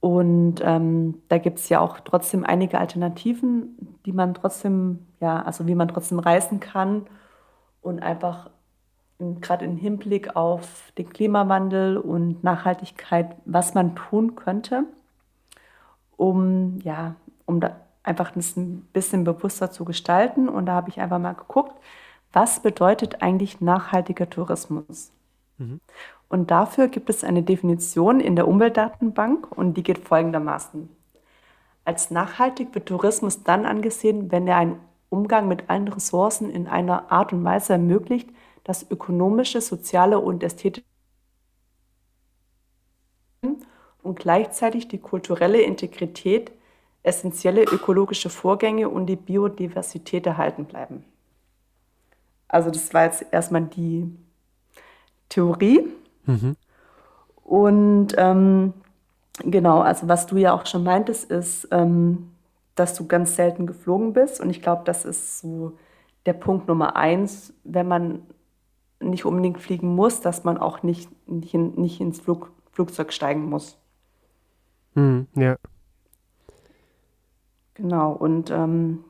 Und 0.00 0.56
ähm, 0.64 1.22
da 1.28 1.38
gibt 1.38 1.60
es 1.60 1.68
ja 1.68 1.78
auch 1.78 2.00
trotzdem 2.00 2.42
einige 2.44 2.80
Alternativen, 2.80 3.98
die 4.04 4.12
man 4.12 4.34
trotzdem, 4.34 5.06
ja, 5.20 5.42
also 5.42 5.68
wie 5.68 5.76
man 5.76 5.86
trotzdem 5.86 6.18
reisen 6.18 6.58
kann 6.58 7.06
und 7.82 8.02
einfach 8.02 8.50
gerade 9.40 9.64
im 9.64 9.76
Hinblick 9.76 10.34
auf 10.34 10.92
den 10.98 11.08
Klimawandel 11.08 11.96
und 11.96 12.42
Nachhaltigkeit, 12.42 13.36
was 13.44 13.74
man 13.74 13.94
tun 13.94 14.34
könnte, 14.34 14.84
um 16.16 16.78
ja, 16.82 17.14
um 17.46 17.60
da 17.60 17.76
einfach 18.02 18.32
das 18.32 18.56
ein 18.56 18.82
bisschen 18.92 19.24
bewusster 19.24 19.70
zu 19.70 19.84
gestalten. 19.84 20.48
Und 20.48 20.66
da 20.66 20.72
habe 20.72 20.88
ich 20.88 21.00
einfach 21.00 21.18
mal 21.18 21.34
geguckt, 21.34 21.74
was 22.32 22.60
bedeutet 22.60 23.22
eigentlich 23.22 23.60
nachhaltiger 23.60 24.28
Tourismus? 24.28 25.12
Mhm. 25.58 25.80
Und 26.28 26.50
dafür 26.50 26.88
gibt 26.88 27.10
es 27.10 27.24
eine 27.24 27.42
Definition 27.42 28.18
in 28.18 28.36
der 28.36 28.48
Umweltdatenbank 28.48 29.52
und 29.52 29.74
die 29.76 29.82
geht 29.82 29.98
folgendermaßen. 29.98 30.88
Als 31.84 32.10
nachhaltig 32.10 32.74
wird 32.74 32.86
Tourismus 32.86 33.42
dann 33.42 33.66
angesehen, 33.66 34.32
wenn 34.32 34.46
er 34.46 34.56
einen 34.56 34.80
Umgang 35.12 35.46
mit 35.46 35.68
allen 35.68 35.88
Ressourcen 35.88 36.50
in 36.50 36.66
einer 36.66 37.12
Art 37.12 37.34
und 37.34 37.44
Weise 37.44 37.74
ermöglicht, 37.74 38.30
dass 38.64 38.90
ökonomische, 38.90 39.60
soziale 39.60 40.18
und 40.18 40.42
ästhetische 40.42 40.86
und 44.02 44.18
gleichzeitig 44.18 44.88
die 44.88 44.98
kulturelle 44.98 45.60
Integrität, 45.60 46.50
essentielle 47.02 47.64
ökologische 47.64 48.30
Vorgänge 48.30 48.88
und 48.88 49.06
die 49.06 49.16
Biodiversität 49.16 50.26
erhalten 50.26 50.64
bleiben. 50.64 51.04
Also 52.48 52.70
das 52.70 52.94
war 52.94 53.04
jetzt 53.04 53.26
erstmal 53.30 53.62
die 53.62 54.10
Theorie. 55.28 55.88
Mhm. 56.24 56.56
Und 57.44 58.14
ähm, 58.16 58.72
genau, 59.44 59.80
also 59.80 60.08
was 60.08 60.26
du 60.26 60.36
ja 60.36 60.54
auch 60.54 60.64
schon 60.64 60.84
meintest, 60.84 61.30
ist, 61.30 61.68
ähm, 61.70 62.31
dass 62.74 62.94
du 62.94 63.06
ganz 63.06 63.36
selten 63.36 63.66
geflogen 63.66 64.12
bist. 64.12 64.40
Und 64.40 64.50
ich 64.50 64.62
glaube, 64.62 64.82
das 64.84 65.04
ist 65.04 65.40
so 65.40 65.78
der 66.26 66.32
Punkt 66.32 66.68
Nummer 66.68 66.96
eins, 66.96 67.52
wenn 67.64 67.88
man 67.88 68.22
nicht 69.00 69.24
unbedingt 69.24 69.60
fliegen 69.60 69.94
muss, 69.94 70.20
dass 70.20 70.44
man 70.44 70.58
auch 70.58 70.82
nicht, 70.82 71.10
nicht, 71.28 71.54
nicht 71.54 72.00
ins 72.00 72.20
Flug, 72.20 72.52
Flugzeug 72.70 73.12
steigen 73.12 73.48
muss. 73.48 73.78
Mhm, 74.94 75.26
ja. 75.34 75.56
Genau, 77.74 78.12
und 78.12 78.50
ähm, 78.50 79.04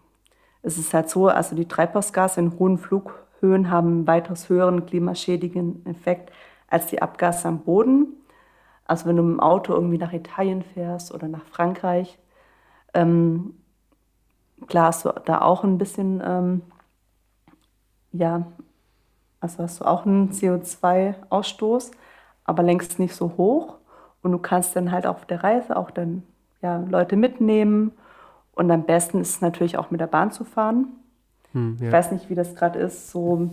es 0.63 0.79
ist 0.79 0.95
halt 0.95 1.11
so, 1.11 1.29
also 1.29 1.57
die 1.57 1.67
Treibhausgase 1.67 2.41
in 2.41 2.59
hohen 2.59 2.79
Flug, 2.79 3.23
Höhen 3.41 3.71
haben 3.71 3.89
einen 3.89 4.07
weitaus 4.07 4.49
höheren 4.49 4.87
klimaschädigenden 4.87 5.85
Effekt 5.87 6.33
als 6.69 6.87
die 6.87 7.03
Abgase 7.03 7.49
am 7.49 7.61
Boden. 7.61 8.07
Also 8.85 9.07
wenn 9.07 9.17
du 9.17 9.23
mit 9.23 9.35
dem 9.35 9.41
Auto 9.41 9.75
irgendwie 9.75 9.99
nach 9.99 10.13
Italien 10.13 10.63
fährst 10.63 11.13
oder 11.13 11.27
nach 11.27 11.45
Frankreich, 11.47 12.19
ähm, 12.95 13.55
klar 14.67 14.87
hast 14.87 15.05
du 15.05 15.11
da 15.25 15.41
auch 15.41 15.65
ein 15.65 15.79
bisschen, 15.79 16.23
ähm, 16.25 16.63
ja, 18.13 18.47
also 19.41 19.63
hast 19.63 19.81
du 19.81 19.85
auch 19.85 20.07
einen 20.07 20.31
CO2-Ausstoß, 20.31 21.91
aber 22.45 22.63
längst 22.63 22.99
nicht 22.99 23.15
so 23.15 23.33
hoch. 23.37 23.79
Und 24.23 24.33
du 24.33 24.39
kannst 24.39 24.77
dann 24.77 24.93
halt 24.93 25.07
auf 25.07 25.25
der 25.27 25.43
Reise 25.43 25.77
auch 25.77 25.91
dann 25.91 26.23
ja, 26.61 26.79
Leute 26.89 27.17
mitnehmen. 27.17 27.93
Und 28.55 28.71
am 28.71 28.85
besten 28.85 29.21
ist 29.21 29.31
es 29.31 29.41
natürlich 29.41 29.77
auch 29.77 29.91
mit 29.91 30.01
der 30.01 30.07
Bahn 30.07 30.31
zu 30.31 30.45
fahren. 30.45 30.89
Hm, 31.53 31.77
ja. 31.81 31.87
Ich 31.87 31.93
weiß 31.93 32.13
nicht, 32.13 32.31
wie 32.31 32.35
das 32.35 32.55
gerade 32.55 32.79
ist, 32.79 33.11
so 33.11 33.51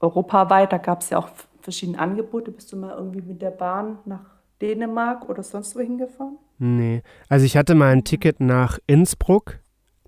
europaweit, 0.00 0.72
da 0.72 0.78
gab 0.78 1.02
es 1.02 1.10
ja 1.10 1.18
auch 1.18 1.28
verschiedene 1.60 1.98
Angebote. 1.98 2.50
Bist 2.50 2.72
du 2.72 2.76
mal 2.76 2.96
irgendwie 2.96 3.22
mit 3.22 3.42
der 3.42 3.50
Bahn 3.50 3.98
nach 4.04 4.24
Dänemark 4.60 5.28
oder 5.28 5.42
sonst 5.42 5.76
wo 5.76 5.80
hingefahren? 5.80 6.38
Nee, 6.64 7.02
also 7.28 7.44
ich 7.44 7.56
hatte 7.56 7.74
mal 7.74 7.92
ein 7.92 8.04
Ticket 8.04 8.38
nach 8.38 8.78
Innsbruck. 8.86 9.58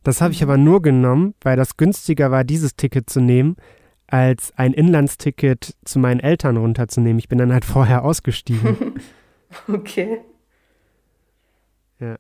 Das 0.05 0.21
habe 0.21 0.33
ich 0.33 0.41
aber 0.41 0.57
nur 0.57 0.83
genommen, 0.83 1.35
weil 1.41 1.57
das 1.57 1.77
günstiger 1.77 2.31
war, 2.31 2.45
dieses 2.45 2.77
Ticket 2.77 3.11
zu 3.11 3.21
nehmen, 3.21 3.57
als 4.07 4.53
ein 4.55 4.73
Inlandsticket 4.73 5.75
zu 5.85 5.99
meinen 5.99 6.21
Eltern 6.21 6.57
runterzunehmen. 6.57 7.19
Ich 7.19 7.27
bin 7.27 7.39
dann 7.39 7.53
halt 7.53 7.65
vorher 7.65 8.05
ausgestiegen. 8.05 9.01
okay. 9.67 10.19
Ja. 11.99 12.19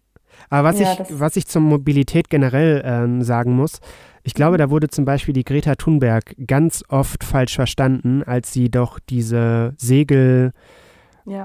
Aber 0.51 0.71
was, 0.71 0.81
ja, 0.81 0.95
ich, 0.95 1.21
was 1.21 1.37
ich 1.37 1.47
zur 1.47 1.63
Mobilität 1.63 2.29
generell 2.29 2.83
ähm, 2.85 3.23
sagen 3.23 3.55
muss, 3.55 3.81
ich 4.25 4.35
glaube, 4.35 4.59
da 4.59 4.69
wurde 4.69 4.89
zum 4.89 5.05
Beispiel 5.05 5.33
die 5.33 5.45
Greta 5.45 5.77
Thunberg 5.77 6.35
ganz 6.45 6.83
oft 6.89 7.23
falsch 7.23 7.55
verstanden, 7.55 8.25
als 8.25 8.53
sie 8.53 8.69
doch 8.69 8.99
diese 8.99 9.75
Segelrundfahrt 9.77 10.55
ja. 11.27 11.45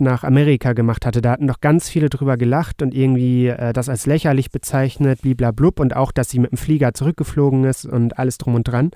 nach 0.00 0.24
Amerika 0.24 0.72
gemacht 0.72 1.06
hatte. 1.06 1.20
Da 1.20 1.32
hatten 1.32 1.46
doch 1.46 1.60
ganz 1.60 1.88
viele 1.88 2.08
drüber 2.08 2.36
gelacht 2.36 2.82
und 2.82 2.94
irgendwie 2.94 3.48
äh, 3.48 3.72
das 3.72 3.88
als 3.88 4.06
lächerlich 4.06 4.50
bezeichnet, 4.50 5.22
bliblablub 5.22 5.80
und 5.80 5.94
auch, 5.94 6.12
dass 6.12 6.30
sie 6.30 6.38
mit 6.38 6.52
dem 6.52 6.58
Flieger 6.58 6.94
zurückgeflogen 6.94 7.64
ist 7.64 7.84
und 7.84 8.18
alles 8.18 8.38
drum 8.38 8.54
und 8.54 8.64
dran. 8.64 8.90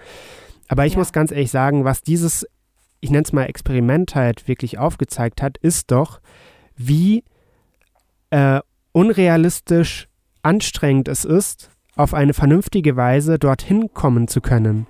Aber 0.69 0.87
ich 0.87 0.95
ja. 0.95 0.99
muss 0.99 1.13
ganz 1.13 1.31
ehrlich 1.31 1.51
sagen, 1.51 1.85
was 1.85 2.03
dieses, 2.03 2.47
ich 3.01 3.11
nenne 3.11 3.25
es 3.25 3.33
mal 3.33 3.45
Experiment 3.45 4.15
halt 4.15 4.49
wirklich 4.49 4.79
aufgezeigt 4.79 5.43
hat, 5.43 5.59
ist 5.59 5.91
doch, 5.91 6.21
wie 6.77 7.25
äh, 8.31 8.61
unrealistisch 8.93 10.09
anstrengend 10.43 11.09
es 11.09 11.25
ist, 11.25 11.71
auf 11.97 12.15
eine 12.15 12.33
vernünftige 12.33 12.97
Weise 12.97 13.39
dorthin 13.39 13.93
kommen 13.93 14.29
zu 14.29 14.41
können. 14.41 14.87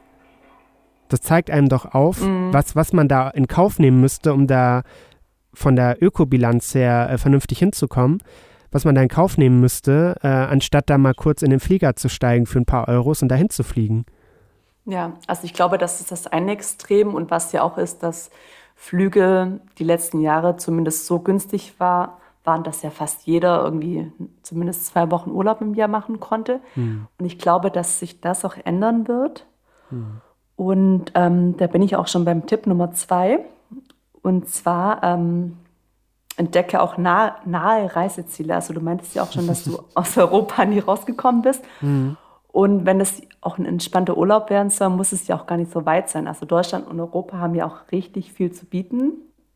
Das 1.08 1.22
zeigt 1.22 1.50
einem 1.50 1.68
doch 1.68 1.86
auf, 1.86 2.20
mhm. 2.20 2.52
was, 2.52 2.76
was 2.76 2.92
man 2.92 3.08
da 3.08 3.30
in 3.30 3.46
Kauf 3.46 3.78
nehmen 3.78 4.00
müsste, 4.00 4.34
um 4.34 4.46
da 4.46 4.82
von 5.59 5.74
der 5.74 6.00
Ökobilanz 6.00 6.74
her 6.74 7.11
äh, 7.11 7.18
vernünftig 7.18 7.59
hinzukommen, 7.59 8.22
was 8.70 8.84
man 8.84 8.94
da 8.94 9.02
in 9.02 9.09
Kauf 9.09 9.36
nehmen 9.36 9.61
müsste, 9.61 10.16
äh, 10.22 10.28
anstatt 10.28 10.88
da 10.88 10.98
mal 10.98 11.14
kurz 11.14 11.42
in 11.42 11.50
den 11.50 11.61
Flieger 11.61 11.96
zu 11.96 12.09
steigen 12.09 12.46
für 12.46 12.61
ein 12.61 12.64
paar 12.64 12.88
Euros 12.88 13.22
und 13.22 13.28
dahin 13.28 13.50
zu 13.50 13.64
fliegen. 13.64 14.06
Ja, 14.84 15.14
also 15.26 15.44
ich 15.44 15.52
glaube, 15.52 15.76
das 15.76 16.00
ist 16.00 16.12
das 16.12 16.26
eine 16.28 16.52
Extrem 16.52 17.14
und 17.14 17.30
was 17.30 17.52
ja 17.52 17.62
auch 17.62 17.76
ist, 17.76 18.02
dass 18.02 18.30
Flüge 18.76 19.61
die 19.78 19.84
letzten 19.84 20.20
Jahre 20.20 20.56
zumindest 20.56 21.06
so 21.06 21.18
günstig 21.18 21.74
war, 21.78 22.18
waren, 22.44 22.62
dass 22.62 22.82
ja 22.82 22.90
fast 22.90 23.26
jeder 23.26 23.62
irgendwie 23.62 24.11
zumindest 24.42 24.86
zwei 24.86 25.11
Wochen 25.11 25.30
Urlaub 25.30 25.61
im 25.61 25.74
Jahr 25.74 25.88
machen 25.88 26.20
konnte. 26.20 26.61
Hm. 26.74 27.09
Und 27.18 27.26
ich 27.26 27.38
glaube, 27.38 27.70
dass 27.70 27.98
sich 27.98 28.20
das 28.20 28.44
auch 28.44 28.56
ändern 28.64 29.09
wird. 29.09 29.44
Hm. 29.90 30.20
Und 30.56 31.12
ähm, 31.14 31.56
da 31.56 31.66
bin 31.66 31.82
ich 31.82 31.96
auch 31.96 32.06
schon 32.06 32.24
beim 32.24 32.46
Tipp 32.46 32.66
Nummer 32.66 32.92
zwei. 32.92 33.40
Und 34.22 34.48
zwar 34.48 35.02
ähm, 35.02 35.56
entdecke 36.36 36.80
auch 36.80 36.96
nah, 36.98 37.36
nahe 37.44 37.94
Reiseziele. 37.94 38.54
Also 38.54 38.72
du 38.72 38.80
meintest 38.80 39.14
ja 39.14 39.22
auch 39.22 39.32
schon, 39.32 39.46
dass 39.46 39.64
du 39.64 39.78
aus 39.94 40.16
Europa 40.16 40.64
nie 40.64 40.78
rausgekommen 40.78 41.42
bist. 41.42 41.64
Mhm. 41.80 42.16
Und 42.50 42.86
wenn 42.86 43.00
es 43.00 43.22
auch 43.40 43.58
ein 43.58 43.66
entspannter 43.66 44.16
Urlaub 44.16 44.50
werden 44.50 44.70
soll, 44.70 44.88
muss 44.90 45.12
es 45.12 45.26
ja 45.28 45.36
auch 45.36 45.46
gar 45.46 45.56
nicht 45.56 45.70
so 45.70 45.86
weit 45.86 46.08
sein. 46.08 46.26
Also 46.26 46.46
Deutschland 46.46 46.86
und 46.88 46.98
Europa 46.98 47.38
haben 47.38 47.54
ja 47.54 47.66
auch 47.66 47.92
richtig 47.92 48.32
viel 48.32 48.52
zu 48.52 48.64
bieten. 48.66 49.12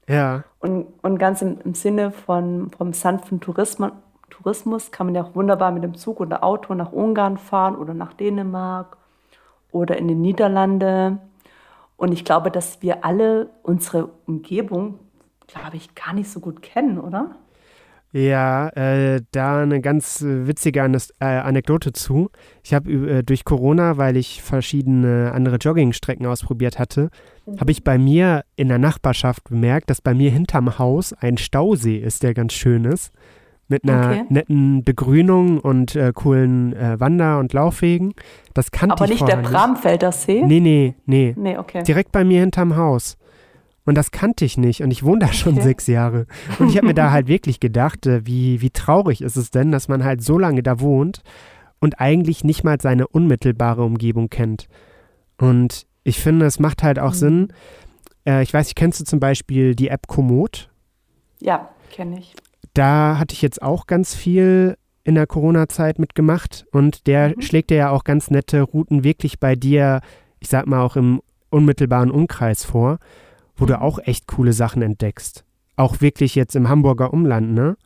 Ja. 0.08 0.44
Und, 0.60 0.86
und 1.02 1.18
ganz 1.18 1.42
im, 1.42 1.58
im 1.64 1.74
Sinne 1.74 2.10
von, 2.10 2.70
vom 2.76 2.92
sanften 2.92 3.40
Tourismus, 3.40 3.92
Tourismus 4.30 4.90
kann 4.90 5.06
man 5.06 5.14
ja 5.14 5.22
auch 5.22 5.34
wunderbar 5.34 5.70
mit 5.70 5.84
dem 5.84 5.94
Zug 5.94 6.20
oder 6.20 6.42
Auto 6.42 6.74
nach 6.74 6.92
Ungarn 6.92 7.38
fahren 7.38 7.76
oder 7.76 7.94
nach 7.94 8.12
Dänemark 8.14 8.96
oder 9.70 9.96
in 9.98 10.08
den 10.08 10.20
Niederlande. 10.20 11.18
Und 12.02 12.10
ich 12.10 12.24
glaube, 12.24 12.50
dass 12.50 12.82
wir 12.82 13.04
alle 13.04 13.50
unsere 13.62 14.08
Umgebung, 14.26 14.98
glaube 15.46 15.76
ich, 15.76 15.94
gar 15.94 16.12
nicht 16.12 16.28
so 16.28 16.40
gut 16.40 16.60
kennen, 16.60 16.98
oder? 16.98 17.36
Ja, 18.10 18.70
äh, 18.70 19.20
da 19.30 19.62
eine 19.62 19.80
ganz 19.80 20.20
witzige 20.20 20.82
An 20.82 20.94
äh, 20.94 21.24
Anekdote 21.24 21.92
zu. 21.92 22.30
Ich 22.64 22.74
habe 22.74 22.90
äh, 22.90 23.22
durch 23.22 23.44
Corona, 23.44 23.98
weil 23.98 24.16
ich 24.16 24.42
verschiedene 24.42 25.30
andere 25.32 25.58
Joggingstrecken 25.58 26.26
ausprobiert 26.26 26.80
hatte, 26.80 27.08
mhm. 27.46 27.60
habe 27.60 27.70
ich 27.70 27.84
bei 27.84 27.98
mir 27.98 28.42
in 28.56 28.66
der 28.66 28.78
Nachbarschaft 28.78 29.44
bemerkt, 29.44 29.88
dass 29.88 30.00
bei 30.00 30.12
mir 30.12 30.32
hinterm 30.32 30.80
Haus 30.80 31.12
ein 31.12 31.38
Stausee 31.38 31.98
ist, 31.98 32.24
der 32.24 32.34
ganz 32.34 32.52
schön 32.52 32.84
ist 32.84 33.12
mit 33.72 33.88
einer 33.88 34.10
okay. 34.10 34.24
netten 34.28 34.84
Begrünung 34.84 35.58
und 35.58 35.96
äh, 35.96 36.12
coolen 36.14 36.74
äh, 36.74 37.00
Wander- 37.00 37.38
und 37.38 37.52
Laufwegen. 37.52 38.14
Das 38.54 38.70
kannte 38.70 38.94
Aber 38.94 39.04
ich 39.06 39.12
nicht 39.12 39.26
der 39.26 39.38
Bramfelder 39.38 40.12
See? 40.12 40.42
Nee, 40.44 40.60
nee, 40.60 40.94
nee. 41.06 41.34
Nee, 41.36 41.58
okay. 41.58 41.82
Direkt 41.82 42.12
bei 42.12 42.22
mir 42.22 42.40
hinterm 42.40 42.76
Haus. 42.76 43.16
Und 43.84 43.96
das 43.96 44.12
kannte 44.12 44.44
ich 44.44 44.56
nicht. 44.58 44.82
Und 44.82 44.92
ich 44.92 45.02
wohne 45.02 45.20
da 45.20 45.32
schon 45.32 45.54
okay. 45.54 45.62
sechs 45.62 45.86
Jahre. 45.88 46.26
Und 46.58 46.68
ich 46.68 46.76
habe 46.76 46.86
mir 46.86 46.94
da 46.94 47.10
halt 47.12 47.26
wirklich 47.26 47.58
gedacht, 47.58 48.06
äh, 48.06 48.24
wie, 48.26 48.60
wie 48.60 48.70
traurig 48.70 49.22
ist 49.22 49.36
es 49.36 49.50
denn, 49.50 49.72
dass 49.72 49.88
man 49.88 50.04
halt 50.04 50.22
so 50.22 50.38
lange 50.38 50.62
da 50.62 50.78
wohnt 50.78 51.22
und 51.80 51.98
eigentlich 51.98 52.44
nicht 52.44 52.62
mal 52.62 52.80
seine 52.80 53.08
unmittelbare 53.08 53.82
Umgebung 53.82 54.28
kennt. 54.28 54.68
Und 55.38 55.86
ich 56.04 56.20
finde, 56.20 56.46
es 56.46 56.60
macht 56.60 56.82
halt 56.82 56.98
auch 56.98 57.12
mhm. 57.12 57.16
Sinn. 57.16 57.52
Äh, 58.26 58.42
ich 58.42 58.52
weiß 58.52 58.74
kennst 58.76 59.00
du 59.00 59.04
zum 59.04 59.18
Beispiel 59.18 59.74
die 59.74 59.88
App 59.88 60.06
Komoot? 60.06 60.68
Ja, 61.40 61.70
kenne 61.90 62.18
ich 62.18 62.34
da 62.74 63.18
hatte 63.18 63.34
ich 63.34 63.42
jetzt 63.42 63.62
auch 63.62 63.86
ganz 63.86 64.14
viel 64.14 64.76
in 65.04 65.14
der 65.14 65.26
Corona-Zeit 65.26 65.98
mitgemacht 65.98 66.64
und 66.72 67.06
der 67.06 67.30
mhm. 67.30 67.42
schlägt 67.42 67.70
dir 67.70 67.76
ja 67.76 67.90
auch 67.90 68.04
ganz 68.04 68.30
nette 68.30 68.62
Routen 68.62 69.04
wirklich 69.04 69.40
bei 69.40 69.56
dir, 69.56 70.00
ich 70.38 70.48
sag 70.48 70.66
mal 70.66 70.80
auch 70.80 70.96
im 70.96 71.20
unmittelbaren 71.50 72.10
Umkreis 72.10 72.64
vor, 72.64 72.98
wo 73.56 73.64
mhm. 73.64 73.68
du 73.68 73.80
auch 73.80 73.98
echt 73.98 74.26
coole 74.26 74.52
Sachen 74.52 74.82
entdeckst. 74.82 75.44
Auch 75.76 76.00
wirklich 76.00 76.34
jetzt 76.34 76.54
im 76.54 76.68
Hamburger 76.68 77.12
Umland, 77.12 77.52
ne? 77.52 77.76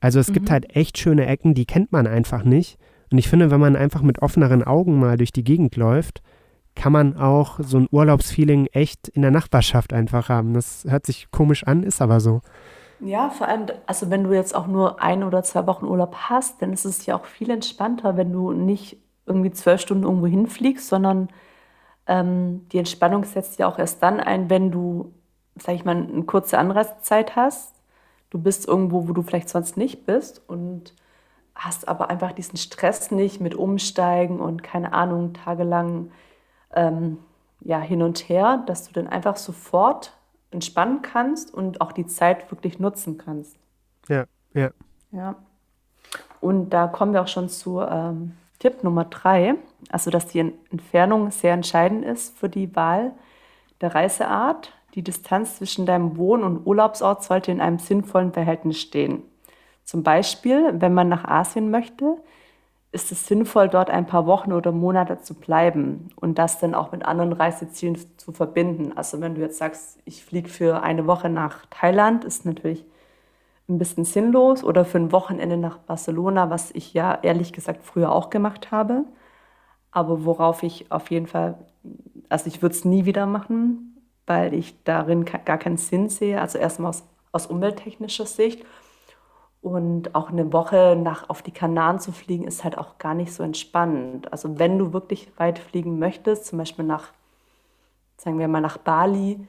Also 0.00 0.20
es 0.20 0.28
mhm. 0.28 0.34
gibt 0.34 0.50
halt 0.50 0.76
echt 0.76 0.98
schöne 0.98 1.26
Ecken, 1.26 1.54
die 1.54 1.66
kennt 1.66 1.90
man 1.92 2.06
einfach 2.06 2.44
nicht. 2.44 2.78
Und 3.10 3.18
ich 3.18 3.28
finde, 3.28 3.50
wenn 3.50 3.60
man 3.60 3.76
einfach 3.76 4.02
mit 4.02 4.20
offeneren 4.20 4.62
Augen 4.62 4.98
mal 4.98 5.16
durch 5.16 5.32
die 5.32 5.44
Gegend 5.44 5.76
läuft, 5.76 6.22
kann 6.74 6.92
man 6.92 7.16
auch 7.16 7.58
so 7.62 7.78
ein 7.78 7.88
Urlaubsfeeling 7.90 8.66
echt 8.66 9.08
in 9.08 9.22
der 9.22 9.30
Nachbarschaft 9.30 9.92
einfach 9.92 10.28
haben. 10.28 10.54
Das 10.54 10.84
hört 10.88 11.06
sich 11.06 11.30
komisch 11.30 11.64
an, 11.64 11.82
ist 11.82 12.02
aber 12.02 12.20
so. 12.20 12.42
Ja, 12.98 13.28
vor 13.30 13.46
allem, 13.48 13.66
also 13.86 14.10
wenn 14.10 14.24
du 14.24 14.32
jetzt 14.32 14.54
auch 14.54 14.66
nur 14.66 15.02
ein 15.02 15.22
oder 15.22 15.42
zwei 15.42 15.66
Wochen 15.66 15.84
Urlaub 15.86 16.14
hast, 16.16 16.62
dann 16.62 16.72
ist 16.72 16.86
es 16.86 17.04
ja 17.06 17.16
auch 17.16 17.26
viel 17.26 17.50
entspannter, 17.50 18.16
wenn 18.16 18.32
du 18.32 18.52
nicht 18.52 18.98
irgendwie 19.26 19.50
zwölf 19.50 19.80
Stunden 19.82 20.04
irgendwo 20.04 20.26
hinfliegst, 20.26 20.88
sondern 20.88 21.28
ähm, 22.06 22.68
die 22.70 22.78
Entspannung 22.78 23.24
setzt 23.24 23.58
ja 23.58 23.68
auch 23.68 23.78
erst 23.78 24.02
dann 24.02 24.20
ein, 24.20 24.50
wenn 24.50 24.70
du, 24.72 25.12
sag 25.56 25.74
ich 25.76 25.84
mal, 25.84 25.96
eine 25.96 26.24
kurze 26.24 26.58
Anreisezeit 26.58 27.36
hast. 27.36 27.74
Du 28.30 28.38
bist 28.38 28.68
irgendwo, 28.68 29.08
wo 29.08 29.12
du 29.12 29.22
vielleicht 29.22 29.50
sonst 29.50 29.76
nicht 29.76 30.06
bist 30.06 30.42
und 30.48 30.94
hast 31.54 31.88
aber 31.88 32.10
einfach 32.10 32.32
diesen 32.32 32.58
Stress 32.58 33.10
nicht 33.10 33.40
mit 33.40 33.54
Umsteigen 33.54 34.40
und 34.40 34.62
keine 34.62 34.92
Ahnung, 34.94 35.34
tagelang 35.34 36.12
ähm, 36.74 37.18
ja, 37.60 37.80
hin 37.80 38.02
und 38.02 38.28
her, 38.28 38.64
dass 38.66 38.86
du 38.88 38.92
dann 38.94 39.08
einfach 39.08 39.36
sofort 39.36 40.12
entspannen 40.50 41.02
kannst 41.02 41.52
und 41.52 41.80
auch 41.80 41.92
die 41.92 42.06
Zeit 42.06 42.50
wirklich 42.50 42.78
nutzen 42.78 43.18
kannst. 43.18 43.56
Ja, 44.08 44.24
ja. 44.54 44.70
Ja. 45.12 45.36
Und 46.40 46.70
da 46.70 46.86
kommen 46.86 47.12
wir 47.12 47.22
auch 47.22 47.28
schon 47.28 47.48
zu 47.48 47.80
ähm, 47.80 48.32
Tipp 48.58 48.82
Nummer 48.84 49.04
drei, 49.04 49.56
also 49.90 50.10
dass 50.10 50.28
die 50.28 50.40
Entfernung 50.40 51.30
sehr 51.30 51.52
entscheidend 51.52 52.04
ist 52.04 52.36
für 52.38 52.48
die 52.48 52.74
Wahl 52.74 53.12
der 53.80 53.94
Reiseart. 53.94 54.72
Die 54.94 55.02
Distanz 55.02 55.56
zwischen 55.58 55.84
deinem 55.84 56.16
Wohn- 56.16 56.42
und 56.42 56.66
Urlaubsort 56.66 57.22
sollte 57.22 57.52
in 57.52 57.60
einem 57.60 57.78
sinnvollen 57.78 58.32
Verhältnis 58.32 58.80
stehen. 58.80 59.22
Zum 59.84 60.02
Beispiel, 60.02 60.74
wenn 60.80 60.94
man 60.94 61.08
nach 61.08 61.24
Asien 61.24 61.70
möchte, 61.70 62.16
ist 62.96 63.12
es 63.12 63.26
sinnvoll, 63.26 63.68
dort 63.68 63.90
ein 63.90 64.06
paar 64.06 64.26
Wochen 64.26 64.54
oder 64.54 64.72
Monate 64.72 65.20
zu 65.20 65.34
bleiben 65.34 66.08
und 66.16 66.38
das 66.38 66.58
dann 66.58 66.74
auch 66.74 66.92
mit 66.92 67.04
anderen 67.04 67.34
Reisezielen 67.34 67.98
zu 68.16 68.32
verbinden. 68.32 68.96
Also 68.96 69.20
wenn 69.20 69.34
du 69.34 69.42
jetzt 69.42 69.58
sagst, 69.58 69.98
ich 70.06 70.24
fliege 70.24 70.48
für 70.48 70.82
eine 70.82 71.06
Woche 71.06 71.28
nach 71.28 71.66
Thailand, 71.66 72.24
ist 72.24 72.46
natürlich 72.46 72.86
ein 73.68 73.78
bisschen 73.78 74.04
sinnlos 74.04 74.64
oder 74.64 74.86
für 74.86 74.96
ein 74.96 75.12
Wochenende 75.12 75.58
nach 75.58 75.76
Barcelona, 75.76 76.48
was 76.48 76.70
ich 76.70 76.94
ja 76.94 77.18
ehrlich 77.22 77.52
gesagt 77.52 77.84
früher 77.84 78.12
auch 78.12 78.30
gemacht 78.30 78.70
habe. 78.70 79.04
Aber 79.90 80.24
worauf 80.24 80.62
ich 80.62 80.90
auf 80.90 81.10
jeden 81.10 81.26
Fall, 81.26 81.58
also 82.30 82.46
ich 82.46 82.62
würde 82.62 82.74
es 82.74 82.86
nie 82.86 83.04
wieder 83.04 83.26
machen, 83.26 84.02
weil 84.26 84.54
ich 84.54 84.82
darin 84.84 85.26
gar 85.26 85.58
keinen 85.58 85.76
Sinn 85.76 86.08
sehe. 86.08 86.40
Also 86.40 86.58
erstmal 86.58 86.88
aus, 86.90 87.04
aus 87.32 87.46
umwelttechnischer 87.46 88.26
Sicht 88.26 88.64
und 89.66 90.14
auch 90.14 90.30
eine 90.30 90.52
Woche 90.52 90.96
nach 90.96 91.28
auf 91.28 91.42
die 91.42 91.50
Kanaren 91.50 91.98
zu 91.98 92.12
fliegen, 92.12 92.44
ist 92.44 92.62
halt 92.62 92.78
auch 92.78 92.98
gar 92.98 93.14
nicht 93.14 93.32
so 93.32 93.42
entspannend. 93.42 94.30
Also 94.30 94.60
wenn 94.60 94.78
du 94.78 94.92
wirklich 94.92 95.28
weit 95.38 95.58
fliegen 95.58 95.98
möchtest, 95.98 96.46
zum 96.46 96.60
Beispiel 96.60 96.84
nach, 96.84 97.08
sagen 98.16 98.38
wir 98.38 98.46
mal, 98.46 98.60
nach 98.60 98.78
Bali, 98.78 99.44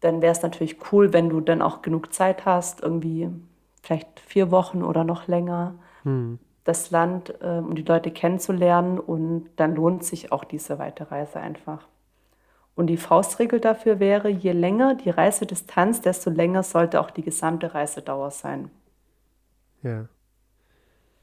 dann 0.00 0.20
wäre 0.20 0.32
es 0.32 0.42
natürlich 0.42 0.76
cool, 0.92 1.14
wenn 1.14 1.30
du 1.30 1.40
dann 1.40 1.62
auch 1.62 1.80
genug 1.80 2.12
Zeit 2.12 2.44
hast, 2.44 2.82
irgendwie 2.82 3.30
vielleicht 3.80 4.20
vier 4.20 4.50
Wochen 4.50 4.82
oder 4.82 5.04
noch 5.04 5.26
länger, 5.26 5.72
hm. 6.02 6.38
das 6.64 6.90
Land, 6.90 7.32
äh, 7.40 7.60
um 7.60 7.74
die 7.74 7.82
Leute 7.82 8.10
kennenzulernen. 8.10 8.98
Und 8.98 9.48
dann 9.56 9.74
lohnt 9.74 10.04
sich 10.04 10.32
auch 10.32 10.44
diese 10.44 10.78
weite 10.78 11.10
Reise 11.10 11.40
einfach. 11.40 11.86
Und 12.74 12.88
die 12.88 12.98
Faustregel 12.98 13.58
dafür 13.58 14.00
wäre, 14.00 14.28
je 14.28 14.52
länger 14.52 14.96
die 14.96 15.08
Reisedistanz, 15.08 16.02
desto 16.02 16.28
länger 16.28 16.62
sollte 16.62 17.00
auch 17.00 17.10
die 17.10 17.22
gesamte 17.22 17.72
Reisedauer 17.72 18.32
sein. 18.32 18.70
Ja. 19.82 20.08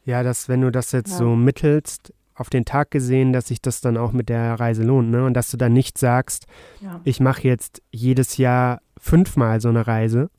Ja, 0.06 0.24
dass, 0.24 0.48
wenn 0.48 0.62
du 0.62 0.72
das 0.72 0.94
jetzt 0.94 1.12
ja. 1.12 1.18
so 1.18 1.36
mittelst, 1.36 2.14
auf 2.38 2.50
den 2.50 2.66
Tag 2.66 2.92
gesehen, 2.92 3.34
dass 3.34 3.48
sich 3.48 3.62
das 3.62 3.82
dann 3.82 3.98
auch 3.98 4.12
mit 4.12 4.30
der 4.30 4.60
Reise 4.60 4.84
lohnt, 4.84 5.10
ne? 5.10 5.26
Und 5.26 5.34
dass 5.34 5.50
du 5.50 5.58
dann 5.58 5.74
nicht 5.74 5.98
sagst, 5.98 6.46
ja. 6.82 7.02
ich 7.04 7.20
mache 7.20 7.48
jetzt 7.48 7.82
jedes 7.92 8.38
Jahr 8.38 8.80
fünfmal 8.98 9.60
so 9.60 9.70
eine 9.70 9.88
Reise, 9.88 10.30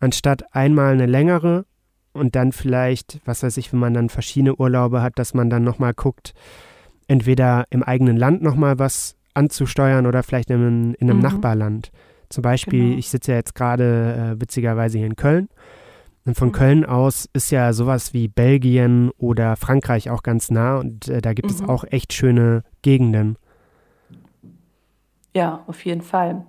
anstatt 0.00 0.54
einmal 0.54 0.92
eine 0.92 1.06
längere 1.06 1.64
und 2.12 2.34
dann 2.34 2.52
vielleicht, 2.52 3.20
was 3.24 3.42
weiß 3.42 3.56
ich, 3.56 3.72
wenn 3.72 3.78
man 3.78 3.94
dann 3.94 4.08
verschiedene 4.08 4.56
Urlaube 4.56 5.00
hat, 5.00 5.18
dass 5.18 5.32
man 5.32 5.48
dann 5.48 5.62
nochmal 5.62 5.94
guckt, 5.94 6.34
entweder 7.06 7.64
im 7.70 7.82
eigenen 7.82 8.16
Land 8.16 8.42
nochmal 8.42 8.78
was 8.78 9.16
anzusteuern 9.32 10.06
oder 10.06 10.22
vielleicht 10.22 10.50
in, 10.50 10.94
in 10.94 11.08
einem 11.08 11.18
mhm. 11.18 11.22
Nachbarland. 11.22 11.92
Zum 12.28 12.42
Beispiel, 12.42 12.86
genau. 12.86 12.98
ich 12.98 13.10
sitze 13.10 13.32
ja 13.32 13.38
jetzt 13.38 13.54
gerade 13.54 14.34
äh, 14.36 14.40
witzigerweise 14.40 14.98
hier 14.98 15.06
in 15.06 15.16
Köln 15.16 15.48
und 16.24 16.34
von 16.36 16.48
mhm. 16.48 16.52
Köln 16.52 16.84
aus 16.84 17.28
ist 17.32 17.50
ja 17.50 17.72
sowas 17.72 18.12
wie 18.12 18.28
Belgien 18.28 19.10
oder 19.18 19.56
Frankreich 19.56 20.10
auch 20.10 20.22
ganz 20.22 20.50
nah 20.50 20.78
und 20.78 21.08
äh, 21.08 21.20
da 21.20 21.32
gibt 21.32 21.48
mhm. 21.48 21.54
es 21.54 21.68
auch 21.68 21.84
echt 21.84 22.12
schöne 22.12 22.62
Gegenden. 22.82 23.36
Ja, 25.34 25.62
auf 25.66 25.84
jeden 25.84 26.02
Fall. 26.02 26.44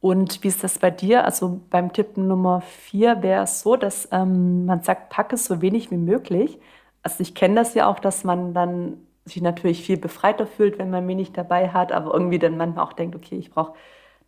Und 0.00 0.44
wie 0.44 0.48
ist 0.48 0.62
das 0.62 0.78
bei 0.78 0.90
dir? 0.90 1.24
Also 1.24 1.60
beim 1.70 1.92
Tipp 1.92 2.16
Nummer 2.16 2.60
vier 2.60 3.22
wäre 3.22 3.44
es 3.44 3.62
so, 3.62 3.76
dass 3.76 4.08
ähm, 4.12 4.66
man 4.66 4.82
sagt, 4.82 5.10
packe 5.10 5.36
so 5.36 5.60
wenig 5.60 5.90
wie 5.90 5.96
möglich. 5.96 6.58
Also 7.02 7.20
ich 7.20 7.34
kenne 7.34 7.56
das 7.56 7.74
ja 7.74 7.88
auch, 7.88 7.98
dass 7.98 8.22
man 8.22 8.54
dann 8.54 8.98
sich 9.24 9.42
natürlich 9.42 9.82
viel 9.82 9.96
befreiter 9.96 10.46
fühlt, 10.46 10.78
wenn 10.78 10.90
man 10.90 11.06
wenig 11.08 11.32
dabei 11.32 11.70
hat, 11.70 11.92
aber 11.92 12.14
irgendwie 12.14 12.38
dann 12.38 12.56
manchmal 12.56 12.84
auch 12.84 12.92
denkt, 12.92 13.16
okay, 13.16 13.36
ich 13.36 13.50
brauche 13.50 13.74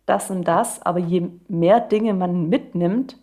das 0.05 0.29
und 0.29 0.43
das. 0.43 0.81
Aber 0.81 0.99
je 0.99 1.29
mehr 1.47 1.79
Dinge 1.79 2.13
man 2.13 2.49
mitnimmt, 2.49 3.17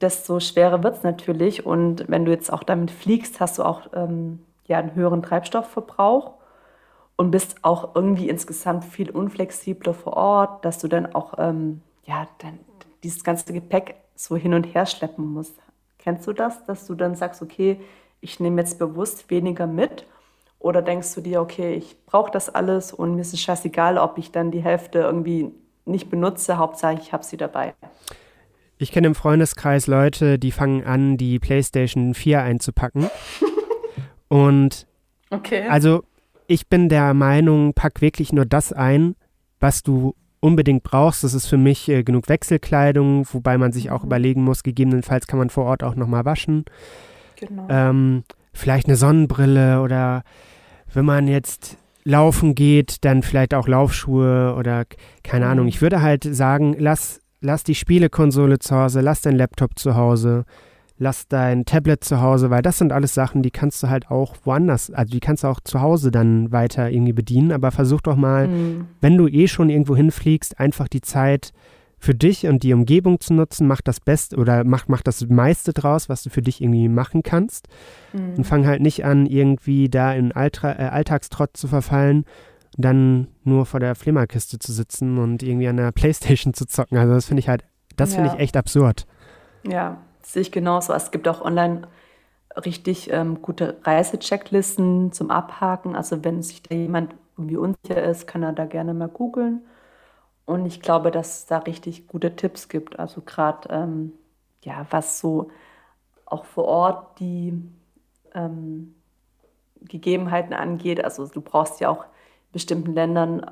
desto 0.00 0.40
schwerer 0.40 0.82
wird 0.82 0.96
es 0.96 1.02
natürlich. 1.02 1.66
Und 1.66 2.08
wenn 2.08 2.24
du 2.24 2.32
jetzt 2.32 2.52
auch 2.52 2.62
damit 2.62 2.90
fliegst, 2.90 3.40
hast 3.40 3.58
du 3.58 3.62
auch 3.62 3.82
ähm, 3.94 4.40
ja, 4.66 4.78
einen 4.78 4.94
höheren 4.94 5.22
Treibstoffverbrauch 5.22 6.34
und 7.16 7.30
bist 7.30 7.56
auch 7.62 7.94
irgendwie 7.94 8.28
insgesamt 8.28 8.84
viel 8.84 9.10
unflexibler 9.10 9.94
vor 9.94 10.16
Ort, 10.16 10.64
dass 10.64 10.78
du 10.78 10.88
dann 10.88 11.14
auch 11.14 11.34
ähm, 11.38 11.82
ja, 12.04 12.28
dann 12.38 12.58
dieses 13.02 13.24
ganze 13.24 13.52
Gepäck 13.52 13.96
so 14.14 14.36
hin 14.36 14.54
und 14.54 14.64
her 14.64 14.86
schleppen 14.86 15.32
musst. 15.32 15.54
Kennst 15.98 16.26
du 16.26 16.32
das, 16.32 16.64
dass 16.66 16.86
du 16.86 16.94
dann 16.94 17.14
sagst, 17.14 17.42
okay, 17.42 17.80
ich 18.20 18.40
nehme 18.40 18.60
jetzt 18.60 18.78
bewusst 18.78 19.30
weniger 19.30 19.66
mit? 19.66 20.06
Oder 20.58 20.82
denkst 20.82 21.14
du 21.14 21.20
dir, 21.20 21.40
okay, 21.40 21.74
ich 21.74 22.04
brauche 22.06 22.30
das 22.30 22.54
alles 22.54 22.92
und 22.92 23.14
mir 23.14 23.20
ist 23.20 23.34
es 23.34 23.40
scheißegal, 23.40 23.98
ob 23.98 24.18
ich 24.18 24.32
dann 24.32 24.50
die 24.50 24.62
Hälfte 24.62 25.00
irgendwie 25.00 25.52
nicht 25.84 26.10
benutze, 26.10 26.58
Hauptsache 26.58 26.94
ich 26.94 27.12
habe 27.12 27.24
sie 27.24 27.36
dabei? 27.36 27.74
Ich 28.78 28.92
kenne 28.92 29.06
im 29.06 29.14
Freundeskreis 29.14 29.86
Leute, 29.86 30.38
die 30.38 30.52
fangen 30.52 30.84
an, 30.84 31.16
die 31.16 31.38
PlayStation 31.38 32.14
4 32.14 32.42
einzupacken. 32.42 33.06
und 34.28 34.86
okay. 35.30 35.66
also 35.68 36.04
ich 36.46 36.68
bin 36.68 36.88
der 36.88 37.14
Meinung, 37.14 37.74
pack 37.74 38.00
wirklich 38.00 38.32
nur 38.32 38.44
das 38.44 38.72
ein, 38.72 39.16
was 39.60 39.82
du 39.82 40.14
unbedingt 40.40 40.82
brauchst. 40.82 41.24
Das 41.24 41.34
ist 41.34 41.46
für 41.46 41.56
mich 41.56 41.88
äh, 41.88 42.02
genug 42.02 42.28
Wechselkleidung, 42.28 43.26
wobei 43.32 43.58
man 43.58 43.72
sich 43.72 43.90
auch 43.90 44.02
mhm. 44.02 44.08
überlegen 44.08 44.44
muss, 44.44 44.62
gegebenenfalls 44.62 45.26
kann 45.26 45.38
man 45.38 45.50
vor 45.50 45.64
Ort 45.64 45.82
auch 45.82 45.94
nochmal 45.94 46.24
waschen. 46.24 46.64
Genau. 47.36 47.66
Ähm, 47.68 48.24
vielleicht 48.52 48.86
eine 48.86 48.96
Sonnenbrille 48.96 49.80
oder 49.82 50.22
wenn 50.92 51.04
man 51.04 51.28
jetzt 51.28 51.76
laufen 52.04 52.54
geht, 52.54 53.04
dann 53.04 53.22
vielleicht 53.22 53.52
auch 53.52 53.66
Laufschuhe 53.66 54.54
oder 54.56 54.84
keine 55.22 55.46
mhm. 55.46 55.50
Ahnung. 55.50 55.68
Ich 55.68 55.82
würde 55.82 56.00
halt 56.00 56.22
sagen, 56.22 56.76
lass, 56.78 57.20
lass 57.46 57.64
die 57.64 57.74
Spielekonsole 57.74 58.58
zu 58.58 58.76
Hause, 58.76 59.00
lass 59.00 59.22
dein 59.22 59.36
Laptop 59.36 59.78
zu 59.78 59.94
Hause, 59.94 60.44
lass 60.98 61.28
dein 61.28 61.64
Tablet 61.64 62.02
zu 62.04 62.20
Hause, 62.20 62.50
weil 62.50 62.62
das 62.62 62.78
sind 62.78 62.92
alles 62.92 63.14
Sachen, 63.14 63.42
die 63.42 63.50
kannst 63.50 63.82
du 63.82 63.88
halt 63.88 64.10
auch 64.10 64.34
woanders, 64.44 64.90
also 64.90 65.10
die 65.10 65.20
kannst 65.20 65.44
du 65.44 65.48
auch 65.48 65.60
zu 65.60 65.80
Hause 65.80 66.10
dann 66.10 66.52
weiter 66.52 66.90
irgendwie 66.90 67.12
bedienen, 67.12 67.52
aber 67.52 67.70
versuch 67.70 68.00
doch 68.00 68.16
mal, 68.16 68.48
mhm. 68.48 68.88
wenn 69.00 69.16
du 69.16 69.28
eh 69.28 69.48
schon 69.48 69.70
irgendwo 69.70 69.96
hinfliegst, 69.96 70.58
einfach 70.58 70.88
die 70.88 71.00
Zeit 71.00 71.52
für 71.98 72.14
dich 72.14 72.46
und 72.46 72.62
die 72.62 72.74
Umgebung 72.74 73.20
zu 73.20 73.32
nutzen, 73.32 73.66
mach 73.66 73.80
das 73.80 74.00
Beste 74.00 74.36
oder 74.36 74.64
mach, 74.64 74.88
mach 74.88 75.02
das 75.02 75.26
meiste 75.28 75.72
draus, 75.72 76.08
was 76.08 76.22
du 76.22 76.30
für 76.30 76.42
dich 76.42 76.60
irgendwie 76.60 76.88
machen 76.88 77.22
kannst 77.22 77.68
mhm. 78.12 78.34
und 78.38 78.44
fang 78.44 78.66
halt 78.66 78.82
nicht 78.82 79.04
an, 79.04 79.24
irgendwie 79.24 79.88
da 79.88 80.12
in 80.12 80.32
Altra, 80.32 80.72
äh, 80.72 80.88
Alltagstrott 80.88 81.56
zu 81.56 81.68
verfallen, 81.68 82.24
dann 82.76 83.28
nur 83.44 83.66
vor 83.66 83.80
der 83.80 83.94
Flimmerkiste 83.94 84.58
zu 84.58 84.72
sitzen 84.72 85.18
und 85.18 85.42
irgendwie 85.42 85.68
an 85.68 85.76
der 85.76 85.92
Playstation 85.92 86.54
zu 86.54 86.66
zocken. 86.66 86.98
Also 86.98 87.14
das 87.14 87.26
finde 87.26 87.40
ich 87.40 87.48
halt, 87.48 87.64
das 87.96 88.10
ja. 88.10 88.16
finde 88.16 88.34
ich 88.34 88.40
echt 88.40 88.56
absurd. 88.56 89.06
Ja, 89.66 89.98
sehe 90.22 90.42
ich 90.42 90.52
genauso. 90.52 90.92
Es 90.92 91.10
gibt 91.10 91.26
auch 91.28 91.40
online 91.40 91.88
richtig 92.64 93.10
ähm, 93.12 93.42
gute 93.42 93.78
Reisechecklisten 93.82 95.12
zum 95.12 95.30
Abhaken. 95.30 95.96
Also 95.96 96.24
wenn 96.24 96.42
sich 96.42 96.62
da 96.62 96.74
jemand 96.74 97.14
irgendwie 97.36 97.56
unsicher 97.56 98.02
ist, 98.02 98.26
kann 98.26 98.42
er 98.42 98.52
da 98.52 98.66
gerne 98.66 98.94
mal 98.94 99.08
googeln. 99.08 99.62
Und 100.44 100.64
ich 100.66 100.80
glaube, 100.80 101.10
dass 101.10 101.40
es 101.40 101.46
da 101.46 101.58
richtig 101.58 102.06
gute 102.06 102.36
Tipps 102.36 102.68
gibt. 102.68 102.98
Also 102.98 103.20
gerade, 103.20 103.68
ähm, 103.70 104.12
ja, 104.62 104.86
was 104.90 105.18
so 105.18 105.50
auch 106.24 106.44
vor 106.44 106.64
Ort 106.64 107.20
die 107.20 107.60
ähm, 108.34 108.94
Gegebenheiten 109.82 110.54
angeht. 110.54 111.04
Also 111.04 111.26
du 111.26 111.40
brauchst 111.40 111.80
ja 111.80 111.88
auch 111.90 112.04
bestimmten 112.56 112.94
Ländern 112.94 113.44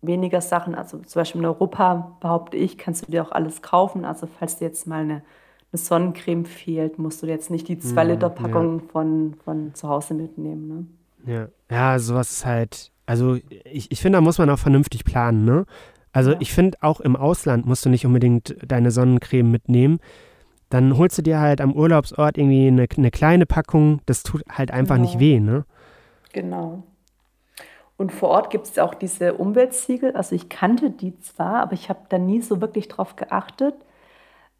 weniger 0.00 0.40
Sachen. 0.40 0.74
Also 0.74 0.98
zum 0.98 1.20
Beispiel 1.20 1.40
in 1.40 1.46
Europa, 1.46 2.16
behaupte 2.20 2.56
ich, 2.56 2.78
kannst 2.78 3.06
du 3.06 3.12
dir 3.12 3.24
auch 3.24 3.32
alles 3.32 3.62
kaufen. 3.62 4.04
Also 4.04 4.26
falls 4.26 4.58
dir 4.58 4.66
jetzt 4.66 4.86
mal 4.86 5.02
eine 5.02 5.22
eine 5.72 5.78
Sonnencreme 5.78 6.44
fehlt, 6.44 6.98
musst 6.98 7.22
du 7.22 7.26
jetzt 7.26 7.50
nicht 7.50 7.66
die 7.68 7.76
2-Liter-Packung 7.76 8.80
ja. 8.80 8.86
von, 8.92 9.34
von 9.42 9.74
zu 9.74 9.88
Hause 9.88 10.14
mitnehmen. 10.14 10.68
Ne? 11.24 11.32
Ja. 11.32 11.48
ja, 11.70 11.98
sowas 11.98 12.30
ist 12.30 12.46
halt, 12.46 12.92
also 13.06 13.38
ich, 13.64 13.90
ich 13.90 14.00
finde, 14.00 14.18
da 14.18 14.20
muss 14.20 14.38
man 14.38 14.50
auch 14.50 14.58
vernünftig 14.58 15.04
planen, 15.04 15.44
ne? 15.44 15.64
Also 16.12 16.32
ja. 16.32 16.36
ich 16.40 16.52
finde, 16.52 16.76
auch 16.82 17.00
im 17.00 17.16
Ausland 17.16 17.64
musst 17.64 17.86
du 17.86 17.88
nicht 17.88 18.04
unbedingt 18.04 18.54
deine 18.66 18.90
Sonnencreme 18.90 19.50
mitnehmen. 19.50 19.98
Dann 20.68 20.98
holst 20.98 21.16
du 21.16 21.22
dir 21.22 21.40
halt 21.40 21.62
am 21.62 21.72
Urlaubsort 21.72 22.36
irgendwie 22.36 22.66
eine, 22.66 22.86
eine 22.94 23.10
kleine 23.10 23.46
Packung. 23.46 24.02
Das 24.04 24.22
tut 24.22 24.42
halt 24.50 24.70
einfach 24.70 24.96
genau. 24.96 25.08
nicht 25.08 25.20
weh, 25.20 25.40
ne? 25.40 25.64
Genau. 26.34 26.82
Und 27.96 28.12
vor 28.12 28.30
Ort 28.30 28.50
gibt 28.50 28.66
es 28.66 28.78
auch 28.78 28.94
diese 28.94 29.34
Umweltsiegel. 29.34 30.16
Also 30.16 30.34
ich 30.34 30.48
kannte 30.48 30.90
die 30.90 31.18
zwar, 31.20 31.60
aber 31.62 31.74
ich 31.74 31.88
habe 31.88 32.00
da 32.08 32.18
nie 32.18 32.40
so 32.40 32.60
wirklich 32.60 32.88
drauf 32.88 33.16
geachtet. 33.16 33.74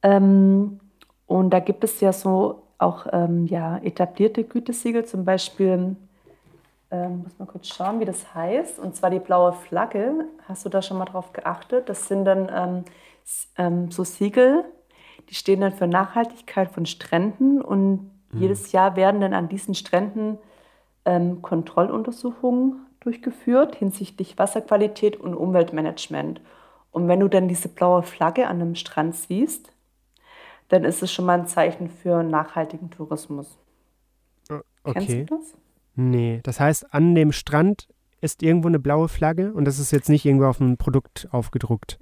Ähm, 0.03 0.81
und 1.27 1.51
da 1.51 1.61
gibt 1.61 1.83
es 1.85 2.01
ja 2.01 2.13
so 2.13 2.63
auch 2.79 3.07
ähm, 3.13 3.47
ja, 3.47 3.79
etablierte 3.79 4.45
Gütesiegel, 4.45 5.05
zum 5.05 5.25
Beispiel, 5.25 5.97
ähm, 6.91 7.23
muss 7.23 7.39
mal 7.39 7.47
kurz 7.47 7.69
schauen, 7.69 8.01
wie 8.01 8.05
das 8.05 8.35
heißt, 8.35 8.79
und 8.79 8.95
zwar 8.95 9.09
die 9.09 9.19
blaue 9.19 9.53
Flagge. 9.53 10.27
Hast 10.47 10.65
du 10.65 10.69
da 10.69 10.83
schon 10.83 10.99
mal 10.99 11.07
drauf 11.07 11.33
geachtet? 11.33 11.89
Das 11.89 12.09
sind 12.09 12.25
dann 12.25 12.51
ähm, 12.55 12.85
ähm 13.57 13.91
so 13.91 14.05
Siegel, 14.05 14.65
die 15.31 15.35
stehen 15.35 15.61
dann 15.61 15.73
für 15.73 15.87
Nachhaltigkeit 15.87 16.71
von 16.71 16.85
Stränden 16.85 17.63
und 17.63 18.11
mhm. 18.33 18.41
jedes 18.41 18.73
Jahr 18.73 18.97
werden 18.97 19.21
dann 19.21 19.33
an 19.33 19.49
diesen 19.49 19.75
Stränden 19.75 20.39
ähm, 21.05 21.41
Kontrolluntersuchungen 21.41 22.87
durchgeführt 23.05 23.77
hinsichtlich 23.77 24.39
Wasserqualität 24.39 25.17
und 25.17 25.35
Umweltmanagement. 25.35 26.41
Und 26.91 27.09
wenn 27.09 27.21
du 27.21 27.29
dann 27.29 27.49
diese 27.49 27.69
blaue 27.69 28.03
Flagge 28.03 28.47
an 28.47 28.61
einem 28.61 28.75
Strand 28.75 29.15
siehst, 29.15 29.73
dann 30.69 30.85
ist 30.85 31.03
es 31.03 31.13
schon 31.13 31.25
mal 31.27 31.39
ein 31.39 31.47
Zeichen 31.47 31.89
für 31.89 32.23
nachhaltigen 32.23 32.91
Tourismus. 32.91 33.59
Okay. 34.85 34.93
Kennst 34.93 35.31
du 35.31 35.37
das? 35.37 35.55
Nee, 35.95 36.41
das 36.43 36.61
heißt, 36.61 36.93
an 36.95 37.15
dem 37.15 37.33
Strand 37.33 37.89
ist 38.21 38.43
irgendwo 38.43 38.69
eine 38.69 38.79
blaue 38.79 39.09
Flagge 39.09 39.53
und 39.53 39.65
das 39.65 39.79
ist 39.79 39.91
jetzt 39.91 40.09
nicht 40.09 40.25
irgendwo 40.25 40.47
auf 40.47 40.61
einem 40.61 40.77
Produkt 40.77 41.29
aufgedruckt. 41.33 41.99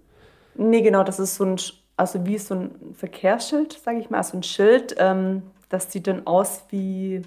Nee, 0.55 0.83
genau, 0.83 1.03
das 1.03 1.19
ist 1.19 1.37
so 1.37 1.45
ein, 1.45 1.57
also 1.97 2.27
wie 2.27 2.39
so 2.39 2.55
ein 2.55 2.95
Verkehrsschild, 2.95 3.73
sage 3.73 3.99
ich 3.99 4.11
mal, 4.11 4.19
also 4.19 4.37
ein 4.37 4.43
Schild, 4.43 4.95
ähm, 4.99 5.43
das 5.69 5.91
sieht 5.91 6.07
dann 6.07 6.27
aus 6.27 6.65
wie, 6.71 7.23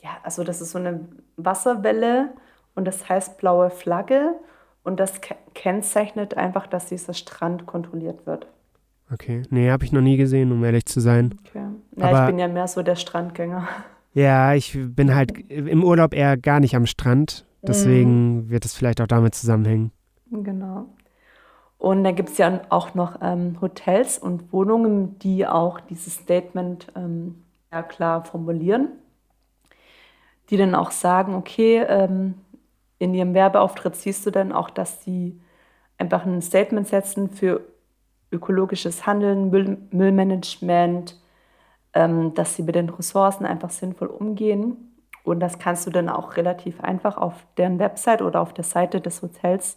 ja, 0.00 0.10
also 0.22 0.44
das 0.44 0.60
ist 0.60 0.70
so 0.70 0.78
eine 0.78 1.06
Wasserwelle 1.36 2.32
und 2.78 2.84
das 2.84 3.08
heißt 3.08 3.38
blaue 3.38 3.70
Flagge 3.70 4.36
und 4.84 5.00
das 5.00 5.20
kennzeichnet 5.52 6.36
einfach, 6.36 6.68
dass 6.68 6.86
dieser 6.86 7.12
Strand 7.12 7.66
kontrolliert 7.66 8.24
wird. 8.24 8.46
Okay. 9.12 9.42
Nee, 9.50 9.68
habe 9.72 9.84
ich 9.84 9.90
noch 9.90 10.00
nie 10.00 10.16
gesehen, 10.16 10.52
um 10.52 10.62
ehrlich 10.62 10.86
zu 10.86 11.00
sein. 11.00 11.34
Okay. 11.48 11.64
Ja, 11.96 12.06
Aber, 12.06 12.20
ich 12.20 12.26
bin 12.28 12.38
ja 12.38 12.46
mehr 12.46 12.68
so 12.68 12.82
der 12.82 12.96
Strandgänger. 12.96 13.68
Ja, 14.14 14.54
ich 14.54 14.76
bin 14.76 15.14
halt 15.14 15.38
im 15.48 15.84
Urlaub 15.84 16.12
eher 16.12 16.36
gar 16.36 16.58
nicht 16.58 16.74
am 16.74 16.86
Strand. 16.86 17.46
Deswegen 17.62 18.36
mhm. 18.36 18.50
wird 18.50 18.64
es 18.64 18.74
vielleicht 18.74 19.00
auch 19.00 19.06
damit 19.06 19.34
zusammenhängen. 19.34 19.92
Genau. 20.30 20.86
Und 21.76 22.02
dann 22.02 22.16
gibt 22.16 22.30
es 22.30 22.38
ja 22.38 22.62
auch 22.70 22.94
noch 22.94 23.18
ähm, 23.22 23.58
Hotels 23.60 24.18
und 24.18 24.52
Wohnungen, 24.52 25.18
die 25.20 25.46
auch 25.46 25.78
dieses 25.78 26.14
Statement 26.14 26.88
ähm, 26.96 27.44
ja 27.70 27.82
klar 27.82 28.24
formulieren. 28.24 28.88
Die 30.50 30.56
dann 30.56 30.74
auch 30.74 30.90
sagen, 30.90 31.34
okay, 31.34 31.84
ähm, 31.86 32.34
in 32.98 33.14
ihrem 33.14 33.34
Werbeauftritt 33.34 33.96
siehst 33.96 34.26
du 34.26 34.30
dann 34.30 34.52
auch, 34.52 34.70
dass 34.70 35.04
sie 35.04 35.40
einfach 35.98 36.24
ein 36.24 36.42
Statement 36.42 36.86
setzen 36.86 37.30
für 37.30 37.60
ökologisches 38.30 39.06
Handeln, 39.06 39.50
Müll, 39.50 39.78
Müllmanagement, 39.90 41.16
ähm, 41.94 42.34
dass 42.34 42.56
sie 42.56 42.62
mit 42.62 42.74
den 42.74 42.90
Ressourcen 42.90 43.46
einfach 43.46 43.70
sinnvoll 43.70 44.08
umgehen. 44.08 44.76
Und 45.24 45.40
das 45.40 45.58
kannst 45.58 45.86
du 45.86 45.90
dann 45.90 46.08
auch 46.08 46.36
relativ 46.36 46.80
einfach 46.80 47.16
auf 47.16 47.34
deren 47.56 47.78
Website 47.78 48.22
oder 48.22 48.40
auf 48.40 48.52
der 48.52 48.64
Seite 48.64 49.00
des 49.00 49.22
Hotels 49.22 49.76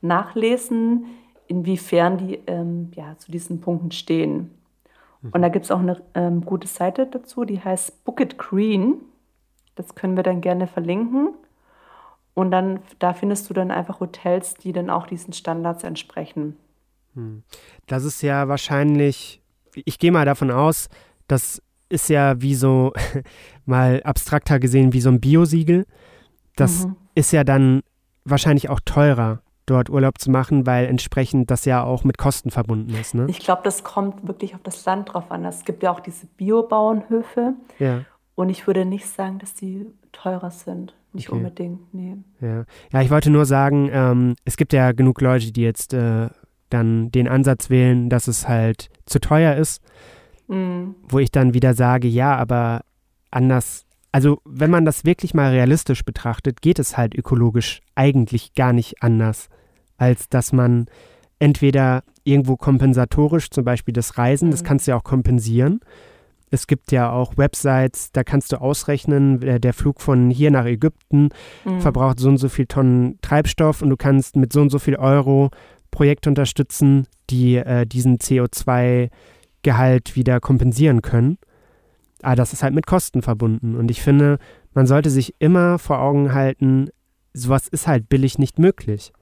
nachlesen, 0.00 1.06
inwiefern 1.46 2.18
die 2.18 2.40
ähm, 2.46 2.90
ja, 2.94 3.16
zu 3.18 3.30
diesen 3.30 3.60
Punkten 3.60 3.90
stehen. 3.90 4.50
Mhm. 5.20 5.30
Und 5.32 5.42
da 5.42 5.48
gibt 5.48 5.64
es 5.64 5.70
auch 5.70 5.78
eine 5.78 6.00
ähm, 6.14 6.44
gute 6.44 6.68
Seite 6.68 7.06
dazu, 7.06 7.44
die 7.44 7.60
heißt 7.60 8.04
Book 8.04 8.20
It 8.20 8.38
Green. 8.38 9.00
Das 9.74 9.94
können 9.94 10.16
wir 10.16 10.22
dann 10.22 10.40
gerne 10.40 10.66
verlinken. 10.66 11.34
Und 12.34 12.50
dann, 12.50 12.80
da 12.98 13.12
findest 13.12 13.50
du 13.50 13.54
dann 13.54 13.70
einfach 13.70 14.00
Hotels, 14.00 14.54
die 14.54 14.72
dann 14.72 14.88
auch 14.88 15.06
diesen 15.06 15.32
Standards 15.32 15.84
entsprechen. 15.84 16.56
Hm. 17.14 17.42
Das 17.86 18.04
ist 18.04 18.22
ja 18.22 18.48
wahrscheinlich, 18.48 19.42
ich 19.74 19.98
gehe 19.98 20.12
mal 20.12 20.24
davon 20.24 20.50
aus, 20.50 20.88
das 21.28 21.62
ist 21.88 22.08
ja 22.08 22.40
wie 22.40 22.54
so, 22.54 22.92
mal 23.66 24.02
abstrakter 24.04 24.58
gesehen, 24.58 24.92
wie 24.92 25.00
so 25.00 25.10
ein 25.10 25.20
Biosiegel. 25.20 25.86
Das 26.56 26.86
mhm. 26.86 26.96
ist 27.14 27.32
ja 27.32 27.44
dann 27.44 27.82
wahrscheinlich 28.24 28.70
auch 28.70 28.80
teurer 28.80 29.42
dort 29.66 29.90
Urlaub 29.90 30.18
zu 30.18 30.30
machen, 30.30 30.66
weil 30.66 30.86
entsprechend 30.86 31.50
das 31.50 31.64
ja 31.64 31.84
auch 31.84 32.04
mit 32.04 32.18
Kosten 32.18 32.50
verbunden 32.50 32.94
ist. 32.94 33.14
Ne? 33.14 33.26
Ich 33.28 33.38
glaube, 33.38 33.62
das 33.64 33.84
kommt 33.84 34.26
wirklich 34.26 34.54
auf 34.54 34.62
das 34.62 34.84
Land 34.84 35.12
drauf 35.12 35.30
an. 35.30 35.44
Es 35.44 35.64
gibt 35.64 35.82
ja 35.82 35.92
auch 35.92 36.00
diese 36.00 36.26
Biobauernhöfe. 36.26 37.54
Ja. 37.78 38.04
Und 38.34 38.48
ich 38.48 38.66
würde 38.66 38.84
nicht 38.84 39.06
sagen, 39.06 39.38
dass 39.38 39.54
die 39.54 39.86
teurer 40.10 40.50
sind. 40.50 40.94
Nicht 41.12 41.28
okay. 41.28 41.38
unbedingt, 41.38 41.94
nee. 41.94 42.16
Ja. 42.40 42.64
ja, 42.92 43.02
ich 43.02 43.10
wollte 43.10 43.30
nur 43.30 43.44
sagen, 43.44 43.90
ähm, 43.92 44.34
es 44.44 44.56
gibt 44.56 44.72
ja 44.72 44.92
genug 44.92 45.20
Leute, 45.20 45.52
die 45.52 45.62
jetzt 45.62 45.92
äh, 45.92 46.28
dann 46.70 47.10
den 47.10 47.28
Ansatz 47.28 47.68
wählen, 47.68 48.08
dass 48.08 48.28
es 48.28 48.48
halt 48.48 48.88
zu 49.06 49.20
teuer 49.20 49.56
ist. 49.56 49.82
Mhm. 50.48 50.94
Wo 51.08 51.18
ich 51.18 51.30
dann 51.30 51.54
wieder 51.54 51.74
sage, 51.74 52.08
ja, 52.08 52.36
aber 52.36 52.82
anders 53.30 53.86
also 54.12 54.42
wenn 54.44 54.70
man 54.70 54.84
das 54.84 55.04
wirklich 55.04 55.32
mal 55.32 55.50
realistisch 55.50 56.04
betrachtet, 56.04 56.60
geht 56.60 56.78
es 56.78 56.96
halt 56.96 57.14
ökologisch 57.14 57.80
eigentlich 57.94 58.54
gar 58.54 58.74
nicht 58.74 59.02
anders, 59.02 59.48
als 59.96 60.28
dass 60.28 60.52
man 60.52 60.86
entweder 61.38 62.04
irgendwo 62.22 62.56
kompensatorisch, 62.56 63.50
zum 63.50 63.64
Beispiel 63.64 63.94
das 63.94 64.18
Reisen, 64.18 64.48
mhm. 64.48 64.50
das 64.52 64.64
kannst 64.64 64.86
du 64.86 64.92
ja 64.92 64.98
auch 64.98 65.02
kompensieren. 65.02 65.80
Es 66.52 66.66
gibt 66.66 66.92
ja 66.92 67.10
auch 67.10 67.38
Websites, 67.38 68.12
da 68.12 68.24
kannst 68.24 68.52
du 68.52 68.60
ausrechnen, 68.60 69.40
der 69.60 69.72
Flug 69.72 70.02
von 70.02 70.30
hier 70.30 70.50
nach 70.50 70.66
Ägypten 70.66 71.30
mhm. 71.64 71.80
verbraucht 71.80 72.20
so 72.20 72.28
und 72.28 72.36
so 72.36 72.50
viel 72.50 72.66
Tonnen 72.66 73.18
Treibstoff 73.22 73.80
und 73.80 73.88
du 73.88 73.96
kannst 73.96 74.36
mit 74.36 74.52
so 74.52 74.60
und 74.60 74.68
so 74.68 74.78
viel 74.78 74.96
Euro 74.96 75.50
Projekte 75.90 76.28
unterstützen, 76.28 77.06
die 77.30 77.56
äh, 77.56 77.86
diesen 77.86 78.18
CO2-Gehalt 78.18 80.14
wieder 80.14 80.40
kompensieren 80.40 81.00
können. 81.00 81.38
Aber 82.22 82.36
das 82.36 82.52
ist 82.52 82.62
halt 82.62 82.74
mit 82.74 82.86
Kosten 82.86 83.22
verbunden. 83.22 83.74
Und 83.74 83.90
ich 83.90 84.02
finde, 84.02 84.38
man 84.74 84.86
sollte 84.86 85.10
sich 85.10 85.34
immer 85.38 85.78
vor 85.78 86.00
Augen 86.00 86.34
halten, 86.34 86.90
sowas 87.32 87.66
ist 87.68 87.86
halt 87.86 88.08
billig 88.08 88.38
nicht 88.38 88.58
möglich. 88.58 89.12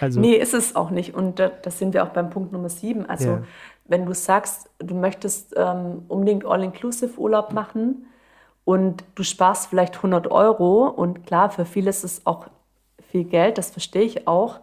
Also, 0.00 0.20
nee, 0.20 0.34
ist 0.34 0.54
es 0.54 0.76
auch 0.76 0.90
nicht. 0.90 1.14
Und 1.14 1.38
da, 1.38 1.48
das 1.48 1.78
sind 1.78 1.94
wir 1.94 2.04
auch 2.04 2.10
beim 2.10 2.30
Punkt 2.30 2.52
Nummer 2.52 2.68
sieben. 2.68 3.06
Also, 3.06 3.28
ja. 3.28 3.42
Wenn 3.90 4.06
du 4.06 4.14
sagst, 4.14 4.70
du 4.78 4.94
möchtest 4.94 5.52
ähm, 5.56 6.04
unbedingt 6.06 6.46
All-Inclusive-Urlaub 6.46 7.52
machen 7.52 8.06
und 8.64 9.02
du 9.16 9.24
sparst 9.24 9.66
vielleicht 9.66 9.96
100 9.96 10.30
Euro, 10.30 10.86
und 10.86 11.26
klar, 11.26 11.50
für 11.50 11.64
viele 11.64 11.90
ist 11.90 12.04
es 12.04 12.24
auch 12.24 12.46
viel 13.10 13.24
Geld, 13.24 13.58
das 13.58 13.70
verstehe 13.70 14.04
ich 14.04 14.28
auch. 14.28 14.60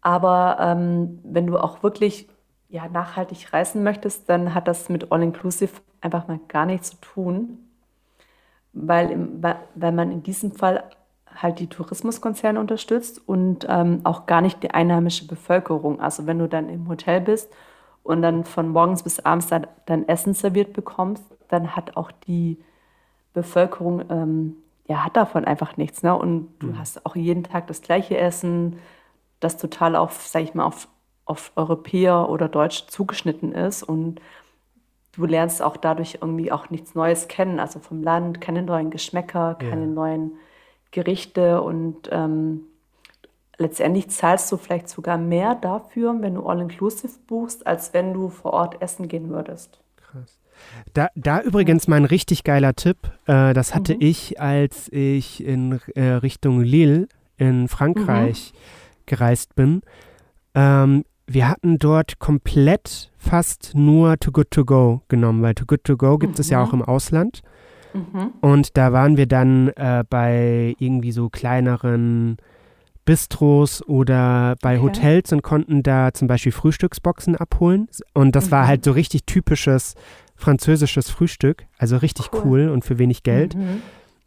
Aber 0.00 0.56
ähm, 0.58 1.20
wenn 1.22 1.46
du 1.46 1.58
auch 1.58 1.84
wirklich 1.84 2.28
ja, 2.68 2.88
nachhaltig 2.88 3.52
reisen 3.52 3.84
möchtest, 3.84 4.28
dann 4.28 4.52
hat 4.52 4.66
das 4.66 4.88
mit 4.88 5.12
All-Inclusive 5.12 5.80
einfach 6.00 6.26
mal 6.26 6.40
gar 6.48 6.66
nichts 6.66 6.90
zu 6.90 6.96
tun, 6.96 7.58
weil, 8.72 9.12
im, 9.12 9.44
weil 9.76 9.92
man 9.92 10.10
in 10.10 10.24
diesem 10.24 10.50
Fall 10.50 10.82
halt 11.32 11.60
die 11.60 11.68
Tourismuskonzerne 11.68 12.58
unterstützt 12.58 13.28
und 13.28 13.64
ähm, 13.68 14.00
auch 14.02 14.26
gar 14.26 14.40
nicht 14.40 14.60
die 14.64 14.72
einheimische 14.72 15.28
Bevölkerung. 15.28 16.00
Also 16.00 16.26
wenn 16.26 16.40
du 16.40 16.48
dann 16.48 16.68
im 16.68 16.88
Hotel 16.88 17.20
bist 17.20 17.48
und 18.04 18.22
dann 18.22 18.44
von 18.44 18.68
morgens 18.68 19.02
bis 19.02 19.18
abends 19.20 19.48
dann, 19.48 19.66
dein 19.86 20.08
Essen 20.08 20.34
serviert 20.34 20.72
bekommst, 20.72 21.24
dann 21.48 21.74
hat 21.74 21.96
auch 21.96 22.12
die 22.12 22.58
Bevölkerung, 23.32 24.04
ähm, 24.08 24.56
ja, 24.86 25.04
hat 25.04 25.16
davon 25.16 25.44
einfach 25.44 25.76
nichts. 25.76 26.04
Ne? 26.04 26.16
Und 26.16 26.48
du 26.60 26.68
mhm. 26.68 26.78
hast 26.78 27.04
auch 27.04 27.16
jeden 27.16 27.42
Tag 27.42 27.66
das 27.66 27.82
gleiche 27.82 28.16
Essen, 28.16 28.78
das 29.40 29.56
total 29.56 29.96
auf, 29.96 30.22
sag 30.22 30.42
ich 30.42 30.54
mal, 30.54 30.64
auf 30.64 30.88
auf 31.24 31.52
Europäer 31.56 32.28
oder 32.28 32.48
Deutsch 32.48 32.86
zugeschnitten 32.86 33.52
ist 33.52 33.82
und 33.82 34.20
du 35.12 35.24
lernst 35.26 35.62
auch 35.62 35.76
dadurch 35.76 36.18
irgendwie 36.20 36.52
auch 36.52 36.70
nichts 36.70 36.94
Neues 36.94 37.28
kennen, 37.28 37.60
also 37.60 37.78
vom 37.78 38.02
Land, 38.02 38.40
keine 38.40 38.62
neuen 38.62 38.90
Geschmäcker, 38.90 39.54
keine 39.54 39.82
ja. 39.82 39.86
neuen 39.86 40.32
Gerichte 40.90 41.62
und 41.62 42.08
ähm, 42.12 42.62
letztendlich 43.58 44.10
zahlst 44.10 44.50
du 44.50 44.56
vielleicht 44.56 44.88
sogar 44.88 45.18
mehr 45.18 45.54
dafür, 45.54 46.14
wenn 46.20 46.34
du 46.34 46.46
All-Inclusive 46.46 47.12
buchst, 47.26 47.66
als 47.66 47.92
wenn 47.94 48.12
du 48.12 48.28
vor 48.28 48.52
Ort 48.52 48.80
essen 48.82 49.08
gehen 49.08 49.30
würdest. 49.30 49.80
Krass. 49.96 50.38
Da, 50.92 51.08
da 51.14 51.40
übrigens 51.40 51.88
mein 51.88 52.04
richtig 52.04 52.44
geiler 52.44 52.74
Tipp, 52.74 52.98
äh, 53.26 53.52
das 53.54 53.74
hatte 53.74 53.94
mhm. 53.94 54.00
ich, 54.02 54.40
als 54.40 54.88
ich 54.90 55.44
in 55.44 55.80
äh, 55.94 56.02
Richtung 56.04 56.60
Lille 56.60 57.08
in 57.36 57.68
Frankreich 57.68 58.52
mhm. 58.54 58.58
gereist 59.06 59.54
bin. 59.54 59.82
Ähm, 60.54 61.04
wir 61.26 61.48
hatten 61.48 61.78
dort 61.78 62.18
komplett 62.18 63.10
fast 63.18 63.72
nur 63.74 64.18
Too 64.18 64.30
Good 64.30 64.50
To 64.50 64.64
Go 64.64 65.02
genommen, 65.08 65.42
weil 65.42 65.54
Too 65.54 65.66
Good 65.66 65.84
To 65.84 65.96
Go 65.96 66.18
gibt 66.18 66.34
mhm. 66.34 66.40
es 66.40 66.50
ja 66.50 66.62
auch 66.62 66.72
mhm. 66.72 66.80
im 66.80 66.82
Ausland. 66.82 67.42
Mhm. 67.94 68.32
Und 68.40 68.76
da 68.76 68.92
waren 68.92 69.16
wir 69.16 69.26
dann 69.26 69.68
äh, 69.68 70.04
bei 70.08 70.74
irgendwie 70.78 71.12
so 71.12 71.28
kleineren 71.28 72.36
Bistros 73.04 73.86
oder 73.86 74.56
bei 74.60 74.78
okay. 74.78 74.82
Hotels 74.82 75.32
und 75.32 75.42
konnten 75.42 75.82
da 75.82 76.12
zum 76.12 76.28
Beispiel 76.28 76.52
Frühstücksboxen 76.52 77.36
abholen. 77.36 77.88
Und 78.12 78.34
das 78.34 78.46
mhm. 78.46 78.50
war 78.52 78.66
halt 78.66 78.84
so 78.84 78.92
richtig 78.92 79.24
typisches 79.24 79.94
französisches 80.36 81.10
Frühstück, 81.10 81.66
also 81.78 81.96
richtig 81.96 82.32
cool, 82.32 82.40
cool 82.44 82.68
und 82.68 82.84
für 82.84 82.98
wenig 82.98 83.22
Geld. 83.22 83.54
Mhm. 83.54 83.82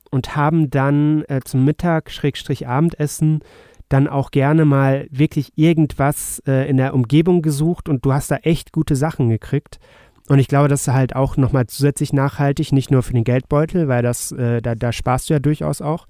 Und 0.09 0.35
haben 0.35 0.69
dann 0.69 1.23
äh, 1.27 1.41
zum 1.43 1.65
Mittag, 1.65 2.11
Schrägstrich 2.11 2.67
Abendessen, 2.67 3.41
dann 3.89 4.07
auch 4.07 4.31
gerne 4.31 4.65
mal 4.65 5.07
wirklich 5.11 5.53
irgendwas 5.55 6.41
äh, 6.45 6.69
in 6.69 6.77
der 6.77 6.93
Umgebung 6.93 7.41
gesucht 7.41 7.89
und 7.89 8.05
du 8.05 8.13
hast 8.13 8.31
da 8.31 8.37
echt 8.37 8.71
gute 8.71 8.95
Sachen 8.95 9.29
gekriegt. 9.29 9.79
Und 10.29 10.39
ich 10.39 10.49
glaube, 10.49 10.67
das 10.67 10.81
ist 10.81 10.93
halt 10.93 11.15
auch 11.15 11.37
nochmal 11.37 11.67
zusätzlich 11.67 12.11
nachhaltig, 12.11 12.73
nicht 12.73 12.91
nur 12.91 13.01
für 13.01 13.13
den 13.13 13.23
Geldbeutel, 13.23 13.87
weil 13.87 14.03
das, 14.03 14.33
äh, 14.33 14.61
da, 14.61 14.75
da 14.75 14.91
sparst 14.91 15.29
du 15.29 15.35
ja 15.35 15.39
durchaus 15.39 15.81
auch, 15.81 16.05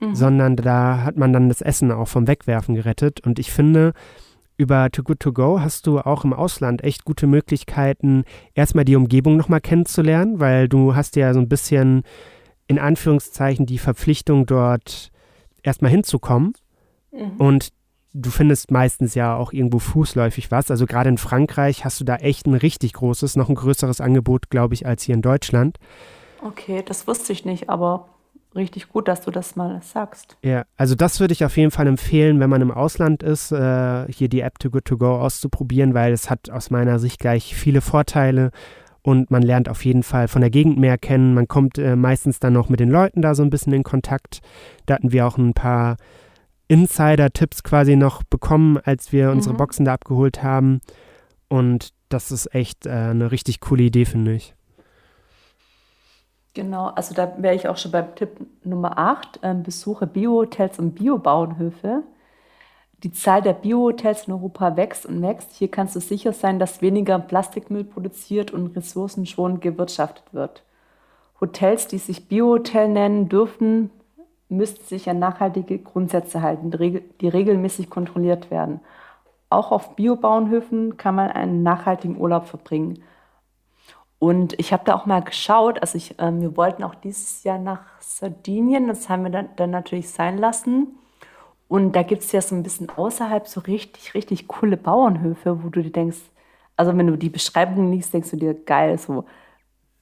mhm. 0.00 0.14
sondern 0.14 0.56
da 0.56 1.02
hat 1.02 1.16
man 1.16 1.32
dann 1.32 1.48
das 1.48 1.60
Essen 1.60 1.92
auch 1.92 2.08
vom 2.08 2.26
Wegwerfen 2.26 2.74
gerettet. 2.74 3.20
Und 3.26 3.38
ich 3.38 3.50
finde, 3.50 3.92
über 4.56 4.90
Too 4.90 5.02
Good 5.02 5.20
To 5.20 5.32
Go 5.32 5.60
hast 5.60 5.86
du 5.86 6.00
auch 6.00 6.24
im 6.24 6.32
Ausland 6.32 6.82
echt 6.82 7.04
gute 7.04 7.26
Möglichkeiten, 7.26 8.24
erstmal 8.54 8.84
die 8.84 8.96
Umgebung 8.96 9.36
nochmal 9.36 9.60
kennenzulernen, 9.60 10.40
weil 10.40 10.68
du 10.68 10.94
hast 10.94 11.16
ja 11.16 11.32
so 11.34 11.40
ein 11.40 11.48
bisschen 11.48 12.02
in 12.66 12.78
Anführungszeichen 12.78 13.66
die 13.66 13.78
Verpflichtung, 13.78 14.46
dort 14.46 15.10
erstmal 15.62 15.90
hinzukommen. 15.90 16.54
Mhm. 17.12 17.36
Und 17.38 17.68
du 18.12 18.30
findest 18.30 18.70
meistens 18.70 19.14
ja 19.14 19.36
auch 19.36 19.52
irgendwo 19.52 19.78
fußläufig 19.78 20.50
was. 20.50 20.70
Also 20.70 20.86
gerade 20.86 21.10
in 21.10 21.18
Frankreich 21.18 21.84
hast 21.84 22.00
du 22.00 22.04
da 22.04 22.16
echt 22.16 22.46
ein 22.46 22.54
richtig 22.54 22.94
großes, 22.94 23.36
noch 23.36 23.48
ein 23.48 23.54
größeres 23.54 24.00
Angebot, 24.00 24.50
glaube 24.50 24.74
ich, 24.74 24.86
als 24.86 25.02
hier 25.02 25.14
in 25.14 25.22
Deutschland. 25.22 25.78
Okay, 26.42 26.82
das 26.84 27.06
wusste 27.06 27.32
ich 27.32 27.44
nicht, 27.44 27.68
aber 27.68 28.08
richtig 28.56 28.88
gut, 28.88 29.08
dass 29.08 29.20
du 29.22 29.30
das 29.30 29.56
mal 29.56 29.80
sagst. 29.82 30.36
Ja, 30.42 30.64
also 30.76 30.94
das 30.94 31.20
würde 31.20 31.32
ich 31.32 31.44
auf 31.44 31.56
jeden 31.56 31.70
Fall 31.70 31.86
empfehlen, 31.86 32.40
wenn 32.40 32.50
man 32.50 32.62
im 32.62 32.70
Ausland 32.70 33.22
ist, 33.22 33.52
äh, 33.52 34.10
hier 34.10 34.28
die 34.28 34.40
App 34.40 34.58
Too 34.58 34.70
Good 34.70 34.86
To 34.86 34.98
Go 34.98 35.16
auszuprobieren, 35.16 35.94
weil 35.94 36.12
es 36.12 36.30
hat 36.30 36.50
aus 36.50 36.70
meiner 36.70 36.98
Sicht 36.98 37.20
gleich 37.20 37.54
viele 37.54 37.80
Vorteile 37.80 38.50
und 39.06 39.30
man 39.30 39.42
lernt 39.42 39.68
auf 39.68 39.84
jeden 39.84 40.02
Fall 40.02 40.26
von 40.26 40.40
der 40.40 40.50
Gegend 40.50 40.78
mehr 40.78 40.98
kennen. 40.98 41.32
Man 41.32 41.46
kommt 41.46 41.78
äh, 41.78 41.94
meistens 41.94 42.40
dann 42.40 42.54
noch 42.54 42.68
mit 42.68 42.80
den 42.80 42.90
Leuten 42.90 43.22
da 43.22 43.36
so 43.36 43.44
ein 43.44 43.50
bisschen 43.50 43.72
in 43.72 43.84
Kontakt. 43.84 44.40
Da 44.86 44.94
hatten 44.94 45.12
wir 45.12 45.28
auch 45.28 45.38
ein 45.38 45.54
paar 45.54 45.96
Insider-Tipps 46.66 47.62
quasi 47.62 47.94
noch 47.94 48.24
bekommen, 48.24 48.78
als 48.82 49.12
wir 49.12 49.30
unsere 49.30 49.54
mhm. 49.54 49.58
Boxen 49.58 49.84
da 49.84 49.94
abgeholt 49.94 50.42
haben. 50.42 50.80
Und 51.48 51.90
das 52.08 52.32
ist 52.32 52.52
echt 52.52 52.86
äh, 52.86 52.90
eine 52.90 53.30
richtig 53.30 53.60
coole 53.60 53.84
Idee, 53.84 54.06
finde 54.06 54.34
ich. 54.34 54.55
Genau, 56.56 56.86
also 56.86 57.14
da 57.14 57.34
wäre 57.36 57.54
ich 57.54 57.68
auch 57.68 57.76
schon 57.76 57.92
beim 57.92 58.14
Tipp 58.14 58.30
Nummer 58.64 58.96
8. 58.96 59.40
Ähm, 59.42 59.62
besuche 59.62 60.06
Biohotels 60.06 60.78
und 60.78 60.94
Biobauernhöfe. 60.94 62.02
Die 63.02 63.12
Zahl 63.12 63.42
der 63.42 63.52
Biohotels 63.52 64.26
in 64.26 64.32
Europa 64.32 64.74
wächst 64.74 65.04
und 65.04 65.20
wächst. 65.20 65.52
Hier 65.52 65.70
kannst 65.70 65.96
du 65.96 66.00
sicher 66.00 66.32
sein, 66.32 66.58
dass 66.58 66.80
weniger 66.80 67.18
Plastikmüll 67.18 67.84
produziert 67.84 68.52
und 68.52 68.74
ressourcenschonend 68.74 69.60
gewirtschaftet 69.60 70.32
wird. 70.32 70.62
Hotels, 71.42 71.88
die 71.88 71.98
sich 71.98 72.26
Biohotel 72.26 72.88
nennen, 72.88 73.28
dürfen 73.28 73.90
müssten 74.48 74.82
sich 74.86 75.10
an 75.10 75.18
nachhaltige 75.18 75.78
Grundsätze 75.78 76.40
halten, 76.40 76.70
die 76.70 77.28
regelmäßig 77.28 77.90
kontrolliert 77.90 78.50
werden. 78.50 78.80
Auch 79.50 79.72
auf 79.72 79.94
Biobauernhöfen 79.94 80.96
kann 80.96 81.16
man 81.16 81.30
einen 81.30 81.62
nachhaltigen 81.62 82.16
Urlaub 82.16 82.46
verbringen. 82.46 83.02
Und 84.18 84.58
ich 84.58 84.72
habe 84.72 84.84
da 84.84 84.94
auch 84.94 85.06
mal 85.06 85.22
geschaut, 85.22 85.80
also 85.80 85.96
ich, 85.98 86.14
ähm, 86.18 86.40
wir 86.40 86.56
wollten 86.56 86.82
auch 86.82 86.94
dieses 86.94 87.44
Jahr 87.44 87.58
nach 87.58 87.82
Sardinien, 88.00 88.88
das 88.88 89.08
haben 89.08 89.24
wir 89.24 89.30
dann, 89.30 89.48
dann 89.56 89.70
natürlich 89.70 90.10
sein 90.10 90.38
lassen. 90.38 90.98
Und 91.68 91.92
da 91.94 92.02
gibt 92.02 92.22
es 92.22 92.32
ja 92.32 92.40
so 92.40 92.54
ein 92.54 92.62
bisschen 92.62 92.88
außerhalb 92.90 93.46
so 93.46 93.60
richtig, 93.60 94.14
richtig 94.14 94.48
coole 94.48 94.76
Bauernhöfe, 94.76 95.62
wo 95.62 95.68
du 95.68 95.82
dir 95.82 95.90
denkst, 95.90 96.20
also 96.76 96.96
wenn 96.96 97.06
du 97.06 97.16
die 97.16 97.30
Beschreibung 97.30 97.90
liest, 97.92 98.14
denkst 98.14 98.30
du 98.30 98.36
dir, 98.36 98.54
geil, 98.54 98.98
so 98.98 99.24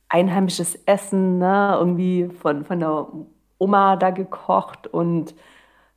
einheimisches 0.09 0.77
Essen, 0.87 1.39
ne? 1.39 1.77
irgendwie 1.79 2.29
von, 2.41 2.65
von 2.65 2.81
der 2.81 3.09
Oma 3.59 3.97
da 3.97 4.11
gekocht 4.11 4.87
und 4.87 5.35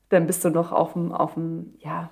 dann 0.09 0.25
bist 0.25 0.45
du 0.45 0.49
noch 0.49 0.71
auf 0.71 0.93
dem, 0.93 1.11
auf 1.11 1.33
dem 1.33 1.73
ja, 1.79 2.09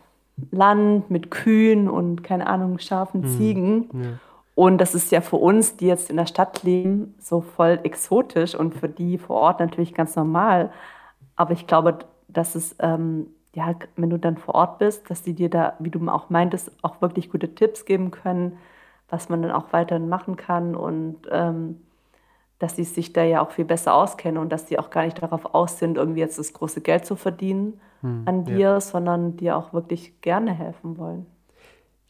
Land 0.52 1.10
mit 1.10 1.32
Kühen 1.32 1.90
und 1.90 2.24
keine 2.24 2.48
Ahnung, 2.48 2.80
scharfen 2.80 3.22
mhm. 3.22 3.28
Ziegen. 3.28 3.90
Ja. 3.94 4.10
Und 4.56 4.80
das 4.80 4.96
ist 4.96 5.12
ja 5.12 5.22
für 5.22 5.36
uns, 5.36 5.78
die 5.78 5.88
jetzt 5.88 6.10
in 6.10 6.18
der 6.18 6.26
Stadt 6.26 6.64
leben, 6.64 7.16
so 7.20 7.42
voll 7.42 7.80
exotisch 7.84 8.56
und 8.56 8.74
für 8.74 8.88
die 8.90 9.18
vor 9.18 9.36
Ort 9.36 9.60
natürlich 9.60 9.94
ganz 9.94 10.16
normal. 10.16 10.72
Aber 11.36 11.52
ich 11.52 11.68
glaube, 11.68 12.00
dass 12.30 12.56
es 12.56 12.76
ähm, 12.80 13.28
ja, 13.56 13.74
wenn 13.96 14.10
du 14.10 14.20
dann 14.20 14.38
vor 14.38 14.56
Ort 14.56 14.80
bist, 14.80 15.10
dass 15.10 15.24
die 15.24 15.34
dir 15.34 15.50
da, 15.50 15.74
wie 15.80 15.90
du 15.90 16.06
auch 16.10 16.30
meintest, 16.30 16.72
auch 16.82 17.02
wirklich 17.02 17.32
gute 17.32 17.56
Tipps 17.56 17.86
geben 17.86 18.12
können, 18.12 18.58
was 19.10 19.30
man 19.30 19.42
dann 19.42 19.52
auch 19.52 19.72
weiterhin 19.72 20.10
machen 20.10 20.36
kann 20.36 20.76
und 20.76 21.20
ähm, 21.32 21.82
dass 22.60 22.76
sie 22.76 22.84
sich 22.84 23.14
da 23.14 23.24
ja 23.24 23.42
auch 23.42 23.52
viel 23.52 23.66
besser 23.66 23.94
auskennen 23.94 24.42
und 24.42 24.52
dass 24.52 24.66
die 24.66 24.78
auch 24.78 24.90
gar 24.90 25.06
nicht 25.06 25.22
darauf 25.22 25.54
aus 25.54 25.80
sind, 25.80 25.98
irgendwie 25.98 26.20
jetzt 26.20 26.38
das 26.38 26.54
große 26.54 26.82
Geld 26.82 27.06
zu 27.06 27.16
verdienen 27.16 27.80
hm, 28.02 28.24
an 28.26 28.44
dir, 28.44 28.58
ja. 28.58 28.82
sondern 28.82 29.38
dir 29.38 29.58
auch 29.58 29.74
wirklich 29.74 30.22
gerne 30.22 30.54
helfen 30.54 30.98
wollen. 30.98 31.26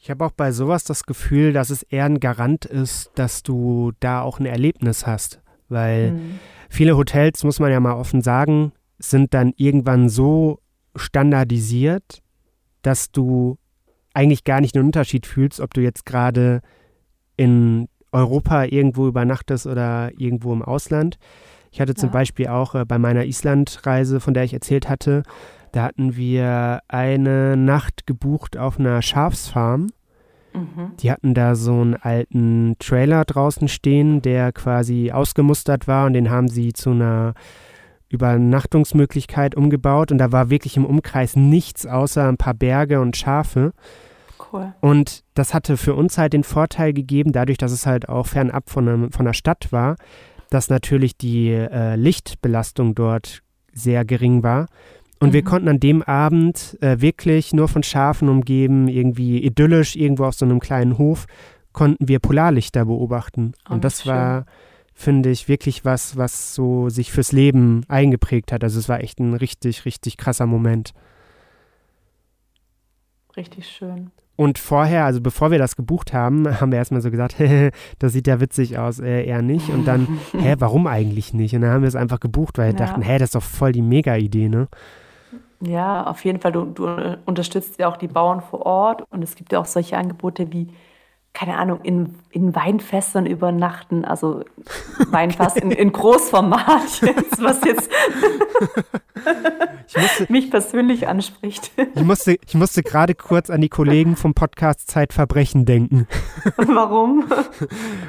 Ich 0.06 0.10
habe 0.10 0.24
auch 0.24 0.30
bei 0.30 0.52
sowas 0.52 0.84
das 0.84 1.02
Gefühl, 1.02 1.52
dass 1.52 1.68
es 1.70 1.82
eher 1.82 2.04
ein 2.04 2.20
Garant 2.20 2.64
ist, 2.64 3.10
dass 3.16 3.42
du 3.42 3.90
da 3.98 4.20
auch 4.20 4.38
ein 4.38 4.46
Erlebnis 4.46 5.04
hast. 5.04 5.40
Weil 5.68 6.10
hm. 6.10 6.38
viele 6.70 6.96
Hotels, 6.96 7.42
muss 7.42 7.58
man 7.58 7.72
ja 7.72 7.80
mal 7.80 7.94
offen 7.96 8.22
sagen, 8.22 8.70
sind 9.00 9.34
dann 9.34 9.52
irgendwann 9.56 10.08
so 10.08 10.60
standardisiert, 10.94 12.22
dass 12.82 13.10
du 13.10 13.58
eigentlich 14.14 14.44
gar 14.44 14.60
nicht 14.60 14.76
einen 14.76 14.86
Unterschied 14.86 15.26
fühlst, 15.26 15.58
ob 15.58 15.74
du 15.74 15.80
jetzt 15.80 16.06
gerade 16.06 16.60
in 17.36 17.88
Europa 18.12 18.62
irgendwo 18.62 19.08
übernachtest 19.08 19.66
oder 19.66 20.12
irgendwo 20.16 20.52
im 20.52 20.62
Ausland. 20.62 21.18
Ich 21.72 21.80
hatte 21.80 21.96
zum 21.96 22.10
ja. 22.10 22.12
Beispiel 22.12 22.46
auch 22.46 22.76
äh, 22.76 22.84
bei 22.84 23.00
meiner 23.00 23.24
Islandreise, 23.24 24.20
von 24.20 24.34
der 24.34 24.44
ich 24.44 24.54
erzählt 24.54 24.88
hatte, 24.88 25.24
da 25.72 25.82
hatten 25.82 26.14
wir 26.14 26.80
eine 26.86 27.56
Nacht 27.56 28.06
gebucht 28.06 28.56
auf 28.56 28.78
einer 28.78 29.02
Schafsfarm. 29.02 29.88
Mhm. 30.56 30.96
Die 30.98 31.12
hatten 31.12 31.34
da 31.34 31.54
so 31.54 31.80
einen 31.80 31.94
alten 31.94 32.76
Trailer 32.78 33.24
draußen 33.24 33.68
stehen, 33.68 34.22
der 34.22 34.52
quasi 34.52 35.12
ausgemustert 35.12 35.86
war 35.86 36.06
und 36.06 36.14
den 36.14 36.30
haben 36.30 36.48
sie 36.48 36.72
zu 36.72 36.90
einer 36.90 37.34
Übernachtungsmöglichkeit 38.08 39.54
umgebaut 39.54 40.12
und 40.12 40.18
da 40.18 40.32
war 40.32 40.48
wirklich 40.48 40.76
im 40.76 40.86
Umkreis 40.86 41.36
nichts 41.36 41.86
außer 41.86 42.26
ein 42.28 42.36
paar 42.36 42.54
Berge 42.54 43.00
und 43.00 43.16
Schafe. 43.16 43.72
Cool. 44.52 44.74
Und 44.80 45.24
das 45.34 45.54
hatte 45.54 45.76
für 45.76 45.94
uns 45.94 46.18
halt 46.18 46.32
den 46.32 46.44
Vorteil 46.44 46.92
gegeben, 46.92 47.32
dadurch, 47.32 47.58
dass 47.58 47.72
es 47.72 47.86
halt 47.86 48.08
auch 48.08 48.26
fernab 48.26 48.70
von, 48.70 48.88
einem, 48.88 49.12
von 49.12 49.26
der 49.26 49.32
Stadt 49.32 49.72
war, 49.72 49.96
dass 50.50 50.70
natürlich 50.70 51.16
die 51.16 51.50
äh, 51.50 51.96
Lichtbelastung 51.96 52.94
dort 52.94 53.42
sehr 53.72 54.04
gering 54.04 54.42
war. 54.42 54.66
Und 55.18 55.28
mhm. 55.28 55.32
wir 55.32 55.42
konnten 55.42 55.68
an 55.68 55.80
dem 55.80 56.02
Abend 56.02 56.76
äh, 56.80 57.00
wirklich 57.00 57.52
nur 57.52 57.68
von 57.68 57.82
Schafen 57.82 58.28
umgeben, 58.28 58.88
irgendwie 58.88 59.42
idyllisch, 59.42 59.96
irgendwo 59.96 60.24
auf 60.24 60.34
so 60.34 60.44
einem 60.44 60.60
kleinen 60.60 60.98
Hof, 60.98 61.26
konnten 61.72 62.08
wir 62.08 62.18
Polarlichter 62.18 62.84
beobachten. 62.84 63.52
Oh, 63.68 63.74
und 63.74 63.84
das 63.84 64.02
schön. 64.02 64.12
war, 64.12 64.46
finde 64.94 65.30
ich, 65.30 65.48
wirklich 65.48 65.84
was, 65.84 66.16
was 66.16 66.54
so 66.54 66.88
sich 66.88 67.12
fürs 67.12 67.32
Leben 67.32 67.82
eingeprägt 67.88 68.52
hat. 68.52 68.64
Also 68.64 68.78
es 68.78 68.88
war 68.88 69.00
echt 69.00 69.18
ein 69.20 69.34
richtig, 69.34 69.84
richtig 69.84 70.16
krasser 70.16 70.46
Moment. 70.46 70.92
Richtig 73.36 73.68
schön. 73.68 74.10
Und 74.36 74.58
vorher, 74.58 75.06
also 75.06 75.22
bevor 75.22 75.50
wir 75.50 75.58
das 75.58 75.76
gebucht 75.76 76.12
haben, 76.12 76.60
haben 76.60 76.70
wir 76.70 76.78
erstmal 76.78 77.00
so 77.00 77.10
gesagt, 77.10 77.36
das 77.98 78.12
sieht 78.12 78.26
ja 78.26 78.40
witzig 78.40 78.78
aus, 78.78 78.98
äh, 78.98 79.24
eher 79.24 79.42
nicht. 79.42 79.70
Und 79.70 79.86
dann, 79.86 80.18
hä, 80.32 80.56
warum 80.58 80.86
eigentlich 80.86 81.32
nicht? 81.32 81.54
Und 81.54 81.62
dann 81.62 81.70
haben 81.70 81.82
wir 81.82 81.88
es 81.88 81.96
einfach 81.96 82.20
gebucht, 82.20 82.58
weil 82.58 82.72
wir 82.72 82.78
ja. 82.78 82.86
dachten, 82.86 83.02
hä, 83.02 83.18
das 83.18 83.28
ist 83.28 83.34
doch 83.34 83.42
voll 83.42 83.72
die 83.72 83.82
Mega-Idee, 83.82 84.48
ne? 84.48 84.68
Ja, 85.60 86.06
auf 86.06 86.24
jeden 86.24 86.40
Fall. 86.40 86.52
Du, 86.52 86.66
du 86.66 87.18
unterstützt 87.24 87.78
ja 87.78 87.88
auch 87.88 87.96
die 87.96 88.08
Bauern 88.08 88.42
vor 88.42 88.66
Ort 88.66 89.02
und 89.10 89.22
es 89.22 89.34
gibt 89.36 89.52
ja 89.52 89.60
auch 89.60 89.64
solche 89.66 89.96
Angebote 89.96 90.52
wie 90.52 90.68
keine 91.36 91.58
Ahnung, 91.58 91.80
in, 91.82 92.14
in 92.30 92.54
Weinfässern 92.54 93.26
übernachten, 93.26 94.06
also 94.06 94.42
Weinfass 95.10 95.56
okay. 95.56 95.66
in, 95.66 95.70
in 95.70 95.92
Großformat, 95.92 97.02
jetzt, 97.02 97.42
was 97.42 97.60
jetzt 97.62 97.90
musste, 99.96 100.32
mich 100.32 100.50
persönlich 100.50 101.06
anspricht. 101.08 101.72
Ich 101.94 102.04
musste, 102.04 102.38
ich 102.42 102.54
musste 102.54 102.82
gerade 102.82 103.14
kurz 103.14 103.50
an 103.50 103.60
die 103.60 103.68
Kollegen 103.68 104.16
vom 104.16 104.32
Podcast 104.32 104.90
Zeitverbrechen 104.90 105.66
denken. 105.66 106.08
Warum? 106.56 107.26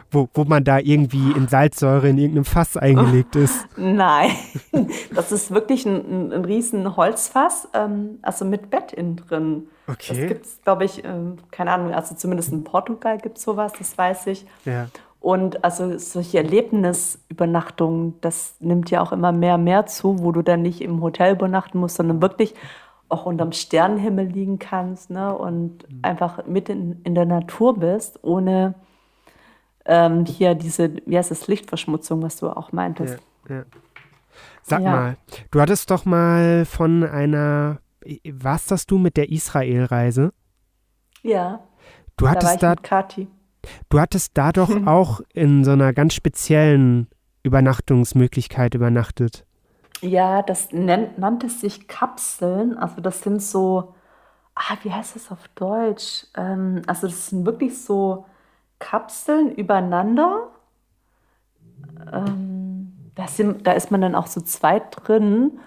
wo, 0.10 0.30
wo 0.34 0.46
man 0.46 0.64
da 0.64 0.80
irgendwie 0.80 1.34
in 1.34 1.50
Salzsäure 1.50 2.08
in 2.08 2.18
irgendeinem 2.20 2.46
Fass 2.46 2.78
eingelegt 2.78 3.36
ist. 3.36 3.68
Nein, 3.76 4.32
das 5.14 5.34
ist 5.34 5.52
wirklich 5.52 5.86
ein, 5.86 5.96
ein, 5.98 6.32
ein 6.32 6.46
riesen 6.46 6.96
Holzfass, 6.96 7.68
ähm, 7.74 8.20
also 8.22 8.46
mit 8.46 8.70
Bett 8.70 8.94
innen 8.94 9.18
drin. 9.18 9.68
Okay. 9.88 10.20
Das 10.20 10.28
gibt 10.28 10.46
es, 10.46 10.62
glaube 10.64 10.86
ich, 10.86 11.04
ähm, 11.06 11.38
keine 11.50 11.72
Ahnung, 11.72 11.94
also 11.94 12.14
zumindest 12.16 12.52
in 12.52 12.64
Portugal 12.64 13.18
gibt 13.18 13.38
es 13.38 13.44
sowas, 13.44 13.72
das 13.78 13.98
weiß 13.98 14.28
ich. 14.28 14.46
Ja. 14.66 14.88
Und 15.20 15.64
also 15.64 15.98
solche 15.98 16.38
Erlebnisübernachtungen, 16.38 18.20
das 18.22 18.56
nimmt 18.60 18.92
ja 18.92 19.02
auch 19.02 19.12
immer 19.12 19.32
mehr 19.32 19.56
und 19.56 19.64
mehr 19.64 19.86
zu, 19.86 20.20
wo 20.20 20.32
du 20.32 20.42
dann 20.42 20.62
nicht 20.62 20.82
im 20.82 21.02
Hotel 21.02 21.34
übernachten 21.34 21.80
musst, 21.80 21.96
sondern 21.96 22.22
wirklich 22.22 22.54
auch 23.10 23.26
unterm 23.26 23.54
Sternenhimmel 23.54 24.26
liegen 24.26 24.60
kannst 24.60 25.10
ne? 25.10 25.36
und 25.36 25.90
mhm. 25.90 26.00
einfach 26.02 26.46
mitten 26.46 27.02
in 27.04 27.16
der 27.16 27.26
Natur 27.26 27.80
bist, 27.80 28.20
ohne 28.24 28.76
ähm, 29.86 30.26
hier 30.26 30.56
diese, 30.56 30.94
wie 31.06 31.18
heißt 31.18 31.32
das, 31.32 31.48
Lichtverschmutzung, 31.48 32.22
was 32.22 32.38
du 32.38 32.50
auch 32.50 32.74
meintest. 32.74 33.18
Ja, 33.48 33.56
ja. 33.56 33.64
Sag 34.62 34.82
ja. 34.82 34.92
mal, 34.92 35.18
du 35.50 35.62
hattest 35.62 35.90
doch 35.90 36.04
mal 36.04 36.66
von 36.66 37.04
einer 37.04 37.80
warst 38.32 38.72
das 38.72 38.86
du 38.86 38.97
mit 38.97 39.18
der 39.18 39.30
Israel-Reise? 39.30 40.34
Ja. 41.24 41.62
Du 42.16 42.30
hattest 42.30 42.55
da, 42.55 42.58
da 42.58 42.70
mit 42.72 42.84
Kati. 42.84 43.28
Du 43.89 43.99
hattest 43.99 44.32
da 44.38 44.51
doch 44.51 44.70
auch 44.86 45.22
in 45.34 45.64
so 45.64 45.72
einer 45.72 45.93
ganz 45.93 46.14
speziellen 46.14 47.08
Übernachtungsmöglichkeit 47.43 48.74
übernachtet. 48.74 49.45
Ja, 50.01 50.41
das 50.41 50.72
nennt, 50.72 51.18
nannte 51.18 51.49
sich 51.49 51.88
Kapseln. 51.88 52.78
Also 52.78 53.01
das 53.01 53.22
sind 53.22 53.41
so, 53.41 53.95
ah, 54.55 54.78
wie 54.84 54.91
heißt 54.91 55.16
das 55.16 55.32
auf 55.32 55.47
Deutsch? 55.55 56.28
Ähm, 56.36 56.84
also 56.88 57.08
das 57.08 57.28
sind 57.28 57.45
wirklich 57.45 57.82
so 57.82 58.26
Kapseln 58.80 59.51
übereinander. 59.51 60.49
Ähm, 62.12 63.12
da, 63.16 63.28
sind, 63.28 63.66
da 63.66 63.72
ist 63.72 63.89
man 63.89 64.01
dann 64.01 64.16
auch 64.16 64.28
so 64.28 64.41
zweit 64.41 65.08
drin. 65.08 65.60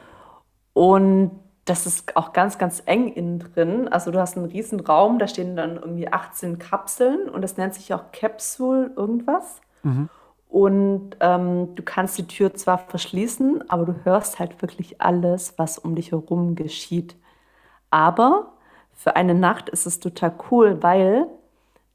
Und 0.73 1.33
das 1.65 1.87
ist 1.87 2.17
auch 2.17 2.33
ganz, 2.33 2.59
ganz 2.59 2.83
eng 2.87 3.13
innen 3.13 3.39
drin. 3.39 3.89
Also 3.89 4.11
du 4.11 4.19
hast 4.19 4.37
einen 4.37 4.47
riesen 4.47 4.81
Raum, 4.81 5.19
da 5.19 5.29
stehen 5.29 5.57
dann 5.57 5.77
irgendwie 5.77 6.13
18 6.13 6.59
Kapseln 6.59 7.29
und 7.29 7.43
das 7.43 7.57
nennt 7.57 7.75
sich 7.75 7.93
auch 7.95 8.13
Capsule 8.13 8.93
irgendwas. 8.97 9.61
Mhm. 9.83 10.09
Und 10.49 11.17
ähm, 11.21 11.75
du 11.77 11.83
kannst 11.85 12.19
die 12.19 12.27
Tür 12.27 12.55
zwar 12.55 12.79
verschließen, 12.79 13.71
aber 13.71 13.85
du 13.85 13.95
hörst 14.05 14.41
halt 14.41 14.61
wirklich 14.63 15.01
alles, 15.01 15.55
was 15.59 15.79
um 15.79 15.95
dich 15.95 16.11
herum 16.11 16.57
geschieht. 16.57 17.15
Aber 17.91 18.53
für 18.93 19.15
eine 19.15 19.35
Nacht 19.35 19.69
ist 19.69 19.87
es 19.87 20.01
total 20.01 20.35
cool, 20.51 20.83
weil 20.83 21.27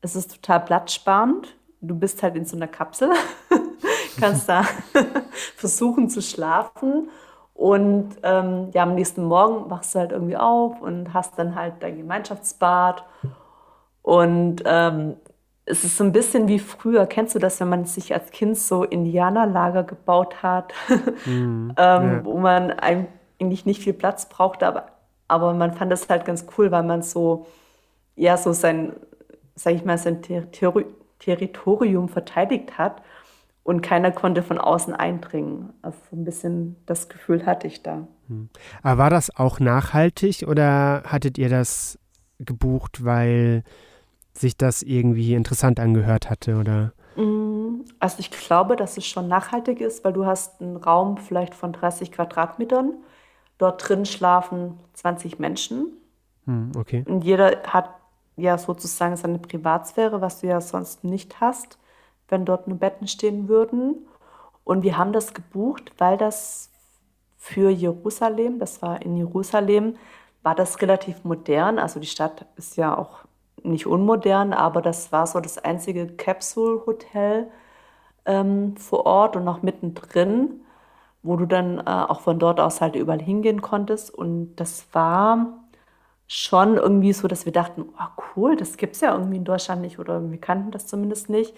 es 0.01 0.15
ist 0.15 0.35
total 0.35 0.61
platzsparend. 0.61 1.55
Du 1.81 1.95
bist 1.95 2.23
halt 2.23 2.35
in 2.35 2.45
so 2.45 2.55
einer 2.55 2.67
Kapsel, 2.67 3.11
kannst 4.19 4.47
da 4.47 4.63
versuchen 5.57 6.09
zu 6.09 6.21
schlafen 6.21 7.09
und 7.55 8.17
ähm, 8.23 8.69
ja, 8.73 8.83
am 8.83 8.95
nächsten 8.95 9.23
Morgen 9.23 9.69
wachst 9.71 9.95
du 9.95 9.99
halt 9.99 10.11
irgendwie 10.11 10.35
auf 10.35 10.81
und 10.81 11.13
hast 11.13 11.39
dann 11.39 11.55
halt 11.55 11.75
dein 11.79 11.97
Gemeinschaftsbad. 11.97 13.05
Und 14.01 14.61
ähm, 14.65 15.15
es 15.63 15.85
ist 15.85 15.95
so 15.95 16.03
ein 16.03 16.11
bisschen 16.11 16.49
wie 16.49 16.59
früher. 16.59 17.07
Kennst 17.07 17.33
du 17.33 17.39
das, 17.39 17.61
wenn 17.61 17.69
man 17.69 17.85
sich 17.85 18.13
als 18.13 18.29
Kind 18.31 18.57
so 18.57 18.83
Indianerlager 18.83 19.83
gebaut 19.83 20.43
hat, 20.43 20.73
mm, 21.25 21.29
ähm, 21.29 21.75
ja. 21.77 22.25
wo 22.25 22.37
man 22.37 22.71
eigentlich 22.71 23.65
nicht 23.65 23.81
viel 23.81 23.93
Platz 23.93 24.27
brauchte, 24.27 24.67
aber, 24.67 24.87
aber 25.29 25.53
man 25.53 25.73
fand 25.73 25.93
das 25.93 26.09
halt 26.09 26.25
ganz 26.25 26.45
cool, 26.57 26.71
weil 26.71 26.83
man 26.83 27.03
so, 27.03 27.45
ja, 28.17 28.35
so 28.35 28.51
sein, 28.51 28.93
sag 29.55 29.75
ich 29.75 29.85
mal, 29.85 29.97
sein 29.97 30.21
Ter 30.21 30.51
Ter 30.51 30.73
Territorium 31.19 32.09
verteidigt 32.09 32.77
hat 32.77 33.01
und 33.65 33.81
keiner 33.81 34.11
konnte 34.11 34.43
von 34.43 34.59
außen 34.59 34.93
eindringen. 34.93 35.73
Also 35.81 35.97
so 36.11 36.15
ein 36.15 36.23
bisschen 36.23 36.75
das 36.85 37.09
Gefühl 37.09 37.47
hatte 37.47 37.65
ich 37.65 37.81
da. 37.81 38.07
Hm. 38.27 38.49
Aber 38.83 38.99
war 38.99 39.09
das 39.09 39.35
auch 39.35 39.59
nachhaltig 39.59 40.45
oder 40.47 41.01
hattet 41.07 41.39
ihr 41.39 41.49
das 41.49 41.97
gebucht, 42.37 43.03
weil 43.03 43.63
sich 44.33 44.55
das 44.55 44.83
irgendwie 44.83 45.33
interessant 45.33 45.79
angehört 45.79 46.29
hatte 46.29 46.57
oder? 46.57 46.93
Mm, 47.15 47.85
also 47.97 48.17
ich 48.19 48.29
glaube, 48.29 48.75
dass 48.75 48.97
es 48.97 49.07
schon 49.07 49.27
nachhaltig 49.27 49.81
ist, 49.81 50.05
weil 50.05 50.13
du 50.13 50.27
hast 50.27 50.61
einen 50.61 50.77
Raum 50.77 51.17
vielleicht 51.17 51.55
von 51.55 51.73
30 51.73 52.11
Quadratmetern. 52.11 52.93
Dort 53.57 53.89
drin 53.89 54.05
schlafen 54.05 54.77
20 54.93 55.39
Menschen. 55.39 55.87
Hm, 56.45 56.71
okay. 56.77 57.03
Und 57.07 57.23
jeder 57.23 57.63
hat 57.65 57.89
ja 58.35 58.59
sozusagen 58.59 59.15
seine 59.15 59.39
Privatsphäre, 59.39 60.21
was 60.21 60.41
du 60.41 60.47
ja 60.47 60.61
sonst 60.61 61.03
nicht 61.03 61.41
hast 61.41 61.79
wenn 62.29 62.45
dort 62.45 62.67
nur 62.67 62.77
Betten 62.77 63.07
stehen 63.07 63.47
würden. 63.47 64.07
Und 64.63 64.83
wir 64.83 64.97
haben 64.97 65.13
das 65.13 65.33
gebucht, 65.33 65.93
weil 65.97 66.17
das 66.17 66.71
für 67.37 67.69
Jerusalem, 67.69 68.59
das 68.59 68.81
war 68.81 69.01
in 69.01 69.15
Jerusalem, 69.15 69.95
war 70.41 70.55
das 70.55 70.81
relativ 70.81 71.23
modern. 71.23 71.79
Also 71.79 71.99
die 71.99 72.07
Stadt 72.07 72.45
ist 72.55 72.77
ja 72.77 72.97
auch 72.97 73.25
nicht 73.63 73.87
unmodern, 73.87 74.53
aber 74.53 74.81
das 74.81 75.11
war 75.11 75.27
so 75.27 75.39
das 75.39 75.57
einzige 75.57 76.07
Capsule-Hotel 76.07 77.47
ähm, 78.25 78.75
vor 78.77 79.05
Ort 79.05 79.35
und 79.35 79.47
auch 79.47 79.61
mittendrin, 79.61 80.61
wo 81.23 81.35
du 81.35 81.45
dann 81.45 81.79
äh, 81.79 81.83
auch 81.83 82.21
von 82.21 82.39
dort 82.39 82.59
aus 82.59 82.81
halt 82.81 82.95
überall 82.95 83.21
hingehen 83.21 83.61
konntest. 83.61 84.13
Und 84.13 84.55
das 84.55 84.87
war 84.93 85.65
schon 86.27 86.77
irgendwie 86.77 87.13
so, 87.13 87.27
dass 87.27 87.45
wir 87.45 87.53
dachten, 87.53 87.85
oh 87.99 88.21
cool, 88.35 88.55
das 88.55 88.77
gibt 88.77 88.95
es 88.95 89.01
ja 89.01 89.13
irgendwie 89.13 89.37
in 89.37 89.45
Deutschland 89.45 89.81
nicht 89.81 89.99
oder 89.99 90.31
wir 90.31 90.39
kannten 90.39 90.71
das 90.71 90.87
zumindest 90.87 91.29
nicht. 91.29 91.55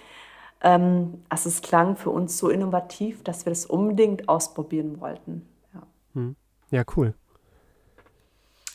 Ähm, 0.61 1.23
also 1.29 1.49
es 1.49 1.61
klang 1.61 1.95
für 1.95 2.09
uns 2.09 2.37
so 2.37 2.49
innovativ, 2.49 3.23
dass 3.23 3.45
wir 3.45 3.51
das 3.51 3.65
unbedingt 3.65 4.27
ausprobieren 4.27 4.99
wollten. 4.99 5.47
Ja, 5.73 5.81
hm. 6.13 6.35
ja 6.71 6.83
cool. 6.95 7.13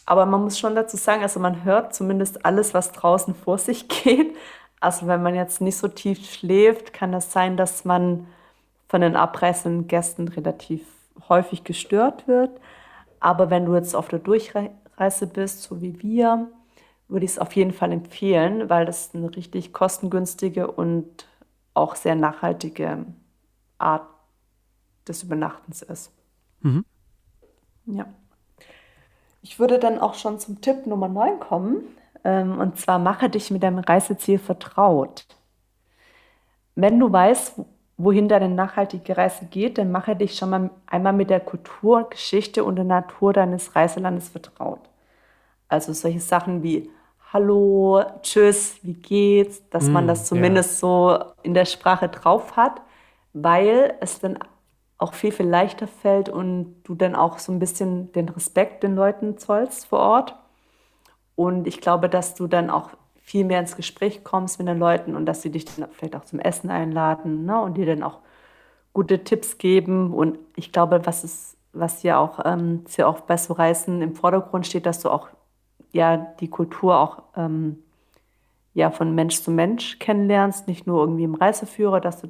Aber 0.04 0.26
man 0.26 0.42
muss 0.42 0.58
schon 0.58 0.74
dazu 0.74 0.96
sagen, 0.96 1.22
also 1.22 1.40
man 1.40 1.64
hört 1.64 1.94
zumindest 1.94 2.44
alles, 2.44 2.74
was 2.74 2.92
draußen 2.92 3.34
vor 3.34 3.58
sich 3.58 3.88
geht. 4.04 4.34
Also 4.80 5.06
wenn 5.06 5.22
man 5.22 5.34
jetzt 5.34 5.60
nicht 5.60 5.76
so 5.76 5.88
tief 5.88 6.28
schläft, 6.28 6.92
kann 6.92 7.12
das 7.12 7.32
sein, 7.32 7.56
dass 7.56 7.84
man 7.84 8.26
von 8.88 9.00
den 9.00 9.16
abreißenden 9.16 9.86
Gästen 9.86 10.28
relativ 10.28 10.84
häufig 11.28 11.64
gestört 11.64 12.26
wird. 12.26 12.50
Aber 13.20 13.48
wenn 13.48 13.64
du 13.64 13.74
jetzt 13.74 13.94
auf 13.94 14.08
der 14.08 14.18
Durchreise 14.18 15.26
bist, 15.32 15.62
so 15.62 15.80
wie 15.80 16.02
wir, 16.02 16.48
würde 17.08 17.24
ich 17.24 17.32
es 17.32 17.38
auf 17.38 17.54
jeden 17.54 17.72
Fall 17.72 17.92
empfehlen, 17.92 18.68
weil 18.68 18.84
das 18.84 19.14
eine 19.14 19.34
richtig 19.34 19.72
kostengünstige 19.72 20.70
und 20.70 21.26
auch 21.74 21.94
sehr 21.96 22.14
nachhaltige 22.14 23.06
Art 23.78 24.06
des 25.08 25.22
Übernachtens 25.22 25.82
ist. 25.82 26.12
Mhm. 26.60 26.84
Ja. 27.86 28.06
Ich 29.42 29.58
würde 29.58 29.78
dann 29.78 29.98
auch 29.98 30.14
schon 30.14 30.38
zum 30.38 30.60
Tipp 30.60 30.86
Nummer 30.86 31.08
9 31.08 31.40
kommen. 31.40 31.82
Ähm, 32.24 32.58
und 32.60 32.78
zwar 32.78 32.98
mache 32.98 33.28
dich 33.28 33.50
mit 33.50 33.62
deinem 33.62 33.80
Reiseziel 33.80 34.38
vertraut. 34.38 35.26
Wenn 36.74 37.00
du 37.00 37.12
weißt, 37.12 37.60
wohin 37.96 38.28
deine 38.28 38.48
nachhaltige 38.48 39.16
Reise 39.16 39.46
geht, 39.46 39.78
dann 39.78 39.90
mache 39.90 40.16
dich 40.16 40.36
schon 40.36 40.50
mal 40.50 40.70
einmal 40.86 41.12
mit 41.12 41.30
der 41.30 41.40
Kultur, 41.40 42.08
Geschichte 42.08 42.64
und 42.64 42.76
der 42.76 42.84
Natur 42.84 43.32
deines 43.32 43.74
Reiselandes 43.74 44.28
vertraut. 44.28 44.80
Also 45.68 45.92
solche 45.92 46.20
Sachen 46.20 46.62
wie 46.62 46.90
Hallo, 47.32 48.02
Tschüss, 48.20 48.78
wie 48.82 48.92
geht's, 48.92 49.66
dass 49.70 49.88
mm, 49.88 49.92
man 49.92 50.06
das 50.06 50.26
zumindest 50.26 50.74
ja. 50.74 50.78
so 50.80 51.24
in 51.42 51.54
der 51.54 51.64
Sprache 51.64 52.10
drauf 52.10 52.56
hat, 52.56 52.82
weil 53.32 53.94
es 54.00 54.20
dann 54.20 54.38
auch 54.98 55.14
viel, 55.14 55.32
viel 55.32 55.48
leichter 55.48 55.86
fällt 55.86 56.28
und 56.28 56.82
du 56.84 56.94
dann 56.94 57.14
auch 57.14 57.38
so 57.38 57.50
ein 57.50 57.58
bisschen 57.58 58.12
den 58.12 58.28
Respekt 58.28 58.82
den 58.82 58.94
Leuten 58.94 59.38
zollst 59.38 59.86
vor 59.86 60.00
Ort. 60.00 60.36
Und 61.34 61.66
ich 61.66 61.80
glaube, 61.80 62.10
dass 62.10 62.34
du 62.34 62.48
dann 62.48 62.68
auch 62.68 62.90
viel 63.22 63.46
mehr 63.46 63.60
ins 63.60 63.76
Gespräch 63.76 64.24
kommst 64.24 64.58
mit 64.58 64.68
den 64.68 64.78
Leuten 64.78 65.16
und 65.16 65.24
dass 65.24 65.40
sie 65.40 65.50
dich 65.50 65.64
dann 65.64 65.88
vielleicht 65.90 66.14
auch 66.14 66.26
zum 66.26 66.38
Essen 66.38 66.68
einladen 66.68 67.46
ne? 67.46 67.58
und 67.62 67.78
dir 67.78 67.86
dann 67.86 68.02
auch 68.02 68.18
gute 68.92 69.24
Tipps 69.24 69.56
geben. 69.56 70.12
Und 70.12 70.38
ich 70.54 70.70
glaube, 70.70 71.00
was 71.06 71.24
ist, 71.24 71.56
was 71.72 72.02
ja 72.02 72.18
auch 72.18 72.40
ähm, 72.44 72.84
sehr 72.86 73.08
oft 73.08 73.26
bei 73.26 73.38
so 73.38 73.54
Reisen 73.54 74.02
im 74.02 74.14
Vordergrund 74.14 74.66
steht, 74.66 74.84
dass 74.84 75.00
du 75.00 75.08
auch 75.08 75.30
ja 75.92 76.16
die 76.16 76.48
Kultur 76.48 76.98
auch 76.98 77.22
ähm, 77.36 77.78
ja 78.74 78.90
von 78.90 79.14
Mensch 79.14 79.42
zu 79.42 79.50
Mensch 79.50 79.98
kennenlernst, 79.98 80.68
nicht 80.68 80.86
nur 80.86 81.00
irgendwie 81.00 81.24
im 81.24 81.34
Reiseführer, 81.34 82.00
dass 82.00 82.20
du 82.20 82.28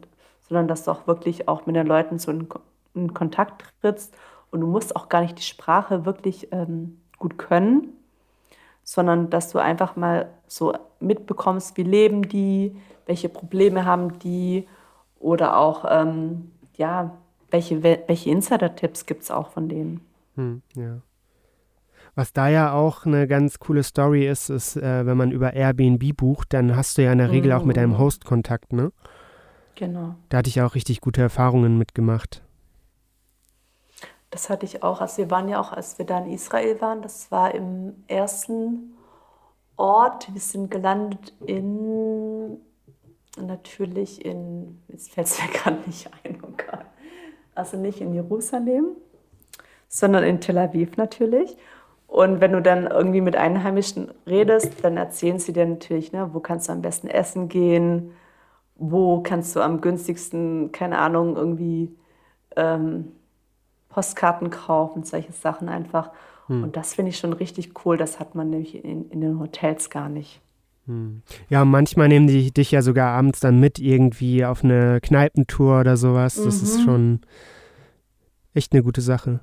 sondern 0.53 0.69
dass 0.69 0.85
du 0.85 0.91
auch 0.91 1.07
wirklich 1.07 1.49
auch 1.49 1.65
mit 1.65 1.77
den 1.77 1.87
Leuten 1.87 2.19
so 2.19 2.31
in, 2.31 2.47
in 2.95 3.15
Kontakt 3.15 3.65
trittst. 3.81 4.15
Und 4.51 4.61
du 4.61 4.67
musst 4.67 4.95
auch 4.95 5.09
gar 5.09 5.23
nicht 5.23 5.39
die 5.39 5.45
Sprache 5.45 6.05
wirklich 6.05 6.53
ähm, 6.53 6.99
gut 7.19 7.39
können, 7.39 7.89
sondern 8.83 9.31
dass 9.31 9.51
du 9.51 9.59
einfach 9.59 9.97
mal 9.97 10.29
so 10.47 10.75
mitbekommst, 11.01 11.79
wie 11.79 11.85
leben 11.85 12.29
die, 12.29 12.77
welche 13.07 13.31
Probleme 13.31 13.87
haben 13.87 14.19
die 14.19 14.69
oder 15.19 15.57
auch, 15.57 15.87
ähm, 15.89 16.51
ja, 16.77 17.17
welche, 17.51 17.83
welche 17.83 18.29
Insider-Tipps 18.29 19.07
gibt 19.07 19.23
es 19.23 19.31
auch 19.31 19.49
von 19.49 19.71
denen. 19.71 20.03
Hm, 20.37 20.61
ja. 20.75 20.99
Was 22.15 22.33
da 22.33 22.49
ja 22.49 22.73
auch 22.73 23.07
eine 23.07 23.27
ganz 23.27 23.59
coole 23.59 23.83
Story 23.83 24.29
ist, 24.29 24.51
ist, 24.51 24.77
äh, 24.77 25.07
wenn 25.07 25.17
man 25.17 25.31
über 25.31 25.55
Airbnb 25.55 26.15
bucht, 26.17 26.53
dann 26.53 26.77
hast 26.77 26.99
du 26.99 27.03
ja 27.03 27.13
in 27.13 27.19
der 27.19 27.31
Regel 27.31 27.53
mhm. 27.53 27.59
auch 27.59 27.65
mit 27.65 27.77
deinem 27.77 27.99
Host 27.99 28.25
Kontakt, 28.25 28.73
ne? 28.73 28.93
Genau. 29.77 30.15
Da 30.29 30.39
hatte 30.39 30.49
ich 30.49 30.61
auch 30.61 30.75
richtig 30.75 31.01
gute 31.01 31.23
Erfahrungen 31.23 31.79
mitgemacht. 31.79 32.43
Das 34.31 34.49
hatte 34.49 34.65
ich 34.67 34.83
auch. 34.83 35.01
Also 35.01 35.19
wir 35.19 35.31
waren 35.31 35.49
ja 35.49 35.61
auch, 35.61 35.73
als 35.73 35.99
wir 35.99 36.07
da 36.07 36.19
in 36.19 36.33
Israel 36.33 36.81
waren, 36.81 37.03
das 37.03 37.31
war 37.31 37.55
im 37.55 38.05
ersten 38.09 38.95
Ort. 39.77 40.33
Wir 40.33 40.41
sind 40.41 40.71
gelandet 40.71 41.35
in, 41.47 42.59
natürlich 43.39 44.25
in, 44.25 44.81
jetzt 44.89 45.11
fällt 45.13 45.27
es 45.27 45.41
mir 45.41 45.49
gerade 45.53 45.87
nicht 45.87 46.11
ein, 46.25 46.39
oh 46.43 46.53
Gott. 46.57 46.87
also 47.55 47.77
nicht 47.77 48.01
in 48.01 48.15
Jerusalem, 48.15 48.97
sondern 49.89 50.25
in 50.25 50.41
Tel 50.41 50.59
Aviv 50.59 50.97
natürlich. 50.97 51.57
Und 52.13 52.43
wenn 52.43 52.53
du 52.53 52.61
dann 52.61 52.89
irgendwie 52.89 53.23
mit 53.23 53.37
Einheimischen 53.37 54.11
redest, 54.27 54.85
dann 54.85 54.99
erzählen 54.99 55.39
sie 55.39 55.55
dir 55.55 55.65
natürlich, 55.65 56.13
ne, 56.13 56.29
wo 56.35 56.41
kannst 56.41 56.69
du 56.69 56.73
am 56.73 56.83
besten 56.83 57.09
essen 57.09 57.49
gehen, 57.49 58.11
wo 58.75 59.23
kannst 59.23 59.57
du 59.57 59.61
am 59.63 59.81
günstigsten, 59.81 60.73
keine 60.73 60.99
Ahnung, 60.99 61.37
irgendwie 61.37 61.97
ähm, 62.55 63.13
Postkarten 63.89 64.51
kaufen, 64.51 65.05
solche 65.05 65.33
Sachen 65.33 65.71
einfach. 65.71 66.11
Hm. 66.49 66.65
Und 66.65 66.77
das 66.77 66.93
finde 66.93 67.09
ich 67.09 67.17
schon 67.17 67.33
richtig 67.33 67.87
cool. 67.87 67.97
Das 67.97 68.21
hat 68.21 68.35
man 68.35 68.51
nämlich 68.51 68.85
in, 68.85 69.09
in 69.09 69.23
den 69.23 69.41
Hotels 69.41 69.89
gar 69.89 70.11
nicht. 70.11 70.43
Hm. 70.85 71.23
Ja, 71.49 71.65
manchmal 71.65 72.09
nehmen 72.09 72.27
die 72.27 72.53
dich 72.53 72.73
ja 72.73 72.83
sogar 72.83 73.09
abends 73.13 73.41
dann 73.41 73.59
mit 73.59 73.79
irgendwie 73.79 74.45
auf 74.45 74.63
eine 74.63 75.01
Kneipentour 75.01 75.81
oder 75.81 75.97
sowas. 75.97 76.35
Das 76.35 76.59
mhm. 76.59 76.63
ist 76.63 76.83
schon 76.83 77.21
echt 78.53 78.75
eine 78.75 78.83
gute 78.83 79.01
Sache. 79.01 79.41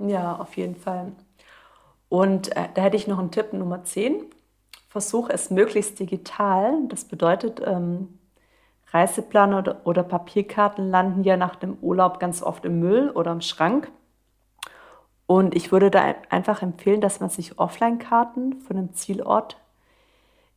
Ja, 0.00 0.34
auf 0.34 0.56
jeden 0.56 0.74
Fall. 0.74 1.12
Und 2.12 2.54
äh, 2.54 2.68
da 2.74 2.82
hätte 2.82 2.98
ich 2.98 3.06
noch 3.06 3.18
einen 3.18 3.30
Tipp 3.30 3.54
Nummer 3.54 3.84
10. 3.84 4.26
Versuche 4.90 5.32
es 5.32 5.48
möglichst 5.48 5.98
digital. 5.98 6.74
Das 6.88 7.06
bedeutet, 7.06 7.62
ähm, 7.64 8.18
Reiseplan 8.90 9.54
oder, 9.54 9.80
oder 9.84 10.02
Papierkarten 10.02 10.90
landen 10.90 11.24
ja 11.24 11.38
nach 11.38 11.56
dem 11.56 11.78
Urlaub 11.80 12.20
ganz 12.20 12.42
oft 12.42 12.66
im 12.66 12.80
Müll 12.80 13.08
oder 13.08 13.32
im 13.32 13.40
Schrank. 13.40 13.90
Und 15.24 15.54
ich 15.54 15.72
würde 15.72 15.90
da 15.90 16.14
einfach 16.28 16.60
empfehlen, 16.60 17.00
dass 17.00 17.20
man 17.20 17.30
sich 17.30 17.58
Offline-Karten 17.58 18.60
von 18.60 18.76
einem 18.76 18.92
Zielort 18.92 19.56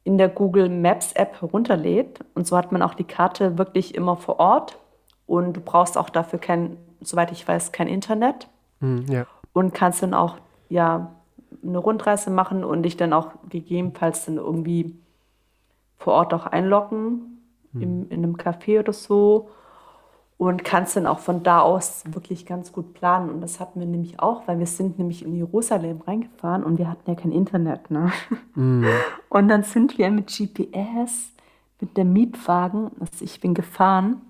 in 0.03 0.17
der 0.17 0.27
Google 0.27 0.67
Maps 0.67 1.13
App 1.13 1.39
herunterlädt. 1.39 2.19
Und 2.33 2.45
so 2.45 2.57
hat 2.57 2.73
man 2.73 2.81
auch 2.81 2.95
die 2.95 3.05
Karte 3.05 3.57
wirklich 3.57 3.95
immer 3.95 4.17
vor 4.17 4.41
Ort. 4.41 4.77
Und 5.25 5.53
du 5.53 5.61
brauchst 5.61 5.97
auch 5.97 6.09
dafür 6.09 6.37
kein, 6.37 6.75
soweit 6.99 7.31
ich 7.31 7.47
weiß, 7.47 7.71
kein 7.71 7.87
Internet. 7.87 8.49
Mm, 8.81 9.09
ja. 9.09 9.25
Und 9.53 9.73
kannst 9.73 10.03
dann 10.03 10.13
auch 10.13 10.35
ja, 10.67 11.15
eine 11.65 11.77
Rundreise 11.77 12.29
machen 12.29 12.63
und 12.63 12.83
dich 12.83 12.97
dann 12.97 13.13
auch 13.13 13.31
gegebenenfalls 13.49 14.25
dann 14.25 14.37
irgendwie 14.37 14.95
vor 15.97 16.13
Ort 16.13 16.33
auch 16.33 16.45
einloggen 16.45 17.41
hm. 17.73 17.81
im, 17.81 18.09
in 18.09 18.23
einem 18.23 18.35
Café 18.35 18.79
oder 18.79 18.93
so 18.93 19.49
und 20.37 20.65
kannst 20.65 20.97
dann 20.97 21.07
auch 21.07 21.19
von 21.19 21.43
da 21.43 21.61
aus 21.61 22.03
wirklich 22.07 22.45
ganz 22.45 22.73
gut 22.73 22.93
planen. 22.93 23.29
Und 23.29 23.41
das 23.41 23.59
hatten 23.59 23.79
wir 23.79 23.87
nämlich 23.87 24.19
auch, 24.19 24.47
weil 24.47 24.59
wir 24.59 24.65
sind 24.65 24.99
nämlich 24.99 25.23
in 25.23 25.33
Jerusalem 25.33 26.01
reingefahren 26.01 26.63
und 26.63 26.77
wir 26.77 26.89
hatten 26.89 27.09
ja 27.09 27.15
kein 27.15 27.31
Internet. 27.31 27.89
Ne? 27.89 28.11
Mhm. 28.55 28.85
Und 29.29 29.47
dann 29.47 29.63
sind 29.63 29.97
wir 29.97 30.09
mit 30.11 30.27
GPS, 30.27 31.31
mit 31.81 31.97
dem 31.97 32.13
Mietwagen, 32.13 32.91
also 32.99 33.23
ich 33.23 33.41
bin 33.41 33.53
gefahren 33.53 34.21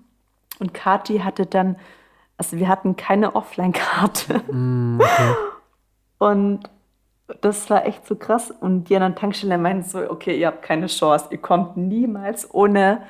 und 0.58 0.74
Kati 0.74 1.18
hatte 1.18 1.46
dann, 1.46 1.76
also 2.36 2.56
wir 2.56 2.68
hatten 2.68 2.96
keine 2.96 3.36
Offline-Karte. 3.36 4.42
Mhm, 4.50 5.00
okay. 5.00 5.34
Und 6.18 6.70
das 7.40 7.68
war 7.70 7.86
echt 7.86 8.06
so 8.06 8.16
krass. 8.16 8.50
Und 8.50 8.84
die 8.84 8.96
anderen 8.96 9.16
Tankstellen 9.16 9.60
meinten 9.60 9.82
so, 9.82 9.98
okay, 10.10 10.38
ihr 10.38 10.46
habt 10.46 10.62
keine 10.62 10.86
Chance, 10.86 11.26
ihr 11.30 11.38
kommt 11.38 11.76
niemals 11.76 12.52
ohne 12.54 13.02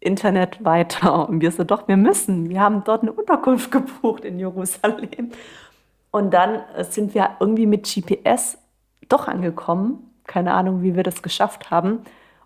Internet 0.00 0.64
weiter. 0.64 1.28
Und 1.28 1.40
wir 1.40 1.50
so, 1.52 1.64
doch, 1.64 1.88
wir 1.88 1.96
müssen. 1.96 2.48
Wir 2.48 2.60
haben 2.60 2.84
dort 2.84 3.02
eine 3.02 3.12
Unterkunft 3.12 3.70
gebucht 3.70 4.24
in 4.24 4.38
Jerusalem. 4.38 5.30
Und 6.10 6.32
dann 6.32 6.60
äh, 6.76 6.84
sind 6.84 7.14
wir 7.14 7.30
irgendwie 7.40 7.66
mit 7.66 7.84
GPS 7.84 8.58
doch 9.08 9.28
angekommen. 9.28 10.10
Keine 10.26 10.54
Ahnung, 10.54 10.82
wie 10.82 10.94
wir 10.94 11.02
das 11.02 11.22
geschafft 11.22 11.70
haben. 11.70 12.00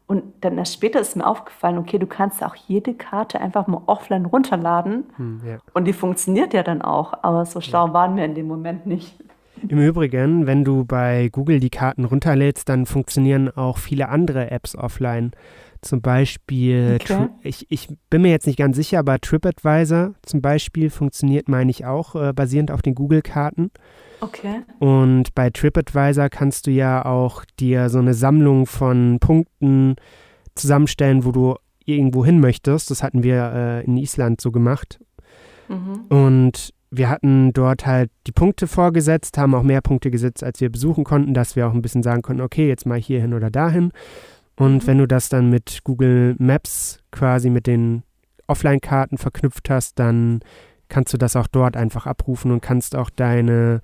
Und 0.06 0.22
dann 0.42 0.56
erst 0.56 0.74
später 0.74 1.00
ist 1.00 1.16
mir 1.16 1.26
aufgefallen, 1.26 1.78
okay, 1.78 1.98
du 1.98 2.06
kannst 2.06 2.42
auch 2.44 2.54
jede 2.54 2.94
Karte 2.94 3.40
einfach 3.40 3.66
mal 3.66 3.82
offline 3.86 4.24
runterladen. 4.24 5.04
Hm, 5.16 5.40
ja. 5.44 5.58
Und 5.74 5.86
die 5.86 5.92
funktioniert 5.92 6.54
ja 6.54 6.62
dann 6.62 6.80
auch. 6.80 7.12
Aber 7.22 7.44
so 7.44 7.60
schlau 7.60 7.88
ja. 7.88 7.92
waren 7.92 8.16
wir 8.16 8.24
in 8.24 8.34
dem 8.34 8.46
Moment 8.46 8.86
nicht. 8.86 9.16
Im 9.68 9.78
Übrigen, 9.78 10.46
wenn 10.46 10.64
du 10.64 10.84
bei 10.84 11.28
Google 11.30 11.60
die 11.60 11.70
Karten 11.70 12.04
runterlädst, 12.04 12.68
dann 12.68 12.86
funktionieren 12.86 13.48
auch 13.48 13.78
viele 13.78 14.08
andere 14.08 14.50
Apps 14.50 14.76
offline. 14.76 15.32
Zum 15.82 16.00
Beispiel, 16.00 16.98
okay. 17.00 17.28
ich, 17.42 17.66
ich 17.68 17.88
bin 18.10 18.22
mir 18.22 18.30
jetzt 18.30 18.46
nicht 18.46 18.58
ganz 18.58 18.76
sicher, 18.76 18.98
aber 18.98 19.20
TripAdvisor 19.20 20.14
zum 20.22 20.42
Beispiel 20.42 20.90
funktioniert, 20.90 21.48
meine 21.48 21.70
ich, 21.70 21.84
auch 21.84 22.14
äh, 22.14 22.32
basierend 22.32 22.70
auf 22.70 22.82
den 22.82 22.94
Google-Karten. 22.94 23.70
Okay. 24.20 24.62
Und 24.78 25.34
bei 25.34 25.50
TripAdvisor 25.50 26.28
kannst 26.28 26.66
du 26.66 26.70
ja 26.70 27.04
auch 27.04 27.44
dir 27.60 27.88
so 27.88 27.98
eine 27.98 28.14
Sammlung 28.14 28.66
von 28.66 29.18
Punkten 29.20 29.96
zusammenstellen, 30.54 31.24
wo 31.24 31.32
du 31.32 31.56
irgendwo 31.84 32.24
hin 32.24 32.40
möchtest. 32.40 32.90
Das 32.90 33.02
hatten 33.02 33.22
wir 33.22 33.52
äh, 33.54 33.84
in 33.84 33.96
Island 33.96 34.40
so 34.40 34.50
gemacht. 34.50 34.98
Mhm. 35.68 36.06
Und 36.08 36.74
wir 36.90 37.08
hatten 37.10 37.52
dort 37.52 37.86
halt 37.86 38.10
die 38.26 38.32
Punkte 38.32 38.66
vorgesetzt, 38.66 39.38
haben 39.38 39.54
auch 39.54 39.62
mehr 39.62 39.80
Punkte 39.80 40.10
gesetzt, 40.10 40.44
als 40.44 40.60
wir 40.60 40.70
besuchen 40.70 41.04
konnten, 41.04 41.34
dass 41.34 41.56
wir 41.56 41.66
auch 41.66 41.74
ein 41.74 41.82
bisschen 41.82 42.02
sagen 42.02 42.22
konnten, 42.22 42.42
okay, 42.42 42.68
jetzt 42.68 42.86
mal 42.86 42.98
hierhin 42.98 43.34
oder 43.34 43.50
dahin. 43.50 43.92
Und 44.56 44.82
mhm. 44.82 44.86
wenn 44.86 44.98
du 44.98 45.06
das 45.06 45.28
dann 45.28 45.50
mit 45.50 45.80
Google 45.84 46.36
Maps 46.38 46.98
quasi 47.10 47.50
mit 47.50 47.66
den 47.66 48.02
Offline-Karten 48.46 49.18
verknüpft 49.18 49.70
hast, 49.70 49.98
dann 49.98 50.40
kannst 50.88 51.12
du 51.12 51.18
das 51.18 51.36
auch 51.36 51.48
dort 51.48 51.76
einfach 51.76 52.06
abrufen 52.06 52.52
und 52.52 52.60
kannst 52.60 52.94
auch 52.94 53.10
deine 53.10 53.80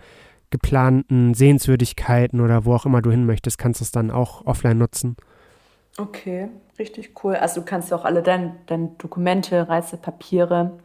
geplanten 0.50 1.34
Sehenswürdigkeiten 1.34 2.40
oder 2.40 2.64
wo 2.64 2.74
auch 2.74 2.86
immer 2.86 3.02
du 3.02 3.10
hin 3.10 3.26
möchtest, 3.26 3.58
kannst 3.58 3.80
du 3.80 3.84
es 3.84 3.90
dann 3.90 4.10
auch 4.10 4.46
offline 4.46 4.78
nutzen. 4.78 5.16
Okay, 5.98 6.48
richtig 6.78 7.12
cool. 7.24 7.34
Also 7.34 7.60
du 7.60 7.66
kannst 7.66 7.90
ja 7.90 7.96
auch 7.96 8.04
alle 8.04 8.22
deine 8.22 8.54
dein 8.66 8.96
Dokumente, 8.98 9.68
Reisepapiere 9.68 10.78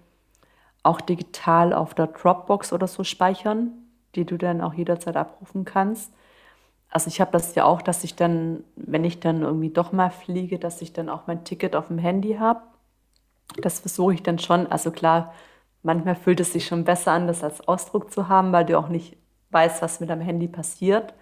auch 0.84 1.02
digital 1.02 1.74
auf 1.74 1.94
der 1.94 2.08
Dropbox 2.08 2.74
oder 2.74 2.88
so 2.88 3.04
speichern, 3.04 3.72
die 4.16 4.26
du 4.26 4.38
dann 4.38 4.62
auch 4.62 4.74
jederzeit 4.74 5.18
abrufen 5.18 5.66
kannst. 5.66 6.12
Also 6.90 7.10
ich 7.10 7.20
habe 7.20 7.32
das 7.32 7.56
ja 7.56 7.66
auch, 7.66 7.82
dass 7.82 8.04
ich 8.04 8.16
dann, 8.16 8.64
wenn 8.76 9.04
ich 9.04 9.20
dann 9.20 9.42
irgendwie 9.42 9.70
doch 9.70 9.92
mal 9.92 10.10
fliege, 10.10 10.58
dass 10.60 10.82
ich 10.82 10.94
dann 10.94 11.10
auch 11.10 11.28
mein 11.28 11.44
Ticket 11.44 11.76
auf 11.76 11.88
dem 11.88 11.98
Handy 11.98 12.36
habe. 12.36 12.62
Das 13.62 13.80
versuche 13.80 14.14
ich 14.14 14.24
dann 14.24 14.40
schon. 14.40 14.68
Also 14.68 14.92
klar, 14.92 15.34
manchmal 15.84 16.16
fühlt 16.16 16.40
es 16.40 16.54
sich 16.54 16.66
schon 16.66 16.86
besser 16.86 17.12
an, 17.12 17.28
das 17.28 17.44
als 17.44 17.68
Ausdruck 17.68 18.12
zu 18.12 18.30
haben, 18.30 18.52
weil 18.52 18.66
du 18.66 18.78
auch 18.78 18.90
nicht 18.90 19.18
weißt, 19.52 19.82
was 19.82 20.00
mit 20.00 20.10
deinem 20.10 20.22
Handy 20.22 20.48
passiert, 20.48 21.14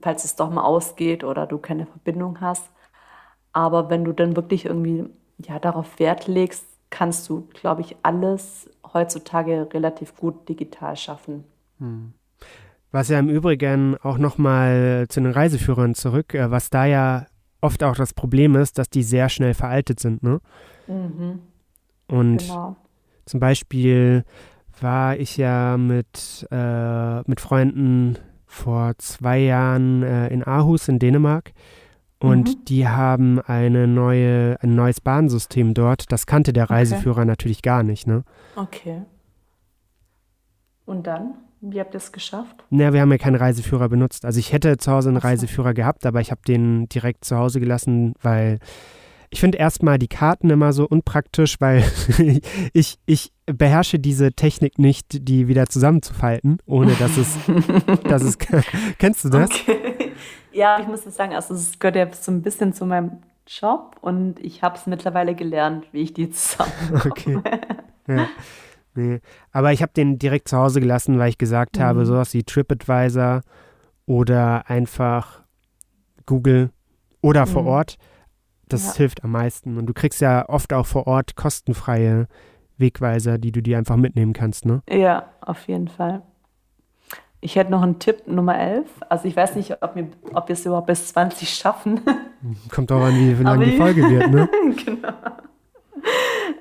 falls 0.00 0.24
es 0.24 0.36
doch 0.36 0.50
mal 0.50 0.64
ausgeht 0.64 1.24
oder 1.24 1.46
du 1.46 1.58
keine 1.58 1.86
Verbindung 1.86 2.40
hast. 2.40 2.68
Aber 3.52 3.90
wenn 3.90 4.04
du 4.04 4.12
dann 4.12 4.36
wirklich 4.36 4.66
irgendwie 4.66 5.06
ja, 5.38 5.58
darauf 5.58 5.98
Wert 5.98 6.26
legst, 6.28 6.66
kannst 7.00 7.30
du, 7.30 7.48
glaube 7.54 7.80
ich, 7.80 7.96
alles 8.02 8.68
heutzutage 8.92 9.66
relativ 9.72 10.14
gut 10.16 10.46
digital 10.50 10.96
schaffen. 10.96 11.44
Hm. 11.78 12.12
Was 12.92 13.08
ja 13.08 13.18
im 13.18 13.30
Übrigen 13.30 13.96
auch 14.02 14.18
nochmal 14.18 15.06
zu 15.08 15.22
den 15.22 15.32
Reiseführern 15.32 15.94
zurück, 15.94 16.34
äh, 16.34 16.50
was 16.50 16.68
da 16.68 16.84
ja 16.84 17.24
oft 17.62 17.82
auch 17.84 17.96
das 17.96 18.12
Problem 18.12 18.54
ist, 18.54 18.76
dass 18.76 18.90
die 18.90 19.02
sehr 19.02 19.30
schnell 19.30 19.54
veraltet 19.54 19.98
sind. 19.98 20.22
Ne? 20.22 20.40
Mhm. 20.88 21.40
Und 22.06 22.42
genau. 22.46 22.76
zum 23.24 23.40
Beispiel 23.40 24.24
war 24.78 25.16
ich 25.16 25.38
ja 25.38 25.78
mit, 25.78 26.46
äh, 26.50 27.20
mit 27.22 27.40
Freunden 27.40 28.18
vor 28.44 28.92
zwei 28.98 29.38
Jahren 29.38 30.02
äh, 30.02 30.28
in 30.28 30.44
Aarhus 30.44 30.86
in 30.88 30.98
Dänemark 30.98 31.52
und 32.20 32.48
mhm. 32.48 32.64
die 32.66 32.86
haben 32.86 33.40
eine 33.40 33.86
neue, 33.86 34.58
ein 34.62 34.74
neues 34.74 35.00
Bahnsystem 35.00 35.74
dort. 35.74 36.12
Das 36.12 36.26
kannte 36.26 36.52
der 36.52 36.68
Reiseführer 36.68 37.20
okay. 37.20 37.26
natürlich 37.26 37.62
gar 37.62 37.82
nicht, 37.82 38.06
ne? 38.06 38.24
Okay. 38.56 39.02
Und 40.84 41.06
dann? 41.06 41.34
Wie 41.62 41.80
habt 41.80 41.94
ihr 41.94 41.98
es 41.98 42.12
geschafft? 42.12 42.64
Na, 42.70 42.92
wir 42.92 43.00
haben 43.00 43.10
ja 43.10 43.18
keinen 43.18 43.36
Reiseführer 43.36 43.88
benutzt. 43.88 44.24
Also 44.24 44.38
ich 44.38 44.52
hätte 44.52 44.76
zu 44.78 44.90
Hause 44.90 45.08
einen 45.08 45.18
Achso. 45.18 45.28
Reiseführer 45.28 45.74
gehabt, 45.74 46.06
aber 46.06 46.20
ich 46.20 46.30
habe 46.30 46.40
den 46.46 46.88
direkt 46.88 47.24
zu 47.24 47.36
Hause 47.36 47.60
gelassen, 47.60 48.14
weil 48.22 48.58
ich 49.30 49.40
finde 49.40 49.58
erstmal 49.58 49.98
die 49.98 50.08
Karten 50.08 50.50
immer 50.50 50.72
so 50.72 50.86
unpraktisch, 50.86 51.56
weil 51.60 51.84
ich, 52.72 52.98
ich 53.06 53.32
beherrsche 53.46 53.98
diese 53.98 54.32
Technik 54.32 54.78
nicht, 54.78 55.28
die 55.28 55.48
wieder 55.48 55.66
zusammenzufalten, 55.66 56.58
ohne 56.66 56.92
dass 56.94 57.16
es, 57.16 57.38
dass 58.04 58.22
es, 58.22 58.38
kennst 58.98 59.24
du 59.24 59.28
das? 59.30 59.50
Okay. 59.50 60.09
Ja, 60.52 60.80
ich 60.80 60.86
muss 60.86 61.04
das 61.04 61.16
sagen, 61.16 61.34
also 61.34 61.54
es 61.54 61.78
gehört 61.78 61.96
ja 61.96 62.12
so 62.12 62.32
ein 62.32 62.42
bisschen 62.42 62.72
zu 62.72 62.86
meinem 62.86 63.18
Job 63.46 63.96
und 64.00 64.38
ich 64.40 64.62
habe 64.62 64.76
es 64.76 64.86
mittlerweile 64.86 65.34
gelernt, 65.34 65.86
wie 65.92 66.02
ich 66.02 66.14
die 66.14 66.30
zusammen. 66.30 66.72
Okay. 67.06 67.40
Ja. 68.06 68.26
Nee. 68.94 69.20
Aber 69.52 69.72
ich 69.72 69.82
habe 69.82 69.92
den 69.92 70.18
direkt 70.18 70.48
zu 70.48 70.56
Hause 70.56 70.80
gelassen, 70.80 71.18
weil 71.18 71.28
ich 71.28 71.38
gesagt 71.38 71.78
mhm. 71.78 71.82
habe, 71.82 72.06
sowas 72.06 72.34
wie 72.34 72.42
TripAdvisor 72.42 73.42
oder 74.06 74.68
einfach 74.68 75.42
Google 76.26 76.70
oder 77.22 77.46
vor 77.46 77.62
mhm. 77.62 77.68
Ort, 77.68 77.98
das 78.68 78.88
ja. 78.88 78.94
hilft 78.94 79.24
am 79.24 79.32
meisten. 79.32 79.78
Und 79.78 79.86
du 79.86 79.92
kriegst 79.92 80.20
ja 80.20 80.48
oft 80.48 80.72
auch 80.72 80.86
vor 80.86 81.06
Ort 81.06 81.36
kostenfreie 81.36 82.26
Wegweiser, 82.78 83.38
die 83.38 83.52
du 83.52 83.62
dir 83.62 83.78
einfach 83.78 83.96
mitnehmen 83.96 84.32
kannst, 84.32 84.64
ne? 84.64 84.82
Ja, 84.88 85.28
auf 85.40 85.68
jeden 85.68 85.88
Fall. 85.88 86.22
Ich 87.40 87.56
hätte 87.56 87.70
noch 87.70 87.82
einen 87.82 87.98
Tipp 87.98 88.26
Nummer 88.26 88.58
11. 88.58 88.86
Also 89.08 89.26
ich 89.26 89.34
weiß 89.34 89.56
nicht, 89.56 89.82
ob 89.82 89.96
wir, 89.96 90.08
ob 90.34 90.48
wir 90.48 90.52
es 90.52 90.66
überhaupt 90.66 90.88
bis 90.88 91.08
20 91.08 91.48
schaffen. 91.48 92.00
Kommt 92.70 92.92
auch 92.92 93.00
an, 93.00 93.14
wie 93.14 93.42
lange 93.42 93.64
die 93.64 93.76
Folge 93.78 94.08
wird, 94.08 94.30
ne? 94.30 94.48
genau. 94.84 95.12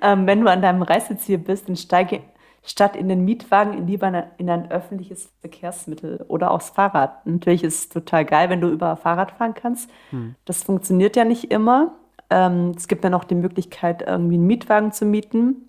Ähm, 0.02 0.26
wenn 0.26 0.42
du 0.42 0.50
an 0.50 0.62
deinem 0.62 0.82
Reiseziel 0.82 1.38
bist, 1.38 1.68
dann 1.68 1.76
steige 1.76 2.22
statt 2.64 2.96
in 2.96 3.10
den 3.10 3.26
Mietwagen 3.26 3.88
lieber 3.88 4.28
in 4.38 4.50
ein 4.50 4.72
öffentliches 4.72 5.32
Verkehrsmittel 5.42 6.26
oder 6.28 6.52
aufs 6.52 6.70
Fahrrad. 6.70 7.26
Natürlich 7.26 7.64
ist 7.64 7.80
es 7.80 7.90
total 7.90 8.26
geil, 8.26 8.50
wenn 8.50 8.62
du 8.62 8.70
über 8.70 8.96
Fahrrad 8.96 9.32
fahren 9.32 9.54
kannst. 9.54 9.90
Hm. 10.12 10.36
Das 10.46 10.64
funktioniert 10.64 11.16
ja 11.16 11.26
nicht 11.26 11.52
immer. 11.52 11.94
Ähm, 12.30 12.74
es 12.78 12.88
gibt 12.88 13.04
ja 13.04 13.10
noch 13.10 13.24
die 13.24 13.36
Möglichkeit, 13.36 14.04
irgendwie 14.04 14.36
einen 14.36 14.48
Mietwagen 14.48 14.92
zu 14.92 15.06
mieten 15.06 15.69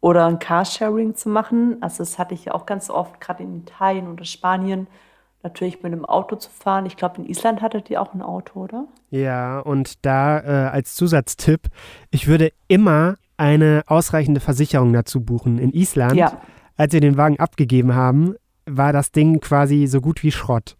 oder 0.00 0.26
ein 0.26 0.38
Carsharing 0.38 1.14
zu 1.14 1.28
machen. 1.28 1.76
Also 1.80 1.98
das 1.98 2.18
hatte 2.18 2.34
ich 2.34 2.46
ja 2.46 2.54
auch 2.54 2.66
ganz 2.66 2.90
oft, 2.90 3.20
gerade 3.20 3.42
in 3.42 3.60
Italien 3.60 4.08
oder 4.08 4.24
Spanien, 4.24 4.86
natürlich 5.42 5.82
mit 5.82 5.92
einem 5.92 6.04
Auto 6.04 6.36
zu 6.36 6.50
fahren. 6.50 6.86
Ich 6.86 6.96
glaube, 6.96 7.22
in 7.22 7.26
Island 7.26 7.62
hattet 7.62 7.90
ihr 7.90 8.00
auch 8.00 8.14
ein 8.14 8.22
Auto, 8.22 8.60
oder? 8.60 8.86
Ja, 9.10 9.60
und 9.60 10.04
da 10.04 10.40
äh, 10.40 10.70
als 10.70 10.94
Zusatztipp, 10.94 11.68
ich 12.10 12.26
würde 12.26 12.52
immer 12.68 13.16
eine 13.36 13.84
ausreichende 13.86 14.40
Versicherung 14.40 14.92
dazu 14.92 15.22
buchen. 15.22 15.58
In 15.58 15.72
Island, 15.72 16.14
ja. 16.14 16.40
als 16.76 16.92
wir 16.92 17.00
den 17.00 17.16
Wagen 17.16 17.38
abgegeben 17.38 17.94
haben, 17.94 18.34
war 18.66 18.92
das 18.92 19.12
Ding 19.12 19.40
quasi 19.40 19.86
so 19.86 20.00
gut 20.00 20.22
wie 20.22 20.30
Schrott. 20.30 20.76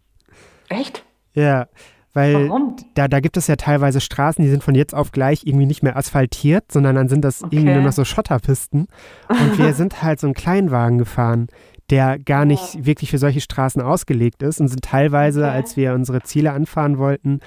Echt? 0.69 1.03
Ja, 1.33 1.67
weil 2.13 2.49
Warum? 2.49 2.75
Da, 2.93 3.07
da 3.07 3.19
gibt 3.19 3.37
es 3.37 3.47
ja 3.47 3.55
teilweise 3.55 4.01
Straßen, 4.01 4.43
die 4.43 4.49
sind 4.49 4.63
von 4.63 4.75
jetzt 4.75 4.93
auf 4.93 5.11
gleich 5.11 5.43
irgendwie 5.45 5.65
nicht 5.65 5.83
mehr 5.83 5.95
asphaltiert, 5.95 6.71
sondern 6.71 6.95
dann 6.95 7.09
sind 7.09 7.23
das 7.23 7.43
okay. 7.43 7.55
irgendwie 7.55 7.73
nur 7.73 7.83
noch 7.83 7.93
so 7.93 8.03
Schotterpisten. 8.03 8.87
Und 9.29 9.57
wir 9.57 9.73
sind 9.73 10.03
halt 10.03 10.19
so 10.19 10.27
einen 10.27 10.33
Kleinwagen 10.33 10.97
gefahren, 10.97 11.47
der 11.89 12.19
gar 12.19 12.45
nicht 12.45 12.75
ja. 12.75 12.85
wirklich 12.85 13.11
für 13.11 13.17
solche 13.17 13.41
Straßen 13.41 13.81
ausgelegt 13.81 14.43
ist 14.43 14.59
und 14.59 14.67
sind 14.67 14.83
teilweise, 14.83 15.43
okay. 15.43 15.51
als 15.51 15.77
wir 15.77 15.93
unsere 15.93 16.21
Ziele 16.21 16.51
anfahren 16.51 16.97
wollten, 16.97 17.39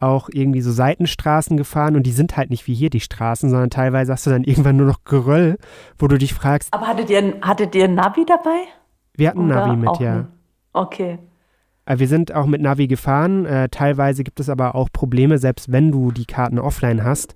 auch 0.00 0.28
irgendwie 0.32 0.60
so 0.60 0.70
Seitenstraßen 0.70 1.56
gefahren 1.56 1.96
und 1.96 2.04
die 2.04 2.12
sind 2.12 2.36
halt 2.36 2.50
nicht 2.50 2.66
wie 2.66 2.74
hier 2.74 2.90
die 2.90 3.00
Straßen, 3.00 3.50
sondern 3.50 3.70
teilweise 3.70 4.12
hast 4.12 4.26
du 4.26 4.30
dann 4.30 4.44
irgendwann 4.44 4.76
nur 4.76 4.86
noch 4.86 5.04
Geröll, 5.04 5.58
wo 5.98 6.06
du 6.06 6.18
dich 6.18 6.34
fragst. 6.34 6.72
Aber 6.72 6.86
hattet 6.86 7.10
ihr, 7.10 7.34
hattet 7.42 7.74
ihr 7.74 7.84
ein 7.84 7.94
Navi 7.94 8.24
dabei? 8.24 8.64
Wir 9.14 9.30
hatten 9.30 9.40
ein 9.40 9.48
Navi 9.48 9.76
mit, 9.76 9.98
ja. 9.98 10.14
Ein? 10.14 10.28
Okay. 10.72 11.18
Äh, 11.88 11.98
wir 11.98 12.08
sind 12.08 12.34
auch 12.34 12.46
mit 12.46 12.60
Navi 12.60 12.86
gefahren. 12.86 13.46
Äh, 13.46 13.68
teilweise 13.70 14.22
gibt 14.22 14.40
es 14.40 14.48
aber 14.48 14.74
auch 14.74 14.88
Probleme, 14.92 15.38
selbst 15.38 15.72
wenn 15.72 15.90
du 15.90 16.12
die 16.12 16.26
Karten 16.26 16.58
offline 16.58 17.02
hast, 17.02 17.34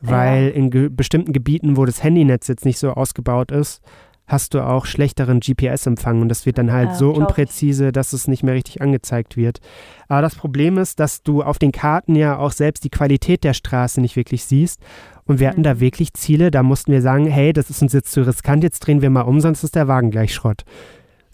weil 0.00 0.44
ja. 0.44 0.50
in 0.50 0.70
ge 0.70 0.88
bestimmten 0.90 1.32
Gebieten, 1.32 1.76
wo 1.76 1.84
das 1.84 2.04
Handynetz 2.04 2.46
jetzt 2.48 2.64
nicht 2.64 2.78
so 2.78 2.92
ausgebaut 2.92 3.50
ist, 3.50 3.82
hast 4.26 4.54
du 4.54 4.60
auch 4.60 4.86
schlechteren 4.86 5.40
GPS-Empfang 5.40 6.22
und 6.22 6.30
das 6.30 6.46
wird 6.46 6.56
dann 6.56 6.72
halt 6.72 6.90
ja, 6.90 6.94
so 6.94 7.10
unpräzise, 7.10 7.92
dass 7.92 8.14
es 8.14 8.26
nicht 8.26 8.42
mehr 8.42 8.54
richtig 8.54 8.80
angezeigt 8.80 9.36
wird. 9.36 9.60
Aber 10.08 10.22
das 10.22 10.34
Problem 10.34 10.78
ist, 10.78 10.98
dass 10.98 11.22
du 11.22 11.42
auf 11.42 11.58
den 11.58 11.72
Karten 11.72 12.16
ja 12.16 12.38
auch 12.38 12.52
selbst 12.52 12.84
die 12.84 12.90
Qualität 12.90 13.44
der 13.44 13.52
Straße 13.52 14.00
nicht 14.00 14.16
wirklich 14.16 14.44
siehst. 14.44 14.80
Und 15.26 15.40
wir 15.40 15.48
hatten 15.48 15.60
mhm. 15.60 15.64
da 15.64 15.80
wirklich 15.80 16.14
Ziele, 16.14 16.50
da 16.50 16.62
mussten 16.62 16.92
wir 16.92 17.02
sagen, 17.02 17.26
hey, 17.26 17.52
das 17.52 17.68
ist 17.68 17.82
uns 17.82 17.92
jetzt 17.92 18.12
zu 18.12 18.26
riskant, 18.26 18.62
jetzt 18.62 18.80
drehen 18.80 19.02
wir 19.02 19.10
mal 19.10 19.22
um, 19.22 19.40
sonst 19.40 19.62
ist 19.62 19.74
der 19.74 19.88
Wagen 19.88 20.10
gleich 20.10 20.34
Schrott. 20.34 20.64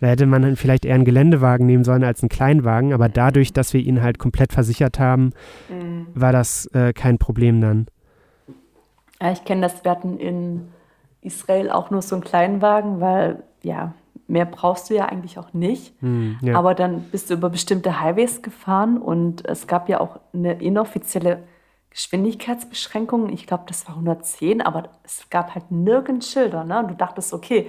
Da 0.01 0.09
hätte 0.09 0.27
man 0.27 0.43
dann 0.43 0.57
vielleicht 0.57 0.85
eher 0.85 0.95
einen 0.95 1.05
Geländewagen 1.05 1.67
nehmen 1.67 1.85
sollen 1.85 2.05
als 2.05 2.23
einen 2.23 2.31
Kleinwagen, 2.31 2.93
aber 2.93 3.09
dadurch, 3.09 3.53
dass 3.53 3.75
wir 3.75 3.81
ihn 3.81 4.03
halt 4.03 4.19
komplett 4.19 4.53
versichert 4.53 4.99
haben, 4.99 5.33
mhm. 5.69 6.07
war 6.15 6.33
das 6.33 6.67
äh, 6.73 6.93
kein 6.93 7.19
Problem 7.19 7.61
dann. 7.61 7.87
Ja, 9.21 9.33
ich 9.33 9.45
kenne 9.45 9.61
das, 9.63 9.85
wir 9.85 9.91
hatten 9.91 10.19
in 10.19 10.69
Israel 11.21 11.71
auch 11.71 11.91
nur 11.91 12.01
so 12.01 12.17
einen 12.17 12.25
Kleinwagen, 12.25 13.01
weil 13.01 13.43
ja, 13.63 13.93
mehr 14.27 14.47
brauchst 14.47 14.89
du 14.89 14.95
ja 14.95 15.07
eigentlich 15.07 15.39
auch 15.39 15.53
nicht. 15.53 16.01
Mhm, 16.03 16.39
ja. 16.41 16.57
Aber 16.57 16.75
dann 16.75 17.03
bist 17.11 17.29
du 17.29 17.35
über 17.35 17.51
bestimmte 17.51 18.01
Highways 18.01 18.43
gefahren 18.43 18.97
und 18.97 19.47
es 19.47 19.67
gab 19.67 19.89
ja 19.89 20.01
auch 20.01 20.21
eine 20.33 20.55
inoffizielle 20.55 21.43
Geschwindigkeitsbeschränkung. 21.91 23.31
Ich 23.31 23.47
glaube, 23.47 23.65
das 23.67 23.87
war 23.89 23.97
110, 23.97 24.63
aber 24.63 24.91
es 25.03 25.29
gab 25.29 25.55
halt 25.55 25.71
nirgends 25.71 26.31
Schilder. 26.31 26.65
Ne? 26.65 26.79
Und 26.79 26.89
du 26.89 26.95
dachtest, 26.95 27.35
okay, 27.35 27.69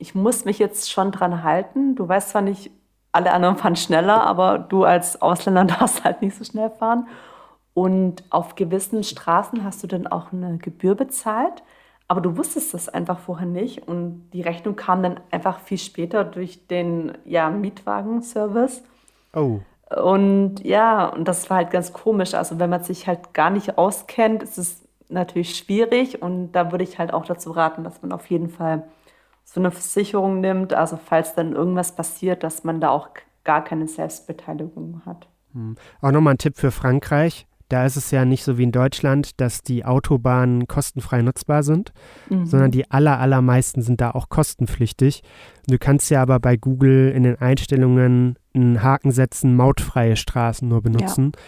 ich 0.00 0.14
muss 0.14 0.44
mich 0.44 0.58
jetzt 0.58 0.90
schon 0.90 1.12
dran 1.12 1.44
halten. 1.44 1.94
Du 1.94 2.08
weißt 2.08 2.30
zwar 2.30 2.42
nicht, 2.42 2.70
alle 3.12 3.32
anderen 3.32 3.56
fahren 3.56 3.76
schneller, 3.76 4.22
aber 4.22 4.58
du 4.58 4.84
als 4.84 5.20
Ausländer 5.22 5.64
darfst 5.78 6.04
halt 6.04 6.22
nicht 6.22 6.36
so 6.36 6.42
schnell 6.42 6.70
fahren. 6.70 7.06
Und 7.74 8.24
auf 8.30 8.56
gewissen 8.56 9.04
Straßen 9.04 9.62
hast 9.62 9.82
du 9.82 9.86
dann 9.86 10.06
auch 10.06 10.32
eine 10.32 10.58
Gebühr 10.58 10.94
bezahlt, 10.94 11.62
aber 12.08 12.20
du 12.20 12.36
wusstest 12.36 12.74
das 12.74 12.88
einfach 12.88 13.20
vorher 13.20 13.46
nicht. 13.46 13.86
Und 13.86 14.30
die 14.32 14.42
Rechnung 14.42 14.74
kam 14.74 15.02
dann 15.02 15.20
einfach 15.30 15.60
viel 15.60 15.78
später 15.78 16.24
durch 16.24 16.66
den 16.66 17.12
ja, 17.24 17.50
Mietwagenservice. 17.50 18.82
Oh. 19.34 19.60
Und 19.94 20.64
ja, 20.64 21.06
und 21.06 21.28
das 21.28 21.50
war 21.50 21.58
halt 21.58 21.70
ganz 21.70 21.92
komisch. 21.92 22.34
Also 22.34 22.58
wenn 22.58 22.70
man 22.70 22.82
sich 22.82 23.06
halt 23.06 23.34
gar 23.34 23.50
nicht 23.50 23.76
auskennt, 23.76 24.42
ist 24.42 24.58
es 24.58 24.88
natürlich 25.08 25.56
schwierig. 25.56 26.22
Und 26.22 26.52
da 26.52 26.72
würde 26.72 26.84
ich 26.84 26.98
halt 26.98 27.12
auch 27.12 27.26
dazu 27.26 27.50
raten, 27.50 27.84
dass 27.84 28.02
man 28.02 28.12
auf 28.12 28.26
jeden 28.26 28.48
Fall 28.48 28.84
so 29.52 29.60
eine 29.60 29.72
Versicherung 29.72 30.40
nimmt, 30.40 30.72
also 30.74 30.96
falls 30.96 31.34
dann 31.34 31.54
irgendwas 31.54 31.96
passiert, 31.96 32.44
dass 32.44 32.62
man 32.62 32.80
da 32.80 32.90
auch 32.90 33.08
gar 33.42 33.64
keine 33.64 33.88
Selbstbeteiligung 33.88 35.02
hat. 35.04 35.26
Hm. 35.54 35.74
Auch 36.00 36.12
nochmal 36.12 36.34
ein 36.34 36.38
Tipp 36.38 36.56
für 36.56 36.70
Frankreich. 36.70 37.48
Da 37.68 37.84
ist 37.84 37.96
es 37.96 38.12
ja 38.12 38.24
nicht 38.24 38.44
so 38.44 38.58
wie 38.58 38.64
in 38.64 38.72
Deutschland, 38.72 39.40
dass 39.40 39.62
die 39.62 39.84
Autobahnen 39.84 40.68
kostenfrei 40.68 41.22
nutzbar 41.22 41.62
sind, 41.62 41.92
mhm. 42.28 42.44
sondern 42.44 42.72
die 42.72 42.90
aller, 42.90 43.20
allermeisten 43.20 43.80
sind 43.82 44.00
da 44.00 44.10
auch 44.10 44.28
kostenpflichtig. 44.28 45.22
Du 45.68 45.78
kannst 45.78 46.10
ja 46.10 46.20
aber 46.20 46.40
bei 46.40 46.56
Google 46.56 47.12
in 47.14 47.22
den 47.22 47.36
Einstellungen 47.36 48.36
einen 48.54 48.82
Haken 48.82 49.12
setzen, 49.12 49.54
mautfreie 49.54 50.16
Straßen 50.16 50.68
nur 50.68 50.82
benutzen. 50.82 51.30
Ja. 51.32 51.40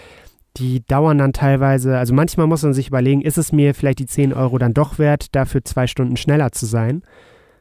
Die 0.58 0.86
dauern 0.86 1.18
dann 1.18 1.32
teilweise, 1.32 1.98
also 1.98 2.14
manchmal 2.14 2.46
muss 2.46 2.62
man 2.62 2.72
sich 2.72 2.86
überlegen, 2.86 3.22
ist 3.22 3.38
es 3.38 3.50
mir 3.50 3.74
vielleicht 3.74 3.98
die 3.98 4.06
10 4.06 4.32
Euro 4.32 4.58
dann 4.58 4.74
doch 4.74 5.00
wert, 5.00 5.34
dafür 5.34 5.64
zwei 5.64 5.88
Stunden 5.88 6.16
schneller 6.16 6.52
zu 6.52 6.66
sein 6.66 7.02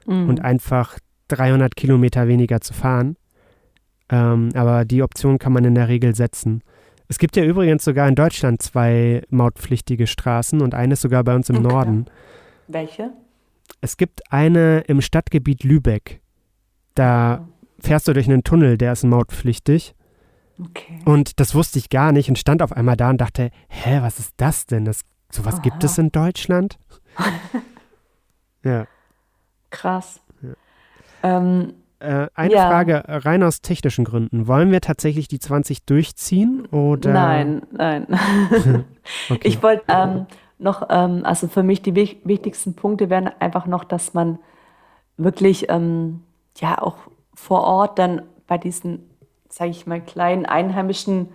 mhm. 0.05 0.29
und 0.29 0.41
einfach 0.41 0.97
300 1.29 1.75
Kilometer 1.75 2.27
weniger 2.27 2.61
zu 2.61 2.73
fahren. 2.73 3.15
Ähm, 4.09 4.49
aber 4.53 4.85
die 4.85 5.03
Option 5.03 5.39
kann 5.39 5.53
man 5.53 5.65
in 5.65 5.75
der 5.75 5.87
Regel 5.87 6.15
setzen. 6.15 6.61
Es 7.07 7.17
gibt 7.17 7.35
ja 7.35 7.43
übrigens 7.43 7.83
sogar 7.83 8.07
in 8.07 8.15
Deutschland 8.15 8.61
zwei 8.61 9.21
mautpflichtige 9.29 10.07
Straßen 10.07 10.61
und 10.61 10.73
eine 10.73 10.95
sogar 10.95 11.23
bei 11.23 11.35
uns 11.35 11.49
im 11.49 11.57
okay. 11.57 11.67
Norden. 11.67 12.05
Welche? 12.67 13.11
Es 13.81 13.97
gibt 13.97 14.31
eine 14.31 14.81
im 14.87 15.01
Stadtgebiet 15.01 15.63
Lübeck. 15.63 16.21
Da 16.95 17.47
fährst 17.79 18.07
du 18.07 18.13
durch 18.13 18.27
einen 18.27 18.43
Tunnel, 18.43 18.77
der 18.77 18.93
ist 18.93 19.03
mautpflichtig. 19.03 19.95
Okay. 20.59 20.99
Und 21.05 21.39
das 21.39 21.55
wusste 21.55 21.79
ich 21.79 21.89
gar 21.89 22.11
nicht 22.11 22.29
und 22.29 22.37
stand 22.37 22.61
auf 22.61 22.71
einmal 22.71 22.95
da 22.95 23.09
und 23.09 23.19
dachte, 23.19 23.49
hä, 23.69 23.99
was 24.01 24.19
ist 24.19 24.33
das 24.37 24.65
denn? 24.65 24.85
Das, 24.85 25.01
sowas 25.31 25.55
Aha. 25.55 25.61
gibt 25.63 25.83
es 25.83 25.97
in 25.97 26.11
Deutschland? 26.11 26.77
ja. 28.63 28.85
Krass. 29.71 30.21
Ja. 30.41 30.53
Ähm, 31.23 31.73
äh, 31.99 32.27
eine 32.33 32.53
ja. 32.53 32.67
Frage 32.67 33.03
rein 33.07 33.43
aus 33.43 33.61
technischen 33.61 34.05
Gründen. 34.05 34.47
Wollen 34.47 34.71
wir 34.71 34.81
tatsächlich 34.81 35.27
die 35.27 35.39
20 35.39 35.85
durchziehen 35.85 36.65
oder? 36.67 37.13
Nein, 37.13 37.61
nein. 37.71 38.07
okay. 39.29 39.39
Ich 39.43 39.61
wollte 39.61 39.83
ähm, 39.87 40.25
noch, 40.57 40.87
ähm, 40.89 41.21
also 41.23 41.47
für 41.47 41.63
mich 41.63 41.81
die 41.81 41.95
wich 41.95 42.17
wichtigsten 42.23 42.75
Punkte 42.75 43.09
wären 43.09 43.29
einfach 43.39 43.65
noch, 43.65 43.83
dass 43.83 44.13
man 44.13 44.39
wirklich 45.17 45.69
ähm, 45.69 46.23
ja 46.57 46.81
auch 46.81 46.97
vor 47.35 47.63
Ort 47.63 47.99
dann 47.99 48.23
bei 48.47 48.57
diesen, 48.57 49.09
sage 49.49 49.71
ich 49.71 49.85
mal, 49.85 50.01
kleinen 50.01 50.45
einheimischen 50.45 51.29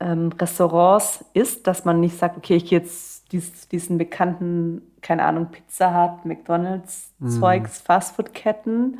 ähm, 0.00 0.30
Restaurants 0.38 1.24
ist, 1.32 1.66
dass 1.66 1.84
man 1.84 2.00
nicht 2.00 2.18
sagt, 2.18 2.36
okay, 2.36 2.56
ich 2.56 2.66
gehe 2.66 2.78
jetzt 2.78 3.21
dies, 3.32 3.68
diesen 3.68 3.98
bekannten, 3.98 4.82
keine 5.00 5.24
Ahnung, 5.24 5.46
Pizza 5.50 5.92
Hut, 5.94 6.24
McDonalds, 6.24 7.12
mhm. 7.18 7.30
Zeugs, 7.30 7.80
Fastfood-Ketten 7.80 8.98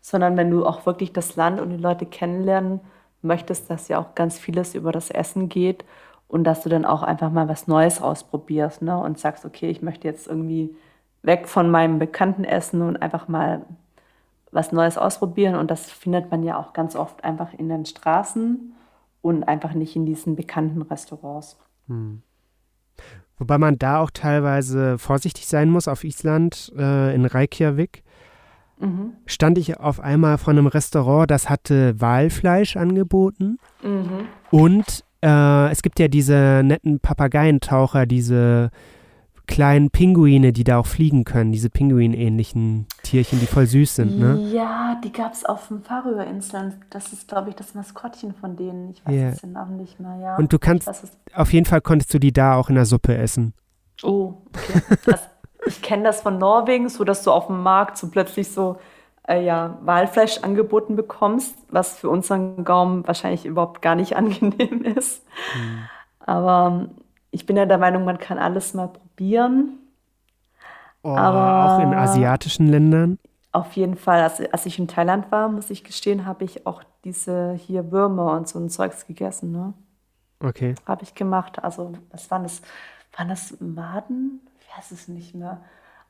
sondern 0.00 0.36
wenn 0.36 0.50
du 0.50 0.66
auch 0.66 0.86
wirklich 0.86 1.12
das 1.12 1.36
Land 1.36 1.60
und 1.60 1.70
die 1.70 1.76
Leute 1.76 2.06
kennenlernen 2.06 2.80
möchtest, 3.22 3.70
dass 3.70 3.88
ja 3.88 3.98
auch 3.98 4.14
ganz 4.14 4.38
vieles 4.38 4.74
über 4.74 4.92
das 4.92 5.10
Essen 5.10 5.48
geht 5.48 5.84
und 6.26 6.44
dass 6.44 6.62
du 6.62 6.68
dann 6.68 6.84
auch 6.84 7.02
einfach 7.02 7.30
mal 7.30 7.48
was 7.48 7.66
Neues 7.66 8.00
ausprobierst 8.00 8.82
ne? 8.82 8.98
und 8.98 9.18
sagst, 9.18 9.44
okay, 9.44 9.68
ich 9.70 9.82
möchte 9.82 10.08
jetzt 10.08 10.26
irgendwie 10.26 10.74
weg 11.22 11.48
von 11.48 11.70
meinem 11.70 11.98
bekannten 11.98 12.44
Essen 12.44 12.80
und 12.82 12.96
einfach 12.96 13.28
mal 13.28 13.66
was 14.52 14.72
Neues 14.72 14.96
ausprobieren. 14.96 15.54
Und 15.54 15.70
das 15.70 15.90
findet 15.90 16.30
man 16.30 16.42
ja 16.42 16.58
auch 16.58 16.72
ganz 16.72 16.96
oft 16.96 17.22
einfach 17.22 17.52
in 17.52 17.68
den 17.68 17.84
Straßen 17.84 18.72
und 19.20 19.44
einfach 19.44 19.74
nicht 19.74 19.96
in 19.96 20.06
diesen 20.06 20.34
bekannten 20.34 20.80
Restaurants. 20.82 21.58
Hm. 21.88 22.22
Wobei 23.40 23.56
man 23.56 23.78
da 23.78 24.00
auch 24.00 24.10
teilweise 24.10 24.98
vorsichtig 24.98 25.46
sein 25.46 25.70
muss 25.70 25.88
auf 25.88 26.04
Island, 26.04 26.70
äh, 26.76 27.14
in 27.14 27.24
Reykjavik 27.24 28.02
mhm. 28.78 29.14
stand 29.24 29.56
ich 29.56 29.80
auf 29.80 29.98
einmal 29.98 30.36
vor 30.36 30.52
einem 30.52 30.66
Restaurant, 30.66 31.30
das 31.30 31.48
hatte 31.48 31.98
Walfleisch 31.98 32.76
angeboten. 32.76 33.58
Mhm. 33.82 34.26
Und 34.50 35.04
äh, 35.22 35.70
es 35.70 35.80
gibt 35.80 35.98
ja 35.98 36.08
diese 36.08 36.60
netten 36.62 37.00
Papageientaucher, 37.00 38.04
diese 38.04 38.70
kleinen 39.50 39.90
Pinguine, 39.90 40.52
die 40.52 40.62
da 40.62 40.78
auch 40.78 40.86
fliegen 40.86 41.24
können, 41.24 41.50
diese 41.50 41.70
Pinguin-ähnlichen 41.70 42.86
Tierchen, 43.02 43.40
die 43.40 43.46
voll 43.46 43.66
süß 43.66 43.96
sind, 43.96 44.18
ne? 44.18 44.40
Ja, 44.52 44.98
die 45.02 45.12
gab 45.12 45.32
es 45.32 45.44
auf 45.44 45.68
den 45.68 45.82
Färöerinseln. 45.82 46.74
Das 46.88 47.12
ist, 47.12 47.26
glaube 47.26 47.50
ich, 47.50 47.56
das 47.56 47.74
Maskottchen 47.74 48.32
von 48.32 48.56
denen. 48.56 48.90
Ich 48.90 49.04
weiß 49.04 49.12
yeah. 49.12 49.32
den 49.32 49.52
Namen 49.52 49.76
nicht 49.76 49.98
mehr, 49.98 50.16
ja. 50.22 50.36
Und 50.36 50.52
du 50.52 50.58
kannst, 50.60 50.88
auf 51.34 51.52
jeden 51.52 51.66
Fall 51.66 51.80
konntest 51.80 52.14
du 52.14 52.20
die 52.20 52.32
da 52.32 52.54
auch 52.54 52.68
in 52.68 52.76
der 52.76 52.86
Suppe 52.86 53.16
essen. 53.16 53.52
Oh, 54.04 54.34
okay. 54.54 54.82
Das, 55.04 55.28
ich 55.66 55.82
kenne 55.82 56.04
das 56.04 56.22
von 56.22 56.38
Norwegen, 56.38 56.88
so 56.88 57.02
dass 57.02 57.24
du 57.24 57.32
auf 57.32 57.48
dem 57.48 57.62
Markt 57.62 57.98
so 57.98 58.08
plötzlich 58.08 58.50
so 58.50 58.78
äh, 59.28 59.44
ja, 59.44 59.78
Walfleisch 59.82 60.38
angeboten 60.38 60.94
bekommst, 60.94 61.56
was 61.70 61.98
für 61.98 62.08
unseren 62.08 62.64
Gaumen 62.64 63.04
wahrscheinlich 63.06 63.44
überhaupt 63.46 63.82
gar 63.82 63.96
nicht 63.96 64.16
angenehm 64.16 64.84
ist. 64.84 65.26
Mhm. 65.56 65.78
Aber 66.24 66.88
ich 67.30 67.46
bin 67.46 67.56
ja 67.56 67.66
der 67.66 67.78
Meinung, 67.78 68.04
man 68.04 68.18
kann 68.18 68.38
alles 68.38 68.74
mal 68.74 68.88
probieren. 68.88 69.78
Oh, 71.02 71.16
Aber 71.16 71.76
auch 71.76 71.82
in 71.82 71.94
asiatischen 71.94 72.68
Ländern? 72.68 73.18
Auf 73.52 73.72
jeden 73.72 73.96
Fall. 73.96 74.22
Also, 74.22 74.44
als 74.52 74.66
ich 74.66 74.78
in 74.78 74.86
Thailand 74.88 75.32
war, 75.32 75.48
muss 75.48 75.70
ich 75.70 75.82
gestehen, 75.82 76.26
habe 76.26 76.44
ich 76.44 76.66
auch 76.66 76.82
diese 77.04 77.54
hier 77.54 77.90
Würmer 77.90 78.32
und 78.32 78.48
so 78.48 78.58
ein 78.58 78.68
Zeugs 78.68 79.06
gegessen. 79.06 79.50
Ne? 79.50 79.72
Okay. 80.40 80.74
Habe 80.86 81.02
ich 81.02 81.14
gemacht. 81.14 81.62
Also, 81.62 81.92
was 82.10 82.30
waren 82.30 82.42
das? 82.42 82.62
Waren 83.16 83.28
das 83.28 83.60
Maden? 83.60 84.40
weiß 84.76 84.90
es 84.92 85.08
nicht 85.08 85.34
mehr. 85.34 85.60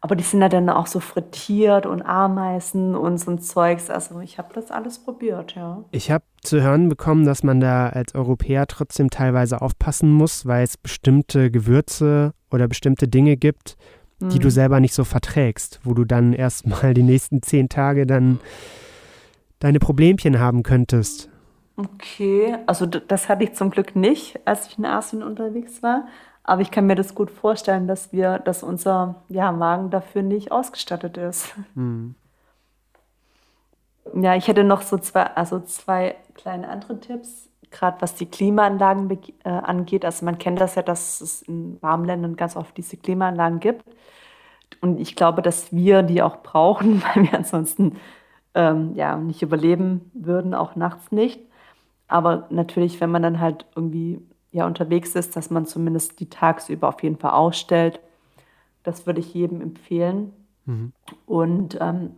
Aber 0.02 0.16
die 0.16 0.24
sind 0.24 0.40
ja 0.40 0.48
dann 0.48 0.70
auch 0.70 0.86
so 0.86 0.98
frittiert 0.98 1.84
und 1.84 2.00
Ameisen 2.00 2.94
und 2.94 3.18
so 3.18 3.30
ein 3.30 3.38
Zeugs. 3.38 3.90
Also 3.90 4.20
ich 4.20 4.38
habe 4.38 4.48
das 4.54 4.70
alles 4.70 4.98
probiert, 4.98 5.54
ja. 5.54 5.84
Ich 5.90 6.10
habe 6.10 6.24
zu 6.42 6.62
hören 6.62 6.88
bekommen, 6.88 7.26
dass 7.26 7.42
man 7.42 7.60
da 7.60 7.90
als 7.90 8.14
Europäer 8.14 8.66
trotzdem 8.66 9.10
teilweise 9.10 9.60
aufpassen 9.60 10.10
muss, 10.10 10.46
weil 10.46 10.64
es 10.64 10.78
bestimmte 10.78 11.50
Gewürze 11.50 12.32
oder 12.50 12.66
bestimmte 12.66 13.08
Dinge 13.08 13.36
gibt, 13.36 13.76
die 14.20 14.36
hm. 14.36 14.40
du 14.40 14.50
selber 14.50 14.80
nicht 14.80 14.94
so 14.94 15.04
verträgst, 15.04 15.80
wo 15.84 15.92
du 15.92 16.04
dann 16.04 16.32
erstmal 16.32 16.94
die 16.94 17.02
nächsten 17.02 17.42
zehn 17.42 17.68
Tage 17.68 18.06
dann 18.06 18.40
deine 19.58 19.78
Problemchen 19.78 20.40
haben 20.40 20.62
könntest. 20.62 21.28
Okay, 21.76 22.56
also 22.66 22.84
das 22.86 23.28
hatte 23.28 23.44
ich 23.44 23.54
zum 23.54 23.70
Glück 23.70 23.96
nicht, 23.96 24.38
als 24.44 24.66
ich 24.66 24.78
in 24.78 24.84
Asien 24.84 25.22
unterwegs 25.22 25.82
war. 25.82 26.06
Aber 26.42 26.62
ich 26.62 26.70
kann 26.70 26.86
mir 26.86 26.96
das 26.96 27.14
gut 27.14 27.30
vorstellen, 27.30 27.86
dass 27.86 28.12
wir, 28.12 28.38
dass 28.38 28.62
unser 28.62 29.22
ja, 29.28 29.52
Magen 29.52 29.90
dafür 29.90 30.22
nicht 30.22 30.52
ausgestattet 30.52 31.16
ist. 31.16 31.54
Mhm. 31.74 32.14
Ja, 34.14 34.34
ich 34.34 34.48
hätte 34.48 34.64
noch 34.64 34.82
so 34.82 34.98
zwei, 34.98 35.24
also 35.24 35.60
zwei 35.60 36.16
kleine 36.34 36.68
andere 36.68 36.98
Tipps, 36.98 37.48
gerade 37.70 38.00
was 38.00 38.14
die 38.14 38.26
Klimaanlagen 38.26 39.10
äh, 39.44 39.48
angeht. 39.48 40.04
Also 40.04 40.24
man 40.24 40.38
kennt 40.38 40.60
das 40.60 40.74
ja, 40.74 40.82
dass 40.82 41.20
es 41.20 41.42
in 41.42 41.80
warmen 41.82 42.04
Ländern 42.06 42.36
ganz 42.36 42.56
oft 42.56 42.76
diese 42.76 42.96
Klimaanlagen 42.96 43.60
gibt. 43.60 43.84
Und 44.80 44.98
ich 44.98 45.14
glaube, 45.16 45.42
dass 45.42 45.72
wir 45.72 46.02
die 46.02 46.22
auch 46.22 46.42
brauchen, 46.42 47.02
weil 47.14 47.24
wir 47.24 47.34
ansonsten 47.34 47.96
ähm, 48.54 48.94
ja 48.94 49.16
nicht 49.16 49.42
überleben 49.42 50.10
würden, 50.14 50.54
auch 50.54 50.76
nachts 50.76 51.12
nicht. 51.12 51.40
Aber 52.08 52.46
natürlich, 52.50 53.00
wenn 53.00 53.10
man 53.10 53.22
dann 53.22 53.40
halt 53.40 53.66
irgendwie 53.76 54.20
ja 54.52 54.66
unterwegs 54.66 55.14
ist, 55.14 55.36
dass 55.36 55.50
man 55.50 55.66
zumindest 55.66 56.20
die 56.20 56.28
tagsüber 56.28 56.88
auf 56.88 57.02
jeden 57.02 57.18
Fall 57.18 57.32
ausstellt. 57.32 58.00
Das 58.82 59.06
würde 59.06 59.20
ich 59.20 59.34
jedem 59.34 59.60
empfehlen. 59.60 60.32
Mhm. 60.66 60.92
Und 61.26 61.78
ähm, 61.80 62.16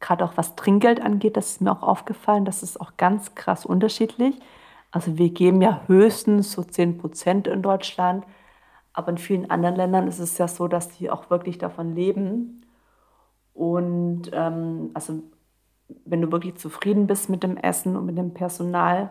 gerade 0.00 0.24
auch 0.24 0.36
was 0.36 0.56
Trinkgeld 0.56 1.00
angeht, 1.00 1.36
das 1.36 1.52
ist 1.52 1.60
mir 1.60 1.72
auch 1.72 1.82
aufgefallen, 1.82 2.44
das 2.44 2.62
ist 2.62 2.80
auch 2.80 2.96
ganz 2.96 3.34
krass 3.34 3.64
unterschiedlich. 3.64 4.38
Also 4.90 5.18
wir 5.18 5.30
geben 5.30 5.62
ja 5.62 5.82
höchstens 5.86 6.52
so 6.52 6.64
10 6.64 6.98
Prozent 6.98 7.46
in 7.46 7.62
Deutschland, 7.62 8.24
aber 8.92 9.10
in 9.10 9.18
vielen 9.18 9.50
anderen 9.50 9.76
Ländern 9.76 10.08
ist 10.08 10.18
es 10.18 10.36
ja 10.38 10.48
so, 10.48 10.66
dass 10.66 10.88
die 10.88 11.10
auch 11.10 11.30
wirklich 11.30 11.58
davon 11.58 11.94
leben. 11.94 12.66
Und 13.54 14.30
ähm, 14.32 14.90
also 14.94 15.22
wenn 16.04 16.22
du 16.22 16.32
wirklich 16.32 16.56
zufrieden 16.56 17.06
bist 17.06 17.28
mit 17.28 17.42
dem 17.42 17.56
Essen 17.56 17.96
und 17.96 18.06
mit 18.06 18.18
dem 18.18 18.34
Personal, 18.34 19.10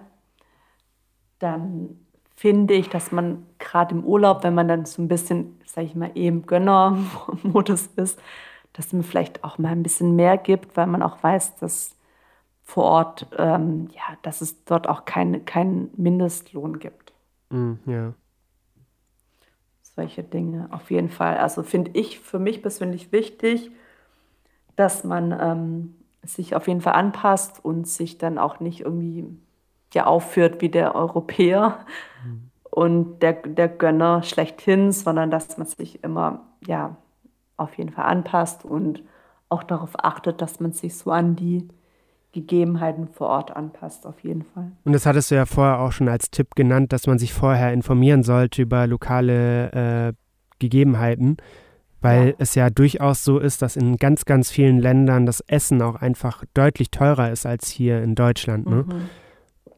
dann 1.39 2.05
finde 2.39 2.73
ich, 2.73 2.87
dass 2.87 3.11
man 3.11 3.45
gerade 3.57 3.93
im 3.93 4.05
Urlaub, 4.05 4.43
wenn 4.43 4.55
man 4.55 4.69
dann 4.69 4.85
so 4.85 5.01
ein 5.01 5.09
bisschen, 5.09 5.59
sage 5.65 5.87
ich 5.87 5.93
mal, 5.93 6.11
eben 6.15 6.45
Gönner-Modus 6.45 7.87
ist, 7.97 8.17
dass 8.71 8.93
man 8.93 9.03
vielleicht 9.03 9.43
auch 9.43 9.57
mal 9.57 9.73
ein 9.73 9.83
bisschen 9.83 10.15
mehr 10.15 10.37
gibt, 10.37 10.77
weil 10.77 10.87
man 10.87 11.03
auch 11.03 11.21
weiß, 11.21 11.57
dass 11.57 11.97
vor 12.63 12.85
Ort, 12.85 13.27
ähm, 13.37 13.89
ja, 13.93 14.15
dass 14.21 14.39
es 14.39 14.63
dort 14.63 14.87
auch 14.87 15.03
keinen 15.03 15.43
kein 15.43 15.89
Mindestlohn 15.97 16.79
gibt. 16.79 17.11
Mm, 17.49 17.73
ja. 17.85 18.13
Solche 19.81 20.23
Dinge, 20.23 20.69
auf 20.71 20.91
jeden 20.91 21.09
Fall. 21.09 21.39
Also 21.39 21.61
finde 21.61 21.91
ich 21.93 22.21
für 22.21 22.39
mich 22.39 22.61
persönlich 22.61 23.11
wichtig, 23.11 23.69
dass 24.77 25.03
man 25.03 25.37
ähm, 25.37 25.95
sich 26.23 26.55
auf 26.55 26.69
jeden 26.69 26.79
Fall 26.79 26.93
anpasst 26.93 27.65
und 27.65 27.85
sich 27.85 28.17
dann 28.17 28.37
auch 28.37 28.61
nicht 28.61 28.79
irgendwie 28.79 29.25
ja 29.93 30.05
aufführt 30.05 30.61
wie 30.61 30.69
der 30.69 30.95
Europäer 30.95 31.79
mhm. 32.23 32.49
und 32.69 33.19
der, 33.19 33.33
der 33.33 33.67
Gönner 33.67 34.23
schlechthin, 34.23 34.91
sondern 34.91 35.31
dass 35.31 35.57
man 35.57 35.67
sich 35.67 36.03
immer 36.03 36.41
ja 36.65 36.95
auf 37.57 37.77
jeden 37.77 37.91
Fall 37.91 38.05
anpasst 38.05 38.65
und 38.65 39.03
auch 39.49 39.63
darauf 39.63 39.91
achtet, 40.03 40.41
dass 40.41 40.59
man 40.59 40.71
sich 40.71 40.95
so 40.95 41.11
an 41.11 41.35
die 41.35 41.67
Gegebenheiten 42.31 43.07
vor 43.07 43.27
Ort 43.27 43.55
anpasst, 43.55 44.05
auf 44.05 44.19
jeden 44.23 44.43
Fall. 44.43 44.71
Und 44.83 44.93
das 44.93 45.05
hattest 45.07 45.31
du 45.31 45.35
ja 45.35 45.47
vorher 45.47 45.79
auch 45.79 45.91
schon 45.91 46.07
als 46.07 46.29
Tipp 46.29 46.55
genannt, 46.55 46.93
dass 46.93 47.07
man 47.07 47.17
sich 47.17 47.33
vorher 47.33 47.73
informieren 47.73 48.21
sollte 48.21 48.61
über 48.61 48.85
lokale 48.85 49.71
äh, 50.09 50.13
Gegebenheiten, 50.59 51.37
weil 52.01 52.29
ja. 52.29 52.33
es 52.37 52.53
ja 52.53 52.69
durchaus 52.69 53.23
so 53.23 53.39
ist, 53.39 53.63
dass 53.63 53.75
in 53.75 53.97
ganz, 53.97 54.25
ganz 54.25 54.51
vielen 54.51 54.77
Ländern 54.77 55.25
das 55.25 55.41
Essen 55.41 55.81
auch 55.81 55.95
einfach 55.95 56.43
deutlich 56.53 56.91
teurer 56.91 57.31
ist 57.31 57.47
als 57.47 57.67
hier 57.69 58.03
in 58.03 58.13
Deutschland. 58.13 58.69
Ne? 58.69 58.85
Mhm. 58.87 59.09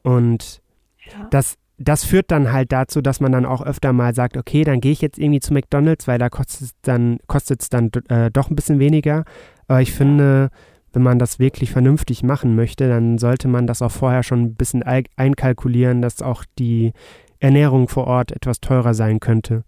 Und 0.03 0.61
ja. 1.05 1.27
das, 1.29 1.57
das 1.77 2.03
führt 2.03 2.31
dann 2.31 2.51
halt 2.51 2.71
dazu, 2.71 3.01
dass 3.01 3.19
man 3.19 3.31
dann 3.31 3.45
auch 3.45 3.61
öfter 3.61 3.93
mal 3.93 4.13
sagt, 4.13 4.37
okay, 4.37 4.63
dann 4.63 4.81
gehe 4.81 4.91
ich 4.91 5.01
jetzt 5.01 5.17
irgendwie 5.17 5.39
zu 5.39 5.53
McDonalds, 5.53 6.07
weil 6.07 6.19
da 6.19 6.29
kostet 6.29 6.61
es 6.61 6.71
dann, 6.81 7.19
kostet's 7.27 7.69
dann 7.69 7.91
äh, 8.09 8.29
doch 8.31 8.49
ein 8.49 8.55
bisschen 8.55 8.79
weniger. 8.79 9.25
Aber 9.67 9.81
ich 9.81 9.91
finde, 9.93 10.49
wenn 10.93 11.03
man 11.03 11.19
das 11.19 11.39
wirklich 11.39 11.71
vernünftig 11.71 12.23
machen 12.23 12.55
möchte, 12.55 12.87
dann 12.87 13.17
sollte 13.17 13.47
man 13.47 13.67
das 13.67 13.81
auch 13.81 13.91
vorher 13.91 14.23
schon 14.23 14.41
ein 14.41 14.55
bisschen 14.55 14.83
einkalkulieren, 14.83 16.01
dass 16.01 16.21
auch 16.21 16.43
die 16.59 16.93
Ernährung 17.39 17.87
vor 17.87 18.07
Ort 18.07 18.31
etwas 18.31 18.59
teurer 18.59 18.93
sein 18.93 19.19
könnte. 19.19 19.63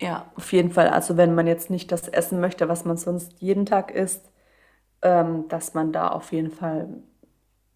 Ja, 0.00 0.30
auf 0.34 0.52
jeden 0.52 0.70
Fall. 0.70 0.88
Also 0.88 1.16
wenn 1.16 1.34
man 1.34 1.46
jetzt 1.46 1.68
nicht 1.68 1.92
das 1.92 2.08
essen 2.08 2.40
möchte, 2.40 2.68
was 2.68 2.84
man 2.84 2.96
sonst 2.96 3.34
jeden 3.40 3.66
Tag 3.66 3.90
isst, 3.90 4.30
ähm, 5.02 5.46
dass 5.48 5.74
man 5.74 5.92
da 5.92 6.08
auf 6.08 6.32
jeden 6.32 6.50
Fall 6.50 6.88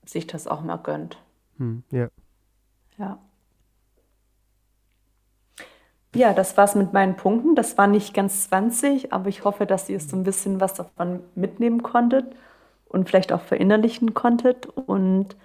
sich 0.08 0.26
das 0.26 0.46
auch 0.46 0.62
mal 0.62 0.76
gönnt. 0.76 1.18
Hm, 1.58 1.82
ja. 1.90 2.08
Ja. 2.98 3.18
Ja, 6.14 6.32
das 6.32 6.56
war's 6.56 6.76
mit 6.76 6.92
meinen 6.92 7.16
Punkten. 7.16 7.56
Das 7.56 7.76
war 7.76 7.88
nicht 7.88 8.14
ganz 8.14 8.48
20, 8.48 9.12
aber 9.12 9.28
ich 9.28 9.44
hoffe, 9.44 9.66
dass 9.66 9.88
ihr 9.88 9.98
so 9.98 10.16
ein 10.16 10.22
bisschen 10.22 10.60
was 10.60 10.74
davon 10.74 11.20
mitnehmen 11.34 11.82
konntet 11.82 12.36
und 12.86 13.08
vielleicht 13.08 13.32
auch 13.32 13.40
verinnerlichen 13.40 14.14
konntet. 14.14 14.66
Und 14.66 15.36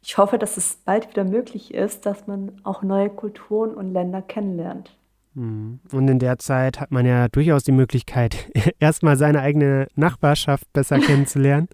ich 0.00 0.18
hoffe, 0.18 0.38
dass 0.38 0.56
es 0.56 0.76
bald 0.76 1.10
wieder 1.10 1.24
möglich 1.24 1.74
ist, 1.74 2.06
dass 2.06 2.28
man 2.28 2.52
auch 2.62 2.82
neue 2.82 3.10
Kulturen 3.10 3.74
und 3.74 3.92
Länder 3.92 4.22
kennenlernt. 4.22 4.96
Hm. 5.34 5.80
Und 5.90 6.08
in 6.08 6.18
der 6.20 6.38
Zeit 6.38 6.78
hat 6.78 6.92
man 6.92 7.04
ja 7.04 7.26
durchaus 7.28 7.64
die 7.64 7.72
Möglichkeit, 7.72 8.50
erstmal 8.78 9.16
seine 9.16 9.40
eigene 9.40 9.88
Nachbarschaft 9.96 10.72
besser 10.72 10.98
kennenzulernen. 11.00 11.68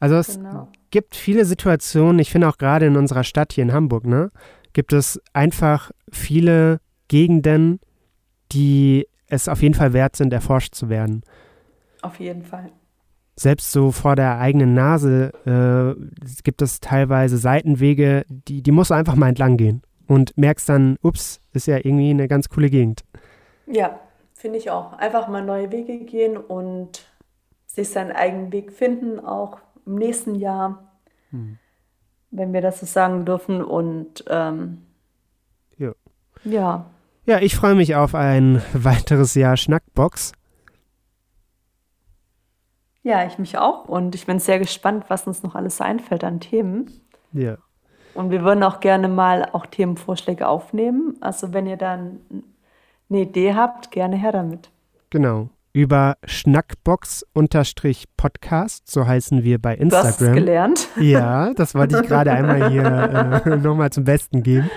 Also 0.00 0.16
es 0.16 0.36
genau. 0.36 0.68
Gibt 0.96 1.14
viele 1.14 1.44
Situationen, 1.44 2.18
ich 2.20 2.30
finde 2.30 2.48
auch 2.48 2.56
gerade 2.56 2.86
in 2.86 2.96
unserer 2.96 3.22
Stadt 3.22 3.52
hier 3.52 3.64
in 3.64 3.74
Hamburg, 3.74 4.06
ne, 4.06 4.30
gibt 4.72 4.94
es 4.94 5.20
einfach 5.34 5.90
viele 6.10 6.80
Gegenden, 7.08 7.80
die 8.50 9.06
es 9.26 9.46
auf 9.46 9.60
jeden 9.60 9.74
Fall 9.74 9.92
wert 9.92 10.16
sind, 10.16 10.32
erforscht 10.32 10.74
zu 10.74 10.88
werden. 10.88 11.22
Auf 12.00 12.18
jeden 12.18 12.42
Fall. 12.42 12.72
Selbst 13.38 13.72
so 13.72 13.92
vor 13.92 14.16
der 14.16 14.38
eigenen 14.38 14.72
Nase 14.72 15.34
äh, 15.44 16.42
gibt 16.42 16.62
es 16.62 16.80
teilweise 16.80 17.36
Seitenwege, 17.36 18.24
die, 18.30 18.62
die 18.62 18.72
musst 18.72 18.88
du 18.88 18.94
einfach 18.94 19.16
mal 19.16 19.28
entlang 19.28 19.58
gehen 19.58 19.82
und 20.06 20.34
merkst 20.38 20.66
dann, 20.66 20.96
ups, 21.02 21.42
ist 21.52 21.66
ja 21.66 21.76
irgendwie 21.76 22.08
eine 22.08 22.26
ganz 22.26 22.48
coole 22.48 22.70
Gegend. 22.70 23.04
Ja, 23.66 24.00
finde 24.32 24.56
ich 24.56 24.70
auch. 24.70 24.94
Einfach 24.94 25.28
mal 25.28 25.44
neue 25.44 25.70
Wege 25.72 25.98
gehen 26.06 26.38
und 26.38 27.04
sich 27.66 27.90
seinen 27.90 28.12
eigenen 28.12 28.50
Weg 28.50 28.72
finden, 28.72 29.20
auch 29.20 29.58
im 29.86 29.94
nächsten 29.94 30.34
Jahr, 30.34 30.92
hm. 31.30 31.58
wenn 32.30 32.52
wir 32.52 32.60
das 32.60 32.80
so 32.80 32.86
sagen 32.86 33.24
dürfen. 33.24 33.62
Und 33.62 34.24
ähm, 34.28 34.82
ja. 35.78 35.92
ja. 36.44 36.86
Ja, 37.24 37.40
ich 37.40 37.56
freue 37.56 37.74
mich 37.74 37.94
auf 37.94 38.14
ein 38.14 38.62
weiteres 38.72 39.34
Jahr 39.34 39.56
Schnackbox. 39.56 40.32
Ja, 43.02 43.24
ich 43.24 43.38
mich 43.38 43.56
auch. 43.56 43.84
Und 43.84 44.14
ich 44.16 44.26
bin 44.26 44.40
sehr 44.40 44.58
gespannt, 44.58 45.04
was 45.08 45.26
uns 45.26 45.42
noch 45.42 45.54
alles 45.54 45.80
einfällt 45.80 46.24
an 46.24 46.40
Themen. 46.40 46.90
Ja. 47.32 47.56
Und 48.14 48.30
wir 48.30 48.42
würden 48.42 48.64
auch 48.64 48.80
gerne 48.80 49.08
mal 49.08 49.48
auch 49.52 49.66
Themenvorschläge 49.66 50.48
aufnehmen. 50.48 51.16
Also 51.20 51.52
wenn 51.52 51.66
ihr 51.66 51.76
dann 51.76 52.20
eine 53.08 53.20
Idee 53.20 53.54
habt, 53.54 53.90
gerne 53.90 54.16
her 54.16 54.32
damit. 54.32 54.70
Genau. 55.10 55.50
Über 55.76 56.16
Schnackbox-Podcast, 56.24 58.90
so 58.90 59.06
heißen 59.06 59.44
wir 59.44 59.60
bei 59.60 59.74
Instagram. 59.74 60.14
Du 60.18 60.24
hast 60.24 60.32
gelernt. 60.32 60.88
Ja, 60.98 61.52
das 61.52 61.74
wollte 61.74 62.00
ich 62.00 62.08
gerade 62.08 62.32
einmal 62.32 62.70
hier 62.70 62.82
äh, 62.82 63.56
nochmal 63.58 63.90
zum 63.90 64.04
Besten 64.04 64.42
geben 64.42 64.70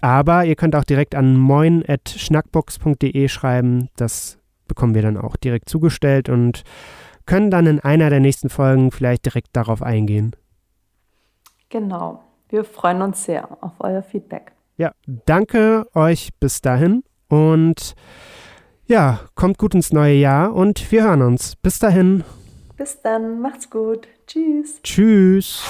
Aber 0.00 0.44
ihr 0.44 0.56
könnt 0.56 0.74
auch 0.74 0.82
direkt 0.82 1.14
an 1.14 1.36
moin.schnackbox.de 1.36 3.28
schreiben. 3.28 3.88
Das 3.94 4.40
bekommen 4.66 4.96
wir 4.96 5.02
dann 5.02 5.16
auch 5.16 5.36
direkt 5.36 5.68
zugestellt 5.68 6.28
und 6.28 6.64
können 7.24 7.52
dann 7.52 7.68
in 7.68 7.78
einer 7.78 8.10
der 8.10 8.18
nächsten 8.18 8.48
Folgen 8.48 8.90
vielleicht 8.90 9.26
direkt 9.26 9.50
darauf 9.52 9.80
eingehen. 9.80 10.34
Genau. 11.68 12.24
Wir 12.52 12.64
freuen 12.64 13.00
uns 13.00 13.24
sehr 13.24 13.48
auf 13.62 13.72
euer 13.78 14.02
Feedback. 14.02 14.52
Ja, 14.76 14.92
danke 15.06 15.86
euch 15.94 16.34
bis 16.38 16.60
dahin 16.60 17.02
und 17.28 17.94
ja, 18.84 19.20
kommt 19.34 19.56
gut 19.56 19.74
ins 19.74 19.90
neue 19.90 20.12
Jahr 20.12 20.54
und 20.54 20.92
wir 20.92 21.04
hören 21.04 21.22
uns. 21.22 21.56
Bis 21.56 21.78
dahin. 21.78 22.24
Bis 22.76 23.00
dann, 23.00 23.40
macht's 23.40 23.70
gut. 23.70 24.06
Tschüss. 24.26 24.82
Tschüss. 24.82 25.66